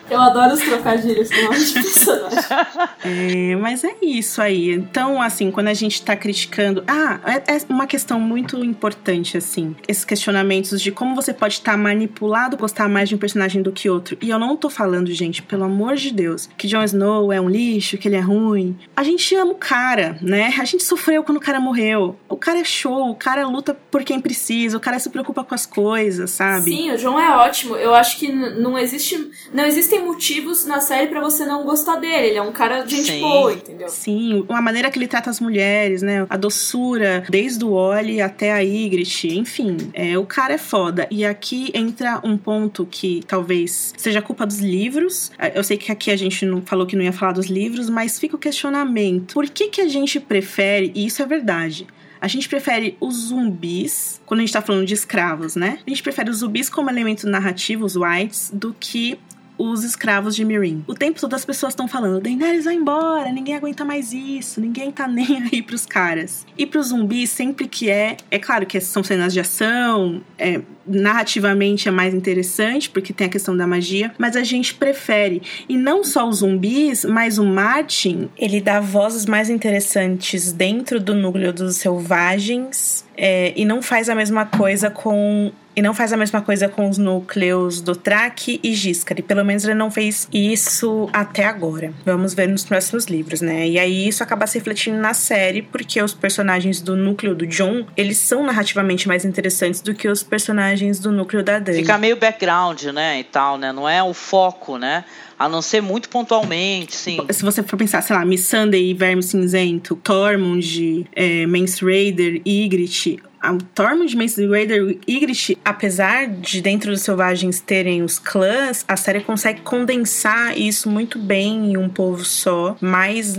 Eu 0.09 0.21
adoro 0.21 0.55
os 0.55 0.61
trocadilhos 0.61 1.29
com 1.31 1.43
nome 1.43 1.65
de 1.65 1.73
personagem. 1.73 2.37
É, 3.05 3.55
mas 3.57 3.85
é 3.85 3.95
isso 4.03 4.43
aí. 4.43 4.73
Então, 4.73 5.21
assim, 5.23 5.51
quando 5.51 5.69
a 5.69 5.75
gente 5.75 6.03
tá 6.03 6.17
criticando. 6.17 6.83
Ah, 6.87 7.21
é, 7.25 7.55
é 7.55 7.59
uma 7.69 7.87
questão 7.87 8.19
muito 8.19 8.65
importante, 8.65 9.37
assim. 9.37 9.77
Esses 9.87 10.05
questionamentos 10.05 10.81
de 10.81 10.91
como 10.91 11.15
você 11.15 11.33
pode 11.33 11.55
estar 11.55 11.73
tá 11.73 11.79
manipulado, 11.79 12.57
gostar 12.57 12.89
mais 12.89 13.09
de 13.09 13.15
um 13.15 13.19
personagem 13.19 13.63
do 13.63 13.71
que 13.71 13.89
outro. 13.89 14.17
E 14.21 14.31
eu 14.31 14.39
não 14.39 14.57
tô 14.57 14.69
falando, 14.69 15.13
gente, 15.13 15.43
pelo 15.43 15.65
amor 15.65 15.97
de 15.97 16.13
Deus, 16.13 16.49
que 16.57 16.67
Jon 16.67 16.83
Snow 16.85 17.33
é 17.33 17.41
um 17.41 17.49
lixo, 17.49 17.99
que 17.99 18.09
ele 18.09 18.17
é 18.17 18.21
ruim. 18.21 18.77
A 18.95 19.05
gente 19.05 19.35
ama 19.35 19.53
o 19.53 19.57
cara, 19.57 20.19
né? 20.21 20.55
A 20.59 20.65
gente 20.65 20.83
sofreu 20.83 21.23
quando 21.23 21.39
o 21.39 21.41
cara 21.41 21.61
morreu. 21.61 22.17
O 22.29 22.37
cara 22.37 22.59
é 22.59 22.65
show, 22.65 23.11
o 23.11 23.15
cara 23.15 23.47
luta 23.47 23.77
por 23.91 24.03
quem 24.03 24.21
precisa, 24.21 24.77
o 24.77 24.81
cara 24.81 24.99
se 24.99 25.11
preocupa 25.11 25.45
com 25.45 25.55
as 25.55 25.67
coisas, 25.67 26.31
sabe? 26.31 26.65
Sim, 26.65 26.93
o 26.93 26.99
Jon 26.99 27.19
é 27.19 27.37
ótimo. 27.37 27.77
Eu 27.77 27.95
acho 27.95 28.19
que 28.19 28.31
não 28.31 28.79
existe. 28.79 29.31
Não 29.53 29.65
existem 29.65 29.96
existem 29.97 30.05
motivos 30.05 30.67
na 30.67 30.81
série 30.81 31.09
para 31.09 31.21
você 31.21 31.45
não 31.45 31.65
gostar 31.65 31.97
dele. 31.97 32.29
Ele 32.29 32.39
é 32.39 32.43
um 32.43 32.53
cara 32.53 32.83
de 32.83 32.97
gente 32.97 33.13
Sim. 33.13 33.21
boa, 33.21 33.53
entendeu? 33.53 33.89
Sim, 33.89 34.45
a 34.49 34.63
maneira 34.63 34.91
que 34.91 34.99
ele 34.99 35.09
trata 35.09 35.31
as 35.31 35.41
mulheres, 35.41 36.03
né? 36.03 36.27
A 36.29 36.37
doçura, 36.37 37.25
desde 37.29 37.65
o 37.65 37.71
Oli 37.71 38.21
até 38.21 38.53
a 38.53 38.61
Ygritte, 38.61 39.29
enfim, 39.37 39.77
é, 39.93 40.19
o 40.19 40.27
cara 40.27 40.55
é 40.55 40.59
foda. 40.59 41.07
E 41.11 41.25
aqui 41.25 41.71
entra 41.75 42.21
um 42.23 42.37
ponto 42.37 42.87
que 42.87 43.23
talvez 43.27 43.95
seja 43.97 44.21
culpa 44.21 44.47
dos 44.47 44.59
livros. 44.59 45.31
Eu 45.55 45.65
sei 45.65 45.77
que 45.77 45.91
aqui 45.91 46.11
a 46.11 46.17
gente 46.17 46.45
não 46.45 46.63
falou 46.63 46.87
que 46.87 46.97
não 46.97 47.03
ia 47.03 47.13
falar 47.13 47.33
dos 47.33 47.47
livros, 47.47 47.89
mas 47.89 48.19
fica 48.19 48.37
o 48.37 48.39
questionamento. 48.39 49.35
Por 49.35 49.49
que 49.49 49.69
que 49.69 49.81
a 49.81 49.89
gente 49.89 50.21
prefere, 50.21 50.93
e 50.95 51.07
isso 51.07 51.23
é 51.23 51.27
verdade, 51.27 51.87
a 52.21 52.29
gente 52.29 52.49
prefere 52.49 52.97
os 53.01 53.29
zumbis, 53.29 54.21
quando 54.25 54.41
a 54.41 54.43
gente 54.43 54.53
tá 54.53 54.63
falando 54.63 54.87
de 54.87 54.95
escravos, 54.95 55.55
né? 55.55 55.79
A 55.87 55.91
gente 55.91 56.03
prefere 56.03 56.31
os 56.31 56.39
zumbis 56.39 56.69
como 56.69 56.91
elemento 56.91 57.29
narrativo, 57.29 57.85
os 57.85 57.95
whites, 57.95 58.51
do 58.53 58.75
que 58.79 59.19
os 59.59 59.85
escravos 59.85 60.35
de 60.35 60.45
Mirin. 60.45 60.85
O 60.87 60.95
tempo 60.95 61.21
todo 61.21 61.35
as 61.35 61.45
pessoas 61.45 61.73
estão 61.73 61.89
falando: 61.89 62.21
Daenerys 62.21 62.65
vai 62.65 62.75
embora, 62.75 63.33
ninguém 63.33 63.55
aguenta 63.57 63.85
mais 63.85 64.13
isso, 64.13 64.61
ninguém 64.61 64.91
tá 64.91 65.07
nem 65.09 65.43
aí 65.43 65.63
pros 65.63 65.87
caras. 65.87 66.47
E 66.57 66.67
pros 66.67 66.89
zumbis, 66.89 67.31
sempre 67.31 67.69
que 67.69 67.91
é. 67.91 68.17
É 68.31 68.39
claro 68.39 68.67
que 68.67 68.81
são 68.81 69.03
cenas 69.03 69.33
de 69.33 69.41
ação, 69.41 70.23
é, 70.39 70.61
narrativamente 70.87 71.89
é 71.89 71.91
mais 71.91 72.15
interessante, 72.15 72.89
porque 72.91 73.13
tem 73.13 73.27
a 73.27 73.31
questão 73.31 73.57
da 73.57 73.67
magia, 73.67 74.13
mas 74.19 74.37
a 74.37 74.45
gente 74.45 74.75
prefere. 74.75 75.43
E 75.69 75.77
não 75.77 76.05
só 76.05 76.29
os 76.29 76.39
zumbis, 76.39 77.05
mas 77.05 77.39
o 77.39 77.45
Martin, 77.45 78.29
ele 78.37 78.61
dá 78.61 78.81
vozes 78.81 79.27
mais 79.27 79.51
interessantes 79.51 80.53
dentro 80.53 81.01
do 81.01 81.15
núcleo 81.15 81.53
dos 81.53 81.77
selvagens. 81.77 83.05
É, 83.17 83.53
e 83.57 83.65
não 83.65 83.81
faz 83.81 84.11
a 84.11 84.15
mesma 84.15 84.45
coisa 84.45 84.91
com 84.91 85.51
e 85.77 85.83
não 85.83 85.93
faz 85.93 86.11
a 86.11 86.17
mesma 86.17 86.41
coisa 86.41 86.71
com 86.71 86.89
os 86.89 86.97
núcleos 86.97 87.83
do 87.83 87.95
Track 87.95 88.59
e 88.63 88.75
Giscari. 88.75 89.21
Pelo 89.21 89.45
menos 89.45 89.63
ele 89.63 89.75
não 89.75 89.91
fez 89.91 90.27
isso 90.33 91.07
até 91.13 91.45
agora. 91.45 91.93
Vamos 92.03 92.33
ver 92.33 92.49
nos 92.49 92.65
próximos 92.65 93.05
livros, 93.05 93.43
né? 93.43 93.69
E 93.69 93.79
aí 93.79 94.09
isso 94.09 94.23
acaba 94.23 94.47
se 94.47 94.57
refletindo 94.57 94.97
na 94.97 95.13
série, 95.13 95.61
porque 95.61 96.03
os 96.03 96.15
personagens 96.15 96.81
do 96.81 96.97
núcleo 96.97 97.35
do 97.35 97.47
John, 97.47 97.85
eles 97.95 98.17
são 98.17 98.43
narrativamente 98.43 99.07
mais 99.07 99.27
interessantes 99.27 99.83
do 99.83 99.95
que 99.95 100.09
os 100.09 100.23
personagens 100.23 100.76
do 101.03 101.13
núcleo 101.13 101.43
da 101.43 101.59
Dani. 101.59 101.79
Fica 101.79 101.99
meio 101.99 102.17
background, 102.17 102.85
né, 102.85 103.21
e 103.21 103.25
tal, 103.25 103.59
né? 103.59 103.73
Não 103.73 103.89
é 103.89 104.03
o 104.03 104.15
foco, 104.15 104.79
né? 104.79 105.05
A 105.39 105.49
não 105.49 105.61
ser 105.61 105.83
muito 105.83 106.09
pontualmente, 106.09 106.95
sim. 106.95 107.19
Se 107.31 107.43
você 107.43 107.63
for 107.63 107.77
pensar, 107.77 108.01
sei 108.03 108.17
lá, 108.17 108.25
Miss 108.25 108.47
Sunday 108.47 108.91
e 108.91 108.95
Verme 108.95 109.23
Cinzento, 109.23 109.95
Tormund, 109.97 111.07
é, 111.15 111.47
Mance 111.47 111.85
Raider, 111.85 112.41
Ygritte, 112.47 113.23
a 113.47 113.59
Tormund, 113.75 114.17
Mace 114.17 114.45
Raider 114.47 114.99
Ygritte, 115.09 115.57
apesar 115.65 116.27
de 116.27 116.61
dentro 116.61 116.91
dos 116.91 117.03
selvagens 117.03 117.61
terem 117.61 118.03
os 118.03 118.19
clãs, 118.19 118.85
a 118.89 118.97
série 118.97 119.21
consegue 119.21 119.61
condensar 119.61 120.59
isso 120.59 120.91
muito 120.91 121.19
bem 121.19 121.73
em 121.73 121.77
um 121.77 121.89
povo 121.89 122.25
só. 122.25 122.77
Mas 122.81 123.37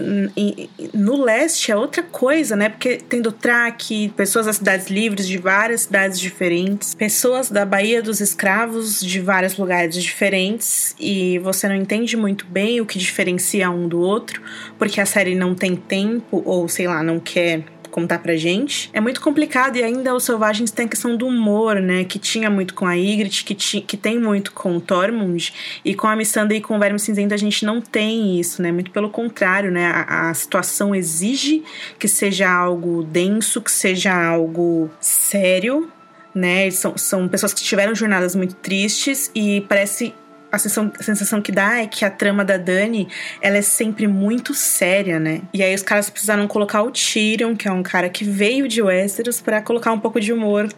no 0.94 1.24
leste 1.24 1.72
é 1.72 1.76
outra 1.76 2.04
coisa, 2.04 2.56
né? 2.56 2.70
Porque 2.70 2.98
tem 2.98 3.22
do 3.22 3.32
Track, 3.32 4.14
pessoas 4.16 4.46
das 4.46 4.58
cidades 4.58 4.88
livres 4.88 5.28
de 5.28 5.38
várias 5.38 5.82
cidades 5.82 6.20
diferentes, 6.20 6.96
pessoas 6.96 7.50
da 7.50 7.66
Baía 7.66 8.02
dos 8.02 8.22
Escravos 8.22 9.02
de 9.02 9.20
vários 9.20 9.58
lugares 9.58 9.96
diferentes, 10.02 10.96
e 11.00 11.40
você 11.40 11.68
não 11.68 11.76
entende 11.76 12.16
muito 12.16 12.46
bem 12.46 12.80
o 12.80 12.86
que 12.86 12.98
diferencia 12.98 13.70
um 13.70 13.88
do 13.88 14.00
outro, 14.00 14.42
porque 14.78 15.02
a 15.02 15.06
série 15.06 15.36
não 15.36 15.54
tem 15.54 15.76
tempo, 15.76 16.42
ou 16.46 16.68
sei 16.70 16.88
lá, 16.88 17.04
não 17.04 17.20
quer 17.20 17.64
contar 17.98 18.20
pra 18.20 18.36
gente. 18.36 18.92
É 18.94 19.02
muito 19.02 19.20
complicado 19.20 19.76
e 19.76 19.84
ainda 19.84 20.14
os 20.14 20.24
Selvagens 20.24 20.70
tem 20.70 20.86
a 20.86 20.90
questão 20.90 21.18
do 21.18 21.26
humor, 21.26 21.82
né? 21.82 22.04
Que 22.04 22.20
tinha 22.20 22.48
muito 22.48 22.76
com 22.76 22.86
a 22.86 22.94
Ygritte, 22.94 23.44
que, 23.44 23.56
ti, 23.56 23.82
que 23.82 23.98
tem 23.98 24.20
muito 24.20 24.52
com 24.52 24.78
o 24.78 24.80
Tormund. 24.80 25.52
E 25.84 25.96
com 25.96 26.06
a 26.06 26.16
Missandei 26.16 26.60
e 26.60 26.62
com 26.62 26.76
o 26.76 26.80
Verme 26.80 27.00
Cinzento 27.00 27.34
a 27.34 27.38
gente 27.38 27.66
não 27.66 27.82
tem 27.82 28.40
isso, 28.40 28.62
né? 28.62 28.72
Muito 28.72 28.92
pelo 28.92 29.10
contrário, 29.10 29.72
né? 29.72 29.88
A, 29.88 30.30
a 30.30 30.34
situação 30.36 30.94
exige 30.94 31.64
que 31.98 32.08
seja 32.08 32.48
algo 32.48 33.02
denso, 33.02 33.60
que 33.64 33.72
seja 33.72 34.14
algo 34.14 34.92
sério, 35.02 35.92
né? 36.36 36.70
São, 36.70 36.96
são 37.00 37.28
pessoas 37.28 37.52
que 37.52 37.64
tiveram 37.64 37.96
jornadas 37.96 38.36
muito 38.36 38.54
tristes 38.54 39.32
e 39.34 39.62
parece 39.62 40.14
a 40.52 40.58
sensação, 40.58 40.92
a 41.00 41.04
sensação 41.04 41.42
que 41.42 41.52
dá 41.52 41.80
é 41.80 41.88
que 41.88 42.06
a 42.06 42.10
trama 42.10 42.44
da 42.44 42.58
Dani, 42.58 43.08
ela 43.42 43.58
é 43.58 43.62
sempre 43.62 44.08
muito 44.08 44.54
séria, 44.54 45.20
né? 45.20 45.42
E 45.54 45.62
aí 45.62 45.74
os 45.74 45.84
caras 45.84 46.10
precisaram 46.10 46.48
colocar 46.48 46.84
o 46.84 46.92
Tyrion, 46.92 47.56
que 47.56 47.68
é 47.68 47.72
um 47.72 47.84
cara 47.84 48.10
que 48.10 48.24
veio 48.24 48.68
de 48.68 48.82
Westeros, 48.82 49.42
para 49.42 49.62
colocar 49.62 49.92
um 49.92 50.00
pouco 50.00 50.20
de 50.20 50.32
humor 50.32 50.70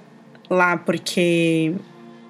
lá, 0.50 0.78
porque 0.78 1.74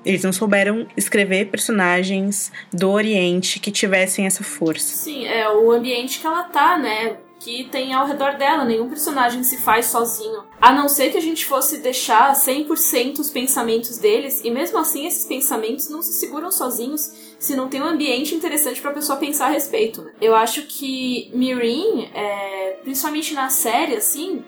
eles 0.06 0.24
não 0.24 0.34
souberam 0.34 0.88
escrever 0.96 1.46
personagens 1.46 2.52
do 2.74 2.90
Oriente 2.90 3.60
que 3.60 3.72
tivessem 3.72 4.26
essa 4.26 4.44
força. 4.44 4.96
Sim, 4.96 5.26
é 5.26 5.50
o 5.50 5.72
ambiente 5.72 6.20
que 6.20 6.28
ela 6.28 6.44
tá, 6.44 6.78
né? 6.78 7.18
que 7.40 7.64
tem 7.66 7.94
ao 7.94 8.06
redor 8.06 8.38
dela. 8.38 8.66
Nenhum 8.66 8.90
personagem 8.90 9.44
se 9.44 9.58
faz 9.58 9.88
sozinho. 9.88 10.44
A 10.62 10.74
não 10.74 10.90
ser 10.90 11.10
que 11.10 11.18
a 11.18 11.22
gente 11.22 11.46
fosse 11.46 11.78
deixar 11.78 12.34
100% 12.34 13.20
os 13.20 13.30
pensamentos 13.30 13.98
deles, 13.98 14.42
e 14.44 14.52
mesmo 14.52 14.78
assim 14.78 15.08
esses 15.08 15.26
pensamentos 15.26 15.90
não 15.90 16.02
se 16.02 16.14
seguram 16.14 16.52
sozinhos 16.52 17.29
se 17.40 17.56
não 17.56 17.70
tem 17.70 17.82
um 17.82 17.88
ambiente 17.88 18.36
interessante 18.36 18.82
para 18.82 18.92
a 18.92 18.94
pessoa 18.94 19.18
pensar 19.18 19.48
a 19.48 19.52
respeito. 19.52 20.02
Né? 20.02 20.12
Eu 20.22 20.36
acho 20.36 20.64
que 20.64 21.32
Mirin, 21.34 22.10
é, 22.14 22.78
principalmente 22.84 23.34
na 23.34 23.50
série, 23.50 23.96
assim, 23.96 24.44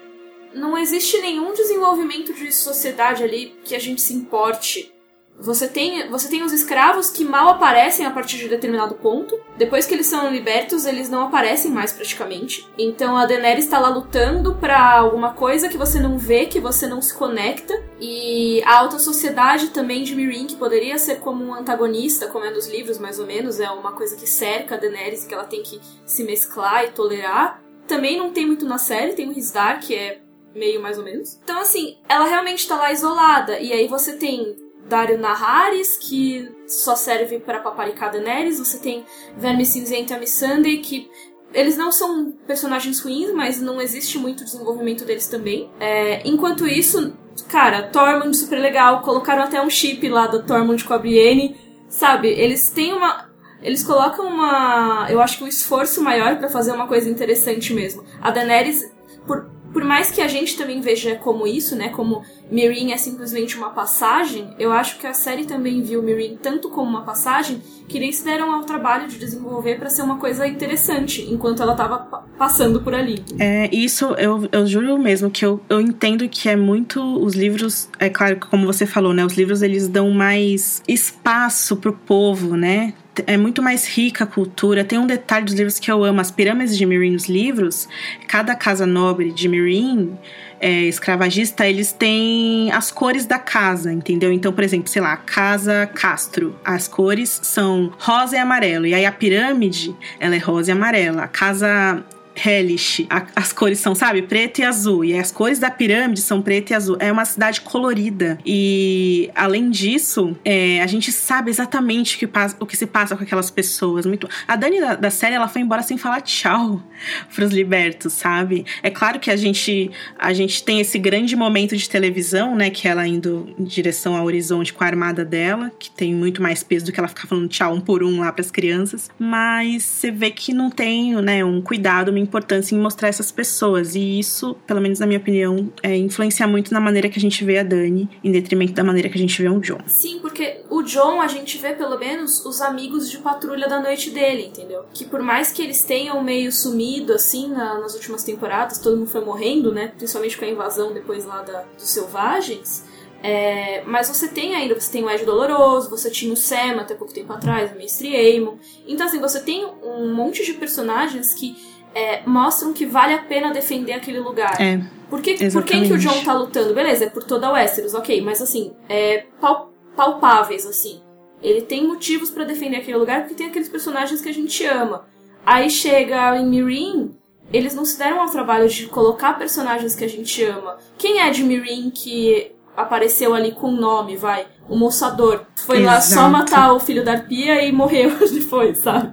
não 0.54 0.76
existe 0.76 1.18
nenhum 1.18 1.54
desenvolvimento 1.54 2.34
de 2.34 2.52
sociedade 2.52 3.24
ali 3.24 3.56
que 3.64 3.74
a 3.74 3.78
gente 3.78 4.02
se 4.02 4.12
importe 4.12 4.91
você 5.38 5.66
tem, 5.66 6.08
você 6.08 6.28
tem 6.28 6.42
os 6.42 6.52
escravos 6.52 7.10
que 7.10 7.24
mal 7.24 7.48
aparecem 7.48 8.06
a 8.06 8.10
partir 8.10 8.38
de 8.38 8.48
determinado 8.48 8.94
ponto. 8.94 9.38
Depois 9.56 9.86
que 9.86 9.94
eles 9.94 10.06
são 10.06 10.30
libertos, 10.30 10.86
eles 10.86 11.08
não 11.08 11.22
aparecem 11.22 11.70
mais 11.70 11.92
praticamente. 11.92 12.68
Então 12.78 13.16
a 13.16 13.26
Daenerys 13.26 13.64
está 13.64 13.78
lá 13.78 13.88
lutando 13.88 14.54
para 14.54 14.98
alguma 14.98 15.34
coisa 15.34 15.68
que 15.68 15.76
você 15.76 15.98
não 15.98 16.16
vê, 16.16 16.46
que 16.46 16.60
você 16.60 16.86
não 16.86 17.02
se 17.02 17.14
conecta. 17.14 17.74
E 18.00 18.62
a 18.64 18.78
alta 18.78 18.98
sociedade 18.98 19.68
também 19.70 20.04
de 20.04 20.14
Meereen, 20.14 20.46
que 20.46 20.56
poderia 20.56 20.96
ser 20.98 21.16
como 21.16 21.44
um 21.44 21.54
antagonista, 21.54 22.28
como 22.28 22.44
é 22.44 22.50
nos 22.50 22.68
livros 22.68 22.98
mais 22.98 23.18
ou 23.18 23.26
menos, 23.26 23.58
é 23.58 23.68
uma 23.70 23.92
coisa 23.92 24.16
que 24.16 24.28
cerca 24.28 24.76
a 24.76 24.78
Daenerys, 24.78 25.24
que 25.24 25.34
ela 25.34 25.44
tem 25.44 25.62
que 25.62 25.80
se 26.06 26.22
mesclar 26.24 26.84
e 26.84 26.90
tolerar. 26.90 27.60
Também 27.88 28.16
não 28.16 28.30
tem 28.30 28.46
muito 28.46 28.64
na 28.64 28.78
série, 28.78 29.14
tem 29.14 29.28
o 29.28 29.32
Rizdar, 29.32 29.80
que 29.80 29.94
é 29.94 30.20
meio 30.54 30.80
mais 30.80 30.98
ou 30.98 31.04
menos. 31.04 31.38
Então, 31.42 31.60
assim, 31.60 31.98
ela 32.08 32.26
realmente 32.26 32.60
está 32.60 32.76
lá 32.76 32.92
isolada. 32.92 33.58
E 33.58 33.72
aí 33.72 33.88
você 33.88 34.16
tem 34.16 34.56
Dario 34.92 35.16
Naharis, 35.16 35.96
que 35.96 36.54
só 36.66 36.94
serve 36.94 37.38
para 37.38 37.60
paparicar 37.60 38.12
Daenerys. 38.12 38.58
Você 38.58 38.78
tem 38.78 39.06
Verme 39.38 39.64
Cinzento 39.64 40.12
e 40.12 40.18
Missandei, 40.18 40.78
que 40.80 41.10
eles 41.54 41.78
não 41.78 41.90
são 41.90 42.30
personagens 42.46 43.00
ruins, 43.00 43.32
mas 43.32 43.58
não 43.58 43.80
existe 43.80 44.18
muito 44.18 44.44
desenvolvimento 44.44 45.06
deles 45.06 45.26
também. 45.28 45.70
É, 45.80 46.20
enquanto 46.28 46.66
isso, 46.66 47.16
cara, 47.48 47.84
Tormund 47.84 48.36
super 48.36 48.58
legal. 48.58 49.00
Colocaram 49.00 49.42
até 49.42 49.62
um 49.62 49.70
chip 49.70 50.06
lá 50.10 50.26
da 50.26 50.42
Tormund 50.42 50.84
com 50.84 50.92
a 50.92 50.98
Brienne. 50.98 51.56
Sabe, 51.88 52.28
eles 52.28 52.68
têm 52.68 52.92
uma. 52.92 53.30
Eles 53.62 53.82
colocam 53.82 54.26
uma. 54.26 55.06
Eu 55.08 55.22
acho 55.22 55.38
que 55.38 55.44
um 55.44 55.48
esforço 55.48 56.02
maior 56.02 56.36
para 56.36 56.50
fazer 56.50 56.72
uma 56.72 56.86
coisa 56.86 57.08
interessante 57.08 57.72
mesmo. 57.72 58.04
A 58.20 58.30
Daenerys, 58.30 58.92
por 59.26 59.50
por 59.72 59.84
mais 59.84 60.10
que 60.10 60.20
a 60.20 60.28
gente 60.28 60.56
também 60.56 60.80
veja 60.80 61.16
como 61.16 61.46
isso, 61.46 61.74
né, 61.74 61.88
como 61.88 62.22
Meereen 62.50 62.92
é 62.92 62.96
simplesmente 62.96 63.56
uma 63.56 63.70
passagem, 63.70 64.54
eu 64.58 64.72
acho 64.72 64.98
que 64.98 65.06
a 65.06 65.14
série 65.14 65.44
também 65.44 65.82
viu 65.82 66.02
Meereen 66.02 66.38
tanto 66.40 66.68
como 66.68 66.88
uma 66.88 67.02
passagem 67.02 67.60
que 67.88 67.98
nem 67.98 68.12
se 68.12 68.24
deram 68.24 68.52
ao 68.52 68.62
trabalho 68.62 69.08
de 69.08 69.18
desenvolver 69.18 69.78
para 69.78 69.90
ser 69.90 70.02
uma 70.02 70.16
coisa 70.16 70.46
interessante 70.46 71.26
enquanto 71.30 71.62
ela 71.62 71.72
estava 71.72 71.98
passando 72.38 72.80
por 72.80 72.94
ali. 72.94 73.22
É, 73.38 73.68
isso 73.74 74.06
eu, 74.18 74.48
eu 74.52 74.66
juro 74.66 74.98
mesmo 74.98 75.30
que 75.30 75.44
eu, 75.44 75.60
eu 75.68 75.80
entendo 75.80 76.28
que 76.28 76.48
é 76.48 76.56
muito 76.56 77.02
os 77.22 77.34
livros, 77.34 77.88
é 77.98 78.08
claro 78.08 78.36
que 78.36 78.46
como 78.46 78.66
você 78.66 78.86
falou, 78.86 79.12
né, 79.12 79.24
os 79.24 79.34
livros 79.34 79.62
eles 79.62 79.88
dão 79.88 80.10
mais 80.10 80.82
espaço 80.86 81.76
pro 81.76 81.92
povo, 81.92 82.56
né? 82.56 82.94
É 83.26 83.36
muito 83.36 83.62
mais 83.62 83.86
rica 83.86 84.24
a 84.24 84.26
cultura. 84.26 84.84
Tem 84.84 84.98
um 84.98 85.06
detalhe 85.06 85.44
dos 85.44 85.54
livros 85.54 85.78
que 85.78 85.90
eu 85.90 86.02
amo: 86.04 86.20
as 86.20 86.30
pirâmides 86.30 86.76
de 86.76 86.86
Mirim 86.86 87.12
nos 87.12 87.28
livros. 87.28 87.88
Cada 88.26 88.54
casa 88.54 88.86
nobre 88.86 89.32
de 89.32 89.48
Mirim, 89.48 90.16
é, 90.60 90.84
escravagista, 90.84 91.66
eles 91.66 91.92
têm 91.92 92.70
as 92.72 92.90
cores 92.90 93.26
da 93.26 93.38
casa, 93.38 93.92
entendeu? 93.92 94.32
Então, 94.32 94.52
por 94.52 94.64
exemplo, 94.64 94.88
sei 94.88 95.02
lá, 95.02 95.16
Casa 95.16 95.86
Castro, 95.92 96.54
as 96.64 96.88
cores 96.88 97.40
são 97.42 97.92
rosa 97.98 98.36
e 98.36 98.38
amarelo. 98.38 98.86
E 98.86 98.94
aí 98.94 99.04
a 99.04 99.12
pirâmide, 99.12 99.94
ela 100.18 100.34
é 100.34 100.38
rosa 100.38 100.70
e 100.70 100.72
amarela. 100.72 101.24
A 101.24 101.28
casa 101.28 102.02
Hellish. 102.34 103.06
as 103.34 103.52
cores 103.52 103.78
são, 103.78 103.94
sabe, 103.94 104.22
preto 104.22 104.60
e 104.60 104.64
azul. 104.64 105.04
E 105.04 105.18
as 105.18 105.30
cores 105.30 105.58
da 105.58 105.70
pirâmide 105.70 106.20
são 106.20 106.42
preto 106.42 106.70
e 106.70 106.74
azul. 106.74 106.96
É 106.98 107.10
uma 107.10 107.24
cidade 107.24 107.60
colorida. 107.60 108.38
E 108.44 109.30
além 109.34 109.70
disso, 109.70 110.36
é, 110.44 110.82
a 110.82 110.86
gente 110.86 111.12
sabe 111.12 111.50
exatamente 111.50 112.16
o 112.16 112.18
que, 112.18 112.26
passa, 112.26 112.56
o 112.58 112.66
que 112.66 112.76
se 112.76 112.86
passa 112.86 113.16
com 113.16 113.22
aquelas 113.22 113.50
pessoas. 113.50 114.06
Muito... 114.06 114.28
A 114.46 114.56
Dani 114.56 114.80
da, 114.80 114.94
da, 114.94 115.10
série, 115.10 115.34
ela 115.34 115.48
foi 115.48 115.62
embora 115.62 115.82
sem 115.82 115.98
falar 115.98 116.20
tchau 116.20 116.82
pros 117.34 117.52
libertos, 117.52 118.12
sabe? 118.14 118.64
É 118.82 118.90
claro 118.90 119.18
que 119.20 119.30
a 119.30 119.36
gente, 119.36 119.90
a 120.18 120.32
gente 120.32 120.62
tem 120.62 120.80
esse 120.80 120.98
grande 120.98 121.36
momento 121.36 121.76
de 121.76 121.88
televisão, 121.88 122.54
né? 122.54 122.70
Que 122.70 122.88
ela 122.88 123.06
indo 123.06 123.54
em 123.58 123.64
direção 123.64 124.16
ao 124.16 124.24
horizonte 124.24 124.72
com 124.72 124.84
a 124.84 124.86
armada 124.86 125.24
dela, 125.24 125.70
que 125.78 125.90
tem 125.90 126.14
muito 126.14 126.42
mais 126.42 126.62
peso 126.62 126.86
do 126.86 126.92
que 126.92 126.98
ela 126.98 127.08
ficar 127.08 127.26
falando 127.26 127.48
tchau 127.48 127.74
um 127.74 127.80
por 127.80 128.02
um 128.02 128.20
lá 128.20 128.32
pras 128.32 128.50
crianças. 128.50 129.10
Mas 129.18 129.82
você 129.82 130.10
vê 130.10 130.30
que 130.30 130.52
não 130.52 130.70
tem, 130.70 131.14
né, 131.16 131.44
um 131.44 131.60
cuidado, 131.60 132.10
uma 132.10 132.21
importância 132.22 132.74
em 132.74 132.78
mostrar 132.78 133.08
essas 133.08 133.30
pessoas. 133.30 133.94
E 133.94 134.18
isso, 134.18 134.54
pelo 134.66 134.80
menos 134.80 134.98
na 134.98 135.06
minha 135.06 135.18
opinião, 135.18 135.72
é, 135.82 135.96
influencia 135.96 136.46
muito 136.46 136.72
na 136.72 136.80
maneira 136.80 137.08
que 137.08 137.18
a 137.18 137.20
gente 137.20 137.44
vê 137.44 137.58
a 137.58 137.62
Dani, 137.62 138.08
em 138.22 138.32
detrimento 138.32 138.72
da 138.72 138.84
maneira 138.84 139.08
que 139.08 139.16
a 139.16 139.20
gente 139.20 139.40
vê 139.40 139.48
o 139.48 139.60
John. 139.60 139.80
Sim, 139.86 140.18
porque 140.20 140.62
o 140.70 140.82
John, 140.82 141.20
a 141.20 141.28
gente 141.28 141.58
vê 141.58 141.74
pelo 141.74 141.98
menos 141.98 142.44
os 142.44 142.60
amigos 142.60 143.10
de 143.10 143.18
patrulha 143.18 143.68
da 143.68 143.80
noite 143.80 144.10
dele, 144.10 144.46
entendeu? 144.46 144.84
Que 144.92 145.04
por 145.04 145.20
mais 145.20 145.52
que 145.52 145.62
eles 145.62 145.84
tenham 145.84 146.22
meio 146.22 146.52
sumido, 146.52 147.12
assim, 147.12 147.48
na, 147.48 147.78
nas 147.78 147.94
últimas 147.94 148.22
temporadas, 148.22 148.78
todo 148.78 148.96
mundo 148.96 149.10
foi 149.10 149.24
morrendo, 149.24 149.72
né? 149.72 149.92
Principalmente 149.96 150.36
com 150.38 150.44
a 150.44 150.48
invasão 150.48 150.92
depois 150.92 151.24
lá 151.24 151.42
da, 151.42 151.64
dos 151.76 151.88
selvagens. 151.88 152.84
É, 153.22 153.84
mas 153.86 154.08
você 154.08 154.26
tem 154.26 154.54
ainda, 154.54 154.78
você 154.78 154.90
tem 154.90 155.04
o 155.04 155.08
Ed 155.08 155.24
Doloroso, 155.24 155.88
você 155.88 156.10
tinha 156.10 156.32
o 156.32 156.36
Sam 156.36 156.80
até 156.80 156.94
pouco 156.94 157.14
tempo 157.14 157.32
atrás, 157.32 157.70
o 157.70 157.76
Mestre 157.76 158.16
Aemon. 158.16 158.56
Então, 158.86 159.06
assim, 159.06 159.20
você 159.20 159.40
tem 159.40 159.64
um 159.64 160.12
monte 160.12 160.44
de 160.44 160.54
personagens 160.54 161.32
que 161.32 161.56
é, 161.94 162.22
mostram 162.26 162.72
que 162.72 162.86
vale 162.86 163.14
a 163.14 163.22
pena 163.22 163.52
defender 163.52 163.92
aquele 163.92 164.20
lugar. 164.20 164.60
É, 164.60 164.80
por 165.08 165.20
que, 165.20 165.50
por 165.50 165.62
que, 165.62 165.86
que 165.86 165.92
o 165.92 165.98
John 165.98 166.24
tá 166.24 166.32
lutando? 166.32 166.74
Beleza, 166.74 167.04
é 167.04 167.10
por 167.10 167.22
toda 167.22 167.48
a 167.48 167.52
Westeros, 167.52 167.94
ok, 167.94 168.20
mas 168.22 168.40
assim, 168.40 168.72
é 168.88 169.26
pal, 169.40 169.72
palpáveis, 169.94 170.66
assim. 170.66 171.02
Ele 171.42 171.62
tem 171.62 171.86
motivos 171.86 172.30
para 172.30 172.44
defender 172.44 172.76
aquele 172.76 172.96
lugar 172.96 173.20
porque 173.20 173.34
tem 173.34 173.48
aqueles 173.48 173.68
personagens 173.68 174.20
que 174.20 174.28
a 174.28 174.34
gente 174.34 174.64
ama. 174.64 175.06
Aí 175.44 175.68
chega 175.68 176.36
em 176.38 176.46
Mirin, 176.46 177.14
eles 177.52 177.74
não 177.74 177.84
se 177.84 177.98
deram 177.98 178.20
ao 178.20 178.30
trabalho 178.30 178.68
de 178.68 178.86
colocar 178.86 179.34
personagens 179.34 179.94
que 179.94 180.04
a 180.04 180.08
gente 180.08 180.42
ama. 180.44 180.78
Quem 180.96 181.20
é 181.20 181.30
de 181.30 181.42
Mirin 181.42 181.90
que 181.90 182.52
apareceu 182.76 183.34
ali 183.34 183.52
com 183.52 183.70
nome, 183.70 184.16
vai? 184.16 184.46
O 184.68 184.76
moçador. 184.76 185.42
Foi 185.56 185.78
Exato. 185.78 185.94
lá 185.94 186.00
só 186.00 186.28
matar 186.28 186.72
o 186.72 186.80
filho 186.80 187.04
da 187.04 187.12
arpia 187.12 187.64
e 187.64 187.72
morreu 187.72 188.10
depois, 188.32 188.78
sabe? 188.78 189.12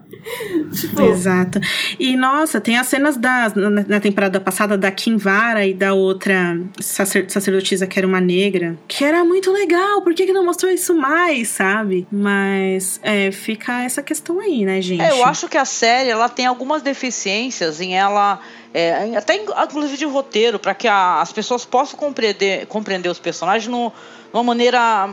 tipo... 0.74 1.02
Exato. 1.02 1.60
E 2.00 2.16
nossa, 2.16 2.60
tem 2.60 2.78
as 2.78 2.88
cenas 2.88 3.18
da, 3.18 3.52
na, 3.56 4.00
temporada 4.00 4.40
passada 4.40 4.78
da 4.78 4.92
Kinvara 4.92 5.66
e 5.66 5.74
da 5.74 5.94
outra 5.94 6.60
sacer, 6.80 7.30
sacerdotisa 7.30 7.88
que 7.88 8.00
era 8.00 8.08
uma 8.08 8.22
negra, 8.22 8.78
que 8.88 9.04
era 9.04 9.24
muito 9.24 9.52
legal. 9.52 10.02
Por 10.02 10.14
que, 10.14 10.26
que 10.26 10.34
não 10.34 10.46
mostrou 10.46 10.72
isso 10.72 10.96
mais, 10.96 11.50
sabe? 11.50 12.08
Mas 12.12 13.00
é, 13.04 13.32
fica 13.32 13.84
essa 13.84 14.02
questão 14.02 14.40
aí, 14.40 14.66
né, 14.66 14.82
gente? 14.82 15.02
É, 15.02 15.12
eu 15.12 15.26
acho 15.26 15.48
que 15.48 15.58
a 15.58 15.66
série 15.66 16.10
ela 16.10 16.30
tem 16.30 16.46
algumas 16.46 16.82
deficiências 16.82 17.82
em 17.82 17.96
ela. 17.96 18.40
É, 18.72 19.18
até 19.18 19.36
inclusive 19.36 19.98
de 19.98 20.06
roteiro, 20.06 20.60
para 20.60 20.76
que 20.76 20.88
a, 20.88 21.22
as 21.22 21.32
pessoas 21.32 21.66
possam 21.66 21.98
compreender, 21.98 22.68
compreender 22.68 23.10
os 23.10 23.18
personagens 23.18 23.68
no, 23.68 23.90
de 23.90 24.34
uma 24.34 24.44
maneira 24.44 25.10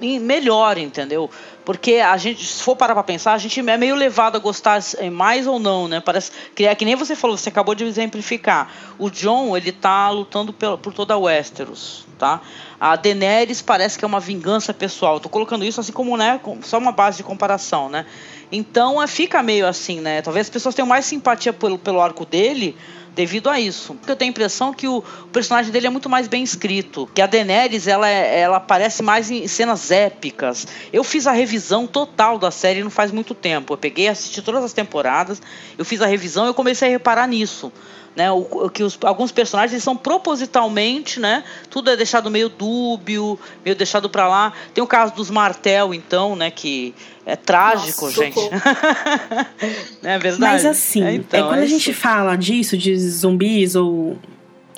melhor, 0.00 0.78
entendeu? 0.78 1.30
Porque 1.68 1.96
a 1.96 2.16
gente, 2.16 2.46
se 2.46 2.62
for 2.62 2.74
parar 2.74 2.94
pra 2.94 3.02
pensar, 3.02 3.34
a 3.34 3.36
gente 3.36 3.60
é 3.60 3.76
meio 3.76 3.94
levado 3.94 4.36
a 4.36 4.38
gostar 4.38 4.80
mais 5.12 5.46
ou 5.46 5.58
não, 5.58 5.86
né? 5.86 6.00
Parece 6.00 6.32
que 6.54 6.64
é 6.64 6.74
que 6.74 6.82
nem 6.82 6.96
você 6.96 7.14
falou, 7.14 7.36
você 7.36 7.50
acabou 7.50 7.74
de 7.74 7.84
exemplificar. 7.84 8.72
O 8.98 9.10
John, 9.10 9.54
ele 9.54 9.70
tá 9.70 10.08
lutando 10.08 10.50
por, 10.50 10.94
toda 10.94 11.12
a 11.12 11.18
Westeros, 11.18 12.06
tá? 12.18 12.40
A 12.80 12.96
Daenerys 12.96 13.60
parece 13.60 13.98
que 13.98 14.04
é 14.06 14.08
uma 14.08 14.18
vingança 14.18 14.72
pessoal. 14.72 15.20
Tô 15.20 15.28
colocando 15.28 15.62
isso 15.62 15.78
assim 15.78 15.92
como, 15.92 16.16
né, 16.16 16.40
só 16.62 16.78
uma 16.78 16.90
base 16.90 17.18
de 17.18 17.22
comparação, 17.22 17.90
né? 17.90 18.06
Então, 18.50 19.02
é, 19.02 19.06
fica 19.06 19.42
meio 19.42 19.66
assim, 19.66 20.00
né? 20.00 20.22
Talvez 20.22 20.46
as 20.46 20.50
pessoas 20.50 20.74
tenham 20.74 20.88
mais 20.88 21.04
simpatia 21.04 21.52
pelo, 21.52 21.78
pelo 21.78 22.00
arco 22.00 22.24
dele 22.24 22.78
devido 23.18 23.50
a 23.50 23.58
isso. 23.58 23.96
Eu 24.06 24.14
tenho 24.14 24.28
a 24.28 24.30
impressão 24.30 24.72
que 24.72 24.86
o, 24.86 24.98
o, 24.98 25.26
personagem 25.32 25.72
dele 25.72 25.88
é 25.88 25.90
muito 25.90 26.08
mais 26.08 26.28
bem 26.28 26.44
escrito, 26.44 27.10
que 27.12 27.20
a 27.20 27.26
Daenerys 27.26 27.88
ela, 27.88 28.08
é, 28.08 28.38
ela 28.38 28.58
aparece 28.58 29.02
mais 29.02 29.28
em 29.28 29.48
cenas 29.48 29.90
épicas. 29.90 30.68
Eu 30.92 31.02
fiz 31.02 31.26
a 31.26 31.32
revisão 31.32 31.57
total 31.86 32.38
da 32.38 32.50
série 32.50 32.82
não 32.82 32.90
faz 32.90 33.10
muito 33.10 33.34
tempo. 33.34 33.72
Eu 33.72 33.78
peguei, 33.78 34.08
assisti 34.08 34.42
todas 34.42 34.64
as 34.64 34.72
temporadas, 34.72 35.40
eu 35.76 35.84
fiz 35.84 36.00
a 36.00 36.06
revisão 36.06 36.44
e 36.46 36.48
eu 36.48 36.54
comecei 36.54 36.88
a 36.88 36.90
reparar 36.90 37.26
nisso 37.26 37.72
né? 38.18 38.32
O, 38.32 38.68
que 38.68 38.82
os, 38.82 38.98
alguns 39.02 39.30
personagens 39.30 39.80
são 39.80 39.96
propositalmente, 39.96 41.20
né? 41.20 41.44
Tudo 41.70 41.88
é 41.88 41.96
deixado 41.96 42.28
meio 42.28 42.48
dúbio, 42.48 43.38
meio 43.64 43.76
deixado 43.76 44.10
para 44.10 44.26
lá. 44.26 44.52
Tem 44.74 44.82
o 44.82 44.88
caso 44.88 45.14
dos 45.14 45.30
Martel, 45.30 45.94
então, 45.94 46.34
né? 46.34 46.50
Que 46.50 46.92
é 47.24 47.36
trágico, 47.36 48.06
Nossa, 48.06 48.24
gente. 48.24 48.40
é 50.02 50.18
verdade. 50.18 50.40
Mas 50.40 50.66
assim, 50.66 51.04
é, 51.04 51.14
então, 51.14 51.38
é 51.38 51.42
quando 51.48 51.60
é 51.60 51.62
a 51.62 51.68
gente 51.68 51.92
fala 51.92 52.34
disso, 52.36 52.76
de 52.76 52.98
zumbis 52.98 53.76
ou 53.76 54.18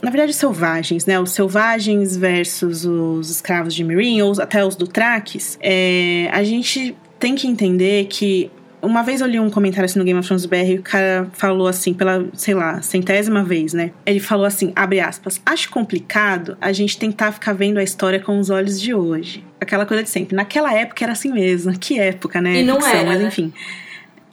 na 0.02 0.10
verdade, 0.10 0.32
selvagens, 0.32 1.06
né? 1.06 1.20
Os 1.20 1.32
selvagens 1.32 2.16
versus 2.16 2.84
os 2.84 3.30
escravos 3.30 3.74
de 3.74 3.84
Mirin, 3.84 4.22
ou 4.22 4.32
até 4.40 4.64
os 4.64 4.76
do 4.76 4.88
é, 5.60 6.28
a 6.32 6.42
gente 6.42 6.96
tem 7.18 7.34
que 7.34 7.46
entender 7.46 8.06
que 8.06 8.50
uma 8.82 9.02
vez 9.02 9.20
eu 9.20 9.26
li 9.26 9.38
um 9.38 9.50
comentário 9.50 9.84
assim 9.84 9.98
no 9.98 10.04
Game 10.04 10.18
of 10.18 10.26
Thrones 10.26 10.46
BR 10.46 10.56
e 10.56 10.78
o 10.78 10.82
cara 10.82 11.28
falou 11.32 11.66
assim, 11.66 11.92
pela, 11.92 12.26
sei 12.32 12.54
lá, 12.54 12.80
centésima 12.80 13.44
vez, 13.44 13.74
né? 13.74 13.90
Ele 14.06 14.20
falou 14.20 14.46
assim, 14.46 14.72
abre 14.74 15.00
aspas, 15.00 15.40
acho 15.44 15.70
complicado 15.70 16.56
a 16.60 16.72
gente 16.72 16.98
tentar 16.98 17.32
ficar 17.32 17.52
vendo 17.52 17.78
a 17.78 17.82
história 17.82 18.18
com 18.18 18.38
os 18.38 18.48
olhos 18.48 18.80
de 18.80 18.94
hoje. 18.94 19.44
Aquela 19.60 19.84
coisa 19.84 20.02
de 20.02 20.08
sempre. 20.08 20.34
Naquela 20.34 20.72
época 20.72 21.04
era 21.04 21.12
assim 21.12 21.30
mesmo. 21.30 21.78
Que 21.78 21.98
época, 21.98 22.40
né? 22.40 22.60
E 22.60 22.64
não 22.64 22.76
Ficção, 22.76 23.00
era, 23.00 23.04
Mas 23.04 23.20
né? 23.20 23.30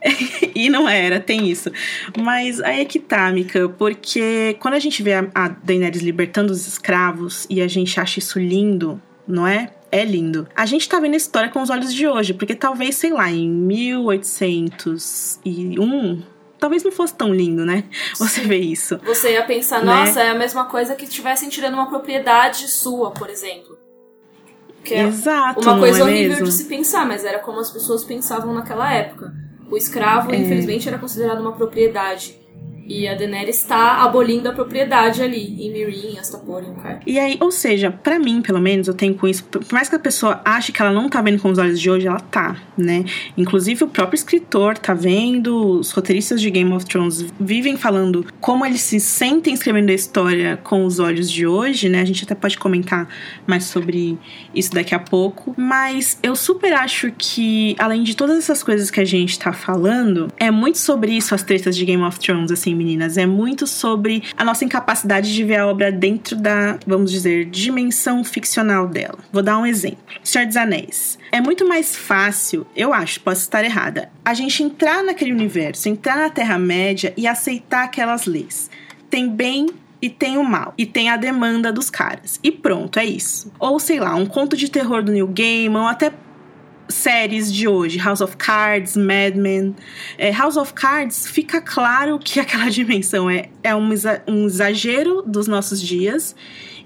e 0.55 0.69
não 0.69 0.87
era, 0.87 1.19
tem 1.19 1.49
isso. 1.49 1.71
Mas 2.17 2.61
aí 2.61 2.79
é 2.81 2.85
que 2.85 2.99
tá, 2.99 3.31
Mika, 3.31 3.67
porque 3.69 4.55
quando 4.59 4.75
a 4.75 4.79
gente 4.79 5.01
vê 5.03 5.13
a, 5.13 5.47
Daenerys 5.63 6.01
libertando 6.01 6.51
os 6.51 6.67
escravos 6.67 7.45
e 7.49 7.61
a 7.61 7.67
gente 7.67 7.99
acha 7.99 8.19
isso 8.19 8.39
lindo, 8.39 9.01
não 9.27 9.47
é? 9.47 9.71
é 9.91 10.03
lindo. 10.03 10.47
A 10.55 10.65
gente 10.65 10.89
tá 10.89 10.99
vendo 10.99 11.13
a 11.13 11.17
história 11.17 11.49
com 11.49 11.61
os 11.61 11.69
olhos 11.69 11.93
de 11.93 12.07
hoje, 12.07 12.33
porque 12.33 12.55
talvez, 12.55 12.95
sei 12.95 13.11
lá, 13.11 13.29
em 13.31 13.47
1801 13.49 16.23
talvez 16.59 16.83
não 16.83 16.91
fosse 16.91 17.13
tão 17.13 17.31
lindo, 17.33 17.65
né? 17.65 17.85
Você 18.17 18.41
vê 18.41 18.57
isso. 18.57 18.99
Você 19.05 19.31
ia 19.33 19.45
pensar, 19.45 19.79
né? 19.79 19.85
nossa, 19.85 20.21
é 20.21 20.29
a 20.29 20.35
mesma 20.35 20.65
coisa 20.65 20.95
que 20.95 21.05
estivessem 21.05 21.47
tirando 21.49 21.75
uma 21.75 21.87
propriedade 21.87 22.67
sua, 22.67 23.11
por 23.11 23.29
exemplo. 23.29 23.77
Que 24.83 24.95
é 24.95 25.03
Exato. 25.03 25.61
Uma 25.61 25.79
coisa 25.79 25.99
é 25.99 26.03
horrível 26.03 26.29
mesmo? 26.29 26.45
de 26.45 26.51
se 26.51 26.65
pensar, 26.65 27.05
mas 27.05 27.23
era 27.25 27.37
como 27.39 27.59
as 27.59 27.69
pessoas 27.69 28.03
pensavam 28.03 28.53
naquela 28.53 28.91
época. 28.93 29.33
O 29.69 29.77
escravo, 29.77 30.31
é. 30.31 30.37
infelizmente, 30.37 30.87
era 30.87 30.97
considerado 30.97 31.39
uma 31.39 31.53
propriedade. 31.53 32.37
E 32.87 33.05
a 33.07 33.15
Daenerys 33.15 33.57
está 33.57 34.01
abolindo 34.01 34.47
a 34.47 34.53
propriedade 34.53 35.21
ali, 35.21 35.55
em 35.59 35.71
Mirin, 35.71 36.17
Astapor 36.17 36.63
e 36.63 36.81
cara. 36.81 36.99
E 37.05 37.19
aí, 37.19 37.37
ou 37.41 37.51
seja, 37.51 37.91
para 37.91 38.17
mim, 38.17 38.41
pelo 38.41 38.61
menos, 38.61 38.87
eu 38.87 38.93
tenho 38.93 39.13
com 39.13 39.27
isso, 39.27 39.43
por 39.43 39.61
mais 39.73 39.89
que 39.89 39.95
a 39.95 39.99
pessoa 39.99 40.41
ache 40.45 40.71
que 40.71 40.81
ela 40.81 40.93
não 40.93 41.09
tá 41.09 41.21
vendo 41.21 41.41
com 41.41 41.49
os 41.49 41.57
olhos 41.57 41.79
de 41.79 41.89
hoje, 41.89 42.07
ela 42.07 42.19
tá, 42.19 42.55
né? 42.77 43.03
Inclusive 43.37 43.83
o 43.83 43.87
próprio 43.87 44.15
escritor 44.15 44.77
tá 44.77 44.93
vendo, 44.93 45.79
os 45.79 45.91
roteiristas 45.91 46.39
de 46.39 46.49
Game 46.49 46.71
of 46.71 46.85
Thrones 46.85 47.25
vivem 47.37 47.75
falando 47.75 48.25
como 48.39 48.65
eles 48.65 48.81
se 48.81 48.99
sentem 48.99 49.53
escrevendo 49.53 49.89
a 49.89 49.93
história 49.93 50.57
com 50.63 50.85
os 50.85 50.99
olhos 50.99 51.29
de 51.29 51.45
hoje, 51.45 51.89
né? 51.89 52.01
A 52.01 52.05
gente 52.05 52.23
até 52.23 52.35
pode 52.35 52.57
comentar 52.57 53.09
mais 53.45 53.65
sobre 53.65 54.17
isso 54.55 54.71
daqui 54.71 54.95
a 54.95 54.99
pouco, 54.99 55.53
mas 55.57 56.17
eu 56.23 56.35
super 56.35 56.71
acho 56.73 57.11
que 57.17 57.75
além 57.77 58.03
de 58.03 58.15
todas 58.15 58.37
essas 58.37 58.63
coisas 58.63 58.89
que 58.89 59.01
a 59.01 59.05
gente 59.05 59.37
tá 59.37 59.51
falando, 59.51 60.31
é 60.37 60.49
muito 60.49 60.77
sobre 60.77 61.11
isso 61.11 61.35
as 61.35 61.43
tretas 61.43 61.75
de 61.75 61.83
Game 61.83 62.03
of 62.03 62.17
Thrones, 62.19 62.51
assim, 62.51 62.76
meninas. 62.77 63.17
É 63.17 63.25
muito 63.25 63.65
sobre 63.65 64.23
a 64.37 64.43
nossa 64.43 64.63
incapacidade 64.63 65.33
de 65.33 65.43
ver 65.43 65.57
a 65.57 65.67
obra 65.67 65.91
dentro 65.91 66.35
da, 66.35 66.77
vamos 66.85 67.11
dizer, 67.11 67.45
dimensão 67.45 68.23
ficcional 68.23 68.87
dela. 68.87 69.19
Vou 69.31 69.43
dar 69.43 69.57
um 69.57 69.65
exemplo: 69.65 69.97
Senhor 70.23 70.45
dos 70.45 70.57
Anéis. 70.57 71.17
É 71.31 71.41
muito 71.41 71.67
mais 71.67 71.95
fácil, 71.95 72.65
eu 72.75 72.93
acho, 72.93 73.19
posso 73.21 73.41
estar 73.41 73.63
errada, 73.63 74.09
a 74.23 74.33
gente 74.33 74.63
entrar 74.63 75.03
naquele 75.03 75.33
universo, 75.33 75.89
entrar 75.89 76.17
na 76.17 76.29
Terra-média 76.29 77.13
e 77.17 77.27
aceitar 77.27 77.83
aquelas 77.83 78.25
leis. 78.25 78.69
Tem 79.09 79.29
bem 79.29 79.67
e 80.01 80.09
tem 80.09 80.37
o 80.37 80.43
mal. 80.43 80.73
E 80.77 80.85
tem 80.85 81.09
a 81.09 81.17
demanda 81.17 81.71
dos 81.71 81.89
caras. 81.89 82.39
E 82.43 82.51
pronto, 82.51 82.99
é 82.99 83.05
isso. 83.05 83.51
Ou 83.59 83.79
sei 83.79 83.99
lá, 83.99 84.15
um 84.15 84.25
conto 84.25 84.55
de 84.55 84.69
terror 84.69 85.01
do 85.03 85.11
New 85.11 85.27
Game, 85.27 85.75
ou 85.75 85.87
até 85.87 86.11
séries 86.89 87.51
de 87.51 87.67
hoje, 87.67 87.97
House 87.97 88.21
of 88.21 88.37
Cards, 88.37 88.95
Mad 88.95 89.35
Men. 89.35 89.75
É, 90.17 90.31
House 90.31 90.57
of 90.57 90.73
Cards, 90.73 91.27
fica 91.27 91.61
claro 91.61 92.19
que 92.19 92.39
aquela 92.41 92.69
dimensão 92.69 93.29
é, 93.29 93.49
é 93.63 93.75
um, 93.75 93.89
um 94.27 94.45
exagero 94.45 95.21
dos 95.25 95.47
nossos 95.47 95.81
dias. 95.81 96.35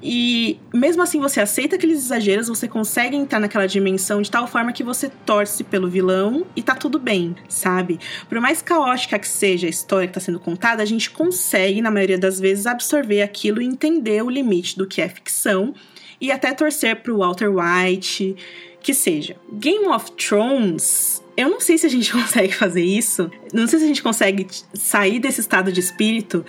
E 0.04 0.60
mesmo 0.74 1.04
assim 1.04 1.20
você 1.20 1.39
aceita 1.39 1.76
aqueles 1.76 1.99
exageros, 1.99 2.47
você 2.47 2.68
consegue 2.68 3.16
entrar 3.16 3.39
naquela 3.39 3.68
dimensão 3.68 4.22
de 4.22 4.32
tal 4.32 4.47
forma 4.47 4.74
que 4.74 4.84
você 4.84 5.10
torce 5.26 5.64
pelo 5.64 5.88
vilão 5.88 6.45
e 6.56 6.64
tá 6.64 6.74
tudo 6.74 6.97
bem, 6.97 7.36
sabe? 7.47 7.99
Por 8.28 8.39
mais 8.39 8.64
caótica 8.64 9.20
que 9.20 9.28
seja 9.28 9.68
a 9.68 9.70
história 9.70 10.08
que 10.08 10.14
tá 10.14 10.20
sendo 10.20 10.39
contada, 10.39 10.82
a 10.82 10.86
gente 10.88 11.12
consegue, 11.12 11.82
na 11.82 11.91
maioria 11.91 12.18
das 12.18 12.39
vezes, 12.39 12.66
absorver 12.66 13.22
aquilo 13.22 13.62
e 13.62 13.66
entender 13.66 14.24
o 14.24 14.30
limite 14.30 14.76
do 14.76 14.88
que 14.88 15.02
é 15.02 15.08
ficção 15.08 15.76
e 16.20 16.32
até 16.32 16.54
torcer 16.54 16.97
pro 16.97 17.18
Walter 17.18 17.49
White 17.49 18.36
que 18.82 18.93
seja. 18.93 19.36
Game 19.51 19.86
of 19.88 20.11
Thrones, 20.13 21.23
eu 21.38 21.49
não 21.49 21.59
sei 21.59 21.77
se 21.77 21.86
a 21.86 21.89
gente 21.89 22.11
consegue 22.13 22.53
fazer 22.53 22.84
isso, 22.84 23.29
não 23.53 23.67
sei 23.67 23.79
se 23.79 23.86
a 23.86 23.88
gente 23.88 24.03
consegue 24.03 24.47
sair 24.73 25.19
desse 25.19 25.41
estado 25.41 25.71
de 25.71 25.79
espírito. 25.79 26.45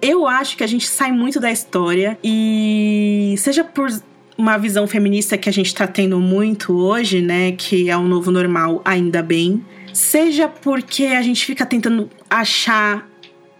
Eu 0.00 0.26
acho 0.26 0.56
que 0.56 0.64
a 0.64 0.66
gente 0.66 0.86
sai 0.86 1.10
muito 1.10 1.40
da 1.40 1.50
história 1.50 2.18
e 2.22 3.34
seja 3.38 3.64
por 3.64 3.88
uma 4.36 4.58
visão 4.58 4.86
feminista 4.86 5.38
que 5.38 5.48
a 5.48 5.52
gente 5.52 5.74
tá 5.74 5.86
tendo 5.86 6.20
muito 6.20 6.76
hoje, 6.76 7.22
né, 7.22 7.52
que 7.52 7.88
é 7.88 7.96
um 7.96 8.06
novo 8.06 8.30
normal, 8.30 8.82
ainda 8.84 9.22
bem, 9.22 9.64
seja 9.94 10.46
porque 10.46 11.04
a 11.04 11.22
gente 11.22 11.44
fica 11.44 11.64
tentando 11.64 12.10
achar 12.28 13.08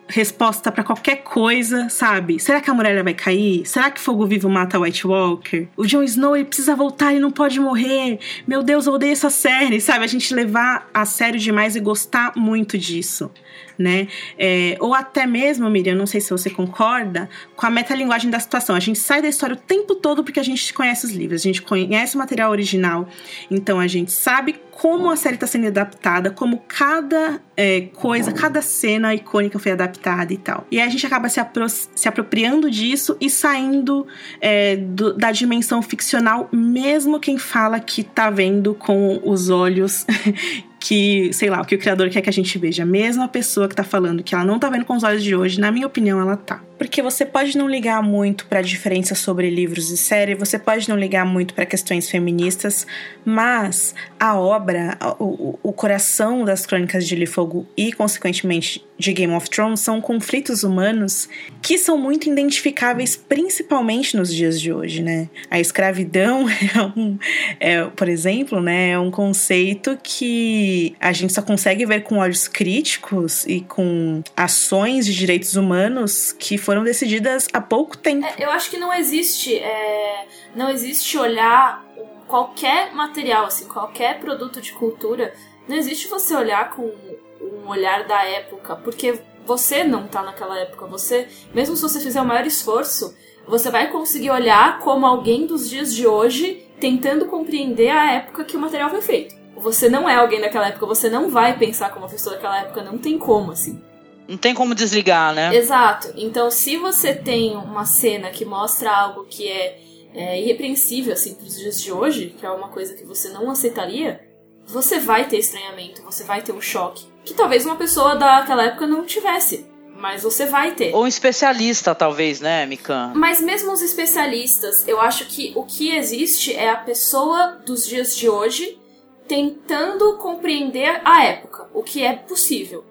resposta 0.09 0.71
para 0.71 0.85
qualquer 0.85 1.17
coisa, 1.17 1.89
sabe? 1.89 2.39
Será 2.39 2.61
que 2.61 2.71
a 2.71 2.75
muralha 2.75 3.03
vai 3.03 3.15
cair? 3.15 3.67
Será 3.67 3.91
que 3.91 4.01
fogo 4.01 4.27
vivo 4.27 4.49
mata 4.49 4.79
White 4.79 5.07
Walker? 5.07 5.69
O 5.77 5.85
Jon 5.85 6.03
Snow 6.03 6.37
ele 6.37 6.45
precisa 6.45 6.75
voltar, 6.75 7.13
ele 7.13 7.21
não 7.21 7.31
pode 7.31 7.59
morrer. 7.59 8.19
Meu 8.47 8.63
Deus, 8.63 8.87
eu 8.87 8.93
odeio 8.93 9.13
essa 9.13 9.31
série, 9.31 9.81
sabe? 9.81 10.05
A 10.05 10.09
gente 10.09 10.33
levar 10.35 10.89
a 10.93 11.05
sério 11.05 11.39
demais 11.39 11.77
e 11.77 11.81
gostar 11.81 12.33
muito 12.37 12.79
disso, 12.79 13.31
né? 13.79 14.09
É, 14.39 14.77
ou 14.81 14.95
até 14.95 15.27
mesmo, 15.27 15.69
Miriam, 15.71 15.95
não 15.95 16.07
sei 16.07 16.21
se 16.21 16.31
você 16.31 16.51
concorda, 16.51 17.29
com 17.55 17.67
a 17.67 17.71
metalinguagem 17.71 18.31
da 18.31 18.41
situação. 18.41 18.75
A 18.77 18.81
gente 18.81 18.99
sai 18.99 19.23
da 19.23 19.29
história 19.29 19.55
o 19.55 19.59
tempo 19.59 19.95
todo 19.95 20.23
porque 20.25 20.41
a 20.41 20.43
gente 20.43 20.73
conhece 20.73 21.07
os 21.07 21.13
livros, 21.13 21.41
a 21.41 21.45
gente 21.45 21.63
conhece 21.63 22.15
o 22.15 22.19
material 22.19 22.51
original, 22.51 23.09
então 23.51 23.79
a 23.81 23.87
gente 23.87 24.13
sabe 24.13 24.57
como 24.71 25.11
a 25.11 25.17
série 25.17 25.37
está 25.37 25.47
sendo 25.47 25.69
adaptada, 25.69 26.31
como 26.31 26.63
cada 26.69 27.41
é, 27.57 27.89
coisa, 27.95 28.31
cada 28.31 28.61
cena 28.61 29.15
icônica 29.15 29.59
foi 29.59 29.73
adaptada 29.73 30.33
e 30.33 30.37
tal. 30.37 30.67
E 30.71 30.79
aí 30.79 30.87
a 30.87 30.91
gente 30.91 31.07
acaba 31.07 31.31
se, 31.31 31.41
apro 31.41 31.67
se 31.69 32.07
apropriando 32.07 32.71
disso 32.71 33.17
e 33.19 33.31
saindo 33.31 34.07
é, 34.39 34.77
do, 34.77 35.15
da 35.15 35.33
dimensão 35.33 35.81
ficcional, 35.81 36.49
mesmo 36.53 37.19
quem 37.19 37.39
fala 37.39 37.81
que 37.81 38.05
tá 38.05 38.29
vendo 38.29 38.75
com 38.75 39.21
os 39.25 39.49
olhos 39.49 40.05
que, 40.87 41.33
sei 41.33 41.51
lá, 41.51 41.61
o 41.61 41.65
que 41.65 41.75
o 41.75 41.79
criador 41.79 42.09
quer 42.11 42.21
que 42.23 42.31
a 42.31 42.33
gente 42.33 42.57
veja. 42.59 42.85
A 42.85 43.29
pessoa 43.29 43.67
que 43.69 43.75
tá 43.75 43.83
falando 43.83 44.23
que 44.23 44.35
ela 44.37 44.45
não 44.45 44.57
tá 44.57 44.71
vendo 44.71 44.85
com 44.85 44.95
os 44.95 45.03
olhos 45.03 45.25
de 45.25 45.35
hoje, 45.35 45.61
na 45.61 45.73
minha 45.73 45.87
opinião, 45.87 46.21
ela 46.21 46.37
tá. 46.37 46.63
Porque 46.79 47.03
você 47.03 47.25
pode 47.25 47.57
não 47.57 47.69
ligar 47.69 48.03
muito 48.03 48.47
para 48.47 48.61
a 48.61 48.63
diferença 48.63 49.15
sobre 49.15 49.51
livros 49.51 49.91
e 49.91 49.97
série, 49.97 50.35
você 50.35 50.59
pode 50.59 50.89
não 50.89 50.97
ligar 50.97 51.25
muito 51.25 51.55
para 51.55 51.67
questões 51.67 52.11
feministas, 52.11 52.87
mas 53.25 53.95
a 54.19 54.39
obra, 54.39 54.97
o, 55.19 55.59
o 55.63 55.73
coração 55.73 56.45
das 56.45 56.67
Crônicas 56.67 57.05
de 57.05 57.11
Gelo 57.11 57.23
e 57.23 57.27
Fogo 57.27 57.67
e, 57.77 57.93
consequentemente, 57.93 58.85
de 58.99 59.13
Game 59.13 59.33
of 59.35 59.49
Thrones 59.51 59.81
são 59.81 60.01
conflitos 60.01 60.63
humanos 60.65 61.29
que 61.61 61.77
são 61.77 61.99
muito 61.99 62.31
identificáveis, 62.31 63.17
principalmente 63.17 64.17
nos 64.17 64.33
dias 64.33 64.61
de 64.61 64.73
hoje, 64.73 65.03
né? 65.03 65.29
A 65.51 65.61
escravidão 65.61 66.47
é 66.49 66.83
um, 66.97 67.19
é, 67.61 67.85
por 67.85 68.09
exemplo, 68.09 68.61
né, 68.61 68.91
é 68.91 68.99
um 68.99 69.11
conceito 69.11 69.99
que 70.03 70.95
a 71.01 71.13
gente 71.13 71.33
só 71.33 71.43
consegue 71.43 71.85
ver 71.85 72.03
com 72.03 72.19
olhos 72.19 72.49
críticos 72.49 73.45
e 73.47 73.61
com 73.61 74.23
ações 74.37 75.07
de 75.07 75.15
direitos 75.15 75.57
humanos 75.57 76.35
que 76.39 76.57
foram 76.67 76.83
decididas 76.83 77.47
há 77.53 77.61
pouco 77.61 77.97
tempo. 77.97 78.27
É, 78.27 78.35
eu 78.45 78.51
acho 78.51 78.69
que 78.69 78.77
não 78.77 78.93
existe, 78.93 79.57
é, 79.57 80.27
não 80.53 80.69
existe 80.69 81.17
olhar 81.17 81.87
qualquer 82.27 82.93
material, 82.93 83.47
assim, 83.47 83.69
qualquer 83.69 84.19
produto 84.19 84.61
de 84.61 84.73
cultura, 84.73 85.33
não 85.69 85.77
existe 85.77 86.09
você 86.09 86.35
olhar 86.35 86.71
com 86.71 86.93
um 87.41 87.69
olhar 87.69 88.05
da 88.05 88.25
época, 88.25 88.75
porque 88.75 89.21
você 89.45 89.85
não 89.85 90.09
tá 90.09 90.23
naquela 90.25 90.59
época. 90.59 90.87
Você, 90.87 91.29
mesmo 91.55 91.77
se 91.77 91.83
você 91.83 92.01
fizer 92.01 92.21
o 92.21 92.25
maior 92.25 92.45
esforço, 92.45 93.17
você 93.47 93.71
vai 93.71 93.93
conseguir 93.93 94.31
olhar 94.31 94.81
como 94.81 95.07
alguém 95.07 95.47
dos 95.47 95.71
dias 95.71 95.95
de 95.95 96.05
hoje 96.05 96.67
tentando 96.81 97.27
compreender 97.27 97.91
a 97.91 98.13
época 98.15 98.45
que 98.45 98.57
o 98.57 98.61
material 98.61 98.91
foi 98.91 99.03
feito. 99.03 99.37
Você 99.57 99.89
não 99.89 100.09
é 100.09 100.17
alguém 100.17 100.41
daquela 100.41 100.67
época, 100.67 100.85
você 100.85 101.09
não 101.09 101.31
vai 101.31 101.57
pensar 101.57 101.91
como 101.91 102.05
uma 102.05 102.11
pessoa 102.11 102.35
daquela 102.35 102.59
época, 102.59 102.83
não 102.83 102.99
tem 102.99 103.17
como, 103.17 103.53
assim. 103.53 103.81
Não 104.29 104.37
tem 104.37 104.55
como 104.55 104.75
desligar, 104.75 105.35
né? 105.35 105.55
Exato. 105.55 106.13
Então, 106.17 106.51
se 106.51 106.77
você 106.77 107.15
tem 107.15 107.57
uma 107.57 107.85
cena 107.85 108.31
que 108.31 108.45
mostra 108.45 108.91
algo 108.91 109.25
que 109.25 109.49
é, 109.49 109.81
é 110.15 110.41
irrepreensível, 110.41 111.13
assim, 111.13 111.35
pros 111.35 111.57
dias 111.57 111.81
de 111.81 111.93
hoje, 111.93 112.35
que 112.39 112.45
é 112.45 112.51
uma 112.51 112.69
coisa 112.69 112.95
que 112.95 113.05
você 113.05 113.29
não 113.29 113.51
aceitaria, 113.51 114.21
você 114.67 114.99
vai 114.99 115.29
ter 115.29 115.39
estranhamento, 115.39 116.03
você 116.03 116.25
vai 116.25 116.43
ter 116.43 116.53
um 116.53 116.61
choque. 116.61 117.07
Que 117.25 117.35
talvez 117.35 117.65
uma 117.65 117.77
pessoa 117.77 118.17
daquela 118.17 118.65
época 118.65 118.87
não 118.87 119.05
tivesse. 119.05 119.67
Mas 119.99 120.23
você 120.23 120.45
vai 120.45 120.75
ter. 120.75 120.95
Ou 120.95 121.05
um 121.05 121.07
especialista, 121.07 121.95
talvez, 121.95 122.41
né, 122.41 122.67
Mikan? 122.67 123.13
Mas 123.15 123.41
mesmo 123.41 123.73
os 123.73 123.81
especialistas, 123.81 124.87
eu 124.87 125.01
acho 125.01 125.25
que 125.27 125.53
o 125.57 125.65
que 125.65 125.97
existe 125.97 126.55
é 126.55 126.69
a 126.69 126.77
pessoa 126.77 127.59
dos 127.65 127.87
dias 127.87 128.15
de 128.15 128.29
hoje 128.29 128.79
tentando 129.27 130.17
compreender 130.19 131.01
a 131.05 131.25
época, 131.25 131.69
o 131.73 131.83
que 131.83 132.03
é 132.03 132.13
possível. 132.13 132.85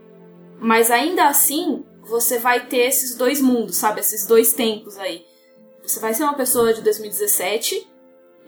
Mas 0.60 0.90
ainda 0.90 1.28
assim, 1.28 1.86
você 2.02 2.40
vai 2.40 2.68
ter 2.68 2.88
esses 2.88 3.16
dois 3.16 3.42
mundos, 3.42 3.78
sabe? 3.78 4.00
Esses 4.00 4.26
dois 4.26 4.54
tempos 4.54 4.98
aí. 4.98 5.26
Você 5.84 6.00
vai 6.00 6.14
ser 6.14 6.24
uma 6.24 6.34
pessoa 6.34 6.74
de 6.74 6.82
2017 6.82 7.88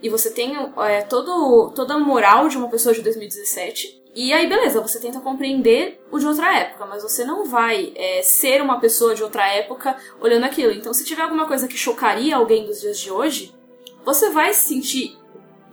e 0.02 0.08
você 0.08 0.30
tem 0.30 0.54
é, 0.78 1.02
todo, 1.02 1.72
toda 1.74 1.94
a 1.94 1.98
moral 1.98 2.48
de 2.48 2.56
uma 2.56 2.68
pessoa 2.68 2.94
de 2.94 3.02
2017. 3.02 3.98
E 4.14 4.32
aí, 4.32 4.48
beleza, 4.48 4.80
você 4.80 4.98
tenta 4.98 5.20
compreender 5.20 6.00
o 6.10 6.18
de 6.18 6.26
outra 6.26 6.56
época, 6.56 6.86
mas 6.86 7.02
você 7.02 7.24
não 7.24 7.44
vai 7.44 7.92
é, 7.94 8.22
ser 8.22 8.62
uma 8.62 8.80
pessoa 8.80 9.14
de 9.14 9.22
outra 9.22 9.46
época 9.46 9.96
olhando 10.20 10.44
aquilo. 10.44 10.72
Então, 10.72 10.94
se 10.94 11.04
tiver 11.04 11.22
alguma 11.22 11.46
coisa 11.46 11.68
que 11.68 11.76
chocaria 11.76 12.36
alguém 12.36 12.64
dos 12.64 12.80
dias 12.80 12.98
de 12.98 13.10
hoje, 13.10 13.54
você 14.04 14.30
vai 14.30 14.52
se 14.54 14.68
sentir. 14.68 15.17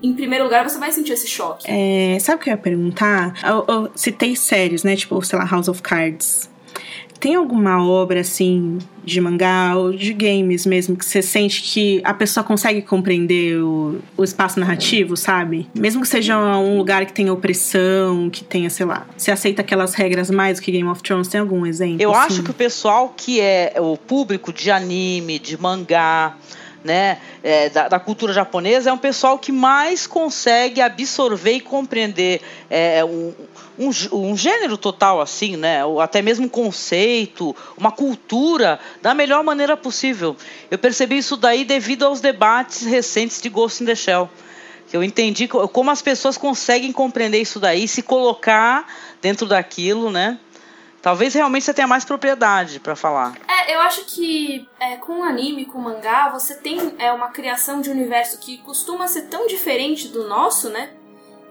Em 0.06 0.14
primeiro 0.14 0.44
lugar, 0.44 0.70
você 0.70 0.78
vai 0.78 0.92
sentir 0.92 1.14
esse 1.14 1.28
choque. 1.28 1.66
É, 1.68 2.20
sabe 2.20 2.40
o 2.40 2.44
que 2.44 2.50
eu 2.50 2.54
ia 2.54 2.58
perguntar? 2.58 3.34
Eu, 3.44 3.66
eu 3.68 3.92
citei 3.96 4.36
séries, 4.36 4.84
né? 4.84 4.96
Tipo, 4.96 5.20
sei 5.24 5.40
lá, 5.40 5.46
House 5.46 5.68
of 5.68 5.82
Cards. 5.82 6.48
Tem 7.20 7.34
alguma 7.34 7.84
obra 7.84 8.20
assim 8.20 8.78
de 9.04 9.20
mangá 9.20 9.76
ou 9.76 9.94
de 9.94 10.14
games 10.14 10.64
mesmo 10.66 10.96
que 10.96 11.04
você 11.04 11.24
sente 11.24 11.64
que 11.64 12.00
a 12.04 12.14
pessoa 12.14 12.44
consegue 12.44 12.84
compreender 12.84 13.58
o, 13.64 14.00
o 14.16 14.24
espaço 14.24 14.60
narrativo, 14.60 15.18
sabe? 15.18 15.68
Mesmo 15.74 16.04
que 16.04 16.08
seja 16.08 16.38
um 16.38 16.78
lugar 16.78 17.04
que 17.06 17.14
tenha 17.14 17.34
opressão, 17.34 18.30
que 18.30 18.44
tenha, 18.44 18.70
sei 18.70 18.86
lá, 18.86 19.08
você 19.18 19.32
aceita 19.32 19.64
aquelas 19.64 19.96
regras 19.96 20.30
mais 20.30 20.60
do 20.60 20.64
que 20.64 20.72
Game 20.72 20.88
of 20.88 21.02
Thrones? 21.02 21.28
Tem 21.28 21.40
algum 21.42 21.66
exemplo? 21.66 21.98
Eu 22.00 22.14
assim? 22.14 22.34
acho 22.36 22.44
que 22.44 22.52
o 22.52 22.54
pessoal 22.54 23.12
que 23.16 23.40
é 23.40 23.74
o 23.80 23.98
público 23.98 24.54
de 24.54 24.70
anime, 24.70 25.40
de 25.40 25.60
mangá, 25.60 26.36
né, 26.86 27.18
é, 27.44 27.68
da, 27.68 27.88
da, 27.88 28.00
cultura 28.00 28.32
japonesa 28.32 28.92
é 28.92 28.94
um 28.94 28.98
pessoal 28.98 29.40
que 29.40 29.52
mais 29.52 30.06
consegue 30.06 30.80
absorver 30.80 31.54
e 31.54 31.60
compreender 31.60 32.42
é, 32.70 33.04
um, 33.04 33.34
um, 33.80 33.90
um, 34.12 34.38
gênero 34.38 34.78
total 34.78 35.20
assim, 35.20 35.58
né, 35.58 35.84
ou 35.84 36.00
até 36.00 36.22
mesmo 36.22 36.46
um 36.46 36.50
conceito, 36.50 37.56
uma 37.76 37.92
cultura 37.92 38.80
da 39.02 39.16
melhor 39.16 39.44
maneira 39.44 39.76
possível. 39.76 40.38
Eu 40.70 40.78
percebi 40.78 41.18
isso 41.18 41.36
daí 41.36 41.66
devido 41.66 42.06
aos 42.06 42.22
debates 42.22 42.86
recentes 42.86 43.42
de 43.42 43.50
Ghost 43.50 43.82
in 43.82 43.88
the 43.88 43.96
Shell. 43.96 44.30
Eu 44.94 45.04
entendi 45.04 45.48
como 45.48 45.90
as 45.90 46.04
pessoas 46.04 46.38
conseguem 46.38 46.92
compreender 46.92 47.42
isso 47.42 47.60
daí, 47.60 47.88
se 47.88 48.04
colocar 48.04 48.88
dentro 49.20 49.48
daquilo, 49.48 50.12
né? 50.12 50.38
Talvez 51.06 51.36
realmente 51.36 51.66
você 51.66 51.72
tenha 51.72 51.88
mais 51.88 52.04
propriedade 52.04 52.80
para 52.80 52.96
falar. 52.96 53.38
É, 53.48 53.76
eu 53.76 53.80
acho 53.82 54.06
que 54.06 54.68
é, 54.80 54.96
com 54.96 55.24
anime, 55.24 55.64
com 55.64 55.78
mangá, 55.78 56.30
você 56.30 56.56
tem 56.56 56.96
é, 56.98 57.14
uma 57.14 57.28
criação 57.28 57.80
de 57.80 57.92
universo 57.92 58.40
que 58.40 58.58
costuma 58.64 59.08
ser 59.08 59.28
tão 59.28 59.46
diferente 59.46 60.08
do 60.08 60.28
nosso, 60.28 60.68
né? 60.72 60.94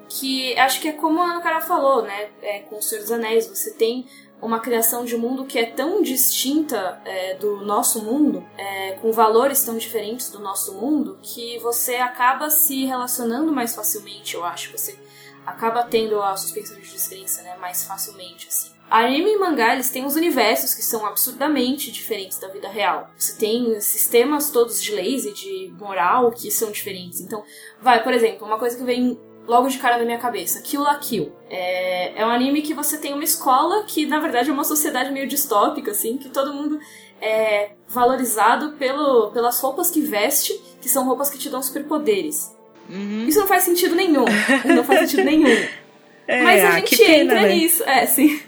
Que 0.09 0.59
acho 0.59 0.81
que 0.81 0.89
é 0.89 0.93
como 0.93 1.23
a 1.23 1.27
Ana 1.27 1.61
falou, 1.61 2.03
né? 2.03 2.31
É, 2.43 2.59
com 2.63 2.79
o 2.79 2.83
Senhor 2.83 3.03
dos 3.03 3.13
Anéis, 3.13 3.47
você 3.47 3.73
tem 3.75 4.09
uma 4.43 4.59
criação 4.59 5.05
de 5.05 5.17
mundo 5.17 5.45
que 5.45 5.57
é 5.57 5.67
tão 5.67 6.03
distinta 6.03 7.01
é, 7.05 7.35
do 7.35 7.59
nosso 7.59 8.03
mundo, 8.03 8.45
é, 8.59 8.99
com 9.01 9.13
valores 9.13 9.65
tão 9.65 9.79
diferentes 9.79 10.31
do 10.31 10.41
nosso 10.41 10.75
mundo, 10.75 11.17
que 11.23 11.61
você 11.61 11.95
acaba 11.95 12.51
se 12.51 12.87
relacionando 12.87 13.53
mais 13.53 13.73
facilmente, 13.73 14.35
eu 14.35 14.45
acho. 14.45 14.73
Você 14.73 14.99
acaba 15.47 15.85
tendo 15.85 16.21
a 16.21 16.37
suspensão 16.37 16.77
de 16.77 16.91
descrença 16.91 17.41
né, 17.43 17.57
mais 17.57 17.85
facilmente, 17.85 18.49
assim. 18.49 18.74
Anime 18.91 19.33
e 19.33 19.39
mangá, 19.39 19.75
eles 19.75 19.91
têm 19.91 20.05
os 20.05 20.15
universos 20.15 20.75
que 20.75 20.83
são 20.83 21.05
absurdamente 21.05 21.91
diferentes 21.91 22.39
da 22.39 22.49
vida 22.49 22.69
real. 22.69 23.11
Você 23.17 23.37
tem 23.37 23.81
sistemas 23.81 24.51
todos 24.51 24.83
de 24.83 24.93
leis 24.93 25.25
e 25.25 25.33
de 25.33 25.75
moral 25.79 26.31
que 26.31 26.51
são 26.51 26.71
diferentes. 26.71 27.21
Então, 27.21 27.43
vai, 27.81 28.03
por 28.03 28.13
exemplo, 28.13 28.47
uma 28.47 28.59
coisa 28.59 28.77
que 28.77 28.85
vem 28.85 29.19
logo 29.47 29.69
de 29.69 29.79
cara 29.79 29.99
na 29.99 30.05
minha 30.05 30.19
cabeça, 30.19 30.61
Kill 30.63 30.81
la 30.81 30.97
Kill. 30.97 31.33
É, 31.51 32.21
é 32.21 32.27
um 32.27 32.31
anime 32.31 32.63
que 32.63 32.75
você 32.75 32.99
tem 32.99 33.13
uma 33.13 33.25
escola 33.25 33.85
que, 33.85 34.07
na 34.07 34.19
verdade, 34.19 34.51
é 34.51 34.53
uma 34.53 34.65
sociedade 34.65 35.11
meio 35.11 35.27
distópica, 35.27 35.91
assim, 35.91 36.17
que 36.17 36.29
todo 36.29 36.53
mundo 36.53 36.79
é 37.21 37.73
valorizado 37.89 38.73
pelo, 38.73 39.31
pelas 39.31 39.61
roupas 39.61 39.91
que 39.91 40.01
veste, 40.01 40.53
que 40.81 40.89
são 40.89 41.05
roupas 41.05 41.31
que 41.31 41.39
te 41.39 41.49
dão 41.49 41.63
superpoderes. 41.63 42.55
Uhum. 42.89 43.27
Isso 43.27 43.41
não 43.41 43.47
faz 43.47 43.65
sentido 43.65 43.95
nenhum. 43.95 44.25
não 44.65 44.85
faz 44.85 45.01
sentido 45.01 45.25
nenhum. 45.25 45.49
É, 46.27 46.43
Mas 46.43 46.65
a 46.65 46.71
gente 46.73 47.03
entra 47.03 47.43
né? 47.43 47.55
nisso. 47.55 47.83
É, 47.85 48.07
sim. 48.07 48.41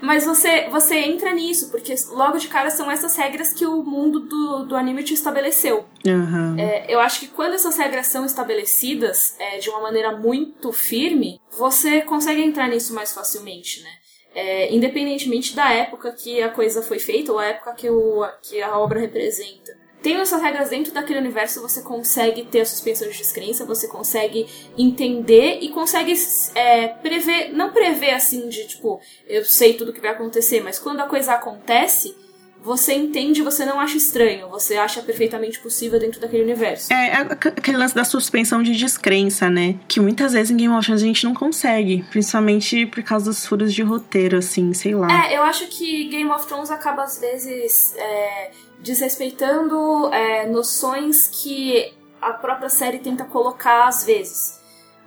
Mas 0.00 0.24
você, 0.24 0.68
você 0.68 0.96
entra 0.96 1.32
nisso, 1.32 1.70
porque 1.70 1.94
logo 2.10 2.38
de 2.38 2.48
cara 2.48 2.70
são 2.70 2.90
essas 2.90 3.16
regras 3.16 3.52
que 3.52 3.64
o 3.64 3.82
mundo 3.84 4.20
do, 4.20 4.64
do 4.64 4.76
anime 4.76 5.04
te 5.04 5.14
estabeleceu. 5.14 5.86
Uhum. 6.04 6.58
É, 6.58 6.86
eu 6.88 6.98
acho 6.98 7.20
que 7.20 7.28
quando 7.28 7.54
essas 7.54 7.76
regras 7.76 8.08
são 8.08 8.24
estabelecidas 8.24 9.36
é, 9.38 9.58
de 9.58 9.70
uma 9.70 9.80
maneira 9.80 10.16
muito 10.16 10.72
firme, 10.72 11.40
você 11.56 12.00
consegue 12.00 12.42
entrar 12.42 12.68
nisso 12.68 12.94
mais 12.94 13.14
facilmente, 13.14 13.82
né? 13.82 13.90
É, 14.32 14.72
independentemente 14.72 15.56
da 15.56 15.72
época 15.72 16.12
que 16.12 16.40
a 16.40 16.50
coisa 16.50 16.82
foi 16.82 17.00
feita 17.00 17.32
ou 17.32 17.38
a 17.38 17.46
época 17.46 17.74
que, 17.74 17.90
o, 17.90 18.24
que 18.42 18.62
a 18.62 18.78
obra 18.78 19.00
representa 19.00 19.79
tendo 20.02 20.22
essas 20.22 20.40
regras 20.40 20.70
dentro 20.70 20.92
daquele 20.92 21.18
universo, 21.18 21.60
você 21.60 21.82
consegue 21.82 22.44
ter 22.44 22.60
a 22.60 22.66
suspensão 22.66 23.08
de 23.08 23.16
descrença, 23.16 23.64
você 23.64 23.86
consegue 23.86 24.46
entender 24.76 25.58
e 25.60 25.68
consegue 25.68 26.14
é, 26.54 26.88
prever, 26.88 27.52
não 27.52 27.70
prever 27.70 28.10
assim 28.10 28.48
de 28.48 28.66
tipo, 28.66 29.00
eu 29.28 29.44
sei 29.44 29.74
tudo 29.74 29.92
que 29.92 30.00
vai 30.00 30.10
acontecer, 30.10 30.62
mas 30.62 30.78
quando 30.78 31.00
a 31.00 31.06
coisa 31.06 31.34
acontece, 31.34 32.16
você 32.62 32.92
entende, 32.92 33.42
você 33.42 33.64
não 33.64 33.80
acha 33.80 33.96
estranho, 33.96 34.48
você 34.48 34.76
acha 34.76 35.00
perfeitamente 35.02 35.58
possível 35.60 35.98
dentro 35.98 36.20
daquele 36.20 36.42
universo. 36.42 36.92
É, 36.92 37.08
é 37.08 37.16
aquele 37.32 37.78
lance 37.78 37.94
da 37.94 38.04
suspensão 38.04 38.62
de 38.62 38.76
descrença, 38.76 39.48
né? 39.48 39.76
Que 39.88 39.98
muitas 39.98 40.34
vezes 40.34 40.50
em 40.50 40.56
Game 40.56 40.74
of 40.74 40.84
Thrones 40.84 41.02
a 41.02 41.06
gente 41.06 41.24
não 41.24 41.34
consegue, 41.34 42.04
principalmente 42.10 42.84
por 42.86 43.02
causa 43.02 43.26
dos 43.26 43.46
furos 43.46 43.72
de 43.72 43.82
roteiro, 43.82 44.36
assim, 44.36 44.74
sei 44.74 44.94
lá. 44.94 45.26
É, 45.26 45.36
eu 45.36 45.42
acho 45.42 45.66
que 45.68 46.08
Game 46.08 46.30
of 46.30 46.46
Thrones 46.46 46.70
acaba 46.70 47.02
às 47.02 47.18
vezes. 47.18 47.94
É 47.96 48.50
desrespeitando 48.82 50.12
é, 50.12 50.46
noções 50.46 51.28
que 51.28 51.92
a 52.20 52.32
própria 52.32 52.68
série 52.68 52.98
tenta 52.98 53.24
colocar 53.24 53.86
às 53.86 54.04
vezes. 54.04 54.60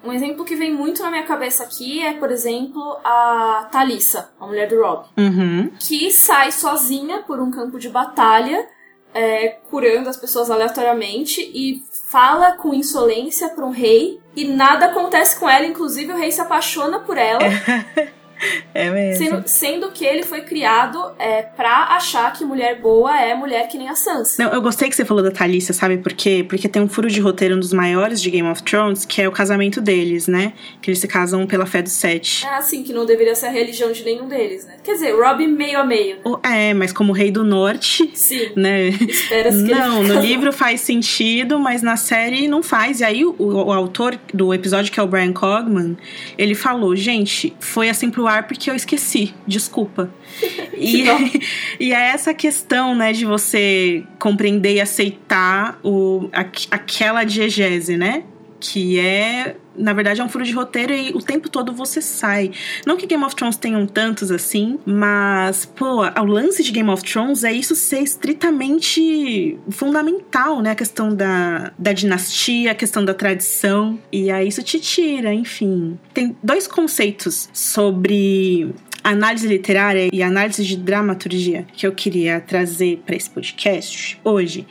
Um 0.03 0.11
exemplo 0.11 0.43
que 0.43 0.55
vem 0.55 0.74
muito 0.74 1.01
na 1.01 1.09
minha 1.09 1.24
cabeça 1.24 1.63
aqui 1.63 2.01
é, 2.05 2.13
por 2.13 2.30
exemplo, 2.30 2.82
a 3.05 3.69
Talissa, 3.71 4.32
a 4.38 4.45
mulher 4.45 4.67
do 4.67 4.82
Rob, 4.82 5.05
uhum. 5.17 5.71
que 5.80 6.11
sai 6.11 6.51
sozinha 6.51 7.19
por 7.19 7.39
um 7.39 7.49
campo 7.49 7.80
de 7.80 7.88
batalha, 7.88 8.67
é, 9.13 9.47
curando 9.69 10.09
as 10.09 10.17
pessoas 10.17 10.51
aleatoriamente 10.51 11.39
e 11.41 11.82
fala 12.09 12.57
com 12.57 12.74
insolência 12.74 13.47
para 13.49 13.65
um 13.65 13.69
rei 13.69 14.19
e 14.36 14.43
nada 14.43 14.88
acontece 14.88 15.39
com 15.39 15.47
ela, 15.49 15.65
inclusive 15.65 16.11
o 16.11 16.17
rei 16.17 16.32
se 16.32 16.41
apaixona 16.41 16.99
por 16.99 17.17
ela. 17.17 17.43
É 18.73 18.89
mesmo. 18.89 19.23
Sendo, 19.25 19.43
sendo 19.47 19.91
que 19.91 20.03
ele 20.03 20.23
foi 20.23 20.41
criado 20.41 20.99
é, 21.19 21.43
pra 21.43 21.89
achar 21.95 22.33
que 22.33 22.43
mulher 22.43 22.79
boa 22.81 23.15
é 23.19 23.35
mulher 23.35 23.67
que 23.67 23.77
nem 23.77 23.87
a 23.87 23.95
Sansa. 23.95 24.41
Não, 24.43 24.51
eu 24.51 24.61
gostei 24.61 24.89
que 24.89 24.95
você 24.95 25.05
falou 25.05 25.21
da 25.23 25.29
Thalissa, 25.31 25.73
sabe 25.73 25.97
por 25.97 26.11
quê? 26.13 26.43
Porque 26.47 26.67
tem 26.67 26.81
um 26.81 26.87
furo 26.89 27.07
de 27.07 27.19
roteiro, 27.21 27.55
um 27.55 27.59
dos 27.59 27.71
maiores 27.71 28.19
de 28.21 28.31
Game 28.31 28.47
of 28.49 28.63
Thrones, 28.63 29.05
que 29.05 29.21
é 29.21 29.27
o 29.27 29.31
casamento 29.31 29.79
deles, 29.79 30.27
né? 30.27 30.53
Que 30.81 30.89
eles 30.89 30.99
se 30.99 31.07
casam 31.07 31.45
pela 31.45 31.65
fé 31.67 31.81
do 31.83 31.89
sete. 31.89 32.45
É 32.45 32.55
assim, 32.55 32.83
que 32.83 32.91
não 32.91 33.05
deveria 33.05 33.35
ser 33.35 33.47
a 33.47 33.51
religião 33.51 33.91
de 33.91 34.03
nenhum 34.03 34.27
deles, 34.27 34.65
né? 34.65 34.75
Quer 34.83 34.93
dizer, 34.93 35.11
Rob 35.13 35.45
meio 35.47 35.79
a 35.79 35.85
meio. 35.85 36.17
O- 36.25 36.39
É, 36.43 36.73
mas 36.73 36.91
como 36.91 37.13
rei 37.13 37.29
do 37.31 37.43
norte, 37.43 38.09
Sim. 38.15 38.49
né? 38.55 38.87
Espera-se 38.89 39.63
que 39.63 39.69
ele 39.71 39.79
Não, 39.79 40.01
fique 40.01 40.13
no 40.13 40.19
livro 40.21 40.51
faz 40.51 40.81
sentido, 40.81 41.59
mas 41.59 41.81
na 41.83 41.95
série 41.95 42.47
não 42.47 42.63
faz. 42.63 43.01
E 43.01 43.03
aí 43.03 43.23
o, 43.23 43.35
o 43.37 43.71
autor 43.71 44.17
do 44.33 44.51
episódio, 44.53 44.91
que 44.91 44.99
é 44.99 45.03
o 45.03 45.07
Brian 45.07 45.31
Cogman, 45.33 45.95
ele 46.37 46.55
falou: 46.55 46.95
gente, 46.95 47.55
foi 47.59 47.89
assim 47.89 48.09
pro 48.09 48.27
porque 48.41 48.69
eu 48.71 48.75
esqueci, 48.75 49.34
desculpa. 49.45 50.09
E, 50.75 51.05
e 51.79 51.93
é 51.93 52.07
essa 52.09 52.34
questão, 52.34 52.95
né, 52.95 53.13
de 53.13 53.25
você 53.25 54.03
compreender 54.19 54.73
e 54.75 54.81
aceitar 54.81 55.79
o, 55.84 56.27
aqu- 56.34 56.67
aquela 56.71 57.23
diegese, 57.23 57.95
né? 57.95 58.23
Que 58.66 58.97
é, 58.97 59.57
na 59.76 59.91
verdade, 59.91 60.22
é 60.22 60.24
um 60.24 60.30
furo 60.30 60.45
de 60.45 60.53
roteiro 60.53 60.93
e 60.93 61.09
o 61.09 61.22
tempo 61.22 61.49
todo 61.49 61.74
você 61.74 62.01
sai. 62.01 62.51
Não 62.88 62.95
que 62.95 63.05
Game 63.05 63.22
of 63.26 63.36
Thrones 63.36 63.57
tenham 63.57 63.86
tantos 63.86 64.32
assim, 64.32 64.80
mas, 64.86 65.66
pô, 65.66 66.01
o 66.01 66.24
lance 66.24 66.64
de 66.64 66.72
Game 66.72 66.89
of 66.89 67.03
Thrones 67.03 67.43
é 67.43 67.51
isso 67.51 67.76
ser 67.76 67.99
estritamente 67.99 69.59
fundamental, 69.70 70.61
né? 70.61 70.72
A 70.72 70.76
questão 70.76 71.14
da, 71.14 71.74
da 71.78 71.91
dinastia, 71.91 72.72
a 72.72 72.76
questão 72.76 73.03
da 73.03 73.14
tradição. 73.14 73.99
E 74.09 74.32
aí 74.32 74.47
isso 74.47 74.64
te 74.64 74.80
tira, 74.80 75.34
enfim. 75.34 75.99
Tem 76.14 76.38
dois 76.41 76.66
conceitos 76.66 77.49
sobre 77.51 78.74
análise 79.03 79.45
literária 79.45 80.07
e 80.14 80.24
análise 80.24 80.64
de 80.64 80.78
dramaturgia 80.78 81.68
que 81.74 81.86
eu 81.86 81.91
queria 81.91 82.39
trazer 82.39 83.01
para 83.05 83.18
esse 83.18 83.30
podcast 83.30 84.18
hoje 84.24 84.66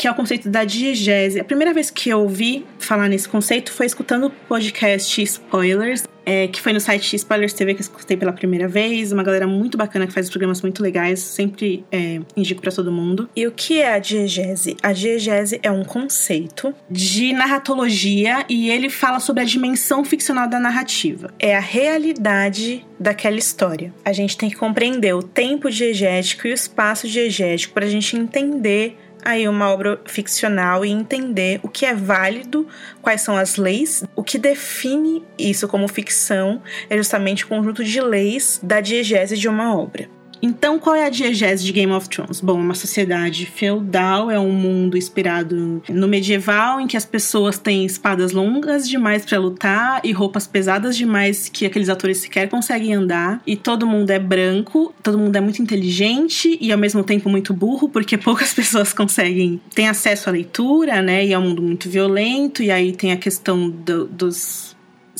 que 0.00 0.08
é 0.08 0.10
o 0.10 0.14
conceito 0.14 0.48
da 0.48 0.64
diegese. 0.64 1.38
A 1.38 1.44
primeira 1.44 1.74
vez 1.74 1.90
que 1.90 2.08
eu 2.08 2.20
ouvi 2.20 2.64
falar 2.78 3.06
nesse 3.06 3.28
conceito 3.28 3.70
foi 3.70 3.84
escutando 3.84 4.28
o 4.28 4.30
podcast 4.30 5.20
Spoilers, 5.20 6.04
é, 6.24 6.48
que 6.48 6.58
foi 6.58 6.72
no 6.72 6.80
site 6.80 7.16
Spoilers 7.16 7.52
TV 7.52 7.74
que 7.74 7.80
eu 7.80 7.82
escutei 7.82 8.16
pela 8.16 8.32
primeira 8.32 8.66
vez. 8.66 9.12
Uma 9.12 9.22
galera 9.22 9.46
muito 9.46 9.76
bacana 9.76 10.06
que 10.06 10.12
faz 10.14 10.30
programas 10.30 10.62
muito 10.62 10.82
legais, 10.82 11.20
sempre 11.20 11.84
é, 11.92 12.18
indico 12.34 12.62
para 12.62 12.72
todo 12.72 12.90
mundo. 12.90 13.28
E 13.36 13.46
o 13.46 13.52
que 13.52 13.82
é 13.82 13.92
a 13.92 13.98
diegese? 13.98 14.74
A 14.82 14.94
diegese 14.94 15.60
é 15.62 15.70
um 15.70 15.84
conceito 15.84 16.74
de 16.90 17.34
narratologia 17.34 18.46
e 18.48 18.70
ele 18.70 18.88
fala 18.88 19.20
sobre 19.20 19.42
a 19.42 19.46
dimensão 19.46 20.02
ficcional 20.02 20.48
da 20.48 20.58
narrativa. 20.58 21.30
É 21.38 21.54
a 21.54 21.60
realidade 21.60 22.86
daquela 22.98 23.36
história. 23.36 23.92
A 24.02 24.14
gente 24.14 24.38
tem 24.38 24.48
que 24.48 24.56
compreender 24.56 25.14
o 25.14 25.22
tempo 25.22 25.68
diegético 25.70 26.46
e 26.46 26.52
o 26.52 26.54
espaço 26.54 27.06
diegético 27.06 27.74
para 27.74 27.84
a 27.84 27.90
gente 27.90 28.16
entender 28.16 28.96
aí 29.24 29.48
uma 29.48 29.70
obra 29.70 30.00
ficcional 30.06 30.84
e 30.84 30.90
entender 30.90 31.60
o 31.62 31.68
que 31.68 31.86
é 31.86 31.94
válido, 31.94 32.66
quais 33.02 33.20
são 33.20 33.36
as 33.36 33.56
leis, 33.56 34.04
o 34.14 34.22
que 34.22 34.38
define 34.38 35.24
isso 35.38 35.68
como 35.68 35.88
ficção 35.88 36.62
é 36.88 36.96
justamente 36.96 37.44
o 37.44 37.48
conjunto 37.48 37.84
de 37.84 38.00
leis 38.00 38.60
da 38.62 38.80
diegese 38.80 39.36
de 39.36 39.48
uma 39.48 39.76
obra. 39.76 40.19
Então, 40.42 40.78
qual 40.78 40.96
é 40.96 41.04
a 41.04 41.10
diegese 41.10 41.64
de 41.64 41.72
Game 41.72 41.92
of 41.92 42.08
Thrones? 42.08 42.40
Bom, 42.40 42.58
uma 42.60 42.74
sociedade 42.74 43.44
feudal, 43.46 44.30
é 44.30 44.38
um 44.38 44.52
mundo 44.52 44.96
inspirado 44.96 45.82
no 45.88 46.08
medieval, 46.08 46.80
em 46.80 46.86
que 46.86 46.96
as 46.96 47.04
pessoas 47.04 47.58
têm 47.58 47.84
espadas 47.84 48.32
longas 48.32 48.88
demais 48.88 49.24
para 49.24 49.38
lutar 49.38 50.00
e 50.02 50.12
roupas 50.12 50.46
pesadas 50.46 50.96
demais 50.96 51.48
que 51.48 51.66
aqueles 51.66 51.88
atores 51.88 52.18
sequer 52.18 52.48
conseguem 52.48 52.94
andar. 52.94 53.42
E 53.46 53.54
todo 53.56 53.86
mundo 53.86 54.10
é 54.10 54.18
branco, 54.18 54.94
todo 55.02 55.18
mundo 55.18 55.36
é 55.36 55.40
muito 55.40 55.60
inteligente 55.60 56.56
e 56.60 56.72
ao 56.72 56.78
mesmo 56.78 57.02
tempo 57.04 57.28
muito 57.28 57.52
burro, 57.52 57.88
porque 57.88 58.16
poucas 58.18 58.54
pessoas 58.54 58.92
conseguem 58.92 59.60
ter 59.74 59.86
acesso 59.86 60.28
à 60.28 60.32
leitura, 60.32 61.02
né? 61.02 61.24
E 61.26 61.32
é 61.32 61.38
um 61.38 61.42
mundo 61.50 61.62
muito 61.62 61.88
violento, 61.90 62.62
e 62.62 62.70
aí 62.70 62.92
tem 62.92 63.12
a 63.12 63.16
questão 63.16 63.68
do- 63.68 64.06
dos 64.06 64.69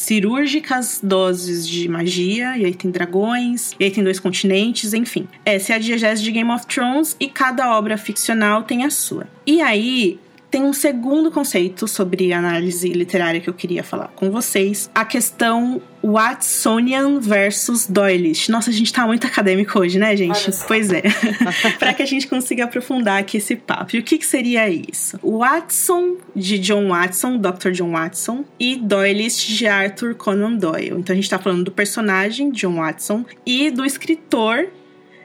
cirúrgicas 0.00 0.98
doses 1.02 1.68
de 1.68 1.88
magia, 1.88 2.56
e 2.56 2.64
aí 2.64 2.74
tem 2.74 2.90
dragões, 2.90 3.72
e 3.78 3.84
aí 3.84 3.90
tem 3.90 4.02
dois 4.02 4.18
continentes, 4.18 4.94
enfim. 4.94 5.28
Essa 5.44 5.74
é 5.74 5.76
a 5.76 5.78
diegese 5.78 6.22
de 6.22 6.32
Game 6.32 6.50
of 6.50 6.66
Thrones 6.66 7.16
e 7.20 7.28
cada 7.28 7.76
obra 7.76 7.98
ficcional 7.98 8.62
tem 8.62 8.84
a 8.84 8.90
sua. 8.90 9.28
E 9.46 9.60
aí 9.60 10.18
tem 10.50 10.62
um 10.62 10.72
segundo 10.72 11.30
conceito 11.30 11.86
sobre 11.86 12.32
análise 12.32 12.88
literária 12.88 13.40
que 13.40 13.48
eu 13.48 13.54
queria 13.54 13.84
falar 13.84 14.08
com 14.08 14.30
vocês, 14.30 14.90
a 14.94 15.04
questão 15.04 15.80
Watsonian 16.02 17.20
versus 17.20 17.86
Doylish. 17.86 18.48
Nossa, 18.48 18.70
a 18.70 18.72
gente 18.72 18.92
tá 18.92 19.06
muito 19.06 19.26
acadêmico 19.26 19.78
hoje, 19.78 19.98
né, 19.98 20.16
gente? 20.16 20.50
Pois 20.66 20.90
é. 20.92 21.02
Para 21.78 21.94
que 21.94 22.02
a 22.02 22.06
gente 22.06 22.26
consiga 22.26 22.64
aprofundar 22.64 23.20
aqui 23.20 23.36
esse 23.36 23.56
papo. 23.56 23.96
E 23.96 23.98
o 23.98 24.02
que, 24.02 24.18
que 24.18 24.26
seria 24.26 24.68
isso? 24.68 25.18
Watson, 25.22 26.16
de 26.34 26.58
John 26.58 26.88
Watson, 26.88 27.38
Dr. 27.38 27.70
John 27.70 27.92
Watson, 27.92 28.44
e 28.58 28.76
Doylish, 28.76 29.46
de 29.56 29.66
Arthur 29.66 30.14
Conan 30.14 30.56
Doyle. 30.56 30.98
Então 30.98 31.12
a 31.12 31.16
gente 31.16 31.28
tá 31.28 31.38
falando 31.38 31.64
do 31.64 31.70
personagem, 31.70 32.50
John 32.50 32.76
Watson, 32.76 33.24
e 33.44 33.70
do 33.70 33.84
escritor 33.84 34.68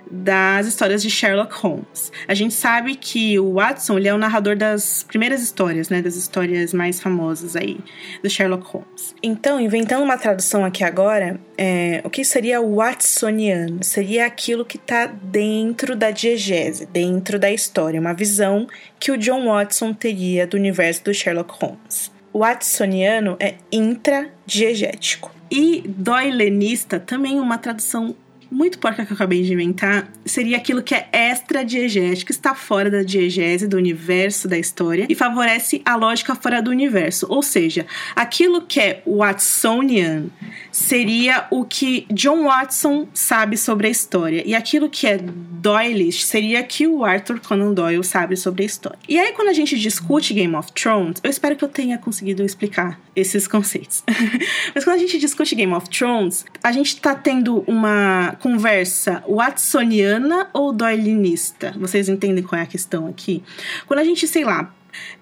das 0.09 0.67
histórias 0.67 1.01
de 1.01 1.09
Sherlock 1.09 1.53
Holmes. 1.55 2.11
A 2.27 2.33
gente 2.33 2.53
sabe 2.53 2.95
que 2.95 3.39
o 3.39 3.53
Watson 3.53 3.97
ele 3.97 4.07
é 4.07 4.13
o 4.13 4.17
narrador 4.17 4.55
das 4.55 5.03
primeiras 5.03 5.41
histórias, 5.41 5.89
né, 5.89 6.01
das 6.01 6.15
histórias 6.15 6.73
mais 6.73 6.99
famosas 6.99 7.55
aí 7.55 7.77
do 8.21 8.29
Sherlock 8.29 8.65
Holmes. 8.67 9.15
Então, 9.21 9.59
inventando 9.59 10.03
uma 10.03 10.17
tradução 10.17 10.65
aqui 10.65 10.83
agora, 10.83 11.39
é, 11.57 12.01
o 12.03 12.09
que 12.09 12.23
seria 12.23 12.61
o 12.61 12.75
Watsoniano? 12.75 13.83
Seria 13.83 14.25
aquilo 14.25 14.65
que 14.65 14.77
está 14.77 15.05
dentro 15.05 15.95
da 15.95 16.11
diegese, 16.11 16.85
dentro 16.85 17.39
da 17.39 17.51
história, 17.51 17.99
uma 17.99 18.13
visão 18.13 18.67
que 18.99 19.11
o 19.11 19.17
John 19.17 19.45
Watson 19.45 19.93
teria 19.93 20.45
do 20.45 20.57
universo 20.57 21.03
do 21.03 21.13
Sherlock 21.13 21.53
Holmes. 21.61 22.11
O 22.31 22.39
Watsoniano 22.39 23.37
é 23.39 23.55
intradiegético. 23.71 25.33
E 25.49 25.83
doylenista, 25.87 26.99
também 26.99 27.39
uma 27.39 27.57
tradução 27.57 28.15
muito 28.55 28.79
porca 28.79 29.05
que 29.05 29.11
eu 29.11 29.15
acabei 29.15 29.43
de 29.43 29.51
inventar, 29.51 30.07
seria 30.25 30.55
aquilo 30.55 30.81
que 30.81 30.95
é 30.95 31.09
extra-diegético, 31.11 32.31
está 32.31 32.55
fora 32.55 32.89
da 32.89 33.03
diegese, 33.03 33.67
do 33.67 33.75
universo 33.75 34.47
da 34.47 34.57
história, 34.57 35.05
e 35.09 35.13
favorece 35.13 35.81
a 35.83 35.97
lógica 35.97 36.33
fora 36.35 36.61
do 36.61 36.71
universo. 36.71 37.27
Ou 37.29 37.43
seja, 37.43 37.85
aquilo 38.15 38.61
que 38.61 38.79
é 38.79 39.03
Watsonian 39.05 40.27
seria 40.75 41.47
o 41.49 41.63
que 41.63 42.05
John 42.11 42.43
Watson 42.43 43.07
sabe 43.13 43.55
sobre 43.55 43.87
a 43.87 43.89
história, 43.89 44.43
e 44.45 44.53
aquilo 44.53 44.89
que 44.89 45.07
é 45.07 45.17
Doylish 45.17 46.25
seria 46.25 46.61
que 46.63 46.85
o 46.85 47.05
Arthur 47.05 47.39
Conan 47.39 47.73
Doyle 47.73 48.03
sabe 48.03 48.35
sobre 48.35 48.63
a 48.63 48.65
história. 48.65 48.99
E 49.07 49.17
aí, 49.17 49.31
quando 49.31 49.47
a 49.47 49.53
gente 49.53 49.79
discute 49.79 50.33
Game 50.33 50.53
of 50.53 50.73
Thrones, 50.73 51.21
eu 51.23 51.29
espero 51.29 51.55
que 51.55 51.63
eu 51.63 51.69
tenha 51.69 51.97
conseguido 51.97 52.43
explicar 52.43 52.99
esses 53.15 53.47
conceitos. 53.47 54.03
Mas 54.75 54.83
quando 54.83 54.97
a 54.97 54.99
gente 54.99 55.17
discute 55.17 55.55
Game 55.55 55.73
of 55.73 55.89
Thrones, 55.89 56.45
a 56.61 56.73
gente 56.73 56.99
tá 56.99 57.15
tendo 57.15 57.63
uma 57.65 58.35
conversa 58.41 59.23
watsoniana 59.29 60.49
ou 60.51 60.73
doylinista? 60.73 61.73
Vocês 61.79 62.09
entendem 62.09 62.43
qual 62.43 62.59
é 62.59 62.63
a 62.63 62.67
questão 62.67 63.07
aqui? 63.07 63.41
Quando 63.87 64.01
a 64.01 64.03
gente, 64.03 64.27
sei 64.27 64.43
lá, 64.43 64.73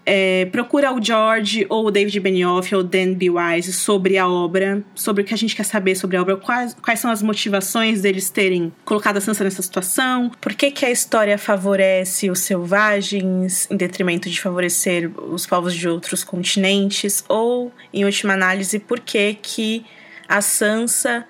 é, 0.05 0.45
procura 0.51 0.93
o 0.93 1.01
George 1.01 1.65
ou 1.69 1.87
o 1.87 1.91
David 1.91 2.19
Benioff 2.19 2.73
ou 2.75 2.81
o 2.81 2.83
Dan 2.83 3.13
B. 3.13 3.29
Wise 3.29 3.71
sobre 3.71 4.17
a 4.17 4.27
obra, 4.27 4.83
sobre 4.93 5.23
o 5.23 5.25
que 5.25 5.33
a 5.33 5.37
gente 5.37 5.55
quer 5.55 5.63
saber 5.63 5.95
sobre 5.95 6.17
a 6.17 6.21
obra, 6.21 6.35
quais, 6.35 6.75
quais 6.81 6.99
são 6.99 7.09
as 7.09 7.21
motivações 7.21 8.01
deles 8.01 8.29
terem 8.29 8.71
colocado 8.83 9.17
a 9.17 9.21
Sansa 9.21 9.43
nessa 9.43 9.61
situação, 9.61 10.31
por 10.41 10.53
que, 10.53 10.71
que 10.71 10.85
a 10.85 10.91
história 10.91 11.37
favorece 11.37 12.29
os 12.29 12.39
selvagens 12.39 13.69
em 13.71 13.77
detrimento 13.77 14.29
de 14.29 14.39
favorecer 14.39 15.09
os 15.31 15.45
povos 15.45 15.73
de 15.73 15.87
outros 15.87 16.23
continentes, 16.23 17.23
ou, 17.29 17.71
em 17.93 18.03
última 18.03 18.33
análise, 18.33 18.79
por 18.79 18.99
que, 18.99 19.37
que 19.41 19.85
a 20.27 20.41
Sansa 20.41 21.25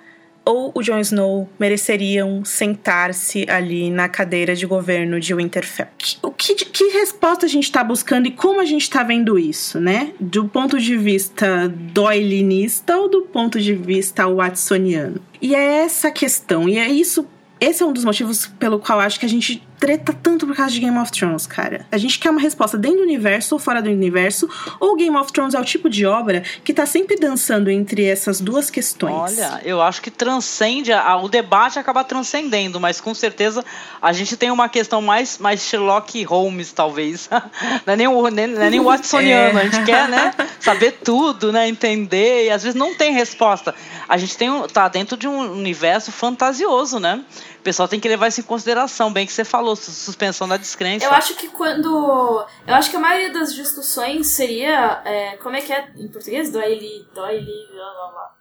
ou 0.45 0.71
o 0.75 0.81
Jon 0.81 0.99
Snow 0.99 1.49
mereceriam 1.59 2.43
sentar-se 2.43 3.45
ali 3.49 3.89
na 3.89 4.09
cadeira 4.09 4.55
de 4.55 4.65
governo 4.65 5.19
de 5.19 5.33
Winterfell. 5.33 5.87
O 6.21 6.31
que, 6.31 6.55
que 6.55 6.83
resposta 6.89 7.45
a 7.45 7.49
gente 7.49 7.65
está 7.65 7.83
buscando 7.83 8.27
e 8.27 8.31
como 8.31 8.59
a 8.59 8.65
gente 8.65 8.83
está 8.83 9.03
vendo 9.03 9.39
isso, 9.39 9.79
né? 9.79 10.11
Do 10.19 10.45
ponto 10.45 10.79
de 10.79 10.97
vista 10.97 11.67
doylinista 11.67 12.97
ou 12.97 13.09
do 13.09 13.21
ponto 13.21 13.59
de 13.59 13.73
vista 13.73 14.27
watsoniano? 14.27 15.21
E 15.41 15.55
é 15.55 15.83
essa 15.83 16.11
questão, 16.11 16.67
e 16.67 16.77
é 16.77 16.87
isso 16.89 17.27
esse 17.63 17.81
é 17.81 17.85
um 17.85 17.93
dos 17.93 18.03
motivos 18.03 18.45
pelo 18.59 18.77
qual 18.77 18.99
acho 18.99 19.17
que 19.17 19.25
a 19.25 19.29
gente 19.29 19.65
treta 19.83 20.13
tanto 20.13 20.47
por 20.47 20.55
causa 20.55 20.71
de 20.71 20.79
Game 20.79 20.97
of 20.97 21.11
Thrones, 21.11 21.45
cara. 21.45 21.85
A 21.91 21.97
gente 21.97 22.17
quer 22.17 22.29
uma 22.29 22.39
resposta 22.39 22.77
dentro 22.77 22.99
do 22.99 23.03
universo 23.03 23.55
ou 23.55 23.59
fora 23.59 23.81
do 23.81 23.89
universo, 23.89 24.47
ou 24.79 24.95
Game 24.95 25.13
of 25.17 25.29
Thrones 25.33 25.53
é 25.53 25.59
o 25.59 25.65
tipo 25.65 25.89
de 25.89 26.05
obra 26.05 26.41
que 26.63 26.73
tá 26.73 26.85
sempre 26.85 27.17
dançando 27.17 27.69
entre 27.69 28.05
essas 28.05 28.39
duas 28.39 28.69
questões. 28.69 29.37
Olha, 29.37 29.59
eu 29.65 29.81
acho 29.81 30.01
que 30.01 30.09
transcende, 30.09 30.89
o 31.21 31.27
debate 31.27 31.79
acaba 31.79 32.01
transcendendo, 32.01 32.79
mas 32.79 33.01
com 33.01 33.13
certeza 33.13 33.65
a 34.01 34.13
gente 34.13 34.37
tem 34.37 34.49
uma 34.51 34.69
questão 34.69 35.01
mais, 35.01 35.37
mais 35.37 35.61
Sherlock 35.61 36.23
Holmes, 36.23 36.71
talvez. 36.71 37.29
não 37.85 37.93
é 37.93 37.97
nem 37.97 38.07
o, 38.07 38.29
nem, 38.29 38.47
não 38.47 38.61
é 38.61 38.69
nem 38.69 38.79
Watsoniano, 38.79 39.59
é. 39.59 39.63
a 39.63 39.65
gente 39.65 39.83
quer, 39.83 40.07
né, 40.07 40.33
saber 40.61 40.93
tudo, 41.03 41.51
né, 41.51 41.67
entender, 41.67 42.45
e 42.45 42.49
às 42.51 42.63
vezes 42.63 42.79
não 42.79 42.95
tem 42.95 43.11
resposta. 43.11 43.75
A 44.07 44.15
gente 44.15 44.37
tem, 44.37 44.49
tá 44.71 44.87
dentro 44.87 45.17
de 45.17 45.27
um 45.27 45.51
universo 45.51 46.09
fantasioso, 46.09 47.01
né? 47.01 47.21
O 47.63 47.71
pessoal 47.71 47.87
tem 47.87 47.97
que 47.97 48.09
levar 48.09 48.27
isso 48.27 48.41
em 48.41 48.43
consideração, 48.43 49.13
bem 49.13 49.25
que 49.25 49.31
você 49.31 49.45
falou, 49.45 49.73
suspensão 49.73 50.45
da 50.45 50.57
descrença. 50.57 51.05
Eu 51.05 51.11
acho 51.11 51.33
que 51.35 51.47
quando. 51.47 52.45
Eu 52.67 52.75
acho 52.75 52.91
que 52.91 52.97
a 52.97 52.99
maioria 52.99 53.31
das 53.31 53.55
discussões 53.55 54.27
seria. 54.27 55.01
É, 55.05 55.37
como 55.37 55.55
é 55.55 55.61
que 55.61 55.71
é 55.71 55.87
em 55.95 56.09
português? 56.09 56.51
Doile. 56.51 57.07
Doile. 57.15 57.67
Blá, 57.71 57.93
blá, 57.93 58.11
blá. 58.11 58.31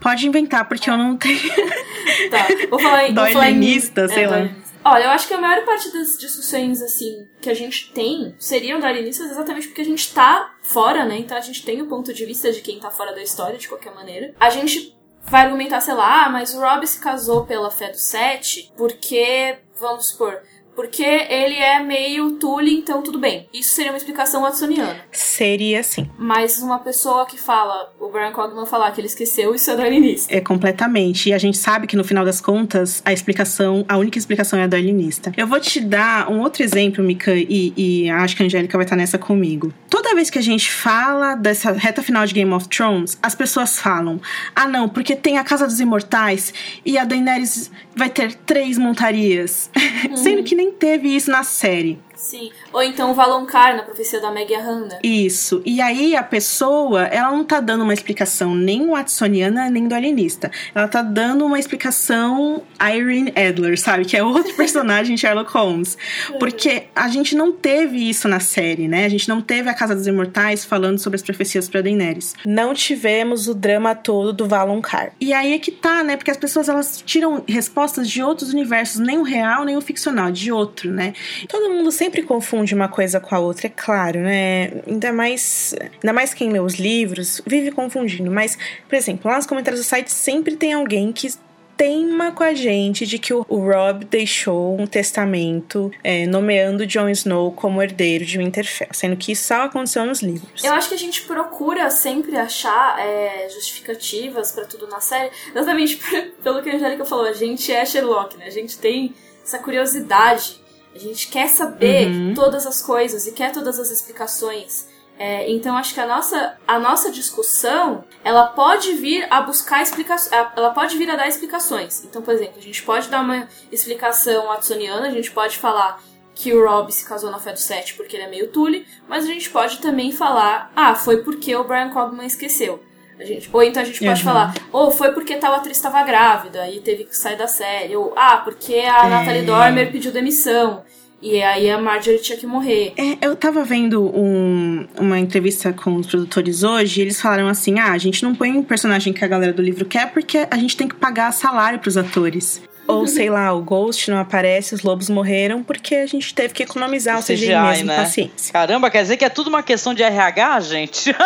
Pode 0.00 0.26
inventar, 0.26 0.66
porque 0.66 0.88
eu 0.88 0.96
não 0.96 1.18
tenho. 1.18 1.38
tá, 2.30 2.46
vou 2.70 2.78
falar 2.78 3.10
em. 3.10 3.12
Doilinista, 3.12 4.08
sei 4.08 4.24
é, 4.24 4.26
lá. 4.26 4.48
Olha, 4.86 5.04
eu 5.04 5.10
acho 5.10 5.28
que 5.28 5.34
a 5.34 5.38
maior 5.38 5.62
parte 5.66 5.92
das 5.92 6.16
discussões, 6.16 6.80
assim, 6.80 7.26
que 7.42 7.50
a 7.50 7.54
gente 7.54 7.92
tem 7.92 8.34
seriam 8.38 8.80
dalinistas 8.80 9.32
exatamente 9.32 9.66
porque 9.66 9.82
a 9.82 9.84
gente 9.84 10.14
tá 10.14 10.54
fora, 10.62 11.04
né? 11.04 11.18
Então 11.18 11.36
a 11.36 11.42
gente 11.42 11.62
tem 11.62 11.82
o 11.82 11.88
ponto 11.88 12.14
de 12.14 12.24
vista 12.24 12.50
de 12.50 12.62
quem 12.62 12.80
tá 12.80 12.90
fora 12.90 13.14
da 13.14 13.22
história, 13.22 13.58
de 13.58 13.68
qualquer 13.68 13.94
maneira. 13.94 14.32
A 14.40 14.48
gente 14.48 14.95
vai 15.28 15.44
argumentar, 15.44 15.80
sei 15.80 15.94
lá, 15.94 16.26
ah, 16.26 16.28
mas 16.28 16.54
o 16.54 16.60
Rob 16.60 16.86
se 16.86 17.00
casou 17.00 17.44
pela 17.44 17.70
fé 17.70 17.90
do 17.90 17.98
Sete 17.98 18.72
porque, 18.76 19.58
vamos 19.78 20.08
supor, 20.08 20.40
porque 20.76 21.02
ele 21.02 21.56
é 21.56 21.80
meio 21.80 22.32
Tully, 22.32 22.74
então 22.74 23.02
tudo 23.02 23.18
bem. 23.18 23.48
Isso 23.52 23.74
seria 23.74 23.90
uma 23.90 23.96
explicação 23.96 24.42
watsoniana. 24.42 24.96
Seria 25.10 25.82
sim. 25.82 26.08
Mas 26.18 26.58
uma 26.58 26.78
pessoa 26.78 27.24
que 27.26 27.38
fala, 27.38 27.92
o 27.98 28.08
Brian 28.08 28.32
Cogman 28.32 28.66
falar 28.66 28.92
que 28.92 29.00
ele 29.00 29.08
esqueceu, 29.08 29.54
isso 29.54 29.70
é 29.70 29.76
darwinista. 29.76 30.32
É 30.34 30.40
completamente. 30.40 31.30
E 31.30 31.32
a 31.32 31.38
gente 31.38 31.56
sabe 31.56 31.86
que 31.86 31.96
no 31.96 32.04
final 32.04 32.24
das 32.24 32.40
contas, 32.40 33.02
a 33.04 33.12
explicação, 33.12 33.84
a 33.88 33.96
única 33.96 34.18
explicação 34.18 34.58
é 34.58 34.64
a 34.64 34.66
darwinista. 34.66 35.32
Eu 35.36 35.46
vou 35.46 35.58
te 35.58 35.80
dar 35.80 36.30
um 36.30 36.40
outro 36.40 36.62
exemplo, 36.62 37.02
Mika, 37.02 37.34
e, 37.34 37.72
e 37.76 38.10
acho 38.10 38.36
que 38.36 38.42
a 38.42 38.46
Angélica 38.46 38.76
vai 38.76 38.84
estar 38.84 38.96
nessa 38.96 39.18
comigo. 39.18 39.72
Toda 39.88 40.14
vez 40.14 40.28
que 40.28 40.38
a 40.38 40.42
gente 40.42 40.70
fala 40.70 41.34
dessa 41.34 41.72
reta 41.72 42.02
final 42.02 42.26
de 42.26 42.34
Game 42.34 42.52
of 42.52 42.68
Thrones, 42.68 43.18
as 43.22 43.34
pessoas 43.34 43.78
falam: 43.78 44.20
ah, 44.54 44.68
não, 44.68 44.88
porque 44.88 45.16
tem 45.16 45.38
a 45.38 45.44
Casa 45.44 45.66
dos 45.66 45.80
Imortais 45.80 46.52
e 46.84 46.98
a 46.98 47.04
Daenerys 47.04 47.70
vai 47.94 48.10
ter 48.10 48.34
três 48.34 48.76
montarias. 48.76 49.70
Sendo 50.16 50.42
que 50.42 50.54
nem 50.54 50.65
teve 50.72 51.08
isso 51.08 51.30
na 51.30 51.42
série. 51.42 51.98
Sim. 52.16 52.50
Ou 52.72 52.82
então 52.82 53.10
o 53.10 53.14
Valonqar 53.14 53.76
na 53.76 53.82
profecia 53.82 54.20
da 54.20 54.30
Meg 54.30 54.52
Randa. 54.54 54.98
Isso. 55.02 55.62
E 55.64 55.80
aí 55.80 56.16
a 56.16 56.22
pessoa, 56.22 57.04
ela 57.04 57.30
não 57.30 57.44
tá 57.44 57.60
dando 57.60 57.84
uma 57.84 57.92
explicação 57.92 58.54
nem 58.54 58.88
watsoniana, 58.88 59.70
nem 59.70 59.86
do 59.86 59.94
alienista. 59.94 60.50
Ela 60.74 60.88
tá 60.88 61.02
dando 61.02 61.44
uma 61.44 61.58
explicação 61.58 62.62
Irene 62.80 63.32
Adler, 63.36 63.78
sabe? 63.78 64.04
Que 64.04 64.16
é 64.16 64.24
outro 64.24 64.52
personagem 64.56 65.14
de 65.14 65.20
Sherlock 65.20 65.52
Holmes. 65.52 65.98
Porque 66.38 66.84
a 66.94 67.08
gente 67.08 67.36
não 67.36 67.52
teve 67.52 68.08
isso 68.08 68.26
na 68.28 68.40
série, 68.40 68.88
né? 68.88 69.04
A 69.04 69.08
gente 69.08 69.28
não 69.28 69.42
teve 69.42 69.68
a 69.68 69.74
Casa 69.74 69.94
dos 69.94 70.06
Imortais 70.06 70.64
falando 70.64 70.98
sobre 70.98 71.16
as 71.16 71.22
profecias 71.22 71.68
pra 71.68 71.82
Daenerys. 71.82 72.34
Não 72.46 72.72
tivemos 72.72 73.46
o 73.46 73.54
drama 73.54 73.94
todo 73.94 74.32
do 74.32 74.46
Valonqar. 74.46 75.12
E 75.20 75.32
aí 75.32 75.52
é 75.52 75.58
que 75.58 75.70
tá, 75.70 76.02
né? 76.02 76.16
Porque 76.16 76.30
as 76.30 76.36
pessoas, 76.36 76.68
elas 76.68 77.02
tiram 77.04 77.44
respostas 77.46 78.08
de 78.08 78.22
outros 78.22 78.52
universos, 78.52 79.00
nem 79.00 79.18
o 79.18 79.22
real, 79.22 79.64
nem 79.64 79.76
o 79.76 79.80
ficcional, 79.80 80.30
de 80.30 80.50
outro, 80.50 80.90
né? 80.90 81.12
Todo 81.48 81.70
mundo 81.70 81.92
sempre 81.92 82.05
sempre 82.06 82.22
confunde 82.22 82.72
uma 82.72 82.88
coisa 82.88 83.18
com 83.18 83.34
a 83.34 83.38
outra, 83.40 83.66
é 83.66 83.70
claro, 83.70 84.20
né? 84.20 84.70
Ainda 84.86 85.12
mais, 85.12 85.74
ainda 85.94 86.12
mais 86.12 86.32
quem 86.32 86.50
lê 86.50 86.60
os 86.60 86.74
livros 86.74 87.42
vive 87.44 87.72
confundindo. 87.72 88.30
Mas, 88.30 88.56
por 88.88 88.94
exemplo, 88.94 89.28
lá 89.28 89.36
nos 89.36 89.46
comentários 89.46 89.80
do 89.80 89.84
site 89.84 90.12
sempre 90.12 90.54
tem 90.54 90.72
alguém 90.72 91.12
que 91.12 91.28
teima 91.76 92.32
com 92.32 92.44
a 92.44 92.54
gente 92.54 93.04
de 93.04 93.18
que 93.18 93.34
o 93.34 93.42
Rob 93.42 94.04
deixou 94.04 94.80
um 94.80 94.86
testamento 94.86 95.90
é, 96.02 96.26
nomeando 96.26 96.86
Jon 96.86 97.08
Snow 97.10 97.52
como 97.52 97.82
herdeiro 97.82 98.24
de 98.24 98.38
Winterfell, 98.38 98.88
sendo 98.92 99.16
que 99.16 99.32
isso 99.32 99.48
só 99.48 99.62
aconteceu 99.62 100.06
nos 100.06 100.22
livros. 100.22 100.64
Eu 100.64 100.72
acho 100.72 100.88
que 100.88 100.94
a 100.94 100.98
gente 100.98 101.22
procura 101.22 101.90
sempre 101.90 102.36
achar 102.36 102.98
é, 102.98 103.48
justificativas 103.50 104.52
para 104.52 104.64
tudo 104.64 104.86
na 104.86 105.00
série, 105.00 105.30
exatamente 105.50 106.00
pelo 106.42 106.62
que 106.62 106.70
a 106.70 106.76
Angélica 106.76 107.04
falou, 107.04 107.26
a 107.26 107.34
gente 107.34 107.70
é 107.70 107.84
Sherlock, 107.84 108.38
né? 108.38 108.46
A 108.46 108.50
gente 108.50 108.78
tem 108.78 109.12
essa 109.44 109.58
curiosidade 109.58 110.64
a 110.96 110.98
gente 110.98 111.28
quer 111.28 111.48
saber 111.48 112.08
uhum. 112.08 112.34
todas 112.34 112.66
as 112.66 112.82
coisas 112.82 113.26
e 113.26 113.32
quer 113.32 113.52
todas 113.52 113.78
as 113.78 113.90
explicações. 113.90 114.88
É, 115.18 115.50
então 115.50 115.76
acho 115.76 115.94
que 115.94 116.00
a 116.00 116.06
nossa, 116.06 116.58
a 116.66 116.78
nossa 116.78 117.10
discussão 117.10 118.04
ela 118.22 118.48
pode 118.48 118.92
vir 118.94 119.26
a 119.30 119.40
buscar 119.40 119.82
explicações, 119.82 120.30
ela 120.54 120.70
pode 120.70 120.98
vir 120.98 121.10
a 121.10 121.16
dar 121.16 121.26
explicações. 121.26 122.04
Então, 122.04 122.20
por 122.20 122.34
exemplo, 122.34 122.58
a 122.58 122.62
gente 122.62 122.82
pode 122.82 123.08
dar 123.08 123.22
uma 123.22 123.48
explicação 123.72 124.46
watsoniana, 124.46 125.06
a 125.06 125.10
gente 125.10 125.30
pode 125.30 125.56
falar 125.56 126.02
que 126.34 126.52
o 126.52 126.62
Rob 126.66 126.92
se 126.92 127.08
casou 127.08 127.30
na 127.30 127.38
fé 127.38 127.52
do 127.52 127.58
7 127.58 127.94
porque 127.94 128.14
ele 128.14 128.24
é 128.24 128.28
meio 128.28 128.48
Tully, 128.48 128.86
mas 129.08 129.24
a 129.24 129.28
gente 129.28 129.48
pode 129.48 129.78
também 129.78 130.12
falar, 130.12 130.70
ah, 130.76 130.94
foi 130.94 131.22
porque 131.22 131.56
o 131.56 131.64
Brian 131.64 131.88
Cogman 131.88 132.26
esqueceu. 132.26 132.82
A 133.18 133.24
gente, 133.24 133.48
ou 133.52 133.62
então 133.62 133.82
a 133.82 133.84
gente 133.84 133.98
pode 133.98 134.20
uhum. 134.20 134.24
falar, 134.24 134.54
ou 134.70 134.88
oh, 134.88 134.90
foi 134.90 135.12
porque 135.12 135.36
tal 135.36 135.54
atriz 135.54 135.76
estava 135.76 136.02
grávida 136.02 136.68
e 136.70 136.80
teve 136.80 137.04
que 137.04 137.16
sair 137.16 137.36
da 137.36 137.48
série, 137.48 137.96
ou 137.96 138.12
ah, 138.14 138.38
porque 138.44 138.74
a 138.74 139.06
é... 139.06 139.08
Natalie 139.08 139.42
Dormer 139.42 139.90
pediu 139.90 140.12
demissão. 140.12 140.84
E 141.20 141.42
aí 141.42 141.70
a 141.70 141.80
Marjorie 141.80 142.20
tinha 142.20 142.36
que 142.36 142.46
morrer. 142.46 142.92
É, 142.96 143.26
eu 143.26 143.34
tava 143.34 143.64
vendo 143.64 144.04
um, 144.04 144.86
uma 144.98 145.18
entrevista 145.18 145.72
com 145.72 145.96
os 145.96 146.06
produtores 146.06 146.62
hoje 146.62 147.00
e 147.00 147.04
eles 147.04 147.20
falaram 147.20 147.48
assim: 147.48 147.78
ah, 147.78 147.92
a 147.92 147.98
gente 147.98 148.22
não 148.22 148.34
põe 148.34 148.52
um 148.52 148.62
personagem 148.62 149.14
que 149.14 149.24
a 149.24 149.28
galera 149.28 149.52
do 149.52 149.62
livro 149.62 149.86
quer 149.86 150.12
porque 150.12 150.46
a 150.50 150.56
gente 150.58 150.76
tem 150.76 150.86
que 150.86 150.94
pagar 150.94 151.32
salário 151.32 151.78
pros 151.78 151.96
atores. 151.96 152.60
Ou 152.86 153.06
sei 153.06 153.30
lá, 153.30 153.52
o 153.52 153.62
Ghost 153.62 154.10
não 154.10 154.18
aparece, 154.18 154.74
os 154.74 154.82
lobos 154.82 155.08
morreram 155.08 155.62
porque 155.62 155.94
a 155.96 156.06
gente 156.06 156.34
teve 156.34 156.54
que 156.54 156.62
economizar 156.62 157.18
o 157.18 157.22
CGI, 157.22 157.36
CGI 157.36 157.60
mesmo, 157.60 157.86
né? 157.86 157.96
paciência. 157.96 158.52
Caramba, 158.52 158.90
quer 158.90 159.02
dizer 159.02 159.16
que 159.16 159.24
é 159.24 159.28
tudo 159.28 159.48
uma 159.48 159.62
questão 159.62 159.94
de 159.94 160.02
RH, 160.02 160.60
gente? 160.60 161.14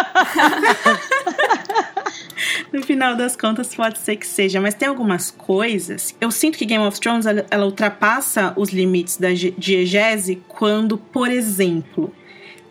no 2.73 2.83
final 2.83 3.17
das 3.17 3.37
contas, 3.37 3.75
pode 3.75 3.99
ser 3.99 4.17
que 4.17 4.27
seja. 4.27 4.61
Mas 4.61 4.75
tem 4.75 4.89
algumas 4.89 5.31
coisas. 5.31 6.15
Eu 6.21 6.31
sinto 6.31 6.59
que 6.59 6.65
Game 6.65 6.85
of 6.85 6.99
Thrones 7.01 7.27
ela, 7.27 7.65
ultrapassa 7.65 8.53
os 8.57 8.71
limites 8.71 9.17
da 9.17 9.31
diegese 9.31 10.43
quando, 10.49 10.97
por 10.97 11.31
exemplo, 11.31 12.13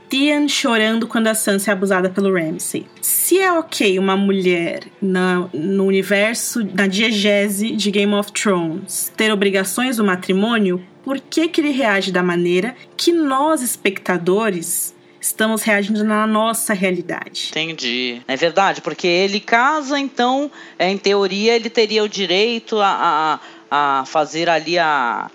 Theon 0.10 0.48
chorando 0.48 1.08
quando 1.08 1.28
a 1.28 1.36
Sansa 1.36 1.70
é 1.70 1.74
abusada 1.74 2.10
pelo 2.10 2.34
Ramsay. 2.34 2.86
Se 3.00 3.40
é 3.40 3.54
ok 3.54 4.00
uma 4.00 4.18
mulher 4.18 4.84
na, 5.00 5.48
no 5.54 5.86
universo, 5.86 6.68
na 6.74 6.88
diegese 6.88 7.72
de 7.76 7.92
Game 7.92 8.14
of 8.16 8.32
Thrones, 8.32 9.12
ter 9.16 9.32
obrigações 9.32 9.98
do 9.98 10.04
matrimônio, 10.04 10.84
por 11.04 11.20
que, 11.20 11.48
que 11.48 11.62
ele 11.62 11.72
reage 11.72 12.12
da 12.12 12.24
maneira 12.24 12.76
que 12.98 13.12
nós, 13.12 13.62
espectadores, 13.62 14.96
estamos 15.22 15.62
reagindo 15.62 16.04
na 16.04 16.26
nossa 16.26 16.74
realidade. 16.74 17.50
Entendi. 17.52 18.22
É 18.28 18.36
verdade, 18.36 18.82
porque 18.82 19.08
ele 19.08 19.40
casa, 19.40 20.00
então, 20.00 20.52
é, 20.78 20.90
em 20.90 20.98
teoria, 20.98 21.56
ele 21.56 21.70
teria 21.70 22.04
o 22.04 22.10
direito 22.10 22.80
a, 22.80 23.40
a, 23.70 24.00
a 24.02 24.06
fazer 24.06 24.50
ali 24.50 24.80
a, 24.80 25.30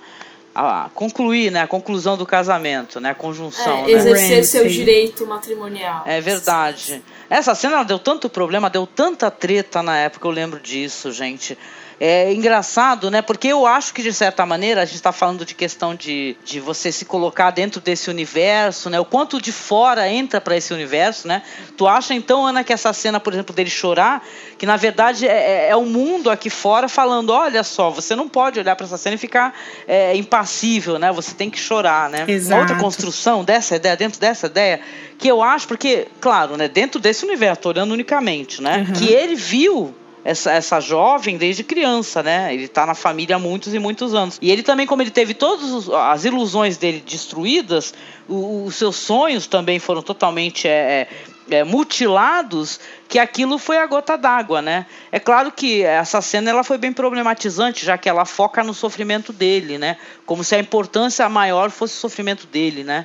a 0.55 0.89
concluir, 0.95 1.51
né, 1.51 1.63
a 1.63 1.67
conclusão 1.67 2.17
do 2.17 2.25
casamento, 2.25 3.01
né, 3.01 3.11
a 3.11 3.15
conjunção. 3.15 3.79
É, 3.79 3.83
né? 3.83 3.91
exercer 3.91 4.45
seu 4.45 4.69
direito 4.69 5.27
matrimonial. 5.27 6.03
É 6.07 6.21
verdade. 6.21 7.03
Essa 7.29 7.55
cena 7.55 7.83
deu 7.83 7.99
tanto 7.99 8.29
problema, 8.29 8.71
deu 8.71 8.87
tanta 8.87 9.31
treta 9.31 9.83
na 9.83 9.97
época, 9.99 10.29
eu 10.29 10.31
lembro 10.31 10.61
disso, 10.61 11.11
gente. 11.11 11.59
É 12.01 12.33
engraçado, 12.33 13.11
né? 13.11 13.23
Porque 13.23 13.49
eu 13.49 13.67
acho 13.67 13.95
que, 13.95 14.03
de 14.03 14.13
certa 14.13 14.45
maneira, 14.45 14.83
a 14.83 14.85
gente 14.85 14.97
está 14.97 15.13
falando 15.13 15.45
de 15.45 15.55
questão 15.55 15.95
de, 15.95 16.37
de 16.45 16.59
você 16.59 16.91
se 16.91 17.05
colocar 17.05 17.51
dentro 17.51 17.81
desse 17.81 18.11
universo, 18.11 18.91
né? 18.91 18.99
O 18.99 19.05
quanto 19.05 19.41
de 19.41 19.53
fora 19.53 20.09
entra 20.09 20.41
para 20.41 20.57
esse 20.57 20.73
universo, 20.75 21.29
né? 21.29 21.43
Tu 21.77 21.87
acha, 21.87 22.13
então, 22.13 22.45
Ana, 22.45 22.65
que 22.65 22.73
essa 22.73 22.93
cena, 22.93 23.21
por 23.21 23.33
exemplo, 23.33 23.55
dele 23.55 23.71
chorar, 23.71 24.27
que 24.59 24.67
na 24.67 24.77
verdade 24.77 25.27
é, 25.27 25.67
é, 25.67 25.69
é 25.71 25.77
o 25.77 25.85
mundo 25.85 26.31
aqui 26.31 26.51
fora 26.51 26.89
falando: 26.89 27.31
olha 27.31 27.63
só, 27.63 27.91
você 27.91 28.17
não 28.17 28.29
pode 28.29 28.59
olhar 28.59 28.75
para 28.75 28.87
essa 28.87 28.99
cena 28.99 29.15
e 29.15 29.19
ficar 29.19 29.55
é, 29.87 30.17
impassível, 30.17 30.99
né? 30.99 31.13
Você 31.13 31.35
tem 31.35 31.49
que 31.49 31.59
chorar, 31.59 32.11
né? 32.11 32.25
Exato. 32.27 32.55
Uma 32.55 32.61
outra 32.61 32.77
construção 32.77 33.45
dessa 33.45 33.77
ideia, 33.77 33.97
dentro 33.97 34.19
dessa 34.19 34.47
ideia, 34.47 34.81
que 35.17 35.29
eu 35.29 35.43
acho, 35.43 35.69
porque, 35.69 36.09
claro, 36.21 36.57
né? 36.57 36.67
Dentro 36.69 37.01
desse 37.01 37.25
universo, 37.25 37.69
olhando 37.69 37.93
unicamente, 37.93 38.61
né? 38.61 38.85
Uhum. 38.89 38.95
Que 38.95 39.13
ele 39.13 39.37
viu 39.37 39.95
essa, 40.25 40.53
essa 40.53 40.81
jovem 40.81 41.37
desde 41.37 41.63
criança, 41.63 42.23
né? 42.23 42.53
Ele 42.55 42.65
está 42.65 42.87
na 42.87 42.95
família 42.95 43.37
há 43.37 43.39
muitos 43.39 43.75
e 43.75 43.79
muitos 43.79 44.15
anos. 44.15 44.39
E 44.41 44.51
ele 44.51 44.63
também, 44.63 44.87
como 44.87 45.03
ele 45.03 45.11
teve 45.11 45.35
todas 45.35 45.89
as 45.91 46.25
ilusões 46.25 46.79
dele 46.79 47.05
destruídas, 47.07 47.93
os 48.27 48.75
seus 48.75 48.97
sonhos 48.97 49.47
também 49.47 49.79
foram 49.79 50.01
totalmente 50.01 50.67
é, 50.67 51.07
é, 51.51 51.57
é, 51.59 51.65
mutilados 51.65 52.81
que 53.07 53.19
aquilo 53.19 53.59
foi 53.59 53.77
a 53.77 53.87
gota 53.87 54.17
d'água, 54.17 54.63
né? 54.63 54.87
É 55.13 55.21
claro 55.21 55.53
que 55.53 55.83
essa 55.83 56.23
cena 56.23 56.49
ela 56.49 56.65
foi 56.65 56.79
bem 56.79 56.93
problematizante, 56.93 57.85
já 57.85 57.99
que 57.99 58.09
ela 58.09 58.25
foca 58.25 58.65
no 58.65 58.73
sofrimento 58.73 59.31
dele, 59.31 59.77
né? 59.77 59.99
Como 60.25 60.43
se 60.43 60.55
a 60.55 60.59
importância 60.59 61.29
maior 61.29 61.71
fosse 61.71 61.95
o 61.95 62.01
sofrimento 62.01 62.47
dele, 62.47 62.83
né? 62.83 63.05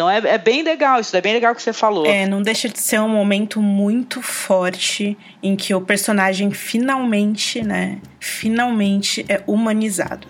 Então 0.00 0.08
é, 0.08 0.16
é, 0.16 0.38
bem 0.38 0.62
legal, 0.62 0.98
isso 0.98 1.14
é 1.14 1.20
bem 1.20 1.34
legal 1.34 1.54
que 1.54 1.60
você 1.60 1.74
falou. 1.74 2.06
É, 2.06 2.26
não 2.26 2.40
deixa 2.40 2.70
de 2.70 2.80
ser 2.80 2.98
um 3.02 3.08
momento 3.10 3.60
muito 3.60 4.22
forte 4.22 5.14
em 5.42 5.54
que 5.54 5.74
o 5.74 5.80
personagem 5.82 6.50
finalmente, 6.52 7.62
né, 7.62 7.98
finalmente 8.18 9.22
é 9.28 9.42
humanizado. 9.46 10.26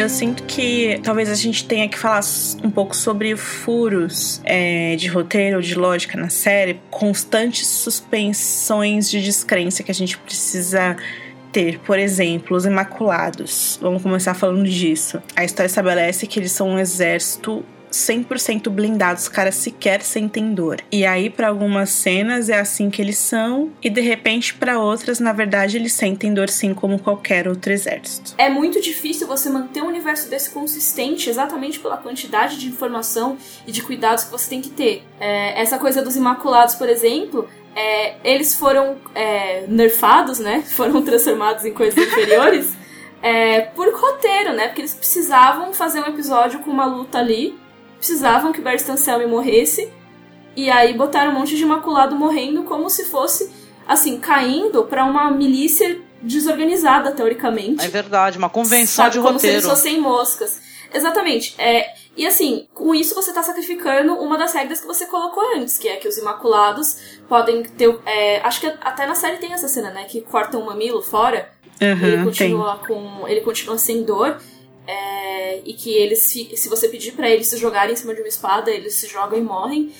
Eu 0.00 0.08
sinto 0.08 0.44
que 0.44 0.98
talvez 1.02 1.28
a 1.28 1.34
gente 1.34 1.66
tenha 1.66 1.86
que 1.86 1.98
falar 1.98 2.22
um 2.64 2.70
pouco 2.70 2.96
sobre 2.96 3.36
furos 3.36 4.40
é, 4.44 4.96
de 4.96 5.08
roteiro, 5.08 5.60
de 5.60 5.74
lógica 5.74 6.18
na 6.18 6.30
série, 6.30 6.80
constantes 6.90 7.66
suspensões 7.66 9.10
de 9.10 9.22
descrença 9.22 9.82
que 9.82 9.90
a 9.90 9.94
gente 9.94 10.16
precisa 10.16 10.96
ter, 11.52 11.80
por 11.80 11.98
exemplo, 11.98 12.56
os 12.56 12.64
Imaculados. 12.64 13.78
Vamos 13.82 14.02
começar 14.02 14.32
falando 14.32 14.64
disso. 14.66 15.22
A 15.36 15.44
história 15.44 15.66
estabelece 15.66 16.26
que 16.26 16.40
eles 16.40 16.52
são 16.52 16.70
um 16.70 16.78
exército 16.78 17.62
100% 17.90 18.68
blindados, 18.68 19.24
os 19.24 19.28
caras 19.28 19.56
sequer 19.56 20.02
sentem 20.02 20.54
dor. 20.54 20.80
E 20.90 21.04
aí, 21.04 21.28
para 21.28 21.48
algumas 21.48 21.90
cenas, 21.90 22.48
é 22.48 22.58
assim 22.58 22.90
que 22.90 23.02
eles 23.02 23.18
são, 23.18 23.70
e 23.82 23.90
de 23.90 24.00
repente, 24.00 24.54
para 24.54 24.78
outras, 24.78 25.20
na 25.20 25.32
verdade, 25.32 25.76
eles 25.76 25.92
sentem 25.92 26.32
dor 26.32 26.48
sim, 26.48 26.72
como 26.72 26.98
qualquer 26.98 27.48
outro 27.48 27.72
exército. 27.72 28.34
É 28.38 28.48
muito 28.48 28.80
difícil 28.80 29.26
você 29.26 29.50
manter 29.50 29.82
um 29.82 29.88
universo 29.88 30.28
desse 30.28 30.50
consistente 30.50 31.28
exatamente 31.28 31.78
pela 31.80 31.96
quantidade 31.96 32.58
de 32.58 32.68
informação 32.68 33.36
e 33.66 33.72
de 33.72 33.82
cuidados 33.82 34.24
que 34.24 34.30
você 34.30 34.48
tem 34.48 34.60
que 34.60 34.70
ter. 34.70 35.02
É, 35.18 35.60
essa 35.60 35.78
coisa 35.78 36.02
dos 36.02 36.16
Imaculados, 36.16 36.74
por 36.74 36.88
exemplo, 36.88 37.48
é, 37.74 38.16
eles 38.24 38.54
foram 38.54 38.96
é, 39.14 39.64
nerfados, 39.68 40.38
né? 40.38 40.62
Foram 40.76 41.02
transformados 41.02 41.64
em 41.64 41.72
coisas 41.72 41.96
inferiores. 41.96 42.78
É, 43.22 43.60
por 43.60 43.86
roteiro, 43.92 44.54
né? 44.54 44.68
Porque 44.68 44.80
eles 44.80 44.94
precisavam 44.94 45.74
fazer 45.74 46.00
um 46.00 46.06
episódio 46.06 46.60
com 46.60 46.70
uma 46.70 46.86
luta 46.86 47.18
ali 47.18 47.54
precisavam 48.00 48.50
que 48.52 48.60
Barry 48.60 48.78
Selmy 48.78 49.26
morresse. 49.26 49.92
E 50.56 50.68
aí 50.68 50.94
botaram 50.94 51.30
um 51.30 51.34
monte 51.34 51.56
de 51.56 51.62
imaculado 51.62 52.16
morrendo 52.16 52.64
como 52.64 52.90
se 52.90 53.04
fosse, 53.04 53.52
assim, 53.86 54.18
caindo 54.18 54.84
para 54.84 55.04
uma 55.04 55.30
milícia 55.30 56.00
desorganizada, 56.20 57.12
teoricamente. 57.12 57.84
É 57.84 57.88
verdade, 57.88 58.36
uma 58.36 58.50
convenção 58.50 59.04
Sabe, 59.04 59.12
de 59.12 59.20
como 59.20 59.34
roteiro. 59.34 59.62
Como 59.62 59.76
se 59.76 59.88
eles 59.88 59.94
fossem 59.94 60.00
moscas. 60.00 60.60
Exatamente. 60.92 61.54
É, 61.56 61.94
e 62.16 62.26
assim, 62.26 62.66
com 62.74 62.92
isso 62.94 63.14
você 63.14 63.30
está 63.30 63.42
sacrificando 63.42 64.14
uma 64.14 64.36
das 64.36 64.52
regras 64.52 64.80
que 64.80 64.86
você 64.86 65.06
colocou 65.06 65.56
antes, 65.56 65.78
que 65.78 65.88
é 65.88 65.96
que 65.96 66.08
os 66.08 66.18
Imaculados 66.18 67.20
podem 67.28 67.62
ter. 67.62 67.96
É, 68.04 68.40
acho 68.40 68.60
que 68.60 68.66
até 68.66 69.06
na 69.06 69.14
série 69.14 69.36
tem 69.36 69.52
essa 69.52 69.68
cena, 69.68 69.90
né? 69.90 70.04
Que 70.04 70.20
cortam 70.20 70.60
o 70.60 70.66
mamilo 70.66 71.00
fora. 71.00 71.48
Uhum, 71.80 72.06
ele 72.06 72.24
continua 72.24 72.76
tem. 72.76 72.86
com. 72.88 73.28
Ele 73.28 73.40
continua 73.40 73.78
sem 73.78 74.02
dor. 74.02 74.38
É, 74.86 75.60
e 75.64 75.74
que 75.74 75.90
eles, 75.90 76.30
se 76.30 76.68
você 76.68 76.88
pedir 76.88 77.12
para 77.12 77.30
eles 77.30 77.48
se 77.48 77.56
jogarem 77.56 77.92
em 77.92 77.96
cima 77.96 78.14
de 78.14 78.20
uma 78.20 78.28
espada, 78.28 78.70
eles 78.70 78.94
se 78.94 79.06
jogam 79.06 79.38
e 79.38 79.42
morrem. 79.42 79.92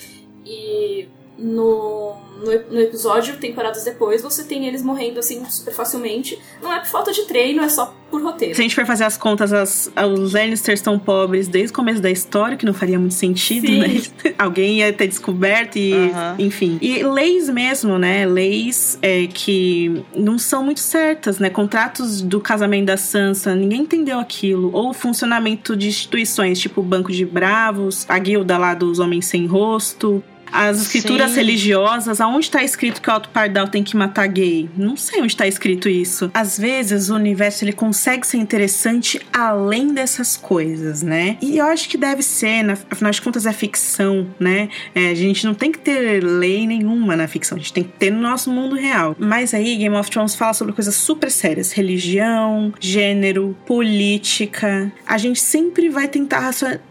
E 0.45 1.07
no, 1.41 2.15
no, 2.43 2.51
no, 2.71 2.79
episódio, 2.79 3.37
temporadas 3.37 3.83
depois, 3.83 4.21
você 4.21 4.43
tem 4.43 4.67
eles 4.67 4.83
morrendo 4.83 5.19
assim 5.19 5.43
super 5.45 5.73
facilmente. 5.73 6.39
Não 6.61 6.71
é 6.71 6.79
por 6.79 6.87
falta 6.87 7.11
de 7.11 7.23
treino, 7.23 7.63
é 7.63 7.69
só 7.69 7.93
por 8.09 8.21
roteiro. 8.21 8.53
Se 8.53 8.61
a 8.61 8.63
gente 8.63 8.75
for 8.75 8.85
fazer 8.85 9.05
as 9.05 9.17
contas, 9.17 9.53
as, 9.53 9.91
os 10.13 10.33
Lannisters 10.33 10.79
estão 10.79 10.99
pobres 10.99 11.47
desde 11.47 11.71
o 11.71 11.75
começo 11.75 12.01
da 12.01 12.11
história, 12.11 12.57
que 12.57 12.65
não 12.65 12.73
faria 12.73 12.99
muito 12.99 13.15
sentido, 13.15 13.67
Sim. 13.67 13.79
né? 13.79 14.01
Alguém 14.37 14.79
ia 14.79 14.91
ter 14.91 15.07
descoberto 15.07 15.77
e, 15.77 15.93
uhum. 15.93 16.35
enfim. 16.37 16.77
E 16.81 17.01
leis 17.03 17.49
mesmo, 17.49 17.97
né? 17.97 18.25
Leis 18.25 18.99
é, 19.01 19.27
que 19.27 20.03
não 20.15 20.37
são 20.37 20.63
muito 20.63 20.81
certas, 20.81 21.39
né? 21.39 21.49
Contratos 21.49 22.21
do 22.21 22.39
casamento 22.41 22.87
da 22.87 22.97
Sansa, 22.97 23.55
ninguém 23.55 23.81
entendeu 23.81 24.19
aquilo. 24.19 24.69
Ou 24.73 24.93
funcionamento 24.93 25.75
de 25.75 25.87
instituições, 25.87 26.59
tipo 26.59 26.81
o 26.81 26.83
Banco 26.83 27.11
de 27.11 27.25
Bravos, 27.25 28.05
a 28.09 28.19
guilda 28.19 28.57
lá 28.57 28.73
dos 28.73 28.99
Homens 28.99 29.25
Sem 29.25 29.45
Rosto, 29.45 30.23
as 30.51 30.81
escrituras 30.81 31.31
Sim. 31.31 31.37
religiosas, 31.37 32.21
aonde 32.21 32.45
está 32.45 32.63
escrito 32.63 33.01
que 33.01 33.09
o 33.09 33.13
Alto 33.13 33.29
Pardal 33.29 33.67
tem 33.67 33.83
que 33.83 33.95
matar 33.95 34.27
gay? 34.27 34.69
Não 34.75 34.95
sei 34.95 35.19
onde 35.19 35.33
está 35.33 35.47
escrito 35.47 35.87
isso. 35.89 36.29
Às 36.33 36.57
vezes 36.57 37.09
o 37.09 37.15
universo 37.15 37.63
ele 37.63 37.73
consegue 37.73 38.25
ser 38.25 38.37
interessante 38.37 39.19
além 39.31 39.93
dessas 39.93 40.35
coisas, 40.35 41.01
né? 41.01 41.37
E 41.41 41.57
eu 41.57 41.65
acho 41.65 41.87
que 41.89 41.97
deve 41.97 42.21
ser, 42.23 42.69
afinal 42.89 43.11
de 43.11 43.21
contas 43.21 43.45
é 43.45 43.53
ficção, 43.53 44.27
né? 44.39 44.69
É, 44.93 45.09
a 45.09 45.15
gente 45.15 45.45
não 45.45 45.53
tem 45.53 45.71
que 45.71 45.79
ter 45.79 46.23
lei 46.23 46.67
nenhuma 46.67 47.15
na 47.15 47.27
ficção, 47.27 47.57
a 47.57 47.59
gente 47.59 47.73
tem 47.73 47.83
que 47.83 47.91
ter 47.91 48.11
no 48.11 48.21
nosso 48.21 48.49
mundo 48.49 48.75
real. 48.75 49.15
Mas 49.17 49.53
aí 49.53 49.75
Game 49.75 49.95
of 49.95 50.09
Thrones 50.09 50.35
fala 50.35 50.53
sobre 50.53 50.73
coisas 50.73 50.95
super 50.95 51.31
sérias: 51.31 51.71
religião, 51.71 52.73
gênero, 52.79 53.55
política. 53.65 54.91
A 55.05 55.17
gente 55.17 55.39
sempre 55.39 55.89
vai 55.89 56.07
tentar 56.07 56.39
racionalizar 56.39 56.90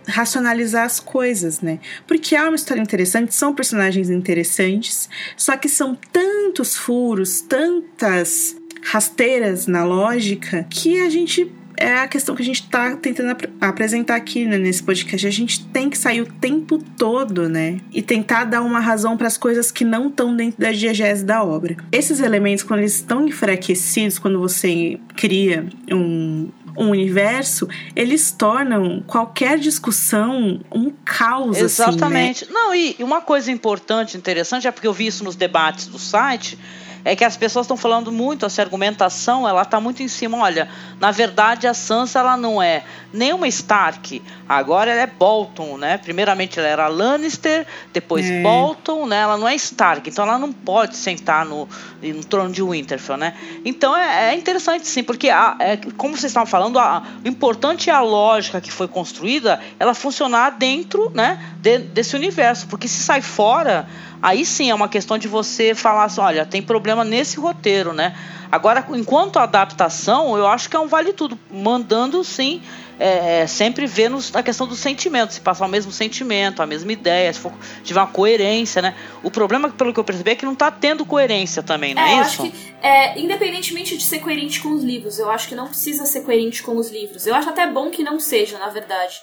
as 0.74 0.98
coisas, 0.98 1.60
né? 1.60 1.78
Porque 2.06 2.34
é 2.34 2.42
uma 2.42 2.56
história 2.56 2.80
interessante, 2.80 3.34
são 3.34 3.50
são 3.50 3.54
personagens 3.54 4.08
interessantes, 4.10 5.08
só 5.36 5.56
que 5.56 5.68
são 5.68 5.98
tantos 6.12 6.76
furos, 6.76 7.40
tantas 7.40 8.56
rasteiras 8.82 9.66
na 9.66 9.84
lógica 9.84 10.66
que 10.70 11.00
a 11.00 11.10
gente 11.10 11.52
é 11.76 11.94
a 11.94 12.06
questão 12.06 12.36
que 12.36 12.42
a 12.42 12.44
gente 12.44 12.60
está 12.60 12.94
tentando 12.94 13.30
ap 13.30 13.42
apresentar 13.58 14.14
aqui 14.14 14.44
né, 14.44 14.58
nesse 14.58 14.82
podcast. 14.82 15.26
A 15.26 15.30
gente 15.30 15.64
tem 15.68 15.88
que 15.88 15.96
sair 15.96 16.20
o 16.20 16.26
tempo 16.26 16.78
todo, 16.78 17.48
né? 17.48 17.78
E 17.90 18.02
tentar 18.02 18.44
dar 18.44 18.60
uma 18.60 18.78
razão 18.78 19.16
para 19.16 19.26
as 19.26 19.38
coisas 19.38 19.72
que 19.72 19.82
não 19.82 20.08
estão 20.08 20.36
dentro 20.36 20.60
da 20.60 20.72
diegese 20.72 21.24
da 21.24 21.42
obra. 21.42 21.76
Esses 21.90 22.20
elementos, 22.20 22.62
quando 22.62 22.80
eles 22.80 22.96
estão 22.96 23.26
enfraquecidos, 23.26 24.18
quando 24.18 24.38
você 24.38 25.00
cria 25.16 25.66
um, 25.90 26.48
um 26.76 26.90
universo, 26.90 27.68
eles 27.94 28.30
tornam 28.30 29.02
qualquer 29.06 29.58
discussão 29.58 30.60
um 30.72 30.90
caos. 31.04 31.56
Exatamente. 31.56 32.44
Assim, 32.44 32.52
né? 32.52 32.58
Não, 32.60 32.74
e 32.74 32.96
uma 33.00 33.20
coisa 33.20 33.50
importante, 33.50 34.16
interessante, 34.16 34.66
é 34.66 34.70
porque 34.70 34.86
eu 34.86 34.92
vi 34.92 35.06
isso 35.06 35.24
nos 35.24 35.36
debates 35.36 35.86
do 35.86 35.98
site 35.98 36.58
é 37.04 37.16
que 37.16 37.24
as 37.24 37.36
pessoas 37.36 37.64
estão 37.64 37.76
falando 37.76 38.12
muito, 38.12 38.46
essa 38.46 38.62
argumentação, 38.62 39.48
ela 39.48 39.62
está 39.62 39.80
muito 39.80 40.02
em 40.02 40.08
cima. 40.08 40.38
Olha, 40.38 40.68
na 40.98 41.10
verdade 41.10 41.66
a 41.66 41.74
Sansa 41.74 42.18
ela 42.18 42.36
não 42.36 42.62
é 42.62 42.84
nenhuma 43.12 43.48
Stark, 43.48 44.22
agora 44.48 44.90
ela 44.90 45.00
é 45.00 45.06
Bolton, 45.06 45.76
né? 45.76 45.98
Primeiramente 45.98 46.58
ela 46.58 46.68
era 46.68 46.88
Lannister, 46.88 47.66
depois 47.92 48.28
é. 48.30 48.42
Bolton, 48.42 49.06
né? 49.06 49.18
Ela 49.18 49.36
não 49.36 49.48
é 49.48 49.54
Stark, 49.54 50.08
então 50.08 50.24
ela 50.24 50.38
não 50.38 50.52
pode 50.52 50.96
sentar 50.96 51.44
no, 51.44 51.68
no 52.02 52.24
trono 52.24 52.52
de 52.52 52.62
Winterfell, 52.62 53.16
né? 53.16 53.34
Então 53.64 53.96
é, 53.96 54.32
é 54.32 54.34
interessante 54.34 54.86
sim, 54.86 55.02
porque 55.02 55.28
a, 55.28 55.56
é, 55.58 55.76
como 55.96 56.16
vocês 56.16 56.30
estavam 56.30 56.46
falando, 56.46 56.78
a, 56.78 57.02
o 57.24 57.28
importante 57.28 57.90
é 57.90 57.92
a 57.92 58.00
lógica 58.00 58.60
que 58.60 58.70
foi 58.70 58.86
construída, 58.86 59.60
ela 59.78 59.94
funcionar 59.94 60.50
dentro, 60.50 61.10
né? 61.14 61.38
De, 61.60 61.78
desse 61.78 62.14
universo, 62.16 62.66
porque 62.68 62.86
se 62.86 63.00
sai 63.00 63.20
fora 63.20 63.86
aí 64.22 64.44
sim 64.44 64.70
é 64.70 64.74
uma 64.74 64.88
questão 64.88 65.18
de 65.18 65.28
você 65.28 65.74
falar 65.74 66.04
assim, 66.04 66.20
olha, 66.20 66.46
tem 66.46 66.62
problema 66.62 67.04
nesse 67.04 67.38
roteiro, 67.38 67.92
né? 67.92 68.14
Agora, 68.50 68.84
enquanto 68.90 69.38
adaptação, 69.38 70.36
eu 70.36 70.46
acho 70.46 70.68
que 70.68 70.74
é 70.74 70.80
um 70.80 70.88
vale 70.88 71.12
tudo, 71.12 71.38
mandando 71.50 72.22
sim, 72.24 72.60
é, 72.98 73.42
é 73.42 73.46
sempre 73.46 73.86
ver 73.86 74.10
nos, 74.10 74.34
a 74.34 74.42
questão 74.42 74.66
do 74.66 74.74
sentimento, 74.74 75.32
se 75.32 75.40
passar 75.40 75.66
o 75.66 75.68
mesmo 75.68 75.92
sentimento, 75.92 76.60
a 76.60 76.66
mesma 76.66 76.92
ideia, 76.92 77.32
se 77.32 77.38
for, 77.38 77.52
tiver 77.84 78.00
uma 78.00 78.08
coerência, 78.08 78.82
né? 78.82 78.94
O 79.22 79.30
problema, 79.30 79.70
pelo 79.70 79.92
que 79.92 80.00
eu 80.00 80.04
percebi, 80.04 80.32
é 80.32 80.34
que 80.34 80.44
não 80.44 80.52
está 80.52 80.70
tendo 80.70 81.06
coerência 81.06 81.62
também, 81.62 81.94
não 81.94 82.02
é, 82.02 82.14
é 82.14 82.20
isso? 82.20 82.42
Acho 82.42 82.50
que, 82.50 82.74
é, 82.82 83.18
independentemente 83.20 83.96
de 83.96 84.02
ser 84.02 84.18
coerente 84.18 84.60
com 84.60 84.70
os 84.72 84.82
livros, 84.82 85.18
eu 85.18 85.30
acho 85.30 85.48
que 85.48 85.54
não 85.54 85.68
precisa 85.68 86.04
ser 86.04 86.22
coerente 86.22 86.62
com 86.62 86.76
os 86.76 86.90
livros. 86.90 87.26
Eu 87.26 87.34
acho 87.34 87.48
até 87.48 87.66
bom 87.68 87.88
que 87.88 88.02
não 88.02 88.18
seja, 88.18 88.58
na 88.58 88.68
verdade, 88.68 89.14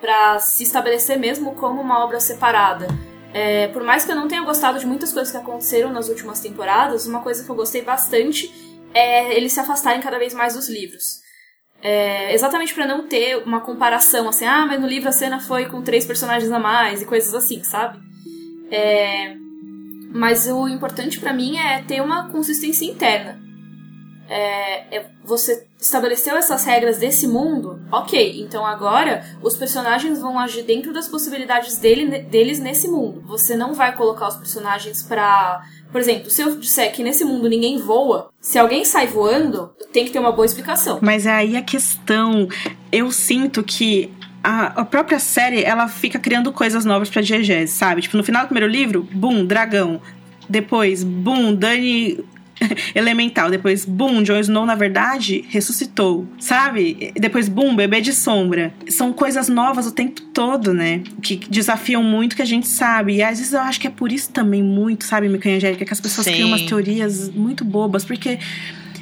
para 0.00 0.38
se 0.40 0.64
estabelecer 0.64 1.16
mesmo 1.16 1.54
como 1.54 1.80
uma 1.80 2.04
obra 2.04 2.18
separada. 2.20 2.88
É, 3.32 3.68
por 3.68 3.82
mais 3.82 4.04
que 4.04 4.12
eu 4.12 4.16
não 4.16 4.26
tenha 4.28 4.42
gostado 4.42 4.78
de 4.78 4.86
muitas 4.86 5.12
coisas 5.12 5.30
que 5.30 5.36
aconteceram 5.36 5.92
nas 5.92 6.08
últimas 6.08 6.40
temporadas, 6.40 7.06
uma 7.06 7.20
coisa 7.20 7.44
que 7.44 7.50
eu 7.50 7.54
gostei 7.54 7.82
bastante 7.82 8.50
é 8.94 9.36
eles 9.36 9.52
se 9.52 9.60
afastarem 9.60 10.00
cada 10.00 10.18
vez 10.18 10.32
mais 10.32 10.54
dos 10.54 10.68
livros. 10.68 11.20
É, 11.80 12.34
exatamente 12.34 12.74
para 12.74 12.86
não 12.86 13.06
ter 13.06 13.36
uma 13.36 13.60
comparação 13.60 14.28
assim, 14.28 14.44
ah, 14.44 14.66
mas 14.66 14.80
no 14.80 14.88
livro 14.88 15.08
a 15.08 15.12
cena 15.12 15.38
foi 15.38 15.66
com 15.66 15.80
três 15.82 16.04
personagens 16.04 16.50
a 16.50 16.58
mais 16.58 17.02
e 17.02 17.06
coisas 17.06 17.34
assim, 17.34 17.62
sabe? 17.62 17.98
É, 18.70 19.36
mas 20.12 20.46
o 20.48 20.66
importante 20.66 21.20
para 21.20 21.32
mim 21.32 21.56
é 21.56 21.82
ter 21.82 22.00
uma 22.00 22.28
consistência 22.30 22.84
interna. 22.84 23.47
É, 24.28 24.96
é, 24.96 25.06
você 25.24 25.66
estabeleceu 25.80 26.36
essas 26.36 26.64
regras 26.64 26.98
desse 26.98 27.26
mundo, 27.26 27.80
ok, 27.90 28.42
então 28.42 28.66
agora 28.66 29.24
os 29.42 29.56
personagens 29.56 30.20
vão 30.20 30.38
agir 30.38 30.64
dentro 30.64 30.92
das 30.92 31.08
possibilidades 31.08 31.78
dele, 31.78 32.20
deles 32.22 32.58
nesse 32.58 32.88
mundo. 32.88 33.22
Você 33.26 33.56
não 33.56 33.72
vai 33.72 33.96
colocar 33.96 34.28
os 34.28 34.36
personagens 34.36 35.02
pra, 35.02 35.62
Por 35.90 36.00
exemplo, 36.00 36.30
se 36.30 36.42
eu 36.42 36.56
disser 36.56 36.92
que 36.92 37.02
nesse 37.02 37.24
mundo 37.24 37.48
ninguém 37.48 37.78
voa, 37.78 38.28
se 38.38 38.58
alguém 38.58 38.84
sai 38.84 39.06
voando, 39.06 39.70
tem 39.92 40.04
que 40.04 40.10
ter 40.10 40.18
uma 40.18 40.32
boa 40.32 40.44
explicação. 40.44 40.98
Mas 41.00 41.24
é 41.24 41.32
aí 41.32 41.56
a 41.56 41.62
questão. 41.62 42.48
Eu 42.92 43.10
sinto 43.10 43.62
que 43.62 44.12
a, 44.42 44.84
própria 44.84 45.18
série, 45.18 45.62
ela 45.62 45.88
fica 45.88 46.18
criando 46.18 46.52
coisas 46.52 46.84
novas 46.84 47.10
pra 47.10 47.22
diegese, 47.22 47.72
sabe? 47.72 48.02
Tipo, 48.02 48.16
no 48.16 48.24
final 48.24 48.42
do 48.42 48.48
primeiro 48.48 48.70
livro, 48.70 49.06
bum, 49.12 49.44
dragão. 49.44 50.00
Depois, 50.48 51.04
bum, 51.04 51.54
Dani 51.54 52.24
elemental. 52.94 53.50
Depois, 53.50 53.84
boom, 53.84 54.22
Jon 54.22 54.40
Snow, 54.40 54.66
na 54.66 54.74
verdade, 54.74 55.44
ressuscitou. 55.48 56.26
Sabe? 56.38 57.12
Depois, 57.14 57.48
boom, 57.48 57.74
bebê 57.74 58.00
de 58.00 58.12
sombra. 58.12 58.72
São 58.88 59.12
coisas 59.12 59.48
novas 59.48 59.86
o 59.86 59.92
tempo 59.92 60.20
todo, 60.20 60.72
né? 60.72 61.02
Que 61.22 61.36
desafiam 61.36 62.02
muito 62.02 62.36
que 62.36 62.42
a 62.42 62.46
gente 62.46 62.66
sabe. 62.66 63.16
E 63.16 63.22
às 63.22 63.38
vezes 63.38 63.52
eu 63.52 63.60
acho 63.60 63.80
que 63.80 63.86
é 63.86 63.90
por 63.90 64.12
isso 64.12 64.30
também 64.30 64.62
muito, 64.62 65.04
sabe, 65.04 65.28
Mica 65.28 65.48
Angélica, 65.48 65.84
que 65.84 65.92
as 65.92 66.00
pessoas 66.00 66.24
Sim. 66.26 66.32
criam 66.32 66.48
umas 66.48 66.62
teorias 66.62 67.30
muito 67.30 67.64
bobas. 67.64 68.04
Porque 68.04 68.38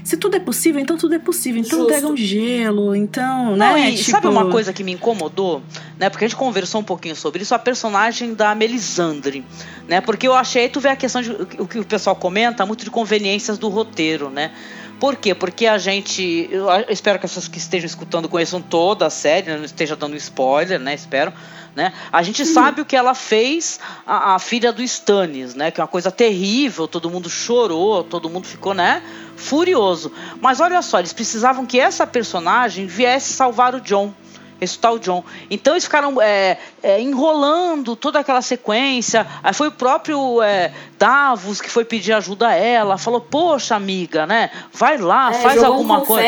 se 0.07 0.16
tudo 0.16 0.36
é 0.36 0.40
possível, 0.40 0.80
então 0.80 0.96
tudo 0.96 1.16
é 1.16 1.18
possível. 1.18 1.61
Então 1.61 1.80
Justo. 1.80 1.90
dragão 1.90 2.16
gelo, 2.16 2.94
então, 2.94 3.57
Não, 3.57 3.74
né? 3.74 3.90
E 3.90 3.96
tipo... 3.96 4.12
sabe 4.12 4.28
uma 4.28 4.48
coisa 4.48 4.72
que 4.72 4.84
me 4.84 4.92
incomodou, 4.92 5.61
né? 5.98 6.09
Porque 6.09 6.24
a 6.24 6.28
gente 6.28 6.36
conversou 6.36 6.80
um 6.80 6.84
pouquinho 6.84 7.16
sobre 7.16 7.42
isso, 7.42 7.52
a 7.52 7.59
personagem 7.59 8.32
da 8.32 8.54
Melisandre, 8.54 9.44
né? 9.88 10.00
Porque 10.00 10.28
eu 10.28 10.32
achei, 10.32 10.68
tu 10.68 10.78
vê 10.78 10.90
a 10.90 10.96
questão 10.96 11.20
de 11.20 11.32
o 11.59 11.66
que 11.66 11.80
o 11.80 11.84
pessoal 11.84 12.14
comenta, 12.14 12.64
muito 12.64 12.84
de 12.84 12.90
conveniências 12.90 13.59
do 13.59 13.68
roteiro, 13.68 14.30
né? 14.30 14.52
Por 14.99 15.16
quê? 15.16 15.34
Porque 15.34 15.66
a 15.66 15.78
gente. 15.78 16.49
Eu 16.51 16.68
espero 16.88 17.18
que 17.18 17.26
as 17.26 17.32
pessoas 17.32 17.49
que 17.49 17.59
estejam 17.59 17.86
escutando 17.86 18.28
conheçam 18.28 18.62
toda 18.62 19.07
a 19.07 19.11
série, 19.11 19.51
né? 19.51 19.57
não 19.57 19.64
esteja 19.64 19.94
dando 19.94 20.16
spoiler, 20.16 20.78
né? 20.78 20.94
Espero. 20.94 21.32
Né? 21.74 21.92
A 22.11 22.22
gente 22.22 22.42
uhum. 22.42 22.49
sabe 22.55 22.80
o 22.80 22.86
que 22.86 22.97
ela 22.97 23.14
fez 23.14 23.78
a, 24.07 24.34
a, 24.34 24.38
filha 24.38 24.72
do 24.72 24.82
Stannis, 24.82 25.55
né? 25.55 25.70
Que 25.70 25.78
é 25.78 25.84
uma 25.84 25.88
coisa 25.88 26.11
terrível, 26.11 26.88
todo 26.88 27.11
mundo 27.11 27.28
chorou, 27.28 28.03
todo 28.03 28.30
mundo 28.30 28.47
ficou, 28.47 28.72
né? 28.72 29.03
Furioso. 29.36 30.11
Mas 30.40 30.59
olha 30.59 30.80
só, 30.80 30.99
eles 30.99 31.12
precisavam 31.12 31.66
que 31.66 31.78
essa 31.78 32.07
personagem 32.07 32.86
viesse 32.86 33.34
salvar 33.34 33.74
o 33.74 33.80
John 33.82 34.14
esse 34.61 34.78
tal 34.78 34.98
John. 34.98 35.24
Então 35.50 35.74
eles 35.74 35.84
ficaram 35.84 36.20
é, 36.20 36.59
é, 36.82 37.00
enrolando 37.00 37.94
toda 37.94 38.18
aquela 38.18 38.42
sequência. 38.42 39.26
Aí 39.42 39.52
foi 39.52 39.68
o 39.68 39.72
próprio 39.72 40.42
é, 40.42 40.72
Davos 40.98 41.61
que 41.61 41.70
foi 41.70 41.84
pedir 41.84 42.12
ajuda 42.12 42.48
a 42.48 42.54
ela, 42.54 42.96
falou: 42.96 43.20
Poxa, 43.20 43.74
amiga, 43.74 44.26
né? 44.26 44.50
Vai 44.72 44.98
lá, 44.98 45.30
é, 45.30 45.34
faz 45.34 45.62
alguma 45.62 45.98
um 45.98 46.04
coisa. 46.04 46.26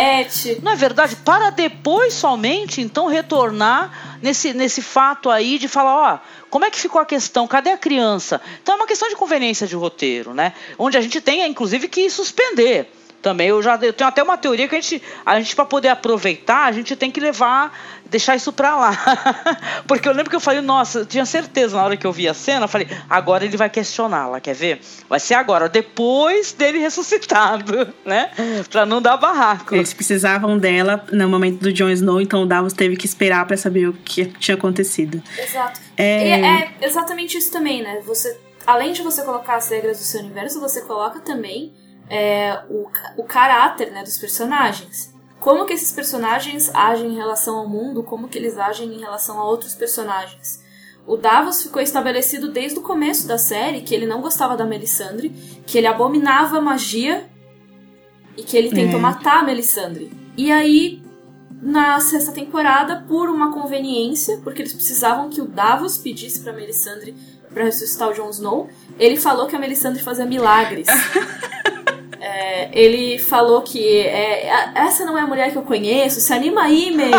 Não 0.63 0.73
é 0.73 0.77
verdade? 0.77 1.17
Para 1.17 1.51
depois 1.51 2.15
somente 2.15 2.81
então 2.81 3.07
retornar 3.07 4.19
nesse, 4.21 4.53
nesse 4.53 4.83
fato 4.83 5.31
aí 5.31 5.59
de 5.59 5.69
falar: 5.69 6.15
Ó, 6.15 6.19
como 6.51 6.65
é 6.65 6.71
que 6.71 6.79
ficou 6.79 7.01
a 7.01 7.07
questão? 7.07 7.47
Cadê 7.47 7.71
a 7.71 7.79
criança? 7.79 8.41
Então 8.63 8.75
é 8.75 8.79
uma 8.79 8.87
questão 8.87 9.09
de 9.09 9.17
conveniência 9.17 9.67
de 9.67 9.75
roteiro, 9.75 10.35
né? 10.35 10.53
Onde 10.79 10.99
a 10.99 11.01
gente 11.01 11.21
tem, 11.21 11.47
inclusive, 11.47 11.89
que 11.89 12.11
suspender 12.11 12.93
também. 13.23 13.49
Eu 13.49 13.63
já 13.63 13.77
eu 13.77 13.93
tenho 13.93 14.09
até 14.09 14.23
uma 14.23 14.37
teoria 14.37 14.69
que 14.69 14.77
a 14.77 14.81
gente, 14.81 15.03
a 15.25 15.39
gente 15.39 15.55
para 15.55 15.65
poder 15.65 15.89
aproveitar, 15.89 16.67
a 16.67 16.73
gente 16.73 16.95
tem 16.97 17.11
que 17.11 17.21
levar, 17.21 17.77
deixar 18.07 18.37
isso 18.37 18.53
para 18.53 18.77
lá. 18.77 18.93
Porque 19.87 20.09
eu 20.09 20.13
lembro 20.13 20.31
que 20.31 20.37
eu 20.37 20.41
falei, 20.41 20.61
nossa, 20.61 21.01
eu 21.01 21.07
tinha 21.07 21.25
certeza 21.25 21.77
na 21.77 21.85
hora 21.85 21.97
que 21.97 22.07
eu 22.07 22.13
vi 22.13 22.29
a 22.29 22.35
cena, 22.35 22.65
eu 22.65 22.69
falei, 22.69 22.89
agora 23.09 23.45
ele 23.45 23.57
vai 23.57 23.69
questioná-la, 23.69 24.41
quer 24.41 24.55
ver? 24.55 24.81
Vai 25.09 25.21
ser 25.21 25.35
agora, 25.35 25.69
depois 25.69 26.53
dele 26.53 26.79
ressuscitado, 26.79 27.93
né? 28.05 28.31
Para 28.71 28.87
não 28.87 29.01
dar 29.01 29.17
barraco. 29.17 29.75
Eles 29.75 29.93
precisavam 29.93 30.59
dela 30.59 31.05
no 31.13 31.29
momento 31.29 31.61
do 31.61 31.73
Jon 31.73 31.91
Snow, 31.91 32.21
então 32.21 32.43
o 32.43 32.47
Davos 32.47 32.73
teve 32.73 32.97
que 32.97 33.07
esperar 33.07 33.47
para 33.47 33.57
saber 33.57 33.89
o 33.89 33.93
que 33.93 34.27
tinha 34.27 34.57
acontecido. 34.57 35.23
Exato. 35.37 35.81
É... 35.97 36.41
é 36.41 36.75
exatamente 36.83 37.37
isso 37.37 37.51
também, 37.51 37.83
né? 37.83 38.01
Você 38.07 38.39
além 38.67 38.93
de 38.93 39.03
você 39.03 39.23
colocar 39.23 39.57
as 39.57 39.71
regras 39.71 39.97
do 39.97 40.05
seu 40.05 40.21
universo, 40.21 40.61
você 40.61 40.83
coloca 40.83 41.21
também 41.21 41.73
é, 42.09 42.61
o, 42.69 42.89
o 43.17 43.25
caráter 43.25 43.91
né, 43.91 44.03
dos 44.03 44.19
personagens. 44.19 45.15
Como 45.41 45.65
que 45.65 45.73
esses 45.73 45.93
personagens 45.93 46.71
agem 46.75 47.13
em 47.13 47.17
relação 47.17 47.59
ao 47.59 47.69
mundo, 47.69 48.03
como 48.03 48.29
que 48.29 48.39
eles 48.39 48.59
agem 48.59 48.93
em 48.93 49.01
relação 49.01 49.39
a 49.39 49.45
outros 49.45 49.75
personagens. 49.75 50.63
O 51.07 51.17
Davos 51.17 51.63
ficou 51.63 51.81
estabelecido 51.81 52.51
desde 52.51 52.79
o 52.79 52.83
começo 52.83 53.27
da 53.27 53.39
série 53.39 53.81
que 53.81 53.95
ele 53.95 54.05
não 54.05 54.21
gostava 54.21 54.57
da 54.57 54.67
Melisandre, 54.67 55.31
que 55.67 55.79
ele 55.79 55.87
abominava 55.87 56.61
magia 56.61 57.27
e 58.37 58.43
que 58.43 58.57
ele 58.57 58.71
tentou 58.71 58.99
é. 58.99 59.03
matar 59.03 59.39
a 59.39 59.43
Melisandre. 59.43 60.13
E 60.37 60.53
aí, 60.53 61.03
na 61.63 61.99
sexta 62.01 62.31
temporada, 62.31 63.05
por 63.09 63.31
uma 63.31 63.53
conveniência, 63.53 64.39
porque 64.45 64.61
eles 64.61 64.75
precisavam 64.75 65.31
que 65.31 65.41
o 65.41 65.47
Davos 65.47 65.97
pedisse 65.97 66.41
para 66.41 66.53
Melisandre 66.53 67.15
para 67.55 67.65
ressuscitar 67.65 68.11
o 68.11 68.13
Jon 68.13 68.29
Snow, 68.29 68.69
ele 68.99 69.17
falou 69.17 69.47
que 69.47 69.57
a 69.57 69.59
Melisandre 69.59 70.03
fazia 70.03 70.27
milagres. 70.27 70.87
É, 72.21 72.69
ele 72.73 73.19
falou 73.19 73.63
que 73.63 74.01
é, 74.01 74.49
essa 74.75 75.05
não 75.05 75.17
é 75.17 75.23
a 75.23 75.27
mulher 75.27 75.53
que 75.53 75.59
eu 75.59 75.63
conheço, 75.63 76.21
se 76.21 76.33
anima 76.33 76.63
aí, 76.63 76.91
meu, 76.91 77.11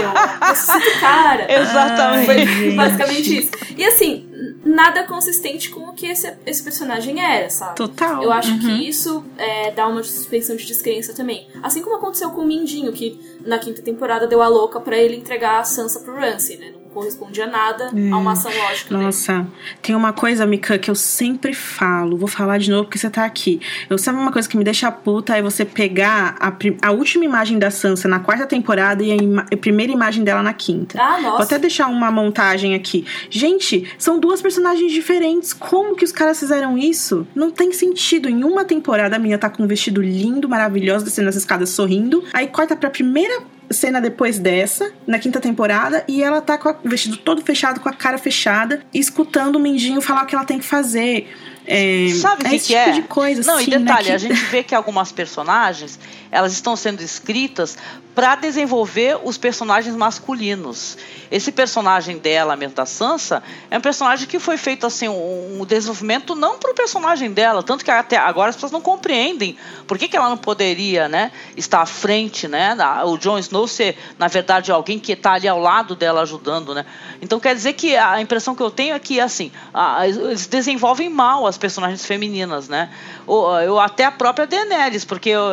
ressuscita 0.41 0.97
o 0.97 0.99
cara. 0.99 1.47
Exatamente. 1.61 2.25
Foi 2.25 2.71
basicamente 2.75 3.39
isso. 3.39 3.51
E 3.77 3.85
assim, 3.85 4.29
nada 4.63 5.03
consistente 5.03 5.69
com 5.69 5.81
o 5.89 5.93
que 5.93 6.05
esse, 6.05 6.33
esse 6.45 6.63
personagem 6.63 7.23
era, 7.23 7.49
sabe? 7.49 7.75
Total. 7.75 8.21
Eu 8.21 8.31
acho 8.31 8.51
uhum. 8.51 8.59
que 8.59 8.87
isso 8.87 9.23
é, 9.37 9.71
dá 9.71 9.87
uma 9.87 10.03
suspensão 10.03 10.55
de 10.55 10.65
descrença 10.65 11.13
também. 11.13 11.47
Assim 11.63 11.81
como 11.81 11.95
aconteceu 11.95 12.29
com 12.31 12.41
o 12.41 12.45
Mindinho, 12.45 12.91
que 12.91 13.19
na 13.45 13.57
quinta 13.57 13.81
temporada 13.81 14.27
deu 14.27 14.41
a 14.41 14.47
louca 14.47 14.79
para 14.79 14.97
ele 14.97 15.15
entregar 15.15 15.59
a 15.59 15.63
Sansa 15.63 16.01
pro 16.01 16.15
Ramsay, 16.15 16.57
né? 16.57 16.73
Correspondia 16.99 17.47
nada 17.47 17.91
é. 17.95 18.11
a 18.11 18.17
uma 18.17 18.33
ação 18.33 18.51
lógica. 18.51 18.97
Nossa, 18.97 19.33
dele. 19.33 19.47
tem 19.81 19.95
uma 19.95 20.11
coisa, 20.11 20.45
Mika, 20.45 20.77
que 20.77 20.91
eu 20.91 20.95
sempre 20.95 21.53
falo, 21.53 22.17
vou 22.17 22.27
falar 22.27 22.57
de 22.57 22.69
novo 22.69 22.83
porque 22.83 22.97
você 22.97 23.09
tá 23.09 23.23
aqui. 23.23 23.61
Eu 23.89 23.97
sabe 23.97 24.19
uma 24.19 24.31
coisa 24.31 24.49
que 24.49 24.57
me 24.57 24.63
deixa 24.63 24.91
puta 24.91 25.37
é 25.37 25.41
você 25.41 25.63
pegar 25.63 26.35
a, 26.39 26.51
a 26.87 26.91
última 26.91 27.23
imagem 27.23 27.57
da 27.57 27.71
Sansa 27.71 28.07
na 28.07 28.19
quarta 28.19 28.45
temporada 28.45 29.01
e 29.01 29.11
a, 29.11 29.15
ima 29.15 29.45
a, 29.51 29.57
primeira 29.57 29.93
imagem 29.93 30.23
dela 30.23 30.43
na 30.43 30.53
quinta. 30.53 31.01
Ah, 31.01 31.21
nossa. 31.21 31.37
Vou 31.37 31.41
até 31.43 31.57
deixar 31.57 31.87
uma 31.87 32.11
montagem 32.11 32.75
aqui. 32.75 33.05
Gente, 33.29 33.87
são 33.97 34.19
duas 34.19 34.41
personagens 34.41 34.91
diferentes. 34.91 35.53
Como 35.53 35.95
que 35.95 36.03
os 36.03 36.11
caras 36.11 36.37
fizeram 36.37 36.77
isso? 36.77 37.25
Não 37.33 37.49
tem 37.49 37.71
sentido. 37.71 38.27
Em 38.27 38.43
uma 38.43 38.65
temporada 38.65 39.15
a 39.15 39.19
minha 39.19 39.37
tá 39.37 39.49
com 39.49 39.63
um 39.63 39.67
vestido 39.67 40.01
lindo, 40.01 40.49
maravilhoso, 40.49 41.05
descendo 41.05 41.29
as 41.29 41.35
escadas 41.35 41.69
sorrindo. 41.69 42.23
Aí 42.33 42.47
corta 42.47 42.75
pra 42.75 42.89
primeira 42.89 43.41
cena 43.71 44.01
depois 44.01 44.39
dessa, 44.39 44.91
na 45.05 45.19
quinta 45.19 45.39
temporada, 45.39 46.03
e 46.07 46.23
ela 46.23 46.41
tá 46.41 46.57
com 46.57 46.69
o 46.69 46.89
vestido 46.89 47.17
todo 47.17 47.41
fechado, 47.41 47.79
com 47.79 47.89
a 47.89 47.93
cara 47.93 48.17
fechada, 48.17 48.81
escutando 48.93 49.57
o 49.57 49.59
Mindinho 49.59 50.01
falar 50.01 50.23
o 50.23 50.25
que 50.25 50.35
ela 50.35 50.45
tem 50.45 50.59
que 50.59 50.65
fazer. 50.65 51.29
É, 51.65 52.07
Sabe 52.15 52.43
o 52.43 52.47
é 52.47 52.49
que, 52.49 52.55
esse 52.55 52.67
que 52.67 52.73
tipo 52.73 52.89
é? 52.89 52.91
de 52.93 53.01
coisa. 53.03 53.43
Não, 53.43 53.59
assim, 53.59 53.71
e 53.71 53.77
detalhe, 53.77 53.87
né, 53.87 54.03
que... 54.03 54.11
a 54.11 54.17
gente 54.17 54.45
vê 54.45 54.63
que 54.63 54.73
algumas 54.73 55.11
personagens 55.11 55.99
elas 56.31 56.53
estão 56.53 56.75
sendo 56.75 57.01
escritas 57.01 57.77
para 58.19 58.35
desenvolver 58.35 59.17
os 59.23 59.37
personagens 59.37 59.95
masculinos. 59.95 60.97
Esse 61.31 61.53
personagem 61.53 62.17
dela, 62.17 62.55
mesmo 62.55 62.75
da 62.75 62.85
Sansa, 62.85 63.41
é 63.71 63.77
um 63.77 63.81
personagem 63.81 64.27
que 64.27 64.39
foi 64.39 64.57
feito 64.57 64.85
assim 64.85 65.07
um, 65.07 65.65
desenvolvimento 65.65 66.35
não 66.35 66.57
para 66.57 66.71
o 66.71 66.73
personagem 66.73 67.31
dela, 67.31 67.63
tanto 67.63 67.85
que 67.85 67.91
até 67.91 68.17
agora 68.17 68.49
as 68.49 68.55
pessoas 68.55 68.71
não 68.71 68.81
compreendem 68.81 69.57
por 69.87 69.97
que, 69.97 70.07
que 70.07 70.17
ela 70.17 70.27
não 70.27 70.37
poderia, 70.37 71.07
né, 71.07 71.31
estar 71.55 71.81
à 71.81 71.85
frente, 71.85 72.47
né, 72.47 72.75
o 73.05 73.17
Jon 73.17 73.37
Snow 73.37 73.67
ser 73.67 73.97
na 74.17 74.27
verdade 74.27 74.71
alguém 74.71 74.99
que 74.99 75.13
está 75.13 75.33
ali 75.33 75.47
ao 75.47 75.59
lado 75.59 75.95
dela 75.95 76.21
ajudando, 76.21 76.73
né. 76.73 76.85
Então 77.21 77.39
quer 77.39 77.55
dizer 77.55 77.73
que 77.73 77.95
a 77.95 78.19
impressão 78.19 78.53
que 78.53 78.63
eu 78.63 78.71
tenho 78.71 78.95
é 78.95 78.99
que 78.99 79.21
assim 79.21 79.51
a, 79.73 80.07
eles 80.07 80.47
desenvolvem 80.47 81.09
mal 81.09 81.47
as 81.47 81.57
personagens 81.57 82.05
femininas, 82.05 82.67
né. 82.67 82.89
Eu 83.63 83.79
até 83.79 84.05
a 84.05 84.11
própria 84.11 84.47
Daenerys, 84.47 85.05
porque 85.05 85.29
eu, 85.29 85.43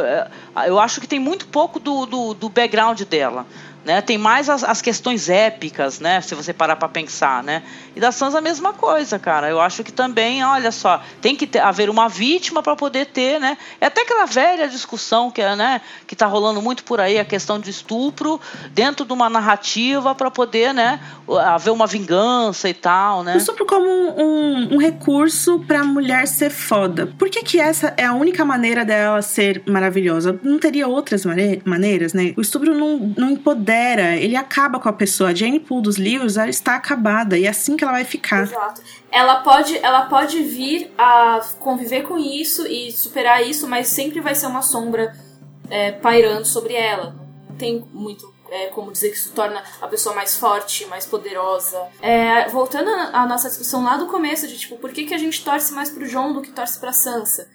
eu 0.65 0.79
acho 0.79 1.01
que 1.01 1.07
tem 1.07 1.19
muito 1.19 1.47
pouco 1.47 1.79
do, 1.79 2.07
do, 2.07 2.35
do 2.35 2.49
background 2.49 3.03
dela. 3.03 3.47
Né? 3.87 4.01
Tem 4.01 4.19
mais 4.19 4.49
as, 4.49 4.65
as, 4.65 4.83
questões 4.83 5.29
épicas, 5.29 6.01
né? 6.01 6.21
Se 6.21 6.35
você 6.35 6.53
parar 6.53 6.75
para 6.75 6.89
pensar, 6.89 7.41
né? 7.41 7.63
E 7.95 8.01
da 8.01 8.11
Sansa 8.11 8.39
a 8.39 8.41
mesma 8.41 8.73
coisa, 8.73 9.17
cara. 9.17 9.49
Eu 9.49 9.61
acho 9.61 9.85
que 9.85 9.93
também, 9.93 10.45
olha 10.45 10.73
só, 10.73 11.01
tem 11.23 11.37
que 11.37 11.47
ter, 11.47 11.61
haver 11.61 11.89
uma 11.89 12.09
vítima 12.09 12.65
para 12.65 12.75
poder 12.75 13.07
ter, 13.07 13.39
né? 13.39 13.57
É 13.81 13.87
até 13.87 14.03
aquela 14.03 14.27
velha 14.27 14.67
discussão 14.67 15.31
que 15.31 15.41
é, 15.41 15.55
né? 15.55 15.81
Que 16.05 16.17
tá 16.17 16.27
rolando 16.27 16.61
muito 16.61 16.83
por 16.83 17.01
aí 17.01 17.17
a 17.17 17.25
questão 17.25 17.61
de 17.61 17.71
estupro 17.71 18.41
dentro 18.73 19.07
de 19.07 19.13
uma 19.13 19.31
narrativa 19.31 20.17
para 20.17 20.33
poder, 20.33 20.75
né? 20.75 20.99
Haver 21.45 21.71
uma 21.71 21.87
vingança 21.87 22.69
e 22.69 22.75
tal, 22.75 23.23
né? 23.23 23.35
O 23.35 23.39
estupro 23.39 23.65
como 23.65 23.87
um, 23.87 24.21
um, 24.21 24.75
um 24.75 24.79
recurso 24.79 25.61
para 25.61 25.83
a 25.83 25.85
mulher 25.85 26.27
ser 26.27 26.51
foda. 26.51 27.15
Por 27.17 27.31
que 27.31 27.45
que 27.45 27.61
essa 27.61 27.95
é 27.97 28.05
a 28.05 28.15
única 28.15 28.45
maneira 28.45 28.85
dela 28.85 29.23
ser 29.23 29.63
maravilhosa? 29.65 30.41
Não 30.43 30.59
teria 30.59 30.89
outras 30.89 31.25
maneiras, 31.65 32.13
né? 32.13 32.35
O 32.37 32.41
estupro 32.41 32.75
não, 32.75 33.15
não 33.17 33.31
empodera 33.31 33.76
ele 34.17 34.37
acaba 34.37 34.79
com 34.79 34.89
a 34.89 34.93
pessoa. 34.93 35.31
A 35.31 35.35
Jane 35.35 35.61
Poole 35.61 35.83
dos 35.83 35.97
livros, 35.97 36.37
ela 36.37 36.51
está 36.51 36.77
acabada 36.77 37.39
e 37.39 37.47
é 37.47 37.49
assim 37.49 37.77
que 37.77 37.85
ela 37.85 37.93
vai 37.93 38.05
ficar. 38.05 38.43
Exato. 38.43 38.83
Ela 39.11 39.37
pode, 39.43 39.77
ela 39.79 40.07
pode 40.07 40.43
vir 40.43 40.93
a 40.97 41.41
conviver 41.59 42.03
com 42.03 42.19
isso 42.19 42.67
e 42.67 42.93
superar 42.93 43.47
isso, 43.47 43.67
mas 43.67 43.89
sempre 43.89 44.21
vai 44.21 44.35
ser 44.35 44.47
uma 44.47 44.63
sombra 44.63 45.15
é, 45.71 45.93
pairando 45.93 46.47
sobre 46.47 46.75
ela. 46.75 47.15
Não 47.49 47.57
tem 47.57 47.85
muito 47.93 48.35
é, 48.51 48.67
como 48.67 48.93
dizer 48.93 49.11
que 49.11 49.17
isso 49.17 49.33
torna 49.33 49.63
a 49.81 49.89
pessoa 49.89 50.15
mais 50.15 50.37
forte, 50.37 50.87
mais 50.87 51.07
poderosa. 51.07 51.81
É, 52.01 52.49
voltando 52.49 52.91
à 52.91 53.27
nossa 53.27 53.49
discussão 53.49 53.85
lá 53.85 53.97
do 53.97 54.07
começo, 54.07 54.47
de 54.47 54.59
tipo, 54.59 54.77
por 54.77 54.93
que, 54.93 55.05
que 55.05 55.15
a 55.15 55.19
gente 55.19 55.45
torce 55.45 55.73
mais 55.73 55.91
pro 55.91 56.09
John 56.09 56.33
do 56.33 56.43
que 56.43 56.51
torce 56.51 56.79
pra 56.79 56.93
Sansa? 56.93 57.49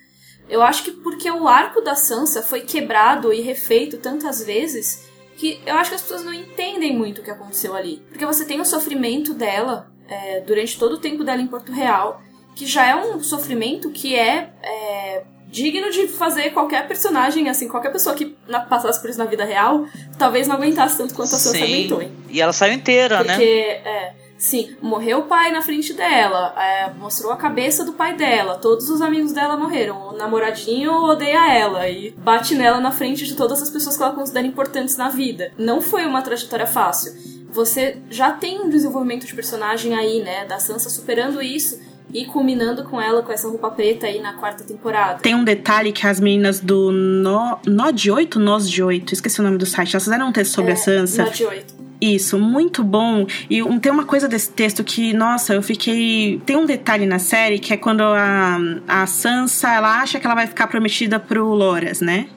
Eu 0.50 0.62
acho 0.62 0.84
que 0.84 0.92
porque 0.92 1.32
o 1.32 1.48
arco 1.48 1.82
da 1.82 1.96
Sansa 1.96 2.42
foi 2.42 2.62
quebrado 2.62 3.32
e 3.32 3.42
refeito 3.42 3.98
tantas 3.98 4.44
vezes 4.44 5.10
que 5.42 5.60
eu 5.66 5.74
acho 5.74 5.90
que 5.90 5.96
as 5.96 6.04
pessoas 6.04 6.24
não 6.24 6.32
entendem 6.32 6.96
muito 6.96 7.20
o 7.20 7.24
que 7.24 7.32
aconteceu 7.32 7.76
ali. 7.76 8.00
Porque 8.10 8.24
você 8.28 8.46
tem 8.46 8.62
o 8.62 8.66
sofrimento 8.66 9.34
dela 9.34 9.92
é, 10.08 10.40
durante 10.42 10.78
todo 10.78 10.94
o 10.94 10.98
tempo 11.00 11.24
dela 11.24 11.42
em 11.42 11.48
Porto 11.48 11.72
Real, 11.72 12.22
que 12.56 12.68
já 12.68 12.86
é 12.86 12.96
um 12.96 13.24
sofrimento 13.24 13.90
que 13.90 14.16
é, 14.16 14.52
é 14.62 15.24
digno 15.48 15.90
de 15.90 16.08
fazer 16.08 16.52
qualquer 16.52 16.88
personagem, 16.88 17.50
assim, 17.50 17.68
qualquer 17.68 17.92
pessoa 17.92 18.16
que 18.16 18.38
passasse 18.70 19.02
por 19.02 19.10
isso 19.10 19.18
na 19.18 19.26
vida 19.26 19.44
real, 19.44 19.88
talvez 20.16 20.48
não 20.48 20.58
aguentasse 20.58 21.00
tanto 21.00 21.16
quanto 21.16 21.34
a 21.34 21.40
Sansa 21.40 21.58
aguentou. 21.58 22.04
E 22.30 22.40
ela 22.40 22.54
saiu 22.54 22.74
inteira, 22.74 23.18
Porque, 23.18 23.28
né? 23.28 23.34
Porque, 23.34 23.90
é, 23.90 24.14
sim, 24.42 24.76
morreu 24.82 25.20
o 25.20 25.24
pai 25.26 25.52
na 25.52 25.62
frente 25.62 25.94
dela, 25.94 26.52
é, 26.58 26.92
mostrou 26.98 27.32
a 27.32 27.38
cabeça 27.38 27.86
do 27.86 27.94
pai 27.94 28.16
dela, 28.18 28.56
todos 28.56 28.90
os 28.90 29.00
amigos 29.00 29.32
dela 29.32 29.56
morreram, 29.56 30.10
o 30.10 30.18
namoradinho 30.18 30.92
odeia 30.92 31.54
ela 31.54 31.88
e 31.88 32.10
bate 32.18 32.56
nela 32.56 32.80
na 32.80 32.92
frente 32.92 33.24
de 33.28 33.36
todas 33.36 33.62
as 33.62 33.70
pessoas 33.70 33.96
que 33.96 34.02
ela 34.02 34.16
considera 34.16 34.48
importantes 34.48 34.98
na 34.98 35.10
vida. 35.10 35.52
Não 35.60 35.80
foi 35.80 36.08
uma 36.08 36.24
trajetória 36.24 36.66
fácil. 36.66 37.14
Você 37.52 37.98
já 38.10 38.32
tem 38.32 38.60
um 38.60 38.68
desenvolvimento 38.68 39.28
de 39.28 39.36
personagem 39.36 39.94
aí, 39.94 40.24
né, 40.24 40.44
da 40.46 40.58
Sansa 40.58 40.90
superando 40.90 41.40
isso 41.40 41.80
e 42.12 42.26
culminando 42.26 42.84
com 42.86 43.00
ela 43.00 43.22
com 43.22 43.32
essa 43.32 43.48
roupa 43.48 43.70
preta 43.70 44.08
aí 44.08 44.20
na 44.20 44.34
quarta 44.34 44.64
temporada. 44.64 45.20
Tem 45.20 45.36
um 45.36 45.44
detalhe 45.44 45.92
que 45.92 46.08
as 46.08 46.20
meninas 46.20 46.60
do 46.60 46.92
Nó, 46.92 47.60
Nó 47.68 47.92
de 47.92 48.10
8, 48.10 48.40
Nós 48.40 48.68
de 48.68 48.82
8, 48.82 49.14
esqueci 49.14 49.40
o 49.40 49.44
nome 49.44 49.60
do 49.60 49.68
site, 49.68 49.94
elas 49.94 50.04
fizeram 50.04 50.30
um 50.30 50.32
texto 50.32 50.56
sobre 50.56 50.72
é, 50.72 50.74
a 50.74 50.78
Sansa. 50.78 51.26
Nó 51.26 51.30
de 51.30 51.46
8. 51.46 51.91
Isso, 52.02 52.40
muito 52.40 52.84
bom. 52.84 53.28
E 53.48 53.62
um, 53.62 53.80
tem 53.80 53.92
uma 53.92 54.06
coisa 54.06 54.28
desse 54.28 54.50
texto 54.50 54.84
que, 54.84 55.14
nossa, 55.14 55.54
eu 55.54 55.62
fiquei. 55.62 56.42
Tem 56.48 56.56
um 56.56 56.66
detalhe 56.66 57.06
na 57.06 57.20
série 57.20 57.60
que 57.60 57.74
é 57.74 57.78
quando 57.78 58.02
a, 58.02 58.58
a 58.88 59.06
Sansa 59.06 59.72
ela 59.72 60.02
acha 60.02 60.20
que 60.20 60.26
ela 60.26 60.34
vai 60.34 60.48
ficar 60.48 60.66
prometida 60.66 61.20
pro 61.20 61.46
Loras, 61.54 62.02
né? 62.02 62.28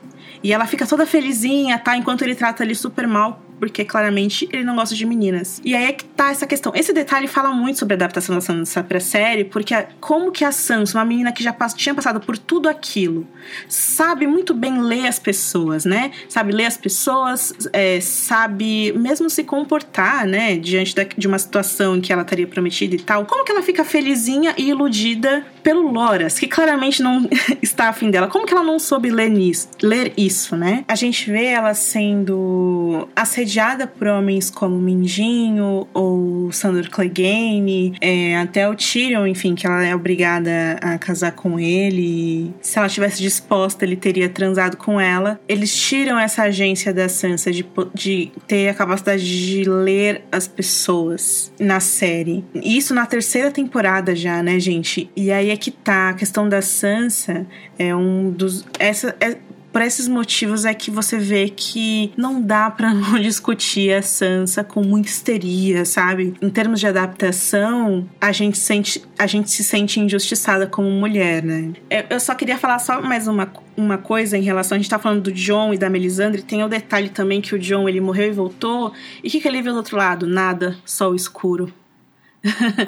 E 0.43 0.53
ela 0.53 0.66
fica 0.66 0.86
toda 0.86 1.07
felizinha, 1.07 1.78
tá? 1.78 1.97
Enquanto 1.97 2.20
ele 2.20 2.35
trata 2.35 2.62
ele 2.62 2.74
super 2.74 3.07
mal 3.07 3.41
porque 3.59 3.85
claramente 3.85 4.49
ele 4.53 4.65
não 4.65 4.77
gosta 4.77 4.95
de 4.95 5.07
meninas. 5.07 5.61
E 5.65 5.75
aí 5.75 5.85
é 5.85 5.93
que 5.93 6.05
tá 6.05 6.31
essa 6.31 6.47
questão. 6.47 6.73
Esse 6.75 6.93
detalhe 6.93 7.27
fala 7.27 7.51
muito 7.53 7.79
sobre 7.79 7.95
a 7.95 7.97
adaptação 7.97 8.35
da 8.35 8.41
Sansa 8.41 8.83
pra 8.83 9.01
série, 9.01 9.45
porque 9.45 9.75
como 10.01 10.31
que 10.31 10.45
a 10.45 10.53
Sansa, 10.53 10.99
uma 10.99 11.05
menina 11.05 11.33
que 11.33 11.43
já 11.43 11.55
tinha 11.75 11.95
passado 11.95 12.21
por 12.21 12.37
tudo 12.37 12.69
aquilo, 12.69 13.27
sabe 13.69 14.27
muito 14.27 14.55
bem 14.55 14.81
ler 14.81 15.07
as 15.07 15.19
pessoas, 15.19 15.85
né? 15.85 16.11
Sabe 16.29 16.53
ler 16.53 16.67
as 16.67 16.77
pessoas, 16.77 17.53
é, 17.73 18.01
sabe 18.01 18.93
mesmo 18.93 19.29
se 19.31 19.45
comportar, 19.45 20.27
né? 20.27 20.57
Diante 20.57 20.95
da, 20.95 21.05
de 21.05 21.27
uma 21.27 21.39
situação 21.39 21.97
em 21.97 22.01
que 22.01 22.13
ela 22.13 22.23
estaria 22.23 22.47
prometida 22.47 22.95
e 22.95 23.01
tal. 23.01 23.25
Como 23.27 23.45
que 23.45 23.53
ela 23.53 23.63
fica 23.63 23.85
felizinha 23.85 24.55
e 24.57 24.69
iludida 24.69 25.45
pelo 25.65 25.91
Loras, 25.91 26.39
que 26.39 26.47
claramente 26.47 27.03
não 27.03 27.28
está 27.62 27.89
afim 27.89 28.11
dela? 28.11 28.28
Como 28.28 28.47
que 28.47 28.53
ela 28.53 28.62
não 28.62 28.78
soube 28.78 29.11
ler, 29.11 29.31
nisso, 29.31 29.69
ler 29.82 30.12
isso, 30.16 30.57
né? 30.57 30.85
A 30.86 30.95
gente 30.95 31.31
vê 31.31 31.47
ela 31.47 31.73
sendo 31.73 33.09
assediada 33.16 33.86
por 33.86 34.07
homens 34.07 34.51
como 34.51 34.78
Mindinho 34.78 35.89
ou 35.95 36.53
Sandor 36.53 36.91
Clegane, 36.91 37.97
é, 38.01 38.36
até 38.36 38.69
o 38.69 38.74
Tyrion, 38.74 39.27
enfim, 39.27 39.55
que 39.55 39.66
ela 39.66 39.85
é 39.85 39.97
obrigada 39.97 40.77
a 40.82 40.99
casar 40.99 41.32
com 41.32 41.59
ele. 41.59 42.53
Se 42.61 42.78
ela 42.78 42.89
tivesse 42.89 43.23
disposta, 43.23 43.85
ele 43.85 43.97
teria 43.97 44.28
transado 44.28 44.77
com 44.77 45.01
ela. 45.01 45.41
Eles 45.49 45.74
tiram 45.74 46.19
essa 46.19 46.43
agência 46.43 46.93
da 46.93 47.09
Sansa 47.09 47.51
de, 47.51 47.65
de 47.95 48.31
ter 48.47 48.69
a 48.69 48.74
capacidade 48.74 49.24
de 49.24 49.65
ler 49.65 50.23
as 50.31 50.47
pessoas 50.47 51.53
na 51.59 51.81
série. 51.81 52.45
Isso 52.55 52.93
na 52.93 53.07
terceira 53.07 53.51
temporada 53.51 54.15
já, 54.15 54.43
né, 54.43 54.61
gente? 54.61 55.11
E 55.16 55.32
aí 55.32 55.54
é 55.55 55.57
que 55.57 55.71
tá. 55.71 56.11
A 56.11 56.15
questão 56.15 56.49
da 56.49 56.61
Sansa 56.61 57.47
é 57.79 57.95
um 57.95 58.31
dos. 58.31 58.65
Essa, 58.79 59.17
é, 59.21 59.39
por 59.75 59.83
esses 59.83 60.07
motivos 60.07 60.65
é 60.65 60.73
que 60.73 60.89
você 60.89 61.19
vê 61.19 61.49
que 61.49 62.13
não 62.17 62.41
dá 62.41 62.71
para 62.71 62.95
não 62.95 63.19
discutir 63.19 63.93
a 63.93 64.03
Sansa 64.03 64.63
com 64.63 64.85
muita 64.85 65.09
histeria, 65.09 65.85
sabe? 65.85 66.35
Em 66.41 66.49
termos 66.49 66.79
de 66.79 66.87
adaptação, 66.87 68.09
a 68.21 68.31
gente 68.31 68.57
sente, 68.57 69.03
a 69.19 69.27
gente 69.27 69.51
se 69.51 69.65
sente 69.65 69.99
injustiçada 69.99 70.67
como 70.67 70.89
mulher, 70.89 71.43
né? 71.43 71.73
Eu 72.09 72.21
só 72.21 72.37
queria 72.37 72.57
falar 72.57 72.79
só 72.79 73.03
mais 73.03 73.27
uma 73.27 73.53
uma 73.77 73.99
coisa 73.99 74.39
em 74.39 74.43
relação 74.43 74.77
a 74.77 74.79
gente 74.79 74.89
tá 74.89 75.01
falando 75.01 75.23
do 75.23 75.33
John 75.33 75.75
e 75.75 75.79
da 75.79 75.91
Melisandre, 75.91 76.43
tem 76.43 76.63
o 76.63 76.69
detalhe 76.69 77.09
também 77.09 77.41
que 77.41 77.57
o 77.57 77.59
John 77.59 77.89
ele 77.89 78.01
morreu 78.01 78.29
e 78.29 78.31
voltou. 78.33 78.93
E 79.21 79.27
o 79.27 79.31
que, 79.33 79.41
que 79.41 79.49
ele 79.49 79.61
viu 79.61 79.73
do 79.73 79.79
outro 79.79 79.97
lado? 79.97 80.29
Nada, 80.29 80.77
só 80.85 81.11
o 81.11 81.17
escuro. 81.17 81.75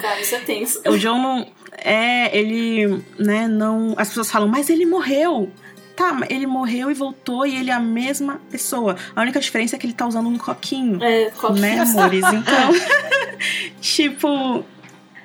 Cara, 0.01 0.21
isso 0.21 0.35
é 0.35 0.41
tenso. 0.41 0.83
o 0.87 0.99
John 0.99 1.19
não. 1.19 1.47
É, 1.79 2.37
ele, 2.37 3.03
né, 3.19 3.47
não. 3.47 3.95
As 3.97 4.09
pessoas 4.09 4.31
falam, 4.31 4.49
mas 4.49 4.71
ele 4.71 4.87
morreu. 4.87 5.51
Tá, 5.95 6.21
ele 6.29 6.47
morreu 6.47 6.91
e 6.91 6.95
voltou 6.95 7.47
e 7.47 7.57
ele 7.57 7.71
é 7.71 7.73
a 7.73 7.81
mesma 7.81 8.39
pessoa. 8.51 8.97
A 9.15 9.23
única 9.23 9.41
diferença 9.41 9.77
é 9.77 9.79
que 9.79 9.87
ele 9.87 9.95
tá 9.95 10.07
usando 10.07 10.29
um 10.29 10.37
coquinho. 10.37 11.03
É, 11.03 11.31
coquinho. 11.31 11.61
Né, 11.61 11.81
amores? 11.81 12.23
Então, 12.23 12.73
tipo, 13.81 14.63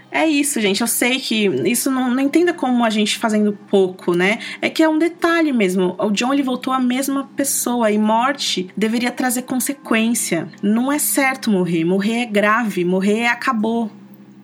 é 0.10 0.26
isso, 0.26 0.62
gente. 0.62 0.80
Eu 0.80 0.88
sei 0.88 1.20
que 1.20 1.46
isso 1.70 1.92
não, 1.92 2.10
não 2.10 2.22
entenda 2.22 2.54
como 2.54 2.86
a 2.86 2.90
gente 2.90 3.18
fazendo 3.18 3.58
pouco, 3.70 4.14
né? 4.14 4.40
É 4.62 4.70
que 4.70 4.82
é 4.82 4.88
um 4.88 4.98
detalhe 4.98 5.52
mesmo. 5.52 5.94
O 5.98 6.10
John 6.10 6.34
ele 6.34 6.44
voltou 6.44 6.72
a 6.72 6.80
mesma 6.80 7.30
pessoa 7.36 7.92
e 7.92 7.98
morte 7.98 8.70
deveria 8.76 9.12
trazer 9.12 9.42
consequência. 9.42 10.48
Não 10.62 10.90
é 10.90 11.00
certo 11.00 11.52
morrer. 11.52 11.84
Morrer 11.84 12.22
é 12.22 12.26
grave. 12.26 12.86
Morrer 12.86 13.20
é 13.20 13.28
acabou. 13.28 13.92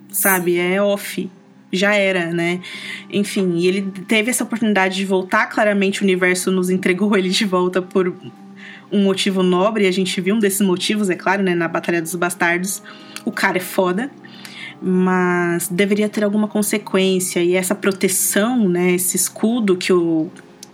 Sabe? 0.09 0.57
É 0.57 0.81
off 0.81 1.29
já 1.71 1.93
era, 1.95 2.31
né? 2.31 2.61
Enfim, 3.11 3.57
e 3.57 3.67
ele 3.67 3.91
teve 4.07 4.29
essa 4.29 4.43
oportunidade 4.43 4.95
de 4.95 5.05
voltar. 5.05 5.47
Claramente, 5.47 6.01
o 6.01 6.03
universo 6.03 6.51
nos 6.51 6.69
entregou 6.69 7.17
ele 7.17 7.29
de 7.29 7.45
volta 7.45 7.81
por 7.81 8.15
um 8.91 9.03
motivo 9.03 9.43
nobre, 9.43 9.85
a 9.85 9.91
gente 9.91 10.19
viu 10.21 10.35
um 10.35 10.39
desses 10.39 10.61
motivos, 10.61 11.09
é 11.09 11.15
claro, 11.15 11.43
né? 11.43 11.53
Na 11.53 11.67
Batalha 11.67 12.01
dos 12.01 12.15
Bastardos. 12.15 12.81
O 13.25 13.31
cara 13.31 13.57
é 13.57 13.61
foda. 13.61 14.09
Mas 14.81 15.67
deveria 15.67 16.07
ter 16.07 16.23
alguma 16.23 16.47
consequência, 16.47 17.43
e 17.43 17.55
essa 17.55 17.73
proteção, 17.73 18.69
né? 18.69 18.91
Esse 18.91 19.15
escudo 19.15 19.75
que 19.75 19.91
o 19.91 20.29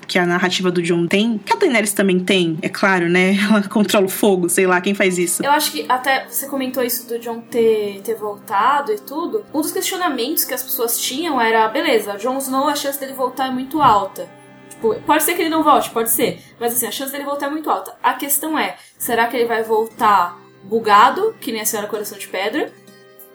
que 0.07 0.19
a 0.19 0.25
narrativa 0.25 0.71
do 0.71 0.81
John 0.81 1.07
tem, 1.07 1.37
que 1.37 1.53
a 1.53 1.55
Daenerys 1.55 1.93
também 1.93 2.19
tem, 2.19 2.57
é 2.61 2.69
claro, 2.69 3.09
né? 3.09 3.35
Ela 3.49 3.63
controla 3.63 4.05
o 4.05 4.09
fogo, 4.09 4.49
sei 4.49 4.67
lá, 4.67 4.79
quem 4.81 4.93
faz 4.93 5.17
isso? 5.17 5.43
Eu 5.43 5.51
acho 5.51 5.71
que 5.71 5.85
até 5.89 6.25
você 6.27 6.47
comentou 6.47 6.83
isso 6.83 7.07
do 7.07 7.19
John 7.19 7.41
ter, 7.41 8.01
ter 8.03 8.15
voltado 8.15 8.91
e 8.91 8.99
tudo. 8.99 9.45
Um 9.53 9.61
dos 9.61 9.71
questionamentos 9.71 10.43
que 10.43 10.53
as 10.53 10.63
pessoas 10.63 10.99
tinham 10.99 11.39
era, 11.39 11.67
beleza, 11.67 12.17
Jon 12.17 12.37
Snow, 12.37 12.67
a 12.67 12.75
chance 12.75 12.99
dele 12.99 13.13
voltar 13.13 13.47
é 13.47 13.51
muito 13.51 13.81
alta. 13.81 14.29
Tipo, 14.69 14.95
pode 15.01 15.23
ser 15.23 15.35
que 15.35 15.41
ele 15.41 15.49
não 15.49 15.63
volte, 15.63 15.89
pode 15.89 16.11
ser. 16.11 16.41
Mas 16.59 16.73
assim, 16.73 16.87
a 16.87 16.91
chance 16.91 17.11
dele 17.11 17.23
voltar 17.23 17.47
é 17.47 17.49
muito 17.49 17.69
alta. 17.69 17.95
A 18.01 18.13
questão 18.13 18.57
é, 18.57 18.75
será 18.97 19.27
que 19.27 19.37
ele 19.37 19.45
vai 19.45 19.63
voltar 19.63 20.37
bugado, 20.63 21.35
que 21.39 21.51
nem 21.51 21.61
a 21.61 21.65
Senhora 21.65 21.87
Coração 21.87 22.17
de 22.17 22.27
Pedra? 22.27 22.71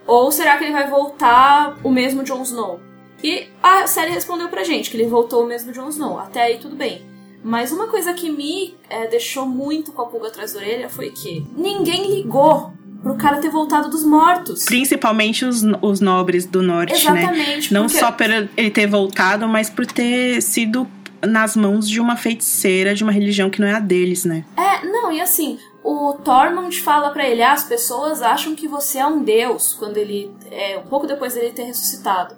Ou 0.07 0.33
será 0.33 0.57
que 0.57 0.65
ele 0.65 0.73
vai 0.73 0.89
voltar 0.89 1.77
o 1.83 1.91
mesmo 1.91 2.23
Jon 2.23 2.43
Snow? 2.43 2.88
E 3.23 3.49
a 3.63 3.87
série 3.87 4.13
respondeu 4.13 4.49
pra 4.49 4.65
gente 4.65 4.91
que 4.91 4.97
ele 4.97 5.09
voltou 5.09 5.47
mesmo 5.47 5.73
Jon 5.73 5.89
Snow. 5.89 6.19
Até 6.19 6.43
aí 6.43 6.59
tudo 6.59 6.77
bem. 6.77 7.03
Mas 7.43 7.73
uma 7.73 7.87
coisa 7.87 8.13
que 8.13 8.31
me 8.31 8.75
é, 8.91 9.07
deixou 9.07 9.47
muito 9.47 9.93
com 9.93 10.03
a 10.03 10.07
pulga 10.07 10.29
atrás 10.29 10.53
da 10.53 10.61
orelha 10.61 10.89
foi 10.89 11.11
que 11.11 11.47
ninguém 11.57 12.15
ligou 12.15 12.73
pro 13.03 13.17
cara 13.17 13.39
ter 13.39 13.51
voltado 13.51 13.89
dos 13.89 14.05
mortos. 14.05 14.65
Principalmente 14.65 15.45
os, 15.45 15.63
os 15.81 16.01
nobres 16.01 16.47
do 16.47 16.63
norte, 16.63 16.95
Exatamente, 16.95 17.73
né? 17.73 17.79
Não 17.79 17.87
porque... 17.87 17.99
só 17.99 18.11
por 18.11 18.27
ele 18.29 18.71
ter 18.71 18.87
voltado, 18.87 19.47
mas 19.49 19.71
por 19.71 19.87
ter 19.87 20.43
sido 20.43 20.87
nas 21.27 21.57
mãos 21.57 21.89
de 21.89 22.01
uma 22.01 22.17
feiticeira 22.17 22.95
de 22.95 23.03
uma 23.03 23.13
religião 23.13 23.51
que 23.51 23.61
não 23.61 23.69
é 23.69 23.75
a 23.75 23.81
deles, 23.81 24.25
né? 24.25 24.45
É, 24.57 24.87
não, 24.87 25.13
e 25.13 25.21
assim, 25.21 25.59
o 25.83 26.15
Tormund 26.25 26.81
fala 26.81 27.11
para 27.11 27.27
ele: 27.29 27.43
ah, 27.43 27.53
as 27.53 27.65
pessoas 27.65 28.21
acham 28.21 28.55
que 28.55 28.69
você 28.69 28.99
é 28.99 29.07
um 29.07 29.23
deus, 29.23 29.75
quando 29.75 29.97
ele. 29.97 30.31
É, 30.51 30.79
um 30.79 30.89
pouco 30.89 31.07
depois 31.07 31.35
dele 31.35 31.51
ter 31.51 31.65
ressuscitado. 31.65 32.37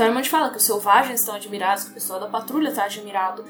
O 0.00 0.02
Tormund 0.02 0.26
fala 0.30 0.48
que 0.48 0.56
os 0.56 0.64
selvagens 0.64 1.20
estão 1.20 1.34
admirados, 1.34 1.84
que 1.84 1.90
o 1.90 1.92
pessoal 1.92 2.18
da 2.18 2.26
patrulha 2.26 2.70
está 2.70 2.84
admirado. 2.84 3.44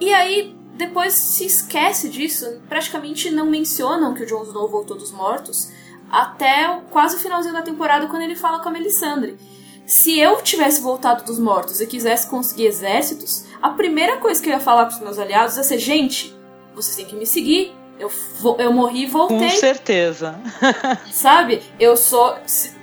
E 0.00 0.12
aí, 0.12 0.52
depois 0.74 1.12
se 1.12 1.46
esquece 1.46 2.08
disso, 2.08 2.60
praticamente 2.68 3.30
não 3.30 3.46
mencionam 3.46 4.12
que 4.12 4.24
o 4.24 4.26
Jon 4.26 4.42
Snow 4.42 4.68
voltou 4.68 4.98
dos 4.98 5.12
mortos, 5.12 5.70
até 6.10 6.80
quase 6.90 7.14
o 7.14 7.18
finalzinho 7.20 7.54
da 7.54 7.62
temporada, 7.62 8.08
quando 8.08 8.22
ele 8.22 8.34
fala 8.34 8.58
com 8.58 8.68
a 8.68 8.72
Melisandre. 8.72 9.38
Se 9.86 10.18
eu 10.18 10.42
tivesse 10.42 10.80
voltado 10.80 11.22
dos 11.22 11.38
mortos 11.38 11.80
e 11.80 11.86
quisesse 11.86 12.28
conseguir 12.28 12.66
exércitos, 12.66 13.44
a 13.62 13.70
primeira 13.70 14.16
coisa 14.16 14.42
que 14.42 14.48
eu 14.48 14.54
ia 14.54 14.60
falar 14.60 14.86
pros 14.86 14.98
meus 14.98 15.20
aliados 15.20 15.56
ia 15.56 15.62
ser: 15.62 15.78
gente, 15.78 16.36
vocês 16.74 16.96
têm 16.96 17.06
que 17.06 17.14
me 17.14 17.26
seguir. 17.26 17.72
Eu, 17.96 18.10
eu 18.58 18.72
morri 18.72 19.04
e 19.04 19.06
voltei. 19.06 19.38
Com 19.38 19.50
certeza. 19.50 20.34
Sabe? 21.12 21.62
Eu 21.78 21.96
sou. 21.96 22.36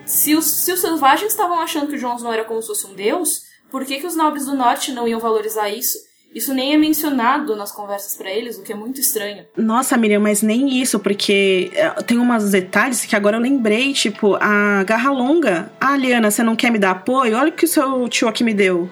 Se, 0.10 0.36
os, 0.36 0.64
se 0.64 0.74
os 0.74 0.80
selvagens 0.80 1.32
estavam 1.32 1.60
achando 1.60 1.88
que 1.88 1.96
o 1.96 2.00
Jon 2.00 2.16
Snow 2.16 2.34
era 2.34 2.44
como 2.44 2.60
se 2.60 2.68
fosse 2.68 2.88
um 2.88 2.96
deus, 2.96 3.44
por 3.70 3.86
que, 3.86 4.00
que 4.00 4.08
os 4.08 4.16
nobres 4.16 4.48
do 4.48 4.56
norte 4.56 4.92
não 4.92 5.08
iam 5.08 5.20
valorizar 5.20 5.70
isso? 5.70 6.00
Isso 6.34 6.52
nem 6.52 6.74
é 6.74 6.78
mencionado 6.78 7.56
nas 7.56 7.72
conversas 7.72 8.16
para 8.16 8.32
eles, 8.32 8.58
o 8.58 8.64
que 8.64 8.74
é 8.74 8.76
muito 8.76 9.00
estranho. 9.00 9.46
Nossa, 9.56 9.96
Miriam, 9.98 10.20
mas 10.20 10.42
nem 10.42 10.82
isso, 10.82 11.00
porque 11.00 11.72
tem 12.08 12.18
umas 12.18 12.50
detalhes 12.50 13.06
que 13.06 13.16
agora 13.16 13.38
eu 13.38 13.42
lembrei, 13.42 13.94
tipo, 13.94 14.36
a 14.42 14.84
garra 14.84 15.12
longa. 15.12 15.72
Ah, 15.80 15.96
Liana, 15.96 16.32
você 16.32 16.42
não 16.42 16.56
quer 16.56 16.72
me 16.72 16.80
dar 16.80 16.92
apoio? 16.92 17.38
Olha 17.38 17.50
o 17.50 17.54
que 17.54 17.66
o 17.66 17.68
seu 17.68 18.10
tio 18.10 18.28
aqui 18.28 18.44
me 18.44 18.54
deu. 18.54 18.90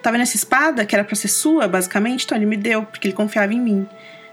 tá 0.00 0.12
vendo 0.12 0.22
essa 0.22 0.36
espada 0.36 0.86
que 0.86 0.94
era 0.94 1.02
pra 1.02 1.16
ser 1.16 1.28
sua, 1.28 1.66
basicamente? 1.66 2.24
Então 2.24 2.38
ele 2.38 2.46
me 2.46 2.56
deu, 2.56 2.84
porque 2.84 3.08
ele 3.08 3.14
confiava 3.14 3.52
em 3.52 3.60
mim 3.60 3.88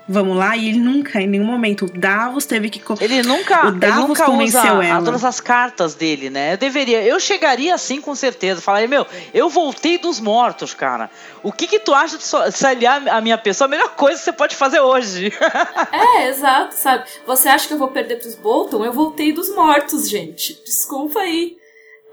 vamos 0.08 0.38
lá, 0.38 0.56
e 0.56 0.70
ele 0.70 0.80
nunca, 0.80 1.22
em 1.22 1.28
nenhum 1.28 1.46
momento, 1.46 1.86
o 1.86 1.92
Davos 1.92 2.46
teve 2.46 2.70
que. 2.70 2.82
Ele 3.02 3.22
nunca, 3.24 3.68
o 3.68 3.72
Davos 3.72 3.98
ele 3.98 4.08
nunca 4.08 4.26
convenceu 4.26 4.62
usa 4.62 4.86
ela. 4.86 5.04
todas 5.04 5.26
as 5.26 5.40
cartas 5.42 5.94
dele, 5.94 6.30
né? 6.30 6.54
Eu 6.54 6.58
deveria, 6.58 7.04
eu 7.04 7.20
chegaria 7.20 7.76
assim 7.76 8.00
com 8.00 8.16
certeza, 8.16 8.62
falaria, 8.62 8.88
meu, 8.88 9.06
eu 9.34 9.50
voltei 9.50 9.98
dos 9.98 10.20
mortos, 10.20 10.74
cara. 10.74 11.10
O 11.44 11.52
que 11.52 11.68
que 11.68 11.80
tu 11.80 11.94
acha 11.94 12.18
de 12.18 12.24
se 12.24 12.66
aliar 12.66 13.08
a 13.08 13.22
minha 13.22 13.38
pessoa? 13.38 13.68
A 13.68 13.70
melhor 13.70 13.90
coisa 13.96 14.18
que 14.18 14.26
você 14.26 14.34
pode 14.34 14.56
fazer 14.56 14.80
hoje. 14.80 15.32
é, 15.92 16.30
exato, 16.30 16.76
sabe? 16.76 17.06
Você 17.26 17.50
acha 17.50 17.68
que 17.68 17.74
eu 17.74 17.78
vou 17.78 17.90
perder 17.90 18.18
pros 18.18 18.36
Bolton? 18.36 18.84
Eu 18.86 18.94
voltei 18.94 19.34
dos 19.34 19.54
mortos, 19.54 20.10
gente. 20.10 20.62
Desculpa 20.64 21.20
aí. 21.20 21.58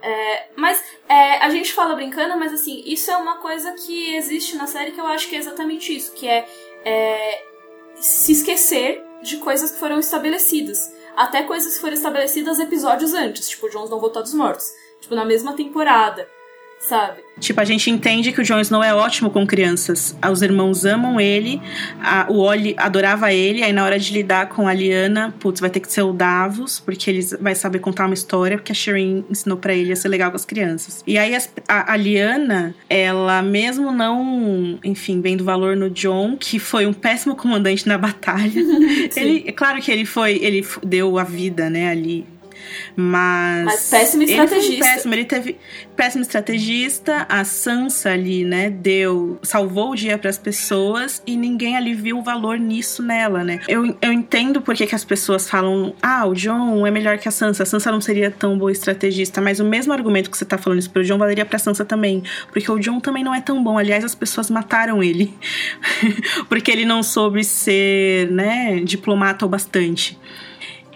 É, 0.03 0.49
mas 0.55 0.85
é, 1.09 1.39
a 1.39 1.49
gente 1.49 1.73
fala 1.73 1.95
brincando, 1.95 2.39
mas 2.39 2.53
assim, 2.53 2.83
isso 2.85 3.11
é 3.11 3.17
uma 3.17 3.37
coisa 3.37 3.73
que 3.73 4.15
existe 4.15 4.55
na 4.55 4.67
série 4.67 4.93
que 4.93 5.01
eu 5.01 5.07
acho 5.07 5.27
que 5.29 5.35
é 5.35 5.39
exatamente 5.39 5.97
isso, 5.97 6.13
que 6.13 6.29
é, 6.29 6.47
é 6.85 7.54
se 8.01 8.33
esquecer 8.33 9.05
de 9.23 9.39
coisas 9.39 9.71
que 9.73 9.79
foram 9.79 9.99
estabelecidas. 9.99 10.79
Até 11.17 11.43
coisas 11.45 11.75
que 11.75 11.81
foram 11.81 11.95
estabelecidas 11.95 12.59
episódios 12.59 13.15
antes, 13.15 13.49
tipo, 13.49 13.69
Jones 13.71 13.91
não 13.91 14.01
voltou 14.01 14.23
dos 14.23 14.35
mortos. 14.35 14.67
Tipo, 15.01 15.15
na 15.15 15.25
mesma 15.25 15.55
temporada 15.55 16.29
sabe? 16.89 17.23
Tipo, 17.41 17.61
a 17.61 17.65
gente 17.65 17.91
entende 17.91 18.31
que 18.31 18.41
o 18.41 18.45
Jon 18.45 18.61
Snow 18.61 18.83
é 18.83 18.95
ótimo 18.95 19.29
com 19.29 19.47
crianças. 19.47 20.17
Os 20.31 20.41
irmãos 20.41 20.85
amam 20.85 21.21
ele, 21.21 21.61
a, 22.01 22.27
o 22.31 22.39
Ollie 22.39 22.75
adorava 22.79 23.33
ele, 23.33 23.63
aí 23.63 23.73
na 23.73 23.85
hora 23.85 23.99
de 23.99 24.13
lidar 24.13 24.49
com 24.49 24.69
a 24.69 24.73
Liana, 24.73 25.35
putz, 25.41 25.61
vai 25.61 25.69
ter 25.69 25.81
que 25.81 25.93
ser 25.93 26.03
o 26.03 26.13
Davos, 26.13 26.79
porque 26.79 27.11
ele 27.11 27.27
vai 27.41 27.55
saber 27.55 27.81
contar 27.81 28.05
uma 28.05 28.15
história, 28.15 28.57
porque 28.57 28.71
a 28.71 28.75
Shireen 28.75 29.25
ensinou 29.29 29.59
para 29.59 29.75
ele 29.75 29.93
a 29.93 29.97
ser 29.97 30.09
legal 30.09 30.31
com 30.31 30.37
as 30.37 30.45
crianças. 30.45 31.03
E 31.07 31.19
aí 31.19 31.35
a, 31.67 31.93
a 31.93 31.97
Liana, 31.97 32.75
ela 32.89 33.43
mesmo 33.43 33.91
não, 33.91 34.79
enfim, 34.85 35.21
vendo 35.21 35.45
valor 35.45 35.77
no 35.77 35.91
John, 35.91 36.37
que 36.37 36.59
foi 36.59 36.87
um 36.87 36.93
péssimo 36.93 37.35
comandante 37.35 37.89
na 37.89 37.99
batalha. 37.99 38.53
ele, 39.17 39.45
é 39.47 39.53
claro 39.53 39.81
que 39.83 39.91
ele 39.91 40.05
foi, 40.05 40.39
ele 40.41 40.65
deu 40.85 41.19
a 41.19 41.25
vida, 41.25 41.69
né, 41.69 41.89
ali 41.91 42.25
mas. 42.97 43.65
Mas 43.65 43.91
péssimo 43.91 44.23
estrategista. 44.23 44.73
Ele 44.73 44.83
péssimo, 44.83 45.15
ele 45.15 45.25
teve 45.25 45.59
péssimo 45.97 46.23
estrategista. 46.23 47.27
A 47.29 47.45
Sansa 47.45 48.11
ali, 48.11 48.45
né, 48.45 48.71
deu. 48.71 49.39
salvou 49.43 49.93
o 49.93 49.95
dia 49.95 50.19
para 50.19 50.31
as 50.31 50.39
pessoas 50.39 51.23
e 51.27 51.37
ninguém 51.37 51.77
ali 51.77 51.95
viu 51.95 52.19
o 52.19 52.23
valor 52.23 52.59
nisso 52.59 53.03
nela, 53.03 53.45
né? 53.45 53.61
Eu, 53.69 53.97
eu 54.01 54.13
entendo 54.13 54.61
porque 54.61 54.87
que 54.87 54.95
as 54.95 55.05
pessoas 55.05 55.49
falam: 55.49 55.95
ah, 56.03 56.27
o 56.27 56.35
John 56.35 56.87
é 56.87 56.91
melhor 56.91 57.19
que 57.19 57.29
a 57.29 57.33
Sansa. 57.33 57.63
A 57.63 57.67
Sansa 57.67 57.91
não 57.91 58.01
seria 58.01 58.31
tão 58.31 58.59
boa 58.59 58.73
estrategista, 58.73 59.41
mas 59.41 59.61
o 59.61 59.65
mesmo 59.65 59.93
argumento 59.93 60.31
que 60.31 60.37
você 60.37 60.45
tá 60.45 60.59
falando 60.59 60.79
isso 60.79 60.91
pro 60.91 61.05
John 61.05 61.19
valeria 61.19 61.45
pra 61.45 61.59
Sansa 61.59 61.85
também. 61.85 62.23
Porque 62.53 62.71
o 62.71 62.79
John 62.79 63.01
também 63.01 63.25
não 63.25 63.35
é 63.35 63.41
tão 63.41 63.63
bom. 63.63 63.79
Aliás, 63.79 64.05
as 64.05 64.15
pessoas 64.15 64.51
mataram 64.51 65.03
ele. 65.03 65.35
porque 66.49 66.71
ele 66.71 66.85
não 66.85 67.03
soube 67.03 67.45
ser, 67.45 68.31
né, 68.31 68.81
diplomata 68.81 69.45
o 69.47 69.49
bastante. 69.49 70.19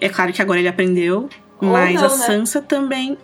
É 0.01 0.09
claro 0.09 0.33
que 0.33 0.41
agora 0.41 0.61
ele 0.61 0.69
aprendeu, 0.69 1.29
mas 1.61 1.95
não, 1.95 2.07
a 2.07 2.09
né? 2.09 2.27
Sansa 2.27 2.63
também 2.63 3.17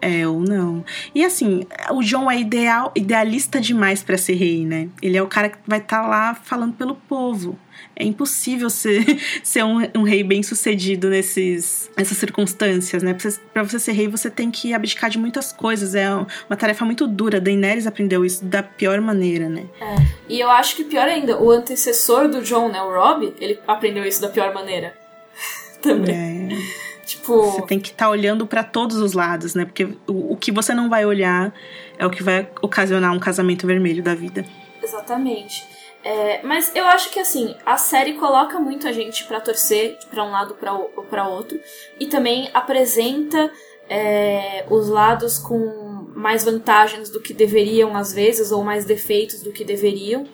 é 0.00 0.26
ou 0.26 0.40
não. 0.40 0.84
E 1.14 1.24
assim, 1.24 1.66
o 1.90 2.02
John 2.02 2.30
é 2.30 2.38
ideal, 2.38 2.92
idealista 2.94 3.60
demais 3.60 4.02
para 4.02 4.16
ser 4.16 4.34
rei, 4.34 4.64
né? 4.64 4.88
Ele 5.00 5.16
é 5.16 5.22
o 5.22 5.26
cara 5.26 5.48
que 5.48 5.58
vai 5.66 5.78
estar 5.78 6.02
tá 6.02 6.06
lá 6.06 6.34
falando 6.34 6.74
pelo 6.74 6.94
povo. 6.94 7.58
É 7.94 8.04
impossível 8.04 8.68
ser, 8.68 9.04
ser 9.42 9.64
um, 9.64 9.78
um, 9.96 10.02
rei 10.02 10.22
bem 10.22 10.42
sucedido 10.42 11.08
nesses, 11.08 11.90
nessas 11.96 12.18
circunstâncias, 12.18 13.02
né? 13.02 13.14
Pra 13.14 13.30
você, 13.30 13.40
pra 13.52 13.62
você 13.62 13.78
ser 13.78 13.92
rei, 13.92 14.06
você 14.06 14.30
tem 14.30 14.50
que 14.50 14.74
abdicar 14.74 15.08
de 15.08 15.18
muitas 15.18 15.52
coisas. 15.52 15.94
É 15.94 16.08
uma 16.10 16.56
tarefa 16.56 16.84
muito 16.84 17.06
dura. 17.06 17.40
Daenerys 17.40 17.86
aprendeu 17.86 18.24
isso 18.24 18.44
da 18.44 18.62
pior 18.62 19.00
maneira, 19.00 19.48
né? 19.48 19.64
É. 19.80 19.96
E 20.28 20.38
eu 20.38 20.50
acho 20.50 20.76
que 20.76 20.84
pior 20.84 21.08
ainda, 21.08 21.40
o 21.40 21.50
antecessor 21.50 22.28
do 22.28 22.42
John, 22.42 22.68
né? 22.68 22.80
O 22.82 22.92
Robb, 22.92 23.34
ele 23.40 23.58
aprendeu 23.66 24.04
isso 24.04 24.20
da 24.20 24.28
pior 24.28 24.52
maneira. 24.52 24.94
Também. 25.80 26.52
É. 26.52 26.95
Tipo. 27.06 27.52
Você 27.52 27.62
tem 27.62 27.78
que 27.78 27.90
estar 27.90 28.06
tá 28.06 28.10
olhando 28.10 28.46
para 28.46 28.64
todos 28.64 28.96
os 28.96 29.12
lados, 29.12 29.54
né? 29.54 29.64
Porque 29.64 29.84
o, 30.06 30.32
o 30.32 30.36
que 30.36 30.50
você 30.50 30.74
não 30.74 30.90
vai 30.90 31.06
olhar 31.06 31.54
é 31.96 32.04
o 32.04 32.10
que 32.10 32.22
vai 32.22 32.48
ocasionar 32.60 33.14
um 33.14 33.20
casamento 33.20 33.66
vermelho 33.66 34.02
da 34.02 34.14
vida. 34.14 34.44
Exatamente. 34.82 35.64
É, 36.04 36.40
mas 36.44 36.70
eu 36.74 36.84
acho 36.86 37.10
que 37.10 37.18
assim, 37.18 37.56
a 37.64 37.76
série 37.76 38.14
coloca 38.14 38.60
muito 38.60 38.86
a 38.86 38.92
gente 38.92 39.24
para 39.24 39.40
torcer 39.40 39.98
para 40.08 40.22
um 40.22 40.30
lado 40.30 40.56
ou 40.94 41.02
para 41.02 41.26
outro 41.26 41.58
e 41.98 42.06
também 42.06 42.48
apresenta 42.54 43.50
é, 43.88 44.64
os 44.70 44.88
lados 44.88 45.38
com 45.38 46.06
mais 46.14 46.44
vantagens 46.44 47.10
do 47.10 47.20
que 47.20 47.34
deveriam 47.34 47.96
às 47.96 48.12
vezes 48.12 48.52
ou 48.52 48.62
mais 48.62 48.84
defeitos 48.84 49.42
do 49.42 49.52
que 49.52 49.64
deveriam. 49.64 50.26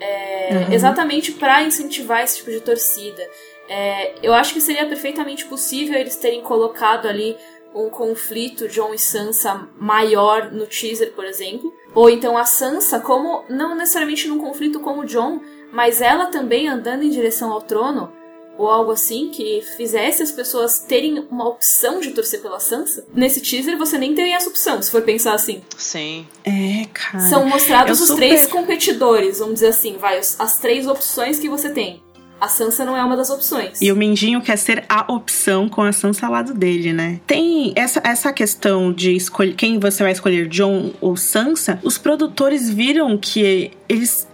É, 0.00 0.50
uhum. 0.52 0.72
Exatamente 0.74 1.32
para 1.32 1.62
incentivar 1.62 2.22
esse 2.22 2.38
tipo 2.38 2.50
de 2.50 2.60
torcida. 2.60 3.22
É, 3.68 4.14
eu 4.22 4.32
acho 4.32 4.54
que 4.54 4.60
seria 4.60 4.86
perfeitamente 4.86 5.44
possível 5.44 5.98
eles 5.98 6.16
terem 6.16 6.40
colocado 6.40 7.06
ali 7.06 7.36
um 7.74 7.90
conflito 7.90 8.68
John 8.68 8.94
e 8.94 8.98
Sansa 8.98 9.68
maior 9.78 10.50
no 10.50 10.66
teaser, 10.66 11.12
por 11.12 11.24
exemplo. 11.24 11.72
Ou 11.94 12.08
então 12.08 12.36
a 12.36 12.44
Sansa, 12.44 12.98
como 13.00 13.44
não 13.48 13.74
necessariamente 13.74 14.26
num 14.28 14.38
conflito 14.38 14.80
como 14.80 15.02
o 15.02 15.06
John, 15.06 15.40
mas 15.72 16.00
ela 16.00 16.26
também 16.26 16.68
andando 16.68 17.02
em 17.02 17.10
direção 17.10 17.52
ao 17.52 17.60
trono, 17.60 18.12
ou 18.56 18.68
algo 18.68 18.90
assim, 18.90 19.30
que 19.30 19.62
fizesse 19.76 20.20
as 20.20 20.32
pessoas 20.32 20.80
terem 20.80 21.20
uma 21.30 21.48
opção 21.48 22.00
de 22.00 22.10
torcer 22.10 22.42
pela 22.42 22.58
Sansa. 22.58 23.06
Nesse 23.14 23.40
teaser 23.40 23.78
você 23.78 23.96
nem 23.96 24.14
teria 24.14 24.36
essa 24.36 24.48
opção, 24.48 24.82
se 24.82 24.90
for 24.90 25.02
pensar 25.02 25.34
assim. 25.34 25.62
Sim. 25.76 26.26
É, 26.44 26.84
cara. 26.92 27.20
São 27.20 27.46
mostrados 27.46 28.00
os 28.00 28.08
super... 28.08 28.18
três 28.18 28.48
competidores, 28.48 29.38
vamos 29.38 29.54
dizer 29.54 29.68
assim, 29.68 29.96
vai, 29.96 30.18
as 30.18 30.58
três 30.58 30.88
opções 30.88 31.38
que 31.38 31.48
você 31.48 31.70
tem. 31.70 32.02
A 32.40 32.48
Sansa 32.48 32.84
não 32.84 32.96
é 32.96 33.02
uma 33.02 33.16
das 33.16 33.30
opções. 33.30 33.80
E 33.80 33.90
o 33.90 33.96
Mindinho 33.96 34.40
quer 34.40 34.56
ser 34.56 34.84
a 34.88 35.12
opção 35.12 35.68
com 35.68 35.82
a 35.82 35.92
Sansa 35.92 36.26
ao 36.26 36.32
lado 36.32 36.54
dele, 36.54 36.92
né? 36.92 37.20
Tem 37.26 37.72
essa, 37.74 38.00
essa 38.04 38.32
questão 38.32 38.92
de 38.92 39.14
escolher 39.14 39.54
quem 39.54 39.78
você 39.78 40.02
vai 40.02 40.12
escolher, 40.12 40.48
John 40.48 40.92
ou 41.00 41.16
Sansa. 41.16 41.80
Os 41.82 41.98
produtores 41.98 42.70
viram 42.70 43.18
que 43.18 43.72
eles 43.88 44.28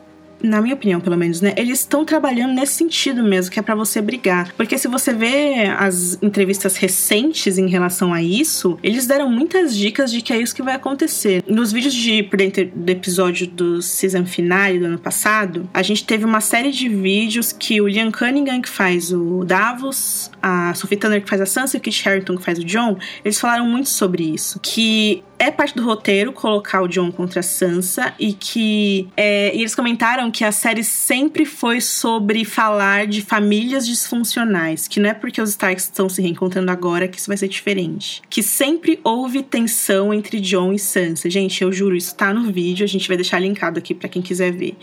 na 0.44 0.60
minha 0.60 0.74
opinião, 0.74 1.00
pelo 1.00 1.16
menos, 1.16 1.40
né? 1.40 1.54
Eles 1.56 1.80
estão 1.80 2.04
trabalhando 2.04 2.52
nesse 2.52 2.74
sentido 2.74 3.24
mesmo, 3.24 3.50
que 3.50 3.58
é 3.58 3.62
para 3.62 3.74
você 3.74 4.00
brigar. 4.02 4.52
Porque 4.56 4.76
se 4.76 4.86
você 4.86 5.12
vê 5.12 5.64
as 5.78 6.18
entrevistas 6.22 6.76
recentes 6.76 7.56
em 7.56 7.66
relação 7.66 8.12
a 8.12 8.22
isso, 8.22 8.78
eles 8.82 9.06
deram 9.06 9.30
muitas 9.30 9.74
dicas 9.74 10.12
de 10.12 10.20
que 10.20 10.32
é 10.32 10.38
isso 10.38 10.54
que 10.54 10.62
vai 10.62 10.74
acontecer. 10.74 11.42
Nos 11.48 11.72
vídeos 11.72 11.94
de 11.94 12.22
por 12.22 12.36
dentro 12.36 12.66
do 12.66 12.90
episódio 12.90 13.46
do 13.46 13.80
season 13.80 14.26
finale 14.26 14.78
do 14.78 14.84
ano 14.84 14.98
passado, 14.98 15.68
a 15.72 15.82
gente 15.82 16.04
teve 16.04 16.24
uma 16.24 16.40
série 16.40 16.70
de 16.70 16.88
vídeos 16.88 17.52
que 17.52 17.80
o 17.80 17.88
Liam 17.88 18.12
Cunningham, 18.12 18.60
que 18.60 18.68
faz 18.68 19.12
o 19.12 19.44
Davos, 19.44 20.30
a 20.42 20.74
Sophie 20.74 20.98
Turner, 20.98 21.22
que 21.22 21.28
faz 21.28 21.40
a 21.40 21.46
Sansa, 21.46 21.76
e 21.76 21.78
o 21.78 21.80
Kit 21.80 22.06
Harington, 22.06 22.36
que 22.36 22.44
faz 22.44 22.58
o 22.58 22.64
John, 22.64 22.98
eles 23.24 23.40
falaram 23.40 23.66
muito 23.66 23.88
sobre 23.88 24.22
isso. 24.22 24.60
Que 24.60 25.24
é 25.38 25.50
parte 25.50 25.74
do 25.74 25.84
roteiro 25.84 26.32
colocar 26.32 26.82
o 26.82 26.88
John 26.88 27.10
contra 27.10 27.40
a 27.40 27.42
Sansa 27.42 28.14
e 28.18 28.32
que 28.32 29.08
é, 29.16 29.54
e 29.54 29.60
eles 29.60 29.74
comentaram 29.74 30.30
que 30.34 30.44
a 30.44 30.50
série 30.50 30.82
sempre 30.82 31.46
foi 31.46 31.80
sobre 31.80 32.44
falar 32.44 33.06
de 33.06 33.22
famílias 33.22 33.86
disfuncionais, 33.86 34.88
que 34.88 34.98
não 34.98 35.08
é 35.08 35.14
porque 35.14 35.40
os 35.40 35.50
Starks 35.50 35.84
estão 35.84 36.08
se 36.08 36.20
reencontrando 36.20 36.72
agora 36.72 37.06
que 37.06 37.20
isso 37.20 37.28
vai 37.28 37.36
ser 37.36 37.46
diferente. 37.46 38.20
Que 38.28 38.42
sempre 38.42 38.98
houve 39.04 39.44
tensão 39.44 40.12
entre 40.12 40.40
John 40.40 40.72
e 40.72 40.78
Sansa. 40.78 41.30
Gente, 41.30 41.62
eu 41.62 41.72
juro, 41.72 41.94
isso 41.94 42.16
tá 42.16 42.34
no 42.34 42.50
vídeo, 42.50 42.82
a 42.82 42.88
gente 42.88 43.06
vai 43.06 43.16
deixar 43.16 43.38
linkado 43.38 43.78
aqui 43.78 43.94
para 43.94 44.08
quem 44.08 44.20
quiser 44.20 44.50
ver. 44.50 44.76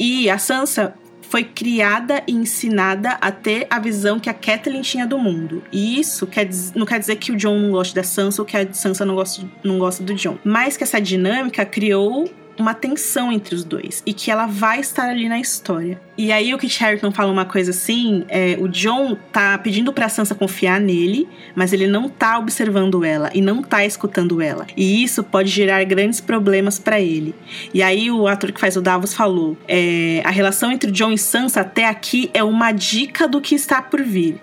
E 0.00 0.28
a 0.28 0.36
Sansa 0.36 0.94
foi 1.30 1.44
criada 1.44 2.20
e 2.26 2.32
ensinada 2.32 3.10
a 3.20 3.30
ter 3.30 3.68
a 3.70 3.78
visão 3.78 4.18
que 4.18 4.28
a 4.28 4.34
Kathleen 4.34 4.82
tinha 4.82 5.06
do 5.06 5.16
mundo. 5.16 5.62
E 5.70 6.00
isso 6.00 6.26
quer 6.26 6.50
não 6.74 6.84
quer 6.84 6.98
dizer 6.98 7.16
que 7.16 7.30
o 7.30 7.36
John 7.36 7.56
não 7.56 7.70
gosta 7.70 7.94
da 7.94 8.02
Sansa 8.02 8.42
ou 8.42 8.46
que 8.46 8.56
a 8.56 8.72
Sansa 8.72 9.06
não 9.06 9.14
gosta, 9.14 9.48
não 9.62 9.78
gosta 9.78 10.02
do 10.02 10.12
John. 10.12 10.38
Mas 10.42 10.76
que 10.76 10.82
essa 10.82 11.00
dinâmica 11.00 11.64
criou 11.64 12.28
uma 12.58 12.74
tensão 12.74 13.32
entre 13.32 13.54
os 13.54 13.64
dois 13.64 14.02
e 14.04 14.12
que 14.12 14.30
ela 14.30 14.46
vai 14.46 14.80
estar 14.80 15.08
ali 15.08 15.28
na 15.28 15.38
história. 15.38 16.00
E 16.16 16.30
aí 16.30 16.54
o 16.54 16.58
Kit 16.58 16.84
Harington 16.84 17.10
fala 17.10 17.32
uma 17.32 17.44
coisa 17.44 17.70
assim, 17.70 18.24
é, 18.28 18.56
o 18.60 18.68
John 18.68 19.16
tá 19.32 19.56
pedindo 19.58 19.92
pra 19.92 20.08
Sansa 20.08 20.34
confiar 20.34 20.80
nele, 20.80 21.28
mas 21.54 21.72
ele 21.72 21.86
não 21.86 22.08
tá 22.08 22.38
observando 22.38 23.04
ela 23.04 23.30
e 23.34 23.40
não 23.40 23.62
tá 23.62 23.84
escutando 23.84 24.40
ela. 24.40 24.66
E 24.76 25.02
isso 25.02 25.24
pode 25.24 25.48
gerar 25.48 25.82
grandes 25.84 26.20
problemas 26.20 26.78
para 26.78 27.00
ele. 27.00 27.34
E 27.72 27.82
aí 27.82 28.10
o 28.10 28.26
ator 28.26 28.52
que 28.52 28.60
faz 28.60 28.76
o 28.76 28.82
Davos 28.82 29.14
falou, 29.14 29.56
é, 29.66 30.22
a 30.24 30.30
relação 30.30 30.70
entre 30.70 30.90
John 30.90 31.12
e 31.12 31.18
Sansa 31.18 31.62
até 31.62 31.86
aqui 31.86 32.30
é 32.34 32.42
uma 32.42 32.72
dica 32.72 33.26
do 33.26 33.40
que 33.40 33.54
está 33.54 33.80
por 33.80 34.02
vir. 34.02 34.40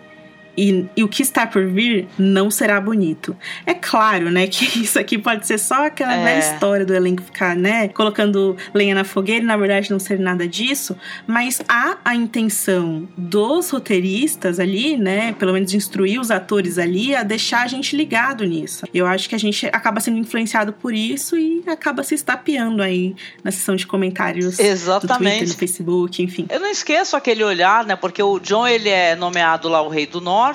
E, 0.59 0.85
e, 0.97 1.03
o 1.05 1.07
que 1.07 1.21
está 1.21 1.47
por 1.47 1.65
vir 1.65 2.09
não 2.17 2.51
será 2.51 2.81
bonito. 2.81 3.33
É 3.65 3.73
claro, 3.73 4.29
né, 4.29 4.45
que 4.45 4.65
isso 4.83 4.99
aqui 4.99 5.17
pode 5.17 5.47
ser 5.47 5.57
só 5.57 5.85
aquela 5.85 6.13
é. 6.13 6.23
velha 6.23 6.39
história 6.39 6.85
do 6.85 6.93
elenco 6.93 7.23
ficar, 7.23 7.55
né, 7.55 7.87
colocando 7.87 8.57
lenha 8.73 8.93
na 8.93 9.05
fogueira 9.05 9.41
e 9.41 9.47
na 9.47 9.55
verdade 9.55 9.89
não 9.89 9.99
ser 9.99 10.19
nada 10.19 10.45
disso, 10.45 10.97
mas 11.25 11.61
há 11.69 11.97
a 12.03 12.13
intenção 12.13 13.07
dos 13.15 13.69
roteiristas 13.69 14.59
ali, 14.59 14.97
né, 14.97 15.31
pelo 15.31 15.53
menos 15.53 15.71
de 15.71 15.77
instruir 15.77 16.19
os 16.19 16.29
atores 16.29 16.77
ali 16.77 17.15
a 17.15 17.23
deixar 17.23 17.63
a 17.63 17.67
gente 17.67 17.95
ligado 17.95 18.43
nisso. 18.43 18.85
Eu 18.93 19.05
acho 19.07 19.29
que 19.29 19.35
a 19.35 19.39
gente 19.39 19.65
acaba 19.67 20.01
sendo 20.01 20.17
influenciado 20.17 20.73
por 20.73 20.93
isso 20.93 21.37
e 21.37 21.63
acaba 21.67 22.03
se 22.03 22.15
estapeando 22.15 22.83
aí 22.83 23.15
na 23.41 23.51
sessão 23.51 23.77
de 23.77 23.87
comentários 23.87 24.59
Exatamente. 24.59 25.23
no 25.23 25.29
Twitter, 25.29 25.47
no 25.47 25.53
Facebook, 25.53 26.21
enfim. 26.21 26.45
Eu 26.49 26.59
não 26.59 26.69
esqueço 26.69 27.15
aquele 27.15 27.45
olhar, 27.45 27.85
né, 27.85 27.95
porque 27.95 28.21
o 28.21 28.39
John 28.39 28.67
ele 28.67 28.89
é 28.89 29.15
nomeado 29.15 29.69
lá 29.69 29.81
o 29.81 29.87
rei 29.87 30.05
do 30.05 30.19
norte, 30.19 30.48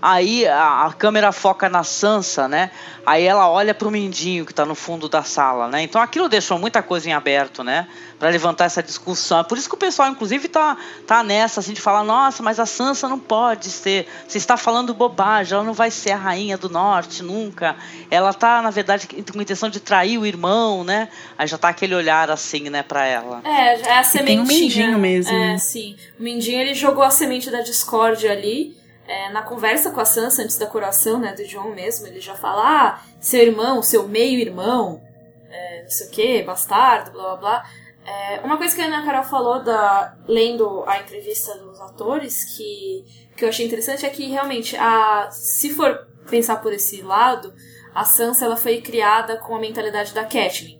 Aí 0.00 0.46
a, 0.46 0.86
a, 0.86 0.92
câmera 0.92 1.32
foca 1.32 1.68
na 1.68 1.82
Sansa, 1.82 2.46
né? 2.46 2.70
Aí 3.04 3.24
ela 3.24 3.50
olha 3.50 3.74
pro 3.74 3.90
Mindinho 3.90 4.46
que 4.46 4.54
tá 4.54 4.64
no 4.64 4.74
fundo 4.74 5.08
da 5.08 5.24
sala, 5.24 5.66
né? 5.66 5.82
Então 5.82 6.00
aquilo 6.00 6.28
deixou 6.28 6.58
muita 6.58 6.82
coisa 6.82 7.08
em 7.08 7.12
aberto, 7.12 7.64
né? 7.64 7.88
Para 8.16 8.28
levantar 8.28 8.66
essa 8.66 8.82
discussão. 8.82 9.40
É 9.40 9.44
por 9.44 9.58
isso 9.58 9.68
que 9.68 9.74
o 9.74 9.78
pessoal, 9.78 10.08
inclusive, 10.08 10.46
tá, 10.48 10.76
tá 11.06 11.22
nessa, 11.24 11.60
assim, 11.60 11.72
de 11.72 11.80
falar: 11.80 12.04
nossa, 12.04 12.42
mas 12.42 12.60
a 12.60 12.66
Sansa 12.66 13.08
não 13.08 13.18
pode 13.18 13.70
ser. 13.70 14.06
Você 14.26 14.38
está 14.38 14.56
falando 14.56 14.94
bobagem, 14.94 15.54
ela 15.54 15.64
não 15.64 15.72
vai 15.72 15.90
ser 15.90 16.12
a 16.12 16.16
rainha 16.16 16.56
do 16.56 16.68
norte 16.68 17.22
nunca. 17.22 17.74
Ela 18.08 18.32
tá, 18.32 18.62
na 18.62 18.70
verdade, 18.70 19.08
com 19.08 19.38
a 19.38 19.42
intenção 19.42 19.68
de 19.68 19.80
trair 19.80 20.18
o 20.18 20.26
irmão, 20.26 20.84
né? 20.84 21.08
Aí 21.36 21.48
já 21.48 21.58
tá 21.58 21.70
aquele 21.70 21.94
olhar 21.94 22.30
assim, 22.30 22.70
né, 22.70 22.84
pra 22.84 23.04
ela. 23.04 23.40
É, 23.44 23.80
é 23.80 23.98
a 23.98 24.04
sementinha. 24.04 24.26
Tem 24.26 24.40
um 24.40 24.46
Mindinho 24.46 24.98
mesmo. 24.98 25.34
É, 25.34 25.58
sim. 25.58 25.96
O 26.18 26.22
Mindinho 26.22 26.60
ele 26.60 26.74
jogou 26.74 27.02
a 27.02 27.10
semente 27.10 27.50
da 27.50 27.62
discórdia 27.62 28.30
ali 28.30 28.77
é, 29.08 29.30
na 29.30 29.42
conversa 29.42 29.90
com 29.90 30.00
a 30.00 30.04
Sansa 30.04 30.42
antes 30.42 30.58
da 30.58 30.66
coroação, 30.66 31.18
né, 31.18 31.32
do 31.32 31.44
John 31.44 31.70
mesmo, 31.70 32.06
ele 32.06 32.20
já 32.20 32.34
fala, 32.34 32.62
ah, 32.62 33.02
seu 33.18 33.40
irmão, 33.40 33.82
seu 33.82 34.06
meio-irmão, 34.06 35.02
é, 35.50 35.82
não 35.82 35.90
sei 35.90 36.06
o 36.06 36.10
que, 36.10 36.42
bastardo, 36.42 37.12
blá 37.12 37.22
blá 37.22 37.36
blá. 37.36 37.64
É, 38.04 38.40
uma 38.40 38.58
coisa 38.58 38.74
que 38.74 38.82
a 38.82 38.86
Ana 38.86 39.04
Carol 39.04 39.24
falou 39.24 39.62
da, 39.62 40.14
lendo 40.26 40.84
a 40.86 40.98
entrevista 40.98 41.56
dos 41.58 41.80
atores, 41.80 42.44
que, 42.56 43.04
que 43.34 43.44
eu 43.44 43.48
achei 43.48 43.66
interessante, 43.66 44.04
é 44.04 44.10
que 44.10 44.26
realmente, 44.26 44.76
a, 44.76 45.30
se 45.30 45.72
for 45.72 46.06
pensar 46.30 46.56
por 46.56 46.72
esse 46.72 47.00
lado, 47.00 47.52
a 47.94 48.04
Sansa 48.04 48.44
ela 48.44 48.56
foi 48.56 48.80
criada 48.82 49.38
com 49.38 49.56
a 49.56 49.60
mentalidade 49.60 50.12
da 50.12 50.24
Catelyn. 50.24 50.78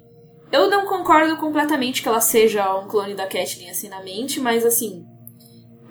Eu 0.53 0.69
não 0.69 0.87
concordo 0.87 1.37
completamente 1.37 2.03
que 2.03 2.09
ela 2.09 2.21
seja 2.21 2.75
um 2.79 2.89
clone 2.89 3.15
da 3.15 3.27
Catelyn 3.27 3.71
assim 3.71 3.89
na 3.89 4.03
mente, 4.03 4.41
mas 4.41 4.65
assim, 4.65 5.05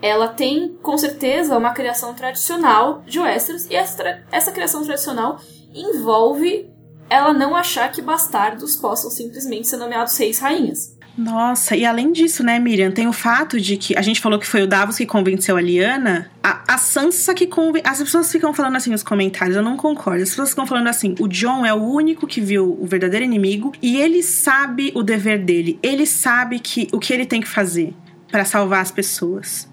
ela 0.01 0.27
tem 0.27 0.77
com 0.81 0.97
certeza 0.97 1.57
uma 1.57 1.73
criação 1.73 2.13
tradicional 2.13 3.03
de 3.05 3.19
Westeros 3.19 3.65
e 3.65 3.75
essa, 3.75 4.23
essa 4.31 4.51
criação 4.51 4.83
tradicional 4.83 5.39
envolve 5.73 6.69
ela 7.09 7.33
não 7.33 7.55
achar 7.55 7.89
que 7.91 8.01
bastardos 8.01 8.75
possam 8.75 9.09
simplesmente 9.09 9.67
ser 9.67 9.77
nomeados 9.77 10.17
reis 10.17 10.39
rainhas. 10.39 10.97
Nossa, 11.17 11.75
e 11.75 11.83
além 11.83 12.11
disso, 12.11 12.43
né, 12.43 12.59
Miriam, 12.59 12.91
tem 12.91 13.07
o 13.07 13.13
fato 13.13 13.59
de 13.59 13.75
que 13.75 13.97
a 13.97 14.03
gente 14.03 14.21
falou 14.21 14.37
que 14.37 14.45
foi 14.45 14.61
o 14.61 14.67
Davos 14.67 14.97
que 14.97 15.05
convenceu 15.05 15.57
a 15.57 15.61
Liana, 15.61 16.29
a, 16.43 16.75
a 16.75 16.77
Sansa 16.77 17.33
que 17.33 17.47
convenceu. 17.47 17.91
As 17.91 17.97
pessoas 17.97 18.31
ficam 18.31 18.53
falando 18.53 18.75
assim 18.75 18.91
nos 18.91 19.01
comentários, 19.01 19.57
eu 19.57 19.63
não 19.63 19.75
concordo. 19.75 20.21
As 20.21 20.29
pessoas 20.29 20.49
ficam 20.49 20.67
falando 20.67 20.87
assim: 20.87 21.15
o 21.19 21.27
John 21.27 21.65
é 21.65 21.73
o 21.73 21.81
único 21.81 22.27
que 22.27 22.39
viu 22.39 22.77
o 22.79 22.85
verdadeiro 22.85 23.25
inimigo 23.25 23.71
e 23.81 23.97
ele 23.97 24.21
sabe 24.21 24.91
o 24.93 25.01
dever 25.01 25.43
dele, 25.43 25.79
ele 25.81 26.05
sabe 26.05 26.59
que 26.59 26.87
o 26.91 26.99
que 26.99 27.11
ele 27.11 27.25
tem 27.25 27.41
que 27.41 27.47
fazer 27.47 27.95
para 28.31 28.45
salvar 28.45 28.81
as 28.81 28.91
pessoas. 28.91 29.67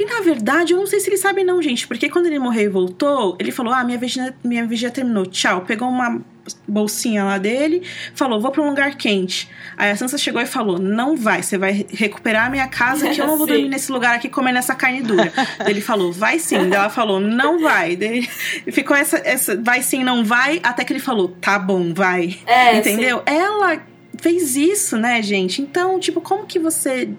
E 0.00 0.04
na 0.06 0.22
verdade, 0.22 0.72
eu 0.72 0.78
não 0.78 0.86
sei 0.86 0.98
se 0.98 1.10
ele 1.10 1.18
sabe, 1.18 1.44
não, 1.44 1.60
gente, 1.60 1.86
porque 1.86 2.08
quando 2.08 2.24
ele 2.24 2.38
morreu 2.38 2.64
e 2.64 2.68
voltou, 2.68 3.36
ele 3.38 3.52
falou: 3.52 3.70
Ah, 3.70 3.84
minha 3.84 3.98
vigia, 3.98 4.34
minha 4.42 4.66
vigia 4.66 4.90
terminou, 4.90 5.26
tchau. 5.26 5.60
Pegou 5.66 5.86
uma 5.86 6.22
bolsinha 6.66 7.22
lá 7.22 7.36
dele, 7.36 7.82
falou: 8.14 8.40
Vou 8.40 8.50
pra 8.50 8.62
um 8.62 8.70
lugar 8.70 8.94
quente. 8.94 9.50
Aí 9.76 9.90
a 9.90 9.96
Sansa 9.96 10.16
chegou 10.16 10.40
e 10.40 10.46
falou: 10.46 10.78
Não 10.78 11.18
vai, 11.18 11.42
você 11.42 11.58
vai 11.58 11.84
recuperar 11.90 12.46
a 12.46 12.50
minha 12.50 12.66
casa, 12.66 13.10
que 13.10 13.20
eu 13.20 13.26
não 13.26 13.36
vou 13.36 13.44
dormir 13.46 13.68
nesse 13.68 13.92
lugar 13.92 14.16
aqui 14.16 14.30
comendo 14.30 14.56
essa 14.56 14.74
carne 14.74 15.02
dura. 15.02 15.30
ele 15.68 15.82
falou: 15.82 16.10
Vai 16.10 16.38
sim. 16.38 16.56
Daí 16.56 16.80
ela 16.80 16.88
falou: 16.88 17.20
Não 17.20 17.60
vai. 17.60 17.94
Daí 17.94 18.22
ficou 18.72 18.96
essa, 18.96 19.18
essa 19.18 19.54
vai 19.60 19.82
sim, 19.82 20.02
não 20.02 20.24
vai, 20.24 20.60
até 20.62 20.82
que 20.82 20.94
ele 20.94 21.00
falou: 21.00 21.28
Tá 21.42 21.58
bom, 21.58 21.92
vai. 21.92 22.38
É, 22.46 22.78
Entendeu? 22.78 23.18
Sim. 23.18 23.34
Ela 23.34 23.82
fez 24.18 24.56
isso, 24.56 24.96
né, 24.96 25.20
gente? 25.22 25.60
Então, 25.60 26.00
tipo, 26.00 26.22
como 26.22 26.46
que 26.46 26.58
você 26.58 27.10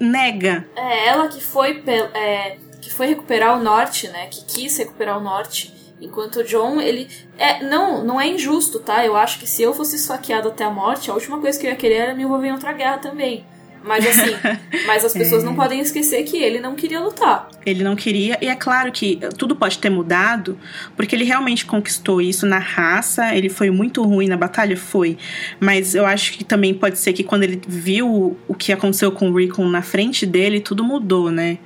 nega. 0.00 0.66
É, 0.74 1.08
ela 1.08 1.28
que 1.28 1.40
foi, 1.40 1.82
é, 1.86 2.56
que 2.80 2.90
foi 2.90 3.06
recuperar 3.06 3.58
o 3.58 3.62
norte, 3.62 4.08
né? 4.08 4.26
Que 4.26 4.44
quis 4.44 4.76
recuperar 4.78 5.18
o 5.18 5.20
norte. 5.20 5.78
Enquanto 6.00 6.36
o 6.36 6.44
John, 6.44 6.80
ele. 6.80 7.08
É, 7.36 7.62
não, 7.62 8.02
não 8.02 8.20
é 8.20 8.26
injusto, 8.26 8.80
tá? 8.80 9.04
Eu 9.04 9.14
acho 9.14 9.38
que 9.38 9.46
se 9.46 9.62
eu 9.62 9.74
fosse 9.74 9.96
esfaqueado 9.96 10.48
até 10.48 10.64
a 10.64 10.70
morte, 10.70 11.10
a 11.10 11.14
última 11.14 11.38
coisa 11.38 11.60
que 11.60 11.66
eu 11.66 11.70
ia 11.70 11.76
querer 11.76 11.96
era 11.96 12.14
me 12.14 12.22
envolver 12.22 12.48
em 12.48 12.52
outra 12.52 12.72
guerra 12.72 12.98
também. 12.98 13.44
Mas 13.82 14.06
assim, 14.06 14.36
mas 14.86 15.04
as 15.04 15.12
pessoas 15.12 15.42
é. 15.42 15.46
não 15.46 15.54
podem 15.54 15.80
esquecer 15.80 16.22
que 16.24 16.36
ele 16.36 16.60
não 16.60 16.74
queria 16.74 17.00
lutar. 17.00 17.48
Ele 17.64 17.82
não 17.82 17.96
queria, 17.96 18.38
e 18.40 18.48
é 18.48 18.54
claro 18.54 18.92
que 18.92 19.18
tudo 19.36 19.56
pode 19.56 19.78
ter 19.78 19.90
mudado, 19.90 20.58
porque 20.96 21.14
ele 21.14 21.24
realmente 21.24 21.64
conquistou 21.66 22.20
isso 22.20 22.46
na 22.46 22.58
raça, 22.58 23.34
ele 23.34 23.48
foi 23.48 23.70
muito 23.70 24.02
ruim 24.02 24.28
na 24.28 24.36
batalha, 24.36 24.76
foi. 24.76 25.16
Mas 25.58 25.94
eu 25.94 26.06
acho 26.06 26.32
que 26.32 26.44
também 26.44 26.74
pode 26.74 26.98
ser 26.98 27.12
que 27.12 27.24
quando 27.24 27.42
ele 27.44 27.60
viu 27.66 28.36
o 28.46 28.54
que 28.54 28.72
aconteceu 28.72 29.12
com 29.12 29.30
o 29.30 29.36
Rickon 29.36 29.68
na 29.68 29.82
frente 29.82 30.26
dele, 30.26 30.60
tudo 30.60 30.84
mudou, 30.84 31.30
né? 31.30 31.58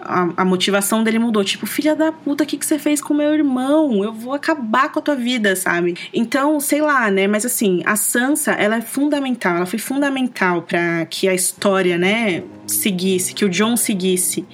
A, 0.00 0.28
a, 0.36 0.44
motivação 0.44 1.02
dele 1.02 1.18
mudou. 1.18 1.44
Tipo, 1.44 1.66
filha 1.66 1.94
da 1.94 2.12
puta, 2.12 2.44
o 2.44 2.46
que, 2.46 2.56
que 2.56 2.66
você 2.66 2.78
fez 2.78 3.00
com 3.00 3.14
meu 3.14 3.32
irmão? 3.32 4.02
Eu 4.04 4.12
vou 4.12 4.34
acabar 4.34 4.90
com 4.90 4.98
a 4.98 5.02
tua 5.02 5.16
vida, 5.16 5.56
sabe? 5.56 5.96
Então, 6.12 6.60
sei 6.60 6.80
lá, 6.80 7.10
né? 7.10 7.26
Mas 7.26 7.44
assim, 7.44 7.82
a 7.84 7.96
Sansa, 7.96 8.52
ela 8.52 8.76
é 8.76 8.80
fundamental. 8.80 9.56
Ela 9.56 9.66
foi 9.66 9.78
fundamental 9.78 10.62
para 10.62 11.06
que 11.06 11.28
a 11.28 11.34
história, 11.34 11.98
né, 11.98 12.42
seguisse, 12.66 13.34
que 13.34 13.44
o 13.44 13.48
John 13.48 13.76
seguisse. 13.76 14.46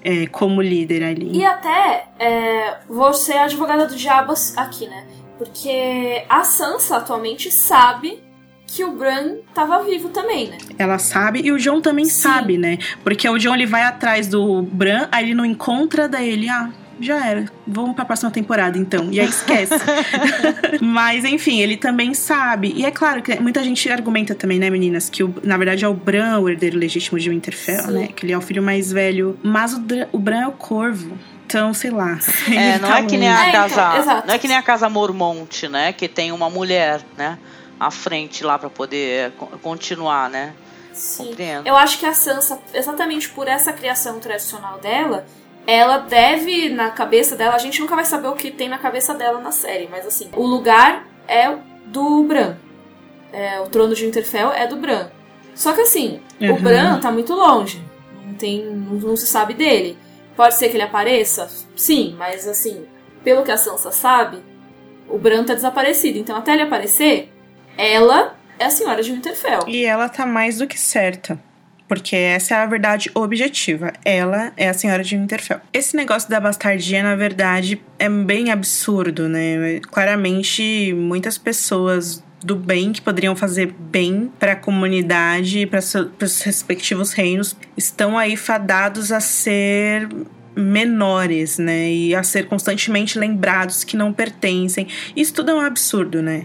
É, 0.00 0.28
como 0.28 0.62
líder 0.62 1.02
ali. 1.02 1.36
E 1.36 1.44
até 1.44 2.06
é, 2.20 2.78
ser 3.14 3.32
a 3.36 3.44
advogada 3.44 3.84
do 3.84 3.96
diabo 3.96 4.32
aqui, 4.56 4.86
né? 4.86 5.04
Porque 5.36 6.24
a 6.28 6.44
Sansa 6.44 6.98
atualmente 6.98 7.50
sabe 7.50 8.22
que 8.68 8.84
o 8.84 8.92
Bran 8.92 9.36
tava 9.54 9.82
vivo 9.82 10.10
também, 10.10 10.50
né? 10.50 10.58
Ela 10.78 10.98
sabe 10.98 11.40
e 11.42 11.50
o 11.50 11.58
John 11.58 11.80
também 11.80 12.04
Sim. 12.04 12.10
sabe, 12.10 12.58
né? 12.58 12.78
Porque 13.02 13.26
o 13.28 13.38
John 13.38 13.54
ele 13.54 13.66
vai 13.66 13.82
atrás 13.82 14.28
do 14.28 14.62
Bran, 14.62 15.08
aí 15.10 15.24
ele 15.24 15.34
não 15.34 15.44
encontra, 15.44 16.06
daí 16.06 16.28
ele, 16.28 16.50
ah, 16.50 16.70
já 17.00 17.26
era. 17.26 17.46
Vamos 17.66 17.96
pra 17.96 18.04
próxima 18.04 18.30
temporada, 18.30 18.76
então. 18.76 19.08
E 19.10 19.18
aí 19.18 19.26
esquece. 19.26 19.74
Mas, 20.82 21.24
enfim, 21.24 21.60
ele 21.60 21.76
também 21.76 22.12
sabe. 22.12 22.72
E 22.76 22.84
é 22.84 22.90
claro 22.90 23.22
que 23.22 23.40
muita 23.40 23.64
gente 23.64 23.90
argumenta 23.90 24.34
também, 24.34 24.58
né, 24.58 24.68
meninas, 24.68 25.08
que 25.08 25.24
o, 25.24 25.34
na 25.42 25.56
verdade 25.56 25.84
é 25.84 25.88
o 25.88 25.94
Bran 25.94 26.38
o 26.38 26.48
herdeiro 26.48 26.76
legítimo 26.78 27.18
de 27.18 27.30
Winterfell, 27.30 27.84
Sim. 27.84 27.92
né? 27.92 28.08
Que 28.08 28.26
ele 28.26 28.32
é 28.32 28.38
o 28.38 28.42
filho 28.42 28.62
mais 28.62 28.92
velho. 28.92 29.38
Mas 29.42 29.72
o, 29.72 29.82
o 30.12 30.18
Bran 30.18 30.42
é 30.42 30.46
o 30.46 30.52
corvo. 30.52 31.16
Então, 31.46 31.72
sei 31.72 31.90
lá. 31.90 32.18
É, 32.48 32.78
não 32.78 32.88
tá 32.90 32.98
é 32.98 33.02
que 33.04 33.16
nem 33.16 33.28
a 33.28 33.48
é, 33.48 33.52
casa. 33.52 33.98
Então, 33.98 34.22
não 34.26 34.34
é 34.34 34.38
que 34.38 34.46
nem 34.46 34.56
a 34.58 34.62
casa 34.62 34.88
Mormonte, 34.90 35.66
né? 35.66 35.94
Que 35.94 36.06
tem 36.06 36.30
uma 36.30 36.50
mulher, 36.50 37.00
né? 37.16 37.38
À 37.78 37.90
frente 37.90 38.44
lá 38.44 38.58
para 38.58 38.70
poder 38.70 39.32
continuar, 39.62 40.28
né? 40.28 40.54
Sim. 40.92 41.34
Eu 41.64 41.76
acho 41.76 41.98
que 41.98 42.06
a 42.06 42.12
Sansa, 42.12 42.60
exatamente 42.74 43.28
por 43.28 43.46
essa 43.46 43.72
criação 43.72 44.18
tradicional 44.18 44.78
dela, 44.78 45.26
ela 45.66 45.98
deve, 45.98 46.70
na 46.70 46.90
cabeça 46.90 47.36
dela, 47.36 47.54
a 47.54 47.58
gente 47.58 47.80
nunca 47.80 47.94
vai 47.94 48.04
saber 48.04 48.28
o 48.28 48.34
que 48.34 48.50
tem 48.50 48.68
na 48.68 48.78
cabeça 48.78 49.14
dela 49.14 49.38
na 49.38 49.52
série, 49.52 49.86
mas 49.88 50.06
assim, 50.06 50.28
o 50.34 50.44
lugar 50.44 51.06
é 51.28 51.54
do 51.86 52.24
Bran. 52.24 52.56
É, 53.32 53.60
o 53.60 53.66
trono 53.66 53.94
de 53.94 54.04
Winterfell 54.04 54.50
é 54.50 54.66
do 54.66 54.76
Bran. 54.76 55.08
Só 55.54 55.72
que 55.72 55.82
assim, 55.82 56.20
uhum. 56.40 56.54
o 56.54 56.60
Bran 56.60 56.98
tá 57.00 57.12
muito 57.12 57.34
longe. 57.34 57.82
Não, 58.24 58.34
tem, 58.34 58.64
não, 58.64 58.94
não 58.94 59.16
se 59.16 59.26
sabe 59.26 59.54
dele. 59.54 59.98
Pode 60.34 60.54
ser 60.54 60.68
que 60.68 60.76
ele 60.76 60.84
apareça? 60.84 61.48
Sim, 61.76 62.16
mas 62.18 62.48
assim, 62.48 62.86
pelo 63.22 63.44
que 63.44 63.50
a 63.50 63.56
Sansa 63.56 63.92
sabe, 63.92 64.38
o 65.08 65.18
Bran 65.18 65.44
tá 65.44 65.54
desaparecido. 65.54 66.18
Então 66.18 66.36
até 66.36 66.54
ele 66.54 66.62
aparecer, 66.62 67.30
ela 67.78 68.36
é 68.58 68.64
a 68.64 68.70
senhora 68.70 69.02
de 69.02 69.12
Winterfell. 69.12 69.60
E 69.68 69.84
ela 69.84 70.08
tá 70.08 70.26
mais 70.26 70.58
do 70.58 70.66
que 70.66 70.78
certa. 70.78 71.38
Porque 71.86 72.14
essa 72.14 72.54
é 72.54 72.58
a 72.58 72.66
verdade 72.66 73.10
objetiva. 73.14 73.92
Ela 74.04 74.52
é 74.58 74.68
a 74.68 74.74
senhora 74.74 75.02
de 75.02 75.16
Winterfell. 75.16 75.60
Esse 75.72 75.96
negócio 75.96 76.28
da 76.28 76.38
bastardia, 76.38 77.02
na 77.02 77.16
verdade, 77.16 77.80
é 77.98 78.10
bem 78.10 78.50
absurdo, 78.50 79.26
né? 79.26 79.80
Claramente, 79.90 80.92
muitas 80.92 81.38
pessoas 81.38 82.22
do 82.44 82.54
bem 82.54 82.92
que 82.92 83.00
poderiam 83.00 83.34
fazer 83.34 83.74
bem 83.78 84.30
para 84.38 84.52
a 84.52 84.56
comunidade 84.56 85.60
e 85.60 85.66
para 85.66 85.78
os 85.78 86.42
respectivos 86.42 87.12
reinos 87.12 87.56
estão 87.76 88.18
aí 88.18 88.36
fadados 88.36 89.10
a 89.10 89.18
ser 89.18 90.08
menores, 90.54 91.56
né? 91.58 91.90
E 91.90 92.14
a 92.14 92.22
ser 92.22 92.48
constantemente 92.48 93.18
lembrados 93.18 93.82
que 93.82 93.96
não 93.96 94.12
pertencem. 94.12 94.88
Isso 95.16 95.32
tudo 95.32 95.52
é 95.52 95.54
um 95.54 95.60
absurdo, 95.60 96.20
né? 96.20 96.44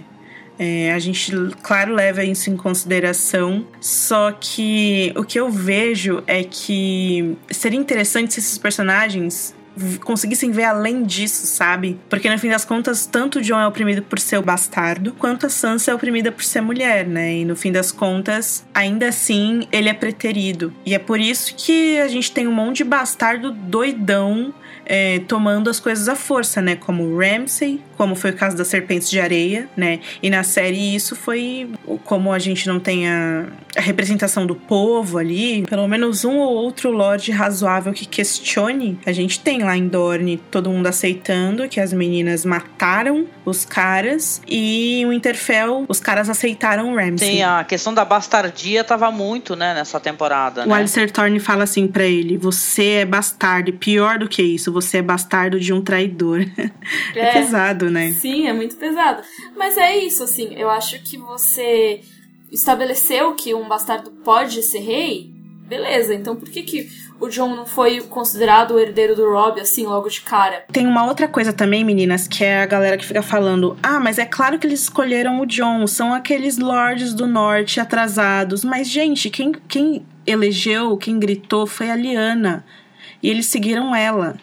É, 0.58 0.94
a 0.94 1.00
gente, 1.00 1.32
claro, 1.62 1.94
leva 1.94 2.24
isso 2.24 2.50
em 2.50 2.56
consideração, 2.56 3.66
só 3.82 4.32
que 4.32 5.12
o 5.16 5.24
que 5.24 5.40
eu 5.40 5.50
vejo 5.50 6.24
é 6.28 6.44
que 6.44 7.36
seria 7.50 7.80
interessante 7.80 8.34
se 8.34 8.40
esses 8.40 8.58
personagens 8.58 9.56
conseguissem 10.04 10.52
ver 10.52 10.66
além 10.66 11.04
disso, 11.04 11.46
sabe? 11.46 12.00
Porque 12.10 12.30
no 12.30 12.38
fim 12.38 12.50
das 12.50 12.64
contas, 12.64 13.06
tanto 13.06 13.42
John 13.42 13.60
é 13.60 13.68
oprimido 13.68 14.02
por 14.04 14.20
ser 14.20 14.38
o 14.38 14.42
bastardo, 14.42 15.14
quanto 15.14 15.46
a 15.46 15.50
Sansa 15.50 15.92
é 15.92 15.96
oprimida 15.96 16.32
por 16.32 16.44
ser 16.44 16.62
mulher, 16.62 17.08
né? 17.08 17.38
E 17.38 17.46
no 17.46 17.56
fim 17.56 17.72
das 17.72 17.92
contas, 17.92 18.66
ainda 18.74 19.08
assim, 19.08 19.68
ele 19.72 19.90
é 19.90 19.94
preterido. 19.94 20.74
E 20.86 20.94
é 20.94 21.00
por 21.00 21.20
isso 21.20 21.56
que 21.56 22.00
a 22.00 22.08
gente 22.08 22.32
tem 22.32 22.48
um 22.48 22.54
monte 22.54 22.78
de 22.78 22.84
bastardo 22.84 23.52
doidão 23.52 24.54
é, 24.86 25.20
tomando 25.20 25.70
as 25.70 25.80
coisas 25.80 26.08
à 26.10 26.16
força, 26.16 26.62
né? 26.62 26.76
Como 26.76 27.18
Ramsay, 27.18 27.82
como 27.98 28.16
foi 28.16 28.32
o 28.32 28.34
caso 28.34 28.56
das 28.56 28.68
Serpentes 28.68 29.10
de 29.10 29.20
Areia, 29.20 29.68
né? 29.76 30.00
E 30.22 30.30
na 30.30 30.44
série 30.44 30.96
isso 30.96 31.16
foi 31.16 31.70
como 32.04 32.32
a 32.32 32.40
gente 32.40 32.68
não 32.68 32.80
tem 32.80 33.08
a, 33.08 33.46
a 33.76 33.82
representação 33.82 34.46
do 34.46 34.56
povo 34.56 35.18
ali, 35.18 35.64
pelo 35.64 35.88
menos 35.88 36.26
um 36.26 36.38
ou 36.38 36.54
outro 36.54 36.92
lord 36.92 37.32
razoável 37.32 37.94
que 37.94 38.06
questione, 38.06 39.00
a 39.06 39.12
gente 39.12 39.40
tem 39.40 39.64
lá 39.64 39.76
em 39.76 39.88
Dorne 39.88 40.38
todo 40.52 40.70
mundo 40.70 40.88
aceitando 40.88 41.68
que 41.68 41.80
as 41.80 41.94
meninas 41.94 42.46
mataram 42.46 43.26
os 43.46 43.66
caras 43.66 44.42
e 44.48 45.04
o 45.08 45.12
Interfell, 45.12 45.86
os 45.88 46.00
caras 46.00 46.30
aceitaram 46.30 46.94
o 46.94 46.96
Ramsay. 46.96 47.36
Sim, 47.36 47.42
a 47.44 47.64
questão 47.64 47.94
da 47.94 48.06
bastardia 48.06 48.84
tava 48.84 49.12
muito, 49.12 49.56
né, 49.56 49.74
nessa 49.74 50.00
temporada, 50.00 50.64
o 50.64 50.68
né? 50.68 50.76
Alistair 50.76 51.12
Thorne 51.12 51.40
fala 51.40 51.64
assim 51.64 51.88
para 51.88 52.06
ele: 52.06 52.38
"Você 52.38 52.86
é 53.02 53.06
bastardo, 53.06 53.70
e 53.70 53.74
pior 53.74 54.20
do 54.20 54.28
que 54.28 54.42
isso, 54.42 54.72
você 54.72 54.98
é 54.98 55.02
bastardo 55.02 55.60
de 55.60 55.74
um 55.74 55.82
traidor". 55.82 56.46
É, 57.16 57.20
é 57.20 57.32
pesado, 57.34 57.83
né? 57.90 58.12
Sim, 58.14 58.48
é 58.48 58.54
muito 58.54 58.76
pesado. 58.76 59.22
Mas 59.56 59.78
é 59.78 59.98
isso, 59.98 60.24
assim, 60.24 60.54
eu 60.56 60.70
acho 60.70 61.02
que 61.04 61.18
você 61.18 62.02
estabeleceu 62.52 63.34
que 63.34 63.54
um 63.54 63.68
bastardo 63.68 64.12
pode 64.24 64.62
ser 64.64 64.80
rei, 64.80 65.32
beleza, 65.68 66.14
então 66.14 66.36
por 66.36 66.50
que 66.50 66.62
que 66.62 66.90
o 67.20 67.30
John 67.30 67.56
não 67.56 67.66
foi 67.66 68.02
considerado 68.02 68.72
o 68.72 68.80
herdeiro 68.80 69.16
do 69.16 69.32
Rob, 69.32 69.60
assim, 69.60 69.86
logo 69.86 70.10
de 70.10 70.22
cara? 70.22 70.66
Tem 70.72 70.86
uma 70.86 71.06
outra 71.06 71.28
coisa 71.28 71.54
também, 71.54 71.84
meninas, 71.84 72.28
que 72.28 72.44
é 72.44 72.62
a 72.62 72.66
galera 72.66 72.98
que 72.98 73.06
fica 73.06 73.24
falando: 73.24 73.78
ah, 73.82 74.00
mas 74.00 74.20
é 74.20 74.26
claro 74.26 74.60
que 74.60 74.68
eles 74.68 74.82
escolheram 74.82 75.40
o 75.40 75.46
John, 75.46 75.88
são 75.88 76.14
aqueles 76.14 76.58
lords 76.58 77.14
do 77.14 77.26
norte 77.26 77.80
atrasados. 77.80 78.64
Mas, 78.64 78.90
gente, 78.90 79.30
quem, 79.30 79.54
quem 79.68 80.06
elegeu, 80.28 80.98
quem 80.98 81.18
gritou 81.18 81.66
foi 81.66 81.90
a 81.90 81.96
Liana. 81.96 82.66
E 83.22 83.30
eles 83.30 83.46
seguiram 83.46 83.96
ela. 83.96 84.38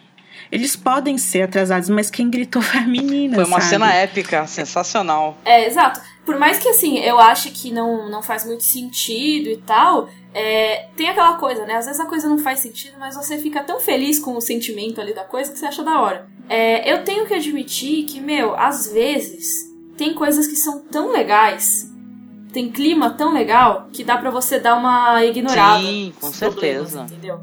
Eles 0.50 0.74
podem 0.74 1.16
ser 1.16 1.42
atrasados, 1.42 1.88
mas 1.88 2.10
quem 2.10 2.28
gritou 2.28 2.60
foi 2.60 2.80
a 2.80 2.86
menina. 2.86 3.36
Foi 3.36 3.44
uma 3.44 3.60
sabe? 3.60 3.70
cena 3.70 3.92
épica, 3.92 4.46
sensacional. 4.46 5.38
É, 5.44 5.66
exato. 5.66 6.00
Por 6.24 6.38
mais 6.38 6.58
que 6.58 6.68
assim, 6.68 6.98
eu 6.98 7.18
ache 7.18 7.50
que 7.50 7.72
não, 7.72 8.08
não 8.08 8.22
faz 8.22 8.44
muito 8.44 8.62
sentido 8.64 9.48
e 9.48 9.56
tal, 9.56 10.08
é, 10.34 10.86
tem 10.96 11.08
aquela 11.08 11.34
coisa, 11.34 11.64
né? 11.64 11.76
Às 11.76 11.86
vezes 11.86 12.00
a 12.00 12.06
coisa 12.06 12.28
não 12.28 12.38
faz 12.38 12.60
sentido, 12.60 12.96
mas 12.98 13.16
você 13.16 13.38
fica 13.38 13.62
tão 13.62 13.80
feliz 13.80 14.18
com 14.18 14.36
o 14.36 14.40
sentimento 14.40 15.00
ali 15.00 15.14
da 15.14 15.24
coisa 15.24 15.50
que 15.52 15.58
você 15.58 15.66
acha 15.66 15.82
da 15.82 16.00
hora. 16.00 16.28
É, 16.48 16.92
eu 16.92 17.04
tenho 17.04 17.26
que 17.26 17.34
admitir 17.34 18.04
que, 18.04 18.20
meu, 18.20 18.54
às 18.56 18.92
vezes 18.92 19.70
tem 19.96 20.14
coisas 20.14 20.46
que 20.46 20.56
são 20.56 20.80
tão 20.80 21.12
legais, 21.12 21.90
tem 22.52 22.70
clima 22.70 23.10
tão 23.10 23.32
legal, 23.32 23.88
que 23.92 24.02
dá 24.04 24.16
para 24.16 24.30
você 24.30 24.58
dar 24.58 24.76
uma 24.76 25.24
ignorada. 25.24 25.82
Sim, 25.82 26.12
com 26.20 26.32
certeza. 26.32 27.02
Entendeu? 27.02 27.40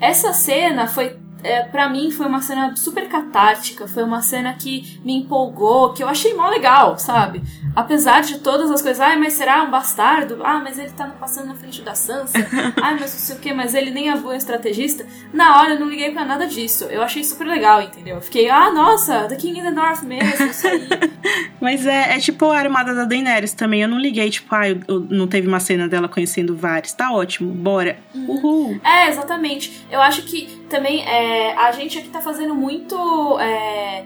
Essa 0.00 0.32
cena 0.32 0.86
foi 0.86 1.16
é, 1.42 1.62
para 1.62 1.88
mim 1.88 2.10
foi 2.10 2.26
uma 2.26 2.40
cena 2.40 2.74
super 2.76 3.08
catártica, 3.08 3.86
foi 3.86 4.02
uma 4.02 4.22
cena 4.22 4.52
que 4.54 5.00
me 5.04 5.14
empolgou, 5.14 5.92
que 5.92 6.02
eu 6.02 6.08
achei 6.08 6.34
mó 6.34 6.48
legal, 6.48 6.98
sabe? 6.98 7.42
Apesar 7.74 8.22
de 8.22 8.38
todas 8.38 8.70
as 8.70 8.82
coisas, 8.82 9.00
ai, 9.00 9.16
mas 9.16 9.34
será 9.34 9.62
um 9.62 9.70
bastardo? 9.70 10.40
Ah, 10.42 10.60
mas 10.62 10.78
ele 10.78 10.90
tá 10.90 11.06
passando 11.06 11.48
na 11.48 11.54
frente 11.54 11.82
da 11.82 11.94
Sansa. 11.94 12.38
ai, 12.82 12.96
mas 12.98 13.12
não 13.12 13.20
sei 13.20 13.36
o 13.36 13.38
que, 13.38 13.52
mas 13.52 13.74
ele 13.74 13.90
nem 13.90 14.10
é 14.10 14.16
bom 14.16 14.32
estrategista. 14.32 15.06
Na 15.32 15.60
hora 15.60 15.74
eu 15.74 15.80
não 15.80 15.88
liguei 15.88 16.10
para 16.10 16.24
nada 16.24 16.46
disso. 16.46 16.84
Eu 16.84 17.02
achei 17.02 17.22
super 17.22 17.46
legal, 17.46 17.80
entendeu? 17.80 18.16
Eu 18.16 18.22
fiquei, 18.22 18.50
ah, 18.50 18.72
nossa, 18.72 19.28
The 19.28 19.36
King 19.36 19.60
in 19.60 19.62
the 19.62 19.70
North 19.70 20.02
mesmo, 20.02 20.46
isso 20.46 20.66
aí. 20.66 20.88
mas 21.60 21.86
é, 21.86 22.16
é 22.16 22.18
tipo 22.18 22.46
a 22.46 22.58
armada 22.58 22.94
da 22.94 23.04
Daenerys 23.04 23.52
também. 23.52 23.82
Eu 23.82 23.88
não 23.88 23.98
liguei, 23.98 24.30
tipo, 24.30 24.52
ah, 24.54 24.68
eu, 24.68 24.80
eu 24.88 25.00
não 25.08 25.26
teve 25.26 25.46
uma 25.46 25.60
cena 25.60 25.88
dela 25.88 26.08
conhecendo 26.08 26.56
vários. 26.56 26.92
Tá 26.92 27.12
ótimo, 27.12 27.52
bora. 27.52 27.98
Uhum. 28.14 28.30
Uhul. 28.30 28.80
É, 28.84 29.08
exatamente. 29.08 29.86
Eu 29.90 30.00
acho 30.00 30.22
que 30.22 30.59
também 30.70 31.04
é, 31.06 31.54
a 31.56 31.72
gente 31.72 31.98
aqui 31.98 32.08
tá 32.08 32.22
fazendo 32.22 32.54
muito. 32.54 32.96
É, 33.38 34.04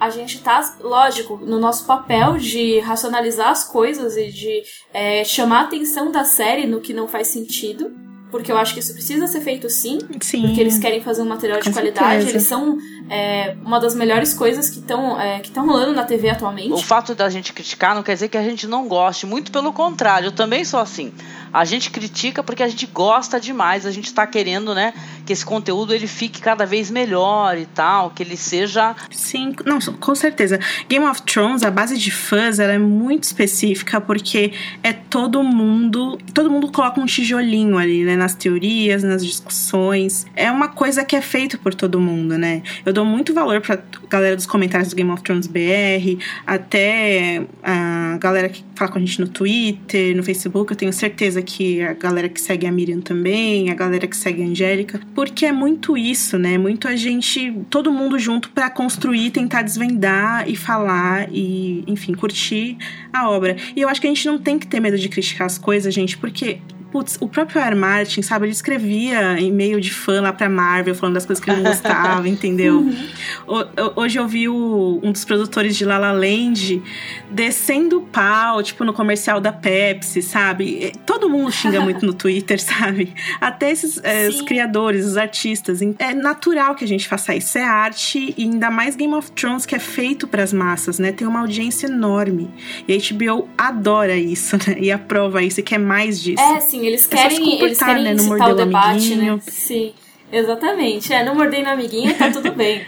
a 0.00 0.10
gente 0.10 0.40
tá, 0.40 0.76
lógico, 0.80 1.36
no 1.36 1.60
nosso 1.60 1.86
papel 1.86 2.36
de 2.36 2.80
racionalizar 2.80 3.50
as 3.50 3.62
coisas 3.62 4.16
e 4.16 4.32
de 4.32 4.62
é, 4.92 5.22
chamar 5.22 5.60
a 5.60 5.62
atenção 5.64 6.10
da 6.10 6.24
série 6.24 6.66
no 6.66 6.80
que 6.80 6.92
não 6.92 7.06
faz 7.06 7.28
sentido. 7.28 8.02
Porque 8.32 8.50
eu 8.50 8.56
acho 8.56 8.72
que 8.72 8.80
isso 8.80 8.94
precisa 8.94 9.26
ser 9.26 9.42
feito 9.42 9.68
sim. 9.68 9.98
Sim. 10.20 10.40
Porque 10.40 10.60
eles 10.60 10.78
querem 10.78 11.02
fazer 11.02 11.20
um 11.20 11.26
material 11.26 11.60
de 11.60 11.66
Com 11.66 11.72
qualidade. 11.74 12.24
certeza. 12.24 12.30
Eles 12.30 12.42
são 12.44 12.78
é, 13.10 13.54
uma 13.62 13.78
das 13.78 13.94
melhores 13.94 14.32
coisas 14.32 14.70
que 14.70 14.78
estão 14.78 15.20
é, 15.20 15.38
que 15.40 15.48
estão 15.48 15.66
rolando 15.66 15.92
na 15.92 16.02
TV 16.02 16.30
atualmente. 16.30 16.72
O 16.72 16.78
fato 16.78 17.14
da 17.14 17.28
gente 17.28 17.52
criticar 17.52 17.94
não 17.94 18.02
quer 18.02 18.14
dizer 18.14 18.28
que 18.28 18.38
a 18.38 18.42
gente 18.42 18.66
não 18.66 18.88
goste. 18.88 19.26
Muito 19.26 19.52
pelo 19.52 19.70
contrário, 19.70 20.28
eu 20.28 20.32
também 20.32 20.64
sou 20.64 20.80
assim. 20.80 21.12
A 21.52 21.64
gente 21.64 21.90
critica 21.90 22.42
porque 22.42 22.62
a 22.62 22.68
gente 22.68 22.86
gosta 22.86 23.38
demais, 23.38 23.84
a 23.84 23.90
gente 23.90 24.06
está 24.06 24.26
querendo, 24.26 24.74
né, 24.74 24.94
que 25.26 25.32
esse 25.32 25.44
conteúdo 25.44 25.92
ele 25.92 26.06
fique 26.06 26.40
cada 26.40 26.64
vez 26.64 26.90
melhor 26.90 27.58
e 27.58 27.66
tal, 27.66 28.10
que 28.10 28.22
ele 28.22 28.36
seja. 28.36 28.96
Sim, 29.10 29.54
não, 29.66 29.78
com 29.78 30.14
certeza. 30.14 30.58
Game 30.88 31.04
of 31.04 31.22
Thrones, 31.22 31.62
a 31.62 31.70
base 31.70 31.98
de 31.98 32.10
fãs, 32.10 32.58
ela 32.58 32.72
é 32.72 32.78
muito 32.78 33.24
específica 33.24 34.00
porque 34.00 34.52
é 34.82 34.92
todo 34.92 35.42
mundo, 35.42 36.18
todo 36.32 36.50
mundo 36.50 36.70
coloca 36.70 37.00
um 37.00 37.06
tijolinho 37.06 37.76
ali, 37.76 38.04
né, 38.04 38.16
nas 38.16 38.34
teorias, 38.34 39.02
nas 39.02 39.24
discussões. 39.24 40.26
É 40.34 40.50
uma 40.50 40.68
coisa 40.68 41.04
que 41.04 41.14
é 41.14 41.20
feito 41.20 41.58
por 41.58 41.74
todo 41.74 42.00
mundo, 42.00 42.38
né? 42.38 42.62
Eu 42.84 42.92
dou 42.92 43.04
muito 43.04 43.34
valor 43.34 43.60
pra 43.60 43.78
galera 44.08 44.36
dos 44.36 44.46
comentários 44.46 44.90
do 44.90 44.96
Game 44.96 45.10
of 45.10 45.22
Thrones 45.22 45.46
BR, 45.46 46.22
até 46.46 47.44
a 47.62 48.16
galera 48.18 48.48
que 48.48 48.64
fala 48.74 48.90
com 48.90 48.98
a 48.98 49.00
gente 49.00 49.20
no 49.20 49.28
Twitter, 49.28 50.16
no 50.16 50.22
Facebook, 50.22 50.72
eu 50.72 50.76
tenho 50.76 50.92
certeza 50.92 51.41
que 51.42 51.82
a 51.82 51.92
galera 51.92 52.28
que 52.28 52.40
segue 52.40 52.66
a 52.66 52.72
Miriam 52.72 53.00
também, 53.00 53.70
a 53.70 53.74
galera 53.74 54.06
que 54.06 54.16
segue 54.16 54.42
a 54.42 54.46
Angélica, 54.46 55.00
porque 55.14 55.46
é 55.46 55.52
muito 55.52 55.96
isso, 55.96 56.38
né? 56.38 56.56
Muito 56.56 56.88
a 56.88 56.96
gente, 56.96 57.52
todo 57.68 57.92
mundo 57.92 58.18
junto 58.18 58.50
para 58.50 58.70
construir, 58.70 59.30
tentar 59.30 59.62
desvendar 59.62 60.48
e 60.48 60.56
falar 60.56 61.28
e, 61.30 61.84
enfim, 61.86 62.14
curtir 62.14 62.76
a 63.12 63.28
obra. 63.28 63.56
E 63.74 63.80
eu 63.80 63.88
acho 63.88 64.00
que 64.00 64.06
a 64.06 64.10
gente 64.10 64.26
não 64.26 64.38
tem 64.38 64.58
que 64.58 64.66
ter 64.66 64.80
medo 64.80 64.98
de 64.98 65.08
criticar 65.08 65.46
as 65.46 65.58
coisas, 65.58 65.92
gente, 65.92 66.16
porque 66.16 66.58
Putz, 66.92 67.16
o 67.20 67.26
próprio 67.26 67.58
R. 67.58 67.74
Martin, 67.74 68.20
sabe, 68.20 68.44
ele 68.44 68.52
escrevia 68.52 69.40
e-mail 69.40 69.80
de 69.80 69.90
fã 69.90 70.20
lá 70.20 70.30
pra 70.30 70.46
Marvel, 70.50 70.94
falando 70.94 71.14
das 71.14 71.24
coisas 71.24 71.42
que 71.42 71.50
ele 71.50 71.62
não 71.62 71.70
gostava, 71.70 72.28
entendeu? 72.28 72.80
Uhum. 72.80 73.64
Hoje 73.96 74.18
eu 74.18 74.28
vi 74.28 74.46
o, 74.46 75.00
um 75.02 75.10
dos 75.10 75.24
produtores 75.24 75.74
de 75.74 75.86
La 75.86 75.96
La 75.96 76.12
Land 76.12 76.82
descendo 77.30 77.98
o 77.98 78.02
pau, 78.02 78.62
tipo, 78.62 78.84
no 78.84 78.92
comercial 78.92 79.40
da 79.40 79.50
Pepsi, 79.50 80.20
sabe? 80.20 80.92
Todo 81.06 81.30
mundo 81.30 81.50
xinga 81.50 81.80
muito 81.82 82.04
no 82.04 82.12
Twitter, 82.12 82.60
sabe? 82.60 83.14
Até 83.40 83.70
esses 83.70 83.98
é, 84.04 84.28
os 84.28 84.42
criadores, 84.42 85.06
os 85.06 85.16
artistas. 85.16 85.80
É 85.98 86.12
natural 86.12 86.74
que 86.74 86.84
a 86.84 86.88
gente 86.88 87.08
faça 87.08 87.34
isso. 87.34 87.56
É 87.56 87.64
arte, 87.64 88.34
e 88.36 88.42
ainda 88.42 88.70
mais 88.70 88.96
Game 88.96 89.14
of 89.14 89.32
Thrones, 89.32 89.64
que 89.64 89.74
é 89.74 89.78
feito 89.78 90.28
pras 90.28 90.52
massas, 90.52 90.98
né? 90.98 91.10
Tem 91.10 91.26
uma 91.26 91.40
audiência 91.40 91.86
enorme. 91.86 92.50
E 92.86 92.92
a 92.92 92.98
HBO 92.98 93.48
adora 93.56 94.14
isso, 94.14 94.56
né? 94.56 94.76
E 94.78 94.92
aprova 94.92 95.42
isso 95.42 95.60
e 95.60 95.62
quer 95.62 95.78
mais 95.78 96.20
disso. 96.20 96.42
É, 96.42 96.60
sim, 96.60 96.81
eles 96.86 97.06
querem, 97.06 97.60
eles 97.62 97.78
querem 97.78 98.04
né? 98.04 98.14
no 98.14 98.22
incitar 98.22 98.50
o 98.50 98.54
debate, 98.54 99.12
amiguinho. 99.12 99.36
né? 99.36 99.42
Sim, 99.46 99.92
exatamente. 100.30 101.12
É, 101.12 101.24
não 101.24 101.34
mordei 101.34 101.62
na 101.62 101.72
amiguinha, 101.72 102.14
tá 102.14 102.30
tudo 102.30 102.52
bem. 102.54 102.82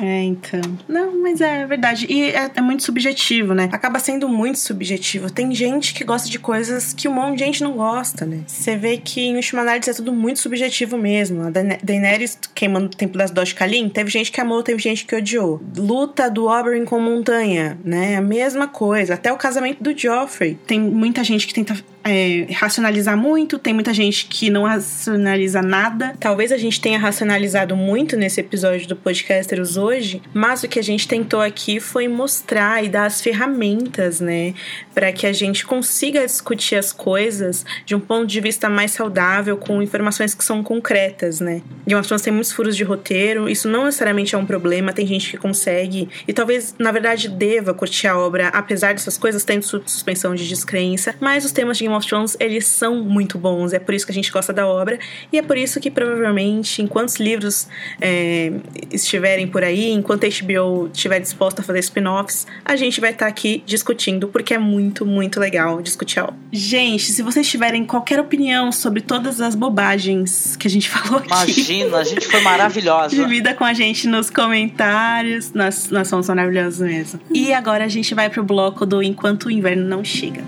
É, 0.00 0.22
então. 0.22 0.60
Não, 0.88 1.20
mas 1.20 1.40
é 1.40 1.66
verdade. 1.66 2.06
E 2.08 2.30
é, 2.30 2.50
é, 2.54 2.60
muito 2.60 2.82
subjetivo, 2.82 3.54
né? 3.54 3.68
Acaba 3.72 3.98
sendo 3.98 4.28
muito 4.28 4.58
subjetivo. 4.58 5.30
Tem 5.30 5.54
gente 5.54 5.92
que 5.92 6.04
gosta 6.04 6.30
de 6.30 6.38
coisas 6.38 6.92
que 6.92 7.08
um 7.08 7.12
monte 7.12 7.38
de 7.38 7.44
gente 7.44 7.62
não 7.62 7.72
gosta, 7.72 8.24
né? 8.24 8.40
Você 8.46 8.76
vê 8.76 8.96
que 8.96 9.20
em 9.20 9.36
última 9.36 9.62
análise 9.62 9.90
é 9.90 9.94
tudo 9.94 10.12
muito 10.12 10.40
subjetivo 10.40 10.96
mesmo. 10.96 11.42
A 11.42 11.50
Daenerys 11.50 12.38
queimando 12.54 12.86
o 12.86 12.90
tempo 12.90 13.18
das 13.18 13.30
Doge 13.30 13.54
Kalin, 13.54 13.88
teve 13.88 14.10
gente 14.10 14.32
que 14.32 14.40
amou, 14.40 14.62
teve 14.62 14.80
gente 14.80 15.04
que 15.04 15.14
odiou. 15.14 15.60
Luta 15.76 16.30
do 16.30 16.46
Oberyn 16.46 16.84
com 16.84 16.98
Montanha, 16.98 17.78
né? 17.84 18.16
A 18.16 18.22
mesma 18.22 18.66
coisa. 18.66 19.14
Até 19.14 19.32
o 19.32 19.36
casamento 19.36 19.82
do 19.82 19.96
Joffrey. 19.96 20.58
Tem 20.66 20.80
muita 20.80 21.22
gente 21.22 21.46
que 21.46 21.52
tenta 21.52 21.76
é, 22.04 22.46
racionalizar 22.52 23.16
muito, 23.16 23.58
tem 23.58 23.72
muita 23.72 23.94
gente 23.94 24.26
que 24.26 24.50
não 24.50 24.64
racionaliza 24.64 25.62
nada. 25.62 26.14
Talvez 26.18 26.52
a 26.52 26.56
gente 26.56 26.80
tenha 26.80 26.98
racionalizado 26.98 27.76
muito 27.76 28.16
nesse 28.16 28.40
episódio 28.40 28.88
do 28.88 28.96
Podcasters 28.96 29.76
hoje, 29.76 30.22
mas 30.34 30.62
o 30.62 30.68
que 30.68 30.78
a 30.78 30.82
gente 30.82 31.06
tentou 31.06 31.40
aqui 31.40 31.80
foi 31.80 32.08
mostrar 32.08 32.84
e 32.84 32.88
dar 32.88 33.06
as 33.06 33.20
ferramentas, 33.20 34.20
né, 34.20 34.54
para 34.94 35.12
que 35.12 35.26
a 35.26 35.32
gente 35.32 35.64
consiga 35.64 36.26
discutir 36.26 36.76
as 36.76 36.92
coisas 36.92 37.64
de 37.84 37.94
um 37.94 38.00
ponto 38.00 38.26
de 38.26 38.40
vista 38.40 38.68
mais 38.68 38.90
saudável, 38.92 39.56
com 39.56 39.82
informações 39.82 40.34
que 40.34 40.44
são 40.44 40.62
concretas, 40.62 41.40
né. 41.40 41.62
Game 41.86 41.98
of 41.98 42.06
Thrones 42.06 42.22
tem 42.22 42.32
muitos 42.32 42.52
furos 42.52 42.76
de 42.76 42.84
roteiro, 42.84 43.48
isso 43.48 43.68
não 43.68 43.84
necessariamente 43.84 44.34
é 44.34 44.38
um 44.38 44.46
problema, 44.46 44.92
tem 44.92 45.06
gente 45.06 45.30
que 45.30 45.36
consegue 45.36 46.08
e 46.26 46.32
talvez, 46.32 46.74
na 46.78 46.90
verdade, 46.90 47.28
deva 47.28 47.74
curtir 47.74 48.06
a 48.08 48.16
obra, 48.16 48.48
apesar 48.48 48.92
dessas 48.92 49.16
coisas, 49.16 49.44
tendo 49.44 49.64
suspensão 49.64 50.34
de 50.34 50.48
descrença, 50.48 51.14
mas 51.20 51.44
os 51.44 51.52
temas 51.52 51.78
de 51.78 51.84
Game 51.92 51.96
of 51.96 52.06
Thrones, 52.06 52.36
eles 52.40 52.66
são 52.66 53.02
muito 53.04 53.38
bons. 53.38 53.72
É 53.72 53.78
por 53.78 53.94
isso 53.94 54.06
que 54.06 54.12
a 54.12 54.14
gente 54.14 54.30
gosta 54.32 54.52
da 54.52 54.66
obra. 54.66 54.98
E 55.32 55.38
é 55.38 55.42
por 55.42 55.56
isso 55.56 55.78
que 55.78 55.90
provavelmente, 55.90 56.82
enquanto 56.82 57.08
os 57.08 57.16
livros 57.16 57.68
é, 58.00 58.52
estiverem 58.90 59.46
por 59.46 59.62
aí, 59.62 59.90
enquanto 59.90 60.24
a 60.24 60.28
HBO 60.28 60.90
estiver 60.92 61.20
disposta 61.20 61.60
a 61.60 61.64
fazer 61.64 61.80
spin-offs, 61.80 62.46
a 62.64 62.74
gente 62.76 63.00
vai 63.00 63.10
estar 63.10 63.26
tá 63.26 63.30
aqui 63.30 63.62
discutindo, 63.66 64.28
porque 64.28 64.54
é 64.54 64.58
muito, 64.58 65.04
muito 65.04 65.38
legal 65.38 65.82
discutir 65.82 66.20
a 66.20 66.24
obra. 66.24 66.36
Gente, 66.50 67.12
se 67.12 67.22
vocês 67.22 67.48
tiverem 67.48 67.84
qualquer 67.84 68.18
opinião 68.18 68.72
sobre 68.72 69.00
todas 69.00 69.40
as 69.40 69.54
bobagens 69.54 70.56
que 70.56 70.66
a 70.66 70.70
gente 70.70 70.88
falou 70.90 71.18
aqui. 71.18 71.28
Imagina, 71.28 71.98
a 71.98 72.04
gente 72.04 72.26
foi 72.26 72.40
maravilhosa. 72.40 73.14
Divida 73.14 73.54
com 73.54 73.64
a 73.64 73.74
gente 73.74 74.06
nos 74.06 74.30
comentários. 74.30 75.52
Nós, 75.52 75.90
nós 75.90 76.08
somos 76.08 76.28
maravilhosos 76.28 76.80
mesmo. 76.80 77.20
E 77.32 77.52
agora 77.52 77.84
a 77.84 77.88
gente 77.88 78.14
vai 78.14 78.30
pro 78.30 78.42
bloco 78.42 78.86
do 78.86 79.02
Enquanto 79.02 79.46
o 79.46 79.50
Inverno 79.50 79.86
Não 79.86 80.04
Chega. 80.04 80.42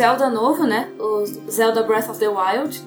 Zelda 0.00 0.30
novo, 0.30 0.64
né? 0.64 0.88
O 0.98 1.26
Zelda 1.50 1.82
Breath 1.82 2.08
of 2.08 2.18
the 2.18 2.28
Wild. 2.28 2.82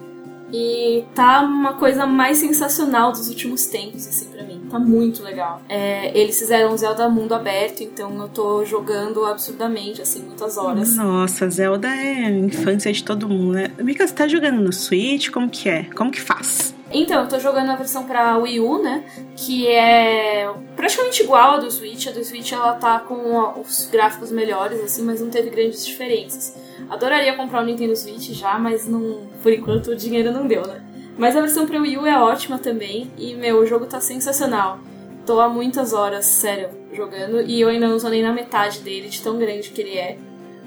E 0.51 1.03
tá 1.15 1.41
uma 1.41 1.73
coisa 1.73 2.05
mais 2.05 2.37
sensacional 2.37 3.11
dos 3.11 3.27
últimos 3.27 3.65
tempos, 3.65 4.07
assim, 4.07 4.25
pra 4.25 4.43
mim. 4.43 4.61
Tá 4.69 4.79
muito 4.79 5.23
legal. 5.23 5.61
É, 5.69 6.15
eles 6.17 6.37
fizeram 6.37 6.73
um 6.73 6.77
Zelda 6.77 7.09
mundo 7.09 7.33
aberto, 7.33 7.81
então 7.81 8.15
eu 8.21 8.27
tô 8.27 8.65
jogando 8.65 9.25
absurdamente, 9.25 10.01
assim, 10.01 10.21
muitas 10.21 10.57
horas. 10.57 10.95
Nossa, 10.95 11.49
Zelda 11.49 11.87
é 11.87 12.29
infância 12.29 12.91
de 12.91 13.03
todo 13.03 13.29
mundo, 13.29 13.53
né? 13.53 13.71
Mika, 13.79 14.07
você 14.07 14.13
tá 14.13 14.27
jogando 14.27 14.59
no 14.59 14.73
Switch? 14.73 15.29
Como 15.29 15.49
que 15.49 15.69
é? 15.69 15.83
Como 15.95 16.11
que 16.11 16.21
faz? 16.21 16.72
Então, 16.93 17.23
eu 17.23 17.27
tô 17.27 17.39
jogando 17.39 17.71
a 17.71 17.75
versão 17.75 18.03
pra 18.03 18.37
Wii 18.37 18.59
U, 18.59 18.81
né? 18.81 19.03
Que 19.35 19.67
é 19.67 20.47
praticamente 20.75 21.23
igual 21.23 21.55
a 21.55 21.57
do 21.57 21.71
Switch. 21.71 22.07
A 22.07 22.11
do 22.11 22.23
Switch 22.23 22.51
ela 22.51 22.73
tá 22.73 22.99
com 22.99 23.59
os 23.59 23.87
gráficos 23.91 24.31
melhores, 24.31 24.79
assim, 24.79 25.01
mas 25.01 25.19
não 25.19 25.31
teve 25.31 25.49
grandes 25.49 25.83
diferenças. 25.85 26.55
Adoraria 26.89 27.35
comprar 27.35 27.63
o 27.63 27.65
Nintendo 27.65 27.95
Switch 27.95 28.29
já, 28.29 28.59
mas 28.59 28.87
não, 28.87 29.27
por 29.41 29.51
enquanto 29.51 29.87
o 29.87 29.95
dinheiro 29.95 30.31
não 30.31 30.45
deu, 30.45 30.67
né? 30.67 30.83
Mas 31.17 31.35
a 31.35 31.41
versão 31.41 31.65
pra 31.65 31.79
Wii 31.79 31.97
U 31.97 32.05
é 32.05 32.17
ótima 32.17 32.59
também 32.59 33.11
e, 33.17 33.33
meu, 33.33 33.59
o 33.59 33.65
jogo 33.65 33.85
tá 33.85 33.99
sensacional. 33.99 34.79
Tô 35.25 35.39
há 35.39 35.49
muitas 35.49 35.93
horas, 35.93 36.25
sério, 36.25 36.69
jogando 36.91 37.41
e 37.41 37.59
eu 37.59 37.69
ainda 37.69 37.87
não 37.87 37.97
tô 37.97 38.09
nem 38.09 38.21
na 38.21 38.33
metade 38.33 38.79
dele, 38.81 39.07
de 39.07 39.21
tão 39.21 39.37
grande 39.39 39.69
que 39.69 39.81
ele 39.81 39.97
é. 39.97 40.17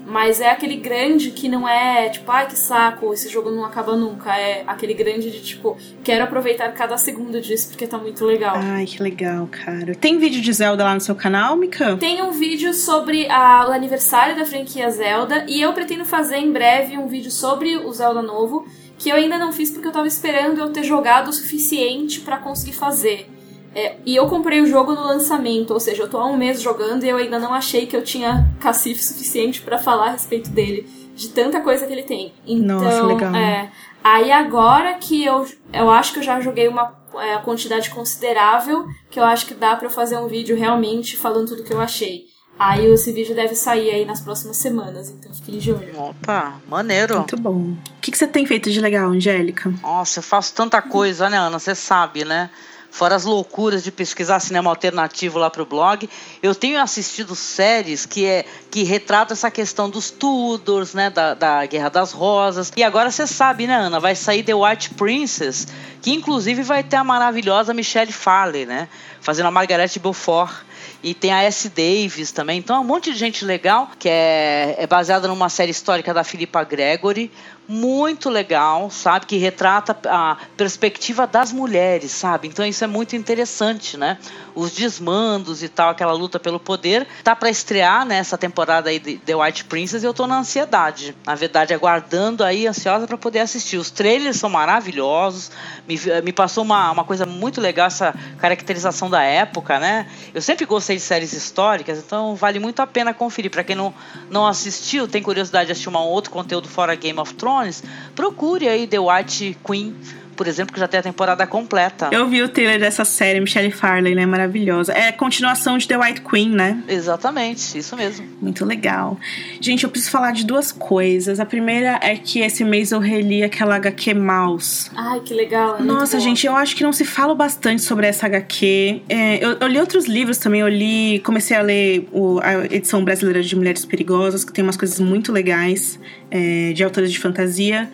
Mas 0.07 0.39
é 0.39 0.49
aquele 0.49 0.77
grande 0.77 1.31
que 1.31 1.49
não 1.49 1.67
é 1.67 2.07
tipo, 2.07 2.31
ai 2.31 2.47
que 2.47 2.57
saco, 2.57 3.13
esse 3.13 3.27
jogo 3.27 3.51
não 3.51 3.65
acaba 3.65 3.95
nunca. 3.95 4.33
É 4.35 4.63
aquele 4.65 4.93
grande 4.93 5.29
de 5.29 5.41
tipo, 5.41 5.77
quero 6.03 6.23
aproveitar 6.23 6.71
cada 6.71 6.97
segundo 6.97 7.41
disso 7.41 7.67
porque 7.69 7.85
tá 7.85 7.97
muito 7.97 8.25
legal. 8.25 8.55
Ai, 8.57 8.85
que 8.85 9.03
legal, 9.03 9.47
cara. 9.51 9.93
Tem 9.95 10.17
vídeo 10.17 10.41
de 10.41 10.53
Zelda 10.53 10.83
lá 10.83 10.93
no 10.93 11.01
seu 11.01 11.13
canal, 11.13 11.57
Mika? 11.57 11.97
Tem 11.97 12.21
um 12.21 12.31
vídeo 12.31 12.73
sobre 12.73 13.29
a, 13.29 13.67
o 13.67 13.71
aniversário 13.73 14.35
da 14.35 14.45
franquia 14.45 14.89
Zelda 14.89 15.45
e 15.47 15.61
eu 15.61 15.73
pretendo 15.73 16.05
fazer 16.05 16.37
em 16.37 16.51
breve 16.53 16.97
um 16.97 17.07
vídeo 17.07 17.29
sobre 17.29 17.75
o 17.75 17.91
Zelda 17.91 18.21
novo, 18.21 18.65
que 18.97 19.09
eu 19.09 19.15
ainda 19.15 19.37
não 19.37 19.51
fiz 19.51 19.69
porque 19.69 19.87
eu 19.87 19.91
tava 19.91 20.07
esperando 20.07 20.59
eu 20.59 20.71
ter 20.71 20.83
jogado 20.83 21.27
o 21.27 21.33
suficiente 21.33 22.21
para 22.21 22.37
conseguir 22.37 22.73
fazer. 22.73 23.29
É, 23.77 23.95
e 24.03 24.15
eu 24.15 24.25
comprei 24.25 24.59
o 24.59 24.65
jogo 24.65 24.95
no 24.95 25.03
lançamento, 25.03 25.71
ou 25.71 25.79
seja, 25.79 26.01
eu 26.01 26.09
tô 26.09 26.17
há 26.17 26.25
um 26.25 26.35
mês 26.35 26.59
jogando 26.59 27.03
e 27.03 27.09
eu 27.09 27.17
ainda 27.17 27.37
não 27.37 27.53
achei 27.53 27.85
que 27.85 27.95
eu 27.95 28.03
tinha 28.03 28.51
cacife 28.59 29.05
suficiente 29.05 29.61
para 29.61 29.77
falar 29.77 30.07
a 30.07 30.11
respeito 30.13 30.49
dele, 30.49 30.89
de 31.15 31.29
tanta 31.29 31.61
coisa 31.61 31.85
que 31.85 31.93
ele 31.93 32.01
tem. 32.01 32.33
Então, 32.47 32.81
Nossa, 32.81 33.03
legal. 33.03 33.35
É, 33.35 33.69
aí 34.03 34.31
agora 34.31 34.95
que 34.95 35.23
eu, 35.23 35.45
eu 35.71 35.91
acho 35.91 36.11
que 36.11 36.17
eu 36.17 36.23
já 36.23 36.41
joguei 36.41 36.67
uma 36.67 36.91
é, 37.19 37.37
quantidade 37.37 37.91
considerável, 37.91 38.87
que 39.11 39.19
eu 39.19 39.23
acho 39.23 39.45
que 39.45 39.53
dá 39.53 39.75
para 39.75 39.85
eu 39.85 39.91
fazer 39.91 40.17
um 40.17 40.27
vídeo 40.27 40.57
realmente 40.57 41.15
falando 41.15 41.49
tudo 41.49 41.63
que 41.63 41.71
eu 41.71 41.79
achei. 41.79 42.25
Aí 42.57 42.83
esse 42.87 43.11
vídeo 43.11 43.35
deve 43.35 43.53
sair 43.53 43.91
aí 43.91 44.05
nas 44.05 44.21
próximas 44.21 44.57
semanas, 44.57 45.11
então 45.11 45.31
fiquem 45.31 45.59
de 45.59 45.71
olho. 45.71 46.01
Opa, 46.01 46.55
maneiro. 46.67 47.17
Muito 47.17 47.37
bom. 47.37 47.59
O 47.59 47.77
que, 48.01 48.09
que 48.09 48.17
você 48.17 48.25
tem 48.25 48.43
feito 48.47 48.71
de 48.71 48.81
legal, 48.81 49.11
Angélica? 49.11 49.71
Nossa, 49.83 50.17
eu 50.17 50.23
faço 50.23 50.55
tanta 50.55 50.81
coisa, 50.81 51.29
né, 51.29 51.37
Ana? 51.37 51.59
Você 51.59 51.75
sabe, 51.75 52.25
né? 52.25 52.49
Fora 52.97 53.13
as 53.13 53.25
loucuras 53.25 53.83
de 53.83 53.91
pesquisar 53.91 54.39
cinema 54.39 54.71
alternativo 54.71 55.37
lá 55.37 55.51
para 55.51 55.61
o 55.61 55.65
blog, 55.67 56.09
eu 56.41 56.55
tenho 56.55 56.81
assistido 56.81 57.35
séries 57.35 58.07
que, 58.07 58.25
é, 58.25 58.43
que 58.71 58.81
retratam 58.81 59.35
essa 59.35 59.51
questão 59.51 59.87
dos 59.87 60.09
Tudors, 60.09 60.95
né, 60.95 61.11
da, 61.11 61.35
da 61.35 61.63
Guerra 61.67 61.89
das 61.89 62.11
Rosas. 62.11 62.73
E 62.75 62.83
agora 62.83 63.11
você 63.11 63.27
sabe, 63.27 63.67
né, 63.67 63.75
Ana, 63.75 63.99
vai 63.99 64.15
sair 64.15 64.41
The 64.41 64.55
White 64.55 64.95
Princess, 64.95 65.67
que 66.01 66.11
inclusive 66.11 66.63
vai 66.63 66.81
ter 66.81 66.95
a 66.95 67.03
maravilhosa 67.03 67.71
Michelle 67.71 68.11
Farley, 68.11 68.65
né, 68.65 68.89
fazendo 69.21 69.45
a 69.45 69.51
Margaret 69.51 69.91
Beaufort 70.01 70.65
e 71.03 71.13
tem 71.13 71.31
a 71.31 71.43
S. 71.43 71.69
Davis 71.69 72.31
também. 72.31 72.59
Então 72.59 72.75
é 72.75 72.79
um 72.79 72.83
monte 72.83 73.11
de 73.11 73.17
gente 73.17 73.45
legal 73.45 73.89
que 73.97 74.09
é, 74.09 74.75
é 74.77 74.87
baseada 74.87 75.27
numa 75.27 75.49
série 75.49 75.71
histórica 75.71 76.13
da 76.13 76.23
Philippa 76.23 76.63
Gregory 76.63 77.31
muito 77.67 78.29
legal, 78.29 78.89
sabe? 78.89 79.25
Que 79.25 79.37
retrata 79.37 79.97
a 80.05 80.37
perspectiva 80.55 81.27
das 81.27 81.51
mulheres, 81.51 82.11
sabe? 82.11 82.47
Então 82.47 82.65
isso 82.65 82.83
é 82.83 82.87
muito 82.87 83.15
interessante, 83.15 83.97
né? 83.97 84.17
Os 84.55 84.71
desmandos 84.71 85.61
e 85.61 85.67
tal, 85.67 85.89
aquela 85.89 86.13
luta 86.13 86.39
pelo 86.39 86.59
poder. 86.59 87.05
Tá 87.23 87.35
para 87.35 87.49
estrear 87.49 88.05
nessa 88.05 88.37
né, 88.37 88.39
temporada 88.39 88.89
aí 88.89 88.99
de 88.99 89.17
The 89.17 89.35
White 89.35 89.65
Princess 89.65 90.01
e 90.01 90.05
eu 90.05 90.13
tô 90.13 90.25
na 90.25 90.39
ansiedade. 90.39 91.15
Na 91.25 91.35
verdade, 91.35 91.73
aguardando 91.73 92.43
aí, 92.43 92.65
ansiosa 92.65 93.05
para 93.05 93.17
poder 93.17 93.39
assistir. 93.39 93.77
Os 93.77 93.91
trailers 93.91 94.37
são 94.37 94.49
maravilhosos. 94.49 95.51
Me, 95.87 95.99
me 96.23 96.31
passou 96.31 96.63
uma, 96.63 96.91
uma 96.91 97.03
coisa 97.03 97.25
muito 97.25 97.59
legal, 97.59 97.87
essa 97.87 98.15
caracterização 98.37 99.09
da 99.09 99.21
época, 99.21 99.77
né? 99.79 100.07
Eu 100.33 100.41
sempre 100.41 100.65
gostei 100.65 100.76
de 100.85 100.99
séries 100.99 101.33
históricas, 101.33 101.99
então 101.99 102.35
vale 102.35 102.59
muito 102.59 102.79
a 102.79 102.87
pena 102.87 103.13
conferir. 103.13 103.51
Para 103.51 103.63
quem 103.63 103.75
não, 103.75 103.93
não 104.29 104.45
assistiu, 104.45 105.07
tem 105.07 105.21
curiosidade 105.21 105.67
de 105.67 105.71
assistir 105.71 105.89
um 105.89 105.97
outro 105.97 106.31
conteúdo 106.31 106.67
fora 106.67 106.95
Game 106.95 107.19
of 107.19 107.33
Thrones, 107.33 107.83
procure 108.15 108.67
aí 108.67 108.87
The 108.87 108.99
White 108.99 109.57
Queen 109.65 109.95
por 110.37 110.47
exemplo, 110.47 110.73
que 110.73 110.79
já 110.79 110.87
tem 110.87 110.99
a 110.99 111.03
temporada 111.03 111.45
completa. 111.47 112.09
Eu 112.11 112.27
vi 112.29 112.43
o 112.43 112.47
trailer 112.47 112.79
dessa 112.79 113.03
série, 113.03 113.39
Michelle 113.39 113.71
Farley, 113.71 114.13
né? 114.13 114.25
Maravilhosa. 114.25 114.93
É 114.93 115.11
continuação 115.11 115.77
de 115.77 115.87
The 115.87 115.97
White 115.97 116.21
Queen, 116.21 116.49
né? 116.49 116.81
Exatamente, 116.87 117.77
isso 117.77 117.95
mesmo. 117.97 118.25
Muito 118.39 118.63
legal. 118.63 119.17
Gente, 119.59 119.83
eu 119.83 119.89
preciso 119.89 120.11
falar 120.11 120.31
de 120.31 120.45
duas 120.45 120.71
coisas. 120.71 121.39
A 121.39 121.45
primeira 121.45 121.99
é 122.01 122.15
que 122.15 122.39
esse 122.39 122.63
mês 122.63 122.91
eu 122.91 122.99
reli 122.99 123.43
aquela 123.43 123.75
HQ 123.75 124.13
Mouse. 124.13 124.91
Ai, 124.95 125.19
que 125.21 125.33
legal. 125.33 125.77
É 125.77 125.81
Nossa, 125.81 126.19
gente, 126.19 126.45
eu 126.45 126.55
acho 126.55 126.75
que 126.75 126.83
não 126.83 126.93
se 126.93 127.03
fala 127.03 127.33
bastante 127.33 127.81
sobre 127.81 128.05
essa 128.05 128.27
HQ. 128.27 129.01
É, 129.09 129.43
eu, 129.43 129.57
eu, 129.59 129.67
li 129.67 129.79
outros 129.79 130.05
livros 130.05 130.37
também. 130.37 130.61
Eu 130.61 130.69
li, 130.69 131.19
comecei 131.25 131.57
a 131.57 131.61
ler 131.61 132.07
o, 132.11 132.39
a 132.41 132.65
edição 132.65 133.03
brasileira 133.03 133.41
de 133.41 133.55
Mulheres 133.55 133.83
Perigosas, 133.83 134.45
que 134.45 134.53
tem 134.53 134.63
umas 134.63 134.77
coisas 134.77 134.99
muito 134.99 135.31
legais 135.31 135.99
é, 136.29 136.73
de 136.73 136.83
autores 136.83 137.11
de 137.11 137.19
fantasia. 137.19 137.89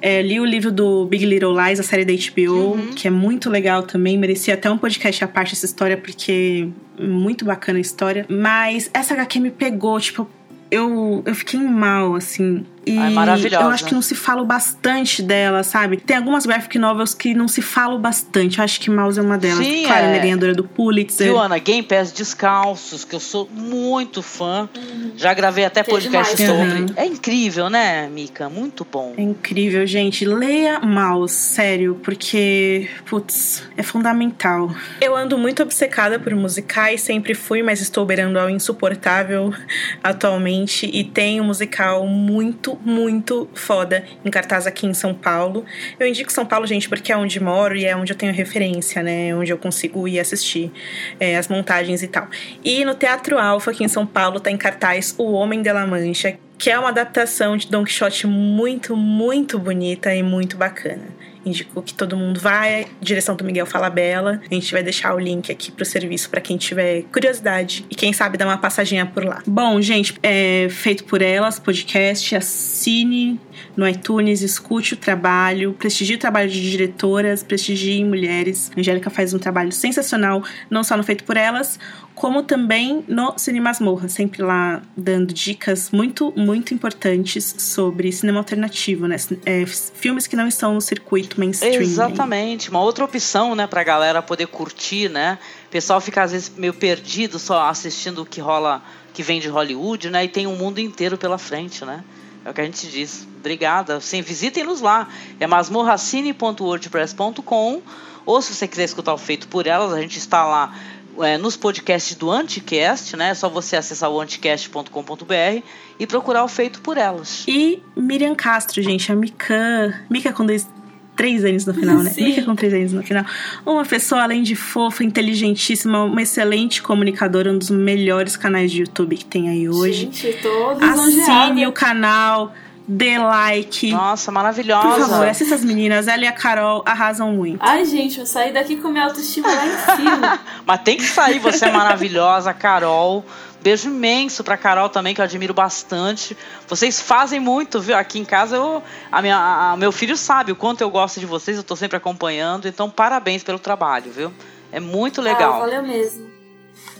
É, 0.00 0.20
li 0.20 0.38
o 0.38 0.44
livro 0.44 0.70
do 0.70 1.06
Big 1.06 1.24
Little 1.24 1.54
Lies, 1.58 1.80
a 1.80 1.82
série 1.86 2.04
da 2.04 2.12
HBO, 2.12 2.74
uhum. 2.74 2.92
que 2.94 3.08
é 3.08 3.10
muito 3.10 3.48
legal 3.48 3.82
também. 3.82 4.18
Merecia 4.18 4.54
até 4.54 4.70
um 4.70 4.76
podcast 4.76 5.24
à 5.24 5.28
parte 5.28 5.54
essa 5.54 5.64
história, 5.64 5.96
porque 5.96 6.68
é 6.98 7.02
muito 7.02 7.44
bacana 7.44 7.78
a 7.78 7.80
história. 7.80 8.26
Mas 8.28 8.90
essa 8.92 9.14
HQ 9.14 9.40
me 9.40 9.50
pegou, 9.50 9.98
tipo, 9.98 10.28
eu, 10.70 11.22
eu 11.24 11.34
fiquei 11.34 11.60
mal, 11.60 12.14
assim. 12.14 12.64
E 12.86 12.96
é 12.96 13.10
maravilhosa. 13.10 13.64
eu 13.64 13.70
acho 13.70 13.84
que 13.84 13.92
não 13.92 14.00
se 14.00 14.14
fala 14.14 14.44
bastante 14.44 15.20
dela, 15.20 15.64
sabe? 15.64 15.96
Tem 15.96 16.16
algumas 16.16 16.46
graphic 16.46 16.78
novels 16.78 17.14
que 17.14 17.34
não 17.34 17.48
se 17.48 17.60
falam 17.60 18.00
bastante. 18.00 18.58
Eu 18.58 18.64
acho 18.64 18.80
que 18.80 18.88
Mouse 18.88 19.18
é 19.18 19.22
uma 19.22 19.36
delas. 19.36 19.66
Sim, 19.66 19.84
claro, 19.84 20.06
é. 20.06 20.16
é 20.16 20.18
ganhadora 20.20 20.54
do 20.54 20.62
Pulitzer. 20.62 21.26
Viu, 21.26 21.36
Ana? 21.36 21.58
Game 21.58 21.82
Pass 21.82 22.12
Descalços, 22.12 23.04
que 23.04 23.16
eu 23.16 23.18
sou 23.18 23.48
muito 23.52 24.22
fã. 24.22 24.68
Uhum. 24.76 25.10
Já 25.16 25.34
gravei 25.34 25.64
até 25.64 25.82
que 25.82 25.90
podcast 25.90 26.40
é 26.40 26.46
sobre. 26.46 26.80
Uhum. 26.82 26.86
É 26.94 27.06
incrível, 27.06 27.68
né, 27.68 28.08
Mika? 28.08 28.48
Muito 28.48 28.86
bom. 28.90 29.14
É 29.16 29.22
incrível, 29.22 29.84
gente. 29.84 30.24
Leia 30.24 30.78
Mouse, 30.78 31.34
sério, 31.34 31.98
porque, 32.04 32.88
putz, 33.04 33.64
é 33.76 33.82
fundamental. 33.82 34.70
Eu 35.00 35.16
ando 35.16 35.36
muito 35.36 35.60
obcecada 35.60 36.20
por 36.20 36.32
musicais, 36.36 37.00
sempre 37.00 37.34
fui, 37.34 37.64
mas 37.64 37.80
estou 37.80 38.06
beirando 38.06 38.38
ao 38.38 38.48
insuportável 38.48 39.52
atualmente. 40.04 40.88
E 40.92 41.02
tem 41.02 41.40
um 41.40 41.44
musical 41.44 42.06
muito 42.06 42.75
muito, 42.84 43.48
foda 43.54 44.04
em 44.24 44.30
cartaz 44.30 44.66
aqui 44.66 44.86
em 44.86 44.94
São 44.94 45.14
Paulo. 45.14 45.64
Eu 45.98 46.06
indico 46.06 46.32
São 46.32 46.46
Paulo, 46.46 46.66
gente, 46.66 46.88
porque 46.88 47.12
é 47.12 47.16
onde 47.16 47.40
moro 47.40 47.76
e 47.76 47.84
é 47.84 47.96
onde 47.96 48.12
eu 48.12 48.16
tenho 48.16 48.32
referência, 48.32 49.02
né? 49.02 49.34
Onde 49.34 49.52
eu 49.52 49.58
consigo 49.58 50.06
ir 50.06 50.20
assistir 50.20 50.72
é, 51.18 51.36
as 51.36 51.48
montagens 51.48 52.02
e 52.02 52.08
tal. 52.08 52.28
E 52.64 52.84
no 52.84 52.94
Teatro 52.94 53.38
Alfa, 53.38 53.70
aqui 53.70 53.84
em 53.84 53.88
São 53.88 54.06
Paulo, 54.06 54.40
tá 54.40 54.50
em 54.50 54.56
cartaz 54.56 55.14
O 55.18 55.32
Homem 55.32 55.62
de 55.62 55.72
la 55.72 55.86
Mancha, 55.86 56.38
que 56.58 56.70
é 56.70 56.78
uma 56.78 56.88
adaptação 56.88 57.56
de 57.56 57.68
Don 57.68 57.84
Quixote 57.84 58.26
muito, 58.26 58.96
muito 58.96 59.58
bonita 59.58 60.14
e 60.14 60.22
muito 60.22 60.56
bacana 60.56 61.26
indicou 61.46 61.82
que 61.82 61.94
todo 61.94 62.16
mundo 62.16 62.40
vai. 62.40 62.86
Direção 63.00 63.36
do 63.36 63.44
Miguel 63.44 63.66
Falabella. 63.66 64.40
A 64.50 64.54
gente 64.54 64.72
vai 64.72 64.82
deixar 64.82 65.14
o 65.14 65.18
link 65.18 65.50
aqui 65.50 65.70
pro 65.70 65.84
serviço 65.84 66.28
para 66.28 66.40
quem 66.40 66.56
tiver 66.56 67.02
curiosidade 67.12 67.84
e 67.90 67.94
quem 67.94 68.12
sabe 68.12 68.36
dar 68.36 68.46
uma 68.46 68.58
passadinha 68.58 69.06
por 69.06 69.24
lá. 69.24 69.42
Bom, 69.46 69.80
gente, 69.80 70.14
é 70.22 70.68
feito 70.70 71.04
por 71.04 71.22
elas, 71.22 71.58
podcast, 71.58 72.34
assine 72.34 73.40
no 73.76 73.86
iTunes, 73.88 74.42
escute 74.42 74.94
o 74.94 74.96
trabalho, 74.96 75.74
prestigie 75.74 76.14
o 76.14 76.18
trabalho 76.18 76.50
de 76.50 76.70
diretoras, 76.70 77.42
prestigie 77.42 78.04
mulheres. 78.04 78.70
A 78.76 78.80
Angélica 78.80 79.10
faz 79.10 79.34
um 79.34 79.38
trabalho 79.38 79.72
sensacional, 79.72 80.42
não 80.70 80.82
só 80.82 80.96
no 80.96 81.02
Feito 81.02 81.24
por 81.24 81.36
Elas, 81.36 81.78
como 82.16 82.42
também 82.42 83.04
no 83.06 83.38
Cine 83.38 83.60
Masmorra, 83.60 84.08
sempre 84.08 84.42
lá 84.42 84.80
dando 84.96 85.34
dicas 85.34 85.90
muito, 85.90 86.32
muito 86.34 86.72
importantes 86.72 87.54
sobre 87.58 88.10
cinema 88.10 88.38
alternativo, 88.38 89.06
né? 89.06 89.16
É, 89.44 89.66
filmes 89.66 90.26
que 90.26 90.34
não 90.34 90.48
estão 90.48 90.72
no 90.72 90.80
circuito 90.80 91.38
mainstream. 91.38 91.82
Exatamente, 91.82 92.70
uma 92.70 92.80
outra 92.80 93.04
opção, 93.04 93.54
né, 93.54 93.66
pra 93.66 93.84
galera 93.84 94.22
poder 94.22 94.46
curtir, 94.46 95.10
né? 95.10 95.38
O 95.66 95.70
pessoal 95.70 96.00
fica 96.00 96.22
às 96.22 96.32
vezes 96.32 96.50
meio 96.56 96.72
perdido 96.72 97.38
só 97.38 97.68
assistindo 97.68 98.22
o 98.22 98.26
que 98.26 98.40
rola, 98.40 98.82
que 99.12 99.22
vem 99.22 99.38
de 99.38 99.48
Hollywood, 99.48 100.08
né? 100.08 100.24
E 100.24 100.28
tem 100.28 100.46
um 100.46 100.56
mundo 100.56 100.78
inteiro 100.78 101.18
pela 101.18 101.36
frente, 101.36 101.84
né? 101.84 102.02
É 102.46 102.50
o 102.50 102.54
que 102.54 102.60
a 102.60 102.64
gente 102.64 102.86
diz. 102.86 103.26
Obrigada. 103.40 104.00
Sim, 104.00 104.22
visitem-nos 104.22 104.80
lá. 104.80 105.08
É 105.40 105.48
masmorracine.wordpress.com 105.48 107.82
ou 108.24 108.40
se 108.40 108.54
você 108.54 108.68
quiser 108.68 108.84
escutar 108.84 109.12
o 109.12 109.18
Feito 109.18 109.48
por 109.48 109.66
Elas, 109.66 109.92
a 109.92 110.00
gente 110.00 110.16
está 110.16 110.44
lá 110.44 110.72
é, 111.18 111.36
nos 111.38 111.56
podcasts 111.56 112.16
do 112.16 112.30
Anticast, 112.30 113.16
né? 113.16 113.30
É 113.30 113.34
só 113.34 113.48
você 113.48 113.74
acessar 113.74 114.08
o 114.10 114.20
anticast.com.br 114.20 115.64
e 115.98 116.06
procurar 116.06 116.44
o 116.44 116.48
Feito 116.48 116.80
por 116.82 116.96
Elas. 116.96 117.42
E 117.48 117.82
Miriam 117.96 118.36
Castro, 118.36 118.80
gente, 118.80 119.10
a 119.10 119.16
Mikan. 119.16 119.92
Mika 120.08 120.32
com 120.32 120.46
dois, 120.46 120.68
três 121.16 121.44
anos 121.44 121.66
no 121.66 121.74
final, 121.74 121.98
né? 121.98 122.10
Sim. 122.14 122.26
Mika 122.26 122.42
com 122.42 122.54
três 122.54 122.72
anos 122.72 122.92
no 122.92 123.02
final. 123.02 123.24
Uma 123.64 123.84
pessoa, 123.84 124.22
além 124.22 124.42
de 124.42 124.54
fofa, 124.54 125.02
inteligentíssima, 125.02 126.04
uma 126.04 126.22
excelente 126.22 126.82
comunicadora, 126.82 127.50
um 127.50 127.58
dos 127.58 127.70
melhores 127.70 128.36
canais 128.36 128.70
de 128.70 128.80
YouTube 128.80 129.16
que 129.16 129.24
tem 129.24 129.48
aí 129.48 129.68
hoje. 129.68 130.10
Gente, 130.12 130.32
todos 130.42 130.82
Assine 130.82 131.66
o 131.66 131.72
canal 131.72 132.52
dê 132.86 133.18
like. 133.18 133.90
Nossa, 133.90 134.30
maravilhosa. 134.30 134.88
Por 134.88 135.08
favor, 135.08 135.26
essas 135.26 135.64
meninas, 135.64 136.06
ela 136.06 136.24
e 136.24 136.26
a 136.26 136.32
Carol, 136.32 136.82
arrasam 136.86 137.32
muito. 137.32 137.58
Ai, 137.60 137.84
gente, 137.84 138.20
eu 138.20 138.26
saí 138.26 138.52
daqui 138.52 138.76
com 138.76 138.88
minha 138.88 139.04
autoestima 139.04 139.48
lá 139.48 139.66
em 139.66 139.96
cima. 139.96 140.40
Mas 140.64 140.80
tem 140.82 140.96
que 140.96 141.04
sair, 141.04 141.38
você 141.38 141.66
é 141.66 141.72
maravilhosa, 141.72 142.52
Carol. 142.54 143.24
Beijo 143.66 143.88
imenso 143.88 144.44
pra 144.44 144.56
Carol 144.56 144.88
também, 144.88 145.12
que 145.12 145.20
eu 145.20 145.24
admiro 145.24 145.52
bastante. 145.52 146.36
Vocês 146.68 147.00
fazem 147.00 147.40
muito, 147.40 147.80
viu? 147.80 147.96
Aqui 147.96 148.16
em 148.16 148.24
casa, 148.24 148.54
eu, 148.54 148.80
a 149.10 149.20
minha, 149.20 149.36
a, 149.36 149.76
meu 149.76 149.90
filho 149.90 150.16
sabe 150.16 150.52
o 150.52 150.54
quanto 150.54 150.82
eu 150.82 150.88
gosto 150.88 151.18
de 151.18 151.26
vocês, 151.26 151.56
eu 151.56 151.64
tô 151.64 151.74
sempre 151.74 151.96
acompanhando. 151.96 152.68
Então, 152.68 152.88
parabéns 152.88 153.42
pelo 153.42 153.58
trabalho, 153.58 154.12
viu? 154.12 154.32
É 154.70 154.78
muito 154.78 155.20
legal. 155.20 155.54
Ah, 155.54 155.58
valeu 155.58 155.82
mesmo. 155.82 156.30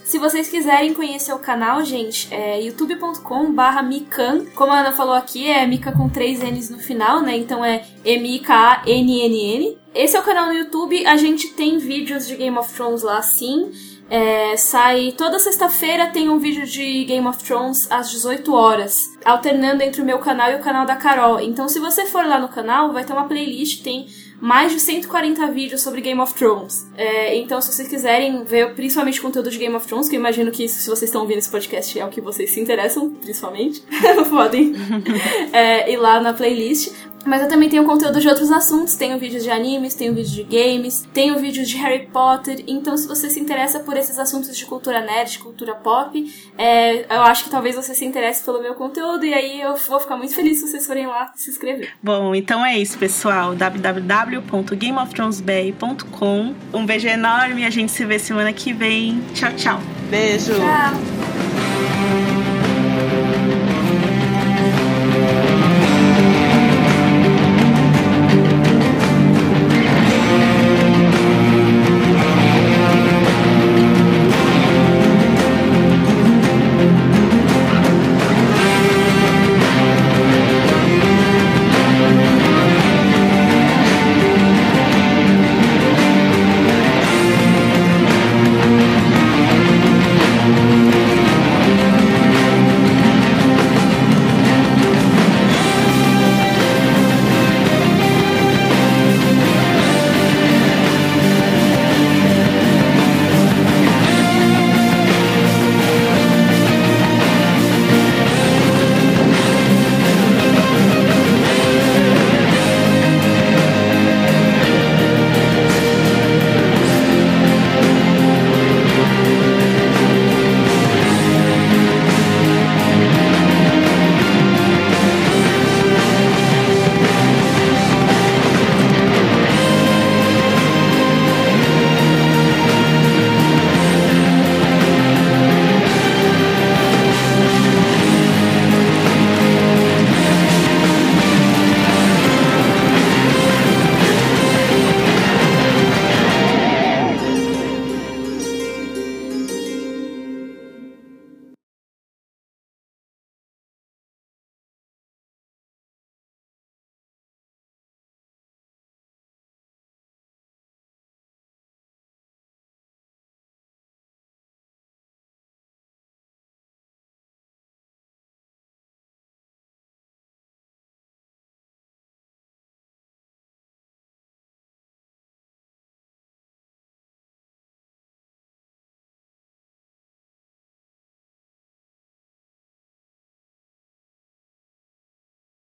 Se 0.05 0.19
vocês 0.19 0.49
quiserem 0.49 0.93
conhecer 0.93 1.33
o 1.33 1.39
canal, 1.39 1.85
gente, 1.85 2.35
é 2.35 2.61
youtube.com 2.61 3.53
barra 3.53 3.81
Mikan. 3.81 4.47
Como 4.57 4.73
a 4.73 4.81
Ana 4.81 4.91
falou 4.91 5.15
aqui, 5.15 5.49
é 5.49 5.65
Mika 5.69 5.93
com 5.93 6.09
três 6.09 6.41
N's 6.41 6.69
no 6.69 6.81
final, 6.81 7.23
né? 7.23 7.37
Então 7.37 7.65
é 7.65 7.85
M-I-K-A-N-N-N. 8.05 9.79
Esse 9.95 10.17
é 10.17 10.21
o 10.21 10.25
canal 10.25 10.47
no 10.47 10.53
YouTube. 10.53 11.07
A 11.07 11.17
gente 11.17 11.49
tem 11.55 11.79
vídeos 11.79 12.27
de 12.27 12.35
Game 12.35 12.59
of 12.59 12.75
Thrones 12.75 13.05
lá, 13.05 13.23
sim. 13.23 13.71
É, 14.09 14.57
sai 14.57 15.13
toda 15.17 15.39
sexta-feira 15.39 16.07
tem 16.07 16.29
um 16.29 16.39
vídeo 16.39 16.65
de 16.65 17.05
Game 17.05 17.27
of 17.27 17.43
Thrones 17.43 17.91
às 17.91 18.11
18 18.11 18.55
horas, 18.55 18.97
alternando 19.25 19.83
entre 19.83 20.01
o 20.01 20.05
meu 20.05 20.19
canal 20.19 20.53
e 20.53 20.55
o 20.55 20.61
canal 20.61 20.87
da 20.87 20.97
Carol. 20.97 21.41
Então, 21.41 21.69
se 21.69 21.81
você 21.81 22.07
for 22.07 22.25
lá 22.25 22.39
no 22.39 22.49
canal, 22.49 22.93
vai 22.93 23.05
ter 23.05 23.13
uma 23.13 23.27
playlist, 23.27 23.83
tem 23.83 24.07
mais 24.41 24.73
de 24.73 24.81
140 24.81 25.47
vídeos 25.49 25.83
sobre 25.83 26.01
Game 26.01 26.21
of 26.21 26.35
Thrones. 26.35 26.87
É, 26.97 27.37
então, 27.37 27.61
se 27.61 27.73
vocês 27.73 27.89
quiserem 27.89 28.45
ver 28.45 28.75
principalmente 28.75 29.21
conteúdo 29.21 29.51
de 29.51 29.59
Game 29.59 29.75
of 29.75 29.87
Thrones, 29.87 30.09
que 30.09 30.17
eu 30.17 30.21
imagino 30.21 30.51
que 30.51 30.69
se 30.69 30.89
vocês 30.89 31.05
estão 31.05 31.23
ouvindo 31.23 31.39
esse 31.39 31.51
podcast 31.51 31.99
é 31.99 32.05
o 32.05 32.09
que 32.09 32.21
vocês 32.21 32.53
se 32.53 32.61
interessam, 32.61 33.11
principalmente, 33.11 33.83
podem 34.31 34.75
é, 35.53 35.91
ir 35.91 35.97
lá 35.97 36.21
na 36.21 36.33
playlist. 36.33 36.93
Mas 37.27 37.43
eu 37.43 37.49
também 37.49 37.69
tenho 37.69 37.85
conteúdo 37.85 38.21
de 38.21 38.29
outros 38.29 38.53
assuntos, 38.53 38.95
tenho 38.97 39.19
vídeos 39.19 39.43
de 39.43 39.51
animes, 39.51 39.95
tenho 39.95 40.15
vídeos 40.15 40.33
de 40.33 40.45
games, 40.45 41.09
tenho 41.13 41.39
vídeos 41.39 41.69
de 41.69 41.77
Harry 41.77 42.07
Potter. 42.07 42.63
Então, 42.67 42.97
se 42.97 43.07
você 43.09 43.29
se 43.29 43.39
interessa 43.41 43.81
por 43.81 43.97
esses 43.97 44.17
assuntos 44.19 44.57
de 44.57 44.65
cultura 44.65 45.01
nerd, 45.01 45.33
de 45.33 45.39
cultura 45.39 45.75
pop, 45.75 46.33
é, 46.57 47.05
eu 47.15 47.23
acho 47.23 47.45
que 47.45 47.51
talvez 47.51 47.75
você 47.75 47.95
se 47.95 48.05
interesse 48.05 48.45
pelo 48.45 48.63
meu 48.63 48.75
conteúdo 48.75 49.25
e 49.25 49.33
aí 49.35 49.61
eu 49.61 49.75
vou 49.77 49.99
ficar 50.01 50.17
muito 50.17 50.35
feliz 50.35 50.61
se 50.61 50.69
vocês 50.69 50.87
forem 50.87 51.07
lá 51.07 51.33
se 51.35 51.51
inscrever. 51.51 51.91
Bom, 52.03 52.35
então 52.35 52.65
é 52.65 52.79
isso, 52.79 52.97
pessoal. 52.99 53.55
www.gameofthronesbay.com 53.55 56.55
Um 56.73 56.87
beijo 56.87 57.09
enorme, 57.09 57.65
a 57.65 57.71
gente 57.71 57.93
se 57.93 58.05
vê 58.05 58.19
semana 58.19 58.53
que 58.53 58.73
vem. 58.73 59.23
Tchau, 59.35 59.53
tchau. 59.55 59.81
Beijo. 60.11 60.55
Tchau. 60.55 62.26